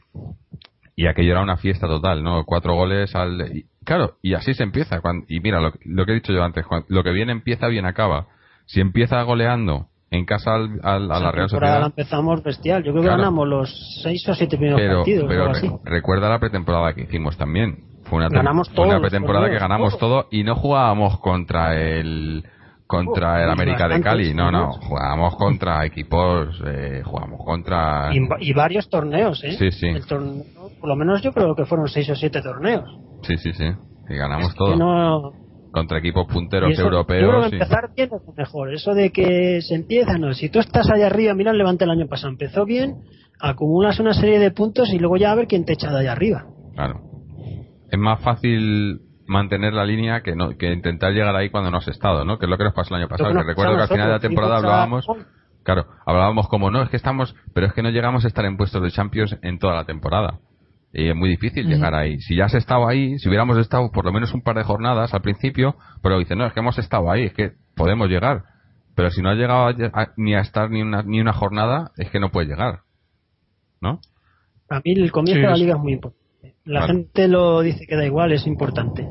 Y 0.97 1.07
aquello 1.07 1.31
era 1.31 1.43
una 1.43 1.59
fiesta 1.59 1.87
total, 1.87 2.25
¿no? 2.25 2.43
Cuatro 2.45 2.75
goles 2.75 3.15
al... 3.15 3.67
claro, 3.85 4.17
y 4.21 4.35
así 4.35 4.53
se 4.55 4.65
empieza. 4.65 5.01
y 5.29 5.39
mira, 5.39 5.61
lo, 5.61 5.73
lo, 5.85 6.05
que 6.05 6.11
he 6.11 6.15
dicho 6.17 6.33
yo 6.33 6.43
antes, 6.43 6.65
lo 6.89 7.05
que 7.05 7.13
bien 7.13 7.31
empieza, 7.31 7.69
bien 7.69 7.87
acaba. 7.87 8.27
Si 8.65 8.81
empieza 8.81 9.23
goleando 9.23 9.87
en 10.11 10.25
casa 10.25 10.57
al, 10.57 10.81
al, 10.83 11.13
a 11.13 11.21
la 11.21 11.31
Real 11.31 11.49
Sociedad. 11.49 11.81
la 11.83 11.87
empezamos 11.87 12.43
bestial. 12.43 12.83
Yo 12.83 12.91
creo 12.91 13.05
que 13.05 13.11
ganamos 13.11 13.47
los 13.47 14.01
seis 14.03 14.29
o 14.29 14.35
siete 14.35 14.57
primeros 14.57 14.81
partidos. 14.81 15.27
Pero 15.29 15.81
recuerda 15.85 16.29
la 16.29 16.41
pretemporada 16.41 16.95
que 16.95 17.03
hicimos 17.03 17.37
también. 17.37 17.96
Fue 18.09 18.25
una, 18.25 18.29
una 18.29 19.01
pretemporada 19.01 19.51
que 19.51 19.59
ganamos 19.59 19.99
todo. 19.99 20.27
y 20.31 20.45
no 20.45 20.55
jugábamos 20.55 21.19
contra 21.19 21.75
el 21.77 22.45
contra 22.87 23.43
el 23.43 23.51
América 23.51 23.89
de 23.89 24.01
Cali, 24.01 24.33
no, 24.33 24.51
no, 24.51 24.73
jugábamos 24.73 25.35
contra 25.37 25.85
equipos, 25.85 26.63
eh, 26.65 27.03
jugábamos 27.05 27.45
contra... 27.45 28.11
Y, 28.13 28.53
varios 28.53 28.89
torneos, 28.89 29.43
¿eh? 29.43 29.57
Sí, 29.59 29.73
sí. 29.73 29.89
por 30.09 30.89
lo 30.89 30.95
menos 30.95 31.21
yo 31.21 31.33
creo 31.33 31.55
que 31.57 31.65
fueron 31.65 31.89
seis 31.89 32.09
o 32.11 32.15
siete 32.15 32.41
torneos. 32.43 32.89
Sí, 33.23 33.37
sí, 33.39 33.53
sí, 33.53 33.65
y 34.09 34.15
ganamos 34.15 34.55
todo. 34.55 34.77
No, 34.77 35.33
contra 35.73 35.99
equipos 35.99 36.27
punteros 36.27 36.79
europeos. 36.79 37.51
Yo 37.51 37.53
empezar 37.53 37.91
bien 37.95 38.09
es 38.11 38.37
mejor. 38.37 38.73
Eso 38.73 38.95
de 38.95 39.11
que 39.11 39.61
se 39.61 39.75
empieza, 39.75 40.17
no. 40.17 40.33
Si 40.33 40.49
tú 40.49 40.61
estás 40.61 40.89
allá 40.89 41.07
arriba, 41.07 41.35
mira 41.35 41.51
el 41.51 41.59
Levante 41.59 41.85
el 41.85 41.91
año 41.91 42.07
pasado, 42.07 42.31
empezó 42.31 42.65
bien, 42.65 43.03
acumulas 43.41 43.99
una 44.01 44.15
serie 44.15 44.39
de 44.39 44.51
puntos 44.53 44.91
y 44.93 44.99
luego 44.99 45.17
ya 45.17 45.33
a 45.33 45.35
ver 45.35 45.47
quién 45.47 45.65
te 45.65 45.75
echa 45.75 45.91
de 45.91 45.99
allá 45.99 46.13
arriba. 46.13 46.47
Claro. 46.75 47.01
Es 47.91 47.99
más 47.99 48.21
fácil 48.21 49.01
mantener 49.27 49.73
la 49.73 49.85
línea 49.85 50.23
que 50.23 50.35
no 50.35 50.57
que 50.57 50.73
intentar 50.73 51.13
llegar 51.13 51.35
ahí 51.35 51.51
cuando 51.51 51.71
no 51.71 51.79
has 51.79 51.89
estado, 51.89 52.25
¿no? 52.25 52.39
Que 52.39 52.47
es 52.47 52.51
lo 52.51 52.57
que 52.57 52.65
nos 52.65 52.75
pasó 52.75 52.95
el 52.95 53.03
año 53.03 53.09
pasado. 53.09 53.33
Que 53.33 53.43
recuerdo 53.43 53.77
que 53.77 53.83
al 53.83 53.89
final 53.89 54.07
de 54.07 54.13
la 54.13 54.21
temporada 54.21 54.57
hablábamos, 54.59 55.07
claro, 55.63 55.87
hablábamos 56.05 56.49
como 56.49 56.71
no, 56.71 56.83
es 56.83 56.91
que 56.91 56.97
estamos, 56.97 57.35
pero 57.55 57.67
es 57.67 57.73
que 57.73 57.83
no 57.83 57.91
llegamos 57.91 58.25
a 58.25 58.29
estar 58.29 58.45
en 58.45 58.57
puestos 58.57 58.83
de 58.83 58.91
Champions 58.91 59.37
en 59.43 59.59
toda 59.59 59.75
la 59.75 59.85
temporada. 59.85 60.39
Y 60.93 61.09
es 61.09 61.17
muy 61.17 61.29
difícil 61.29 61.67
llegar 61.67 61.95
ahí. 61.95 62.19
Si 62.21 62.37
ya 62.37 62.47
has 62.47 62.55
estado 62.55 62.89
ahí, 62.89 63.19
si 63.19 63.29
hubiéramos 63.29 63.59
estado 63.59 63.91
por 63.91 64.07
lo 64.07 64.13
menos 64.13 64.33
un 64.33 64.41
par 64.41 64.57
de 64.57 64.65
jornadas 64.65 65.13
al 65.13 65.21
principio, 65.21 65.77
pero 66.03 66.19
dicen, 66.19 66.39
no, 66.39 66.47
es 66.47 66.55
que 66.55 66.61
hemos 66.61 66.79
estado 66.79 67.11
ahí, 67.11 67.25
es 67.25 67.35
que 67.35 67.53
podemos 67.75 68.09
llegar. 68.09 68.45
Pero 68.95 69.11
si 69.11 69.21
no 69.21 69.29
has 69.29 69.37
llegado 69.37 69.75
ni 70.17 70.35
a 70.35 70.41
estar 70.41 70.71
ni 70.71 70.81
una, 70.81 71.03
ni 71.03 71.21
una 71.21 71.35
jornada, 71.35 71.91
es 71.99 72.11
que 72.11 72.19
no 72.19 72.31
puedes 72.31 72.49
llegar. 72.49 72.81
¿No? 73.83 74.01
Para 74.69 74.81
mí 74.83 74.93
el 74.93 75.13
comienzo 75.13 75.43
de 75.43 75.49
la 75.49 75.57
liga 75.57 75.75
es 75.75 75.81
muy 75.81 75.93
importante. 75.93 76.26
La 76.65 76.87
gente 76.87 77.29
lo 77.29 77.61
dice 77.61 77.87
que 77.87 77.97
da 77.97 78.05
igual, 78.05 78.33
es 78.33 78.47
importante. 78.47 79.09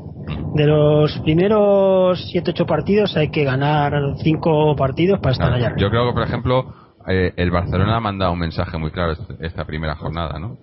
De 0.54 0.66
los 0.66 1.18
primeros 1.20 2.32
7-8 2.34 2.66
partidos 2.66 3.16
hay 3.16 3.30
que 3.30 3.44
ganar 3.44 3.92
5 4.18 4.76
partidos 4.76 5.20
para 5.20 5.32
estar 5.32 5.52
allá 5.52 5.66
arriba. 5.66 5.80
Yo 5.80 5.90
creo 5.90 6.08
que, 6.08 6.12
por 6.12 6.22
ejemplo, 6.22 6.74
eh, 7.08 7.32
el 7.36 7.50
Barcelona 7.50 7.96
ha 7.96 8.00
mandado 8.00 8.32
un 8.32 8.38
mensaje 8.38 8.78
muy 8.78 8.90
claro 8.90 9.14
esta 9.40 9.64
primera 9.64 9.96
jornada, 9.96 10.38
¿no? 10.38 10.56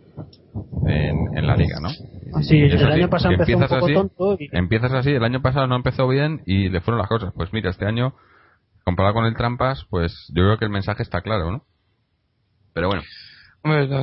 en, 0.85 1.47
la 1.47 1.55
liga, 1.55 1.79
¿no? 1.79 1.89
Sí, 2.41 2.59
el 2.61 2.85
año 2.85 3.09
pasado 3.09 3.33
empezó 3.33 3.57
un 3.57 3.67
poco 3.67 3.93
tonto. 3.93 4.37
Empiezas 4.51 4.91
así, 4.93 5.11
el 5.11 5.23
año 5.23 5.41
pasado 5.41 5.67
no 5.67 5.75
empezó 5.75 6.07
bien 6.07 6.41
y 6.45 6.69
le 6.69 6.81
fueron 6.81 6.99
las 6.99 7.09
cosas. 7.09 7.33
Pues 7.35 7.53
mira, 7.53 7.69
este 7.69 7.85
año, 7.85 8.13
comparado 8.83 9.15
con 9.15 9.25
el 9.25 9.35
Trampas, 9.35 9.85
pues 9.89 10.31
yo 10.33 10.43
creo 10.43 10.57
que 10.57 10.65
el 10.65 10.71
mensaje 10.71 11.03
está 11.03 11.21
claro, 11.21 11.51
¿no? 11.51 11.63
Pero 12.73 12.87
bueno. 12.87 13.03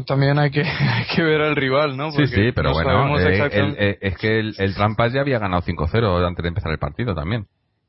También 0.07 0.39
hay 0.39 0.51
que, 0.51 0.63
que 1.15 1.23
ver 1.23 1.41
al 1.43 1.57
rival, 1.57 1.97
¿no? 1.97 2.11
sí, 2.13 2.27
sí, 2.27 2.53
pero 2.55 2.73
bueno, 2.73 3.19
eh, 3.19 3.51
eh, 3.53 3.99
es 4.01 4.17
que 4.17 4.39
el, 4.39 4.75
Trampas 4.75 5.13
ya 5.13 5.21
había 5.21 5.39
ganado 5.39 5.63
5-0 5.63 6.27
antes 6.27 6.43
de 6.43 6.49
empezar 6.49 6.73
el 6.73 6.79
partido 6.79 7.15
también. 7.15 7.47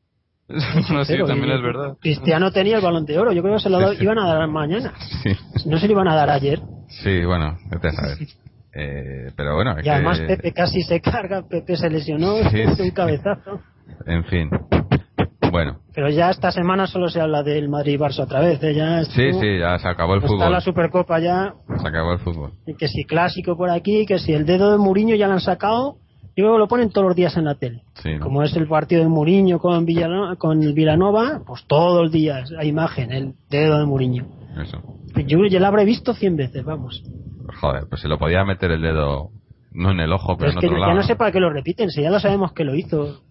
no, 0.91 1.06
sí, 1.06 1.18
también 1.26 1.52
es 1.52 1.61
verdad. 1.61 1.98
Cristiano 2.02 2.52
tenía 2.52 2.77
el 2.77 2.84
balón 2.84 3.06
de 3.06 3.18
oro, 3.18 3.31
yo 3.31 3.41
creo 3.41 3.56
que 3.56 3.61
se 3.61 3.69
lo 3.69 3.93
iban 3.93 4.19
a 4.19 4.27
dar 4.27 4.48
mañana. 4.48 4.93
No 5.65 5.77
se 5.77 5.85
lo 5.85 5.93
iban 5.93 6.07
a 6.07 6.15
dar 6.15 6.30
ayer. 6.30 6.60
Sí, 7.03 7.23
bueno, 7.23 7.57
vete 7.69 7.89
a 7.89 7.91
saber. 7.91 8.18
Eh, 8.73 9.31
pero 9.35 9.56
bueno, 9.56 9.76
y 9.84 9.89
además 9.89 10.19
Pepe 10.19 10.53
casi 10.53 10.81
se 10.81 10.99
carga, 10.99 11.43
Pepe 11.48 11.76
se 11.76 11.89
lesionó, 11.89 12.38
es 12.38 12.80
un 12.80 12.91
cabezazo. 12.91 13.61
En 14.06 14.23
fin. 14.26 14.49
Bueno. 15.52 15.80
Pero 15.94 16.10
ya 16.10 16.30
esta 16.30 16.52
semana 16.52 16.88
solo 16.88 17.10
se 17.10 17.19
habla 17.19 17.44
del 17.44 17.69
Madrid-Barça 17.69 18.22
otra 18.22 18.40
vez. 18.40 18.64
¿eh? 18.64 18.73
Ya 18.73 19.03
sí, 19.03 19.34
sí, 19.34 19.60
ya 19.60 19.78
se 19.78 19.88
acabó 19.88 20.15
el 20.15 20.22
fútbol. 20.22 20.38
Está 20.38 20.49
la 20.49 20.61
Supercopa 20.61 21.19
ya. 21.19 21.53
Se 21.82 21.88
acabó 21.88 22.14
el 22.14 22.19
fútbol. 22.19 22.53
Y 22.65 22.76
que 22.76 22.88
si 22.88 23.03
clásico 23.03 23.57
por 23.57 23.69
aquí, 23.69 24.06
que 24.06 24.19
si 24.19 24.34
el 24.34 24.45
dedo 24.45 24.72
de 24.72 24.78
Muriño 24.78 25.15
ya 25.15 25.28
lo 25.28 25.34
han 25.34 25.41
sacado 25.41 25.98
y 26.36 26.41
luego 26.41 26.57
lo 26.57 26.68
ponen 26.68 26.90
todos 26.91 27.07
los 27.07 27.15
días 27.15 27.36
en 27.36 27.45
la 27.45 27.56
tele. 27.56 27.84
Como 28.22 28.44
es 28.44 28.56
el 28.56 28.68
partido 28.68 29.03
de 29.03 29.10
Muriño 29.10 29.60
con, 29.60 29.86
Villanova, 29.86 30.36
con 30.38 30.60
Villanova, 30.73 31.41
pues 31.45 31.65
todos 31.68 32.03
los 32.03 32.11
días 32.11 32.49
la 32.52 32.64
imagen, 32.64 33.11
el 33.11 33.34
dedo 33.49 33.80
de 33.80 33.86
Muriño. 33.86 34.26
Eso. 34.61 34.82
Yo 35.28 35.45
ya 35.49 35.60
lo 35.60 35.68
habré 35.68 35.86
visto 35.86 36.14
100 36.14 36.36
veces, 36.38 36.64
vamos. 36.64 37.03
Joder, 37.60 37.84
pues 37.90 38.02
se 38.02 38.07
lo 38.07 38.18
podía 38.18 38.45
meter 38.45 38.72
el 38.72 38.82
dedo, 38.82 39.30
no 39.72 39.91
en 39.91 39.99
el 39.99 40.14
ojo, 40.14 40.38
pero, 40.38 40.52
en 40.52 40.57
otro 40.57 40.78
lado. 40.78 40.94
Ya 40.94 40.95
no 40.95 41.03
sé 41.03 41.15
para 41.15 41.32
qué 41.32 41.40
lo 41.40 41.49
repiten, 41.49 41.90
si 41.90 42.02
ya 42.02 42.10
lo 42.10 42.19
sabemos 42.19 42.53
que 42.53 42.64
lo 42.64 42.76
hizo. 42.76 43.22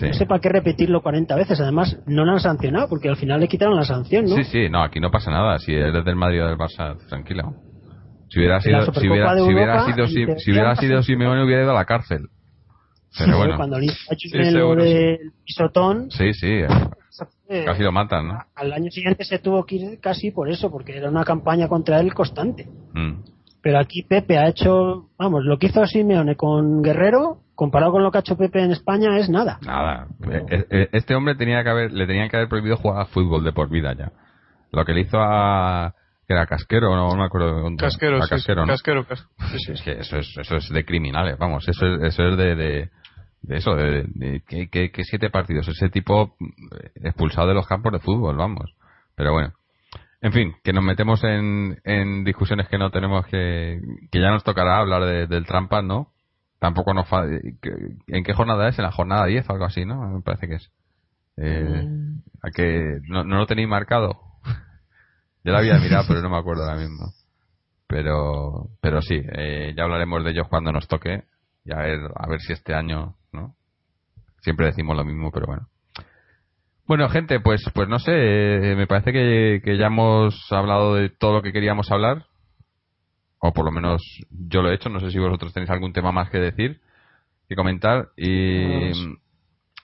No 0.00 0.12
sé 0.14 0.26
para 0.26 0.40
qué 0.40 0.48
repetirlo 0.48 1.02
40 1.02 1.34
veces. 1.36 1.60
Además, 1.60 1.98
no 2.06 2.24
lo 2.24 2.32
han 2.32 2.40
sancionado 2.40 2.88
porque 2.88 3.08
al 3.08 3.16
final 3.16 3.40
le 3.40 3.48
quitaron 3.48 3.76
la 3.76 3.84
sanción, 3.84 4.26
¿no? 4.26 4.36
Sí, 4.36 4.44
sí, 4.44 4.68
no, 4.68 4.82
aquí 4.82 5.00
no 5.00 5.10
pasa 5.10 5.30
nada. 5.30 5.58
Si 5.58 5.72
eres 5.72 6.04
del 6.04 6.16
Madrid 6.16 6.42
o 6.44 6.46
del 6.46 6.56
Barça, 6.56 6.96
tranquilo. 7.08 7.54
Si 8.28 8.38
hubiera 8.38 8.60
sido, 8.60 8.92
si 8.92 9.08
hubiera, 9.08 9.34
si 9.34 9.42
hubiera 9.42 9.84
sido, 9.84 10.06
si, 10.06 10.50
hubiera 10.52 10.76
sido 10.76 11.02
Simeone, 11.02 11.44
hubiera 11.44 11.62
ido 11.62 11.72
a 11.72 11.74
la 11.74 11.84
cárcel. 11.84 12.28
Pero 13.18 13.38
bueno. 13.38 13.56
Cuando 13.56 13.78
le 13.78 13.86
hizo 13.86 14.74
lo 14.74 14.84
del 14.84 15.32
pisotón. 15.44 16.10
Sí, 16.10 16.32
sí. 16.32 16.62
Casi 17.66 17.82
lo 17.82 17.90
matan, 17.90 18.28
¿no? 18.28 18.38
Al 18.54 18.72
año 18.72 18.90
siguiente 18.90 19.24
se 19.24 19.40
tuvo 19.40 19.66
que 19.66 19.74
ir 19.74 20.00
casi 20.00 20.30
por 20.30 20.48
eso, 20.48 20.70
porque 20.70 20.96
era 20.96 21.10
una 21.10 21.24
campaña 21.24 21.66
contra 21.66 21.98
él 22.00 22.14
constante. 22.14 22.68
Mm. 22.94 23.22
Pero 23.62 23.78
aquí 23.78 24.02
Pepe 24.02 24.38
ha 24.38 24.48
hecho, 24.48 25.10
vamos, 25.18 25.44
lo 25.44 25.58
que 25.58 25.66
hizo 25.66 25.84
Simeone 25.86 26.36
con 26.36 26.82
Guerrero, 26.82 27.40
comparado 27.54 27.92
con 27.92 28.02
lo 28.02 28.10
que 28.10 28.18
ha 28.18 28.20
hecho 28.20 28.36
Pepe 28.36 28.62
en 28.62 28.70
España, 28.70 29.18
es 29.18 29.28
nada. 29.28 29.58
Nada. 29.64 30.06
E, 30.30 30.56
e, 30.56 30.66
e, 30.70 30.88
este 30.92 31.14
hombre 31.14 31.34
tenía 31.34 31.62
que 31.62 31.70
haber, 31.70 31.92
le 31.92 32.06
tenían 32.06 32.28
que 32.28 32.36
haber 32.36 32.48
prohibido 32.48 32.76
jugar 32.76 33.02
a 33.02 33.06
fútbol 33.06 33.44
de 33.44 33.52
por 33.52 33.68
vida 33.68 33.92
ya. 33.92 34.12
Lo 34.72 34.84
que 34.84 34.94
le 34.94 35.02
hizo 35.02 35.18
a, 35.20 35.94
que 36.26 36.34
era 36.34 36.46
casquero, 36.46 36.94
no, 36.94 37.14
me 37.16 37.24
acuerdo. 37.24 37.64
Casquero, 37.76 38.20
casquero, 38.20 38.64
casquero, 38.66 39.06
Es 39.68 39.82
que 39.82 39.92
eso 39.92 40.16
es, 40.16 40.34
eso 40.38 40.56
es 40.56 40.68
de 40.70 40.84
criminales, 40.84 41.36
vamos, 41.38 41.68
eso 41.68 41.86
es, 41.86 42.02
eso 42.02 42.28
es 42.28 42.36
de, 42.38 42.54
de 42.54 42.90
de 43.42 43.56
eso, 43.56 43.74
de, 43.74 44.42
que, 44.46 45.04
siete 45.04 45.30
partidos, 45.30 45.68
ese 45.68 45.88
tipo 45.88 46.36
eh, 46.40 46.90
expulsado 47.02 47.48
de 47.48 47.54
los 47.54 47.66
campos 47.66 47.92
de 47.92 48.00
fútbol, 48.00 48.36
vamos. 48.36 48.74
Pero 49.16 49.32
bueno, 49.32 49.52
en 50.22 50.32
fin, 50.32 50.54
que 50.62 50.72
nos 50.72 50.84
metemos 50.84 51.22
en, 51.24 51.80
en 51.84 52.24
discusiones 52.24 52.68
que 52.68 52.78
no 52.78 52.90
tenemos 52.90 53.26
que, 53.26 53.80
que 54.10 54.20
ya 54.20 54.30
nos 54.30 54.44
tocará 54.44 54.78
hablar 54.78 55.28
del 55.28 55.46
trampa, 55.46 55.82
¿no? 55.82 56.12
tampoco 56.60 56.94
nos 56.94 57.08
¿En 58.06 58.22
qué 58.22 58.34
jornada 58.34 58.68
es? 58.68 58.78
En 58.78 58.84
la 58.84 58.92
jornada 58.92 59.26
10 59.26 59.48
o 59.48 59.52
algo 59.52 59.64
así, 59.64 59.84
¿no? 59.84 60.06
Me 60.08 60.22
parece 60.22 60.46
que 60.46 60.54
es. 60.56 60.70
Eh, 61.36 61.84
mm. 61.84 62.22
¿A 62.42 62.50
que 62.54 63.00
no, 63.08 63.24
lo 63.24 63.46
tenéis 63.46 63.66
marcado? 63.66 64.20
Yo 65.44 65.52
la 65.52 65.58
había 65.58 65.78
mirado, 65.78 66.04
pero 66.06 66.20
no 66.20 66.30
me 66.30 66.38
acuerdo 66.38 66.64
ahora 66.64 66.76
mismo. 66.76 67.12
Pero, 67.86 68.68
pero 68.80 69.02
sí, 69.02 69.20
eh, 69.32 69.74
ya 69.76 69.82
hablaremos 69.84 70.22
de 70.22 70.30
ellos 70.30 70.46
cuando 70.48 70.70
nos 70.70 70.86
toque. 70.86 71.24
Y 71.64 71.72
a 71.72 71.78
ver, 71.78 72.00
a 72.14 72.28
ver 72.28 72.40
si 72.40 72.52
este 72.52 72.74
año, 72.74 73.16
¿no? 73.32 73.56
Siempre 74.42 74.66
decimos 74.66 74.96
lo 74.96 75.04
mismo, 75.04 75.32
pero 75.32 75.46
bueno. 75.46 75.68
Bueno, 76.90 77.08
gente, 77.08 77.38
pues, 77.38 77.62
pues 77.72 77.88
no 77.88 78.00
sé, 78.00 78.10
eh, 78.10 78.74
me 78.74 78.88
parece 78.88 79.12
que, 79.12 79.62
que 79.64 79.78
ya 79.78 79.86
hemos 79.86 80.34
hablado 80.50 80.96
de 80.96 81.08
todo 81.08 81.34
lo 81.34 81.42
que 81.42 81.52
queríamos 81.52 81.88
hablar 81.92 82.26
o 83.38 83.52
por 83.52 83.64
lo 83.64 83.70
menos 83.70 84.02
yo 84.28 84.60
lo 84.60 84.72
he 84.72 84.74
hecho, 84.74 84.88
no 84.88 84.98
sé 84.98 85.12
si 85.12 85.20
vosotros 85.20 85.52
tenéis 85.52 85.70
algún 85.70 85.92
tema 85.92 86.10
más 86.10 86.30
que 86.30 86.40
decir, 86.40 86.80
que 87.48 87.54
comentar, 87.54 88.08
y 88.16 88.90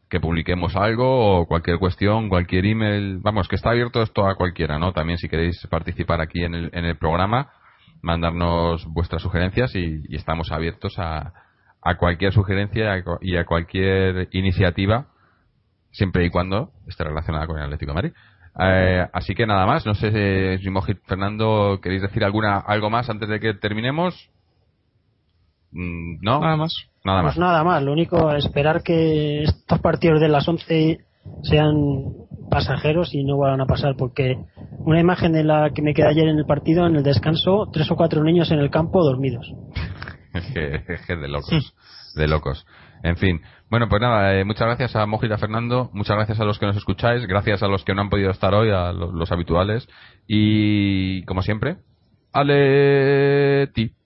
que 0.09 0.19
publiquemos 0.19 0.75
algo 0.75 1.39
o 1.39 1.45
cualquier 1.45 1.79
cuestión, 1.79 2.29
cualquier 2.29 2.65
email. 2.65 3.19
Vamos, 3.21 3.47
que 3.47 3.55
está 3.55 3.71
abierto 3.71 4.01
esto 4.01 4.25
a 4.25 4.35
cualquiera, 4.35 4.79
¿no? 4.79 4.93
También 4.93 5.17
si 5.17 5.27
queréis 5.27 5.65
participar 5.69 6.21
aquí 6.21 6.43
en 6.43 6.55
el, 6.55 6.69
en 6.73 6.85
el 6.85 6.97
programa, 6.97 7.51
mandarnos 8.01 8.85
vuestras 8.85 9.21
sugerencias 9.21 9.75
y, 9.75 10.15
estamos 10.15 10.51
abiertos 10.51 10.97
a, 10.97 11.33
a 11.81 11.97
cualquier 11.97 12.31
sugerencia 12.31 13.03
y 13.21 13.35
a 13.35 13.45
cualquier 13.45 14.29
iniciativa, 14.31 15.07
siempre 15.91 16.25
y 16.25 16.29
cuando 16.29 16.71
esté 16.87 17.03
relacionada 17.03 17.47
con 17.47 17.57
el 17.57 17.63
Atlético 17.63 17.91
de 17.91 17.95
Madrid. 17.95 18.13
Eh, 18.59 19.07
así 19.13 19.35
que 19.35 19.45
nada 19.45 19.65
más, 19.65 19.85
no 19.85 19.93
sé 19.93 20.57
si 20.59 20.69
Mojit 20.69 20.99
Fernando 21.05 21.79
queréis 21.81 22.01
decir 22.01 22.23
alguna 22.23 22.57
algo 22.57 22.89
más 22.89 23.09
antes 23.09 23.29
de 23.29 23.39
que 23.39 23.53
terminemos. 23.53 24.29
Mm, 25.71 26.19
no, 26.21 26.39
nada 26.39 26.57
más. 26.57 26.73
Nada 27.03 27.21
pues 27.21 27.37
nada 27.37 27.63
más, 27.63 27.83
lo 27.83 27.93
único 27.93 28.31
esperar 28.33 28.83
que 28.83 29.43
estos 29.43 29.79
partidos 29.79 30.19
de 30.19 30.27
las 30.27 30.47
11 30.47 30.99
sean 31.43 31.75
pasajeros 32.49 33.13
y 33.13 33.23
no 33.23 33.37
van 33.37 33.61
a 33.61 33.65
pasar, 33.65 33.95
porque 33.97 34.37
una 34.79 34.99
imagen 34.99 35.33
de 35.33 35.43
la 35.43 35.71
que 35.73 35.81
me 35.81 35.93
quedé 35.93 36.07
ayer 36.07 36.27
en 36.27 36.37
el 36.37 36.45
partido, 36.45 36.87
en 36.87 36.95
el 36.95 37.03
descanso, 37.03 37.69
tres 37.71 37.89
o 37.91 37.95
cuatro 37.95 38.23
niños 38.23 38.51
en 38.51 38.59
el 38.59 38.69
campo 38.69 39.03
dormidos. 39.03 39.51
de 40.53 41.27
locos, 41.27 41.75
de 42.15 42.27
locos. 42.27 42.65
En 43.03 43.17
fin, 43.17 43.41
bueno, 43.69 43.89
pues 43.89 44.01
nada, 44.01 44.35
eh, 44.35 44.45
muchas 44.45 44.67
gracias 44.67 44.95
a 44.95 45.05
Mojita 45.05 45.37
Fernando, 45.37 45.89
muchas 45.93 46.15
gracias 46.15 46.39
a 46.39 46.45
los 46.45 46.57
que 46.59 46.65
nos 46.65 46.77
escucháis, 46.77 47.25
gracias 47.27 47.63
a 47.63 47.67
los 47.67 47.83
que 47.83 47.93
no 47.93 48.01
han 48.01 48.09
podido 48.09 48.31
estar 48.31 48.53
hoy, 48.53 48.69
a 48.69 48.93
los, 48.93 49.13
los 49.13 49.31
habituales, 49.31 49.87
y 50.25 51.23
como 51.25 51.41
siempre, 51.41 51.77
Ale 52.31 53.67
ti. 53.73 53.96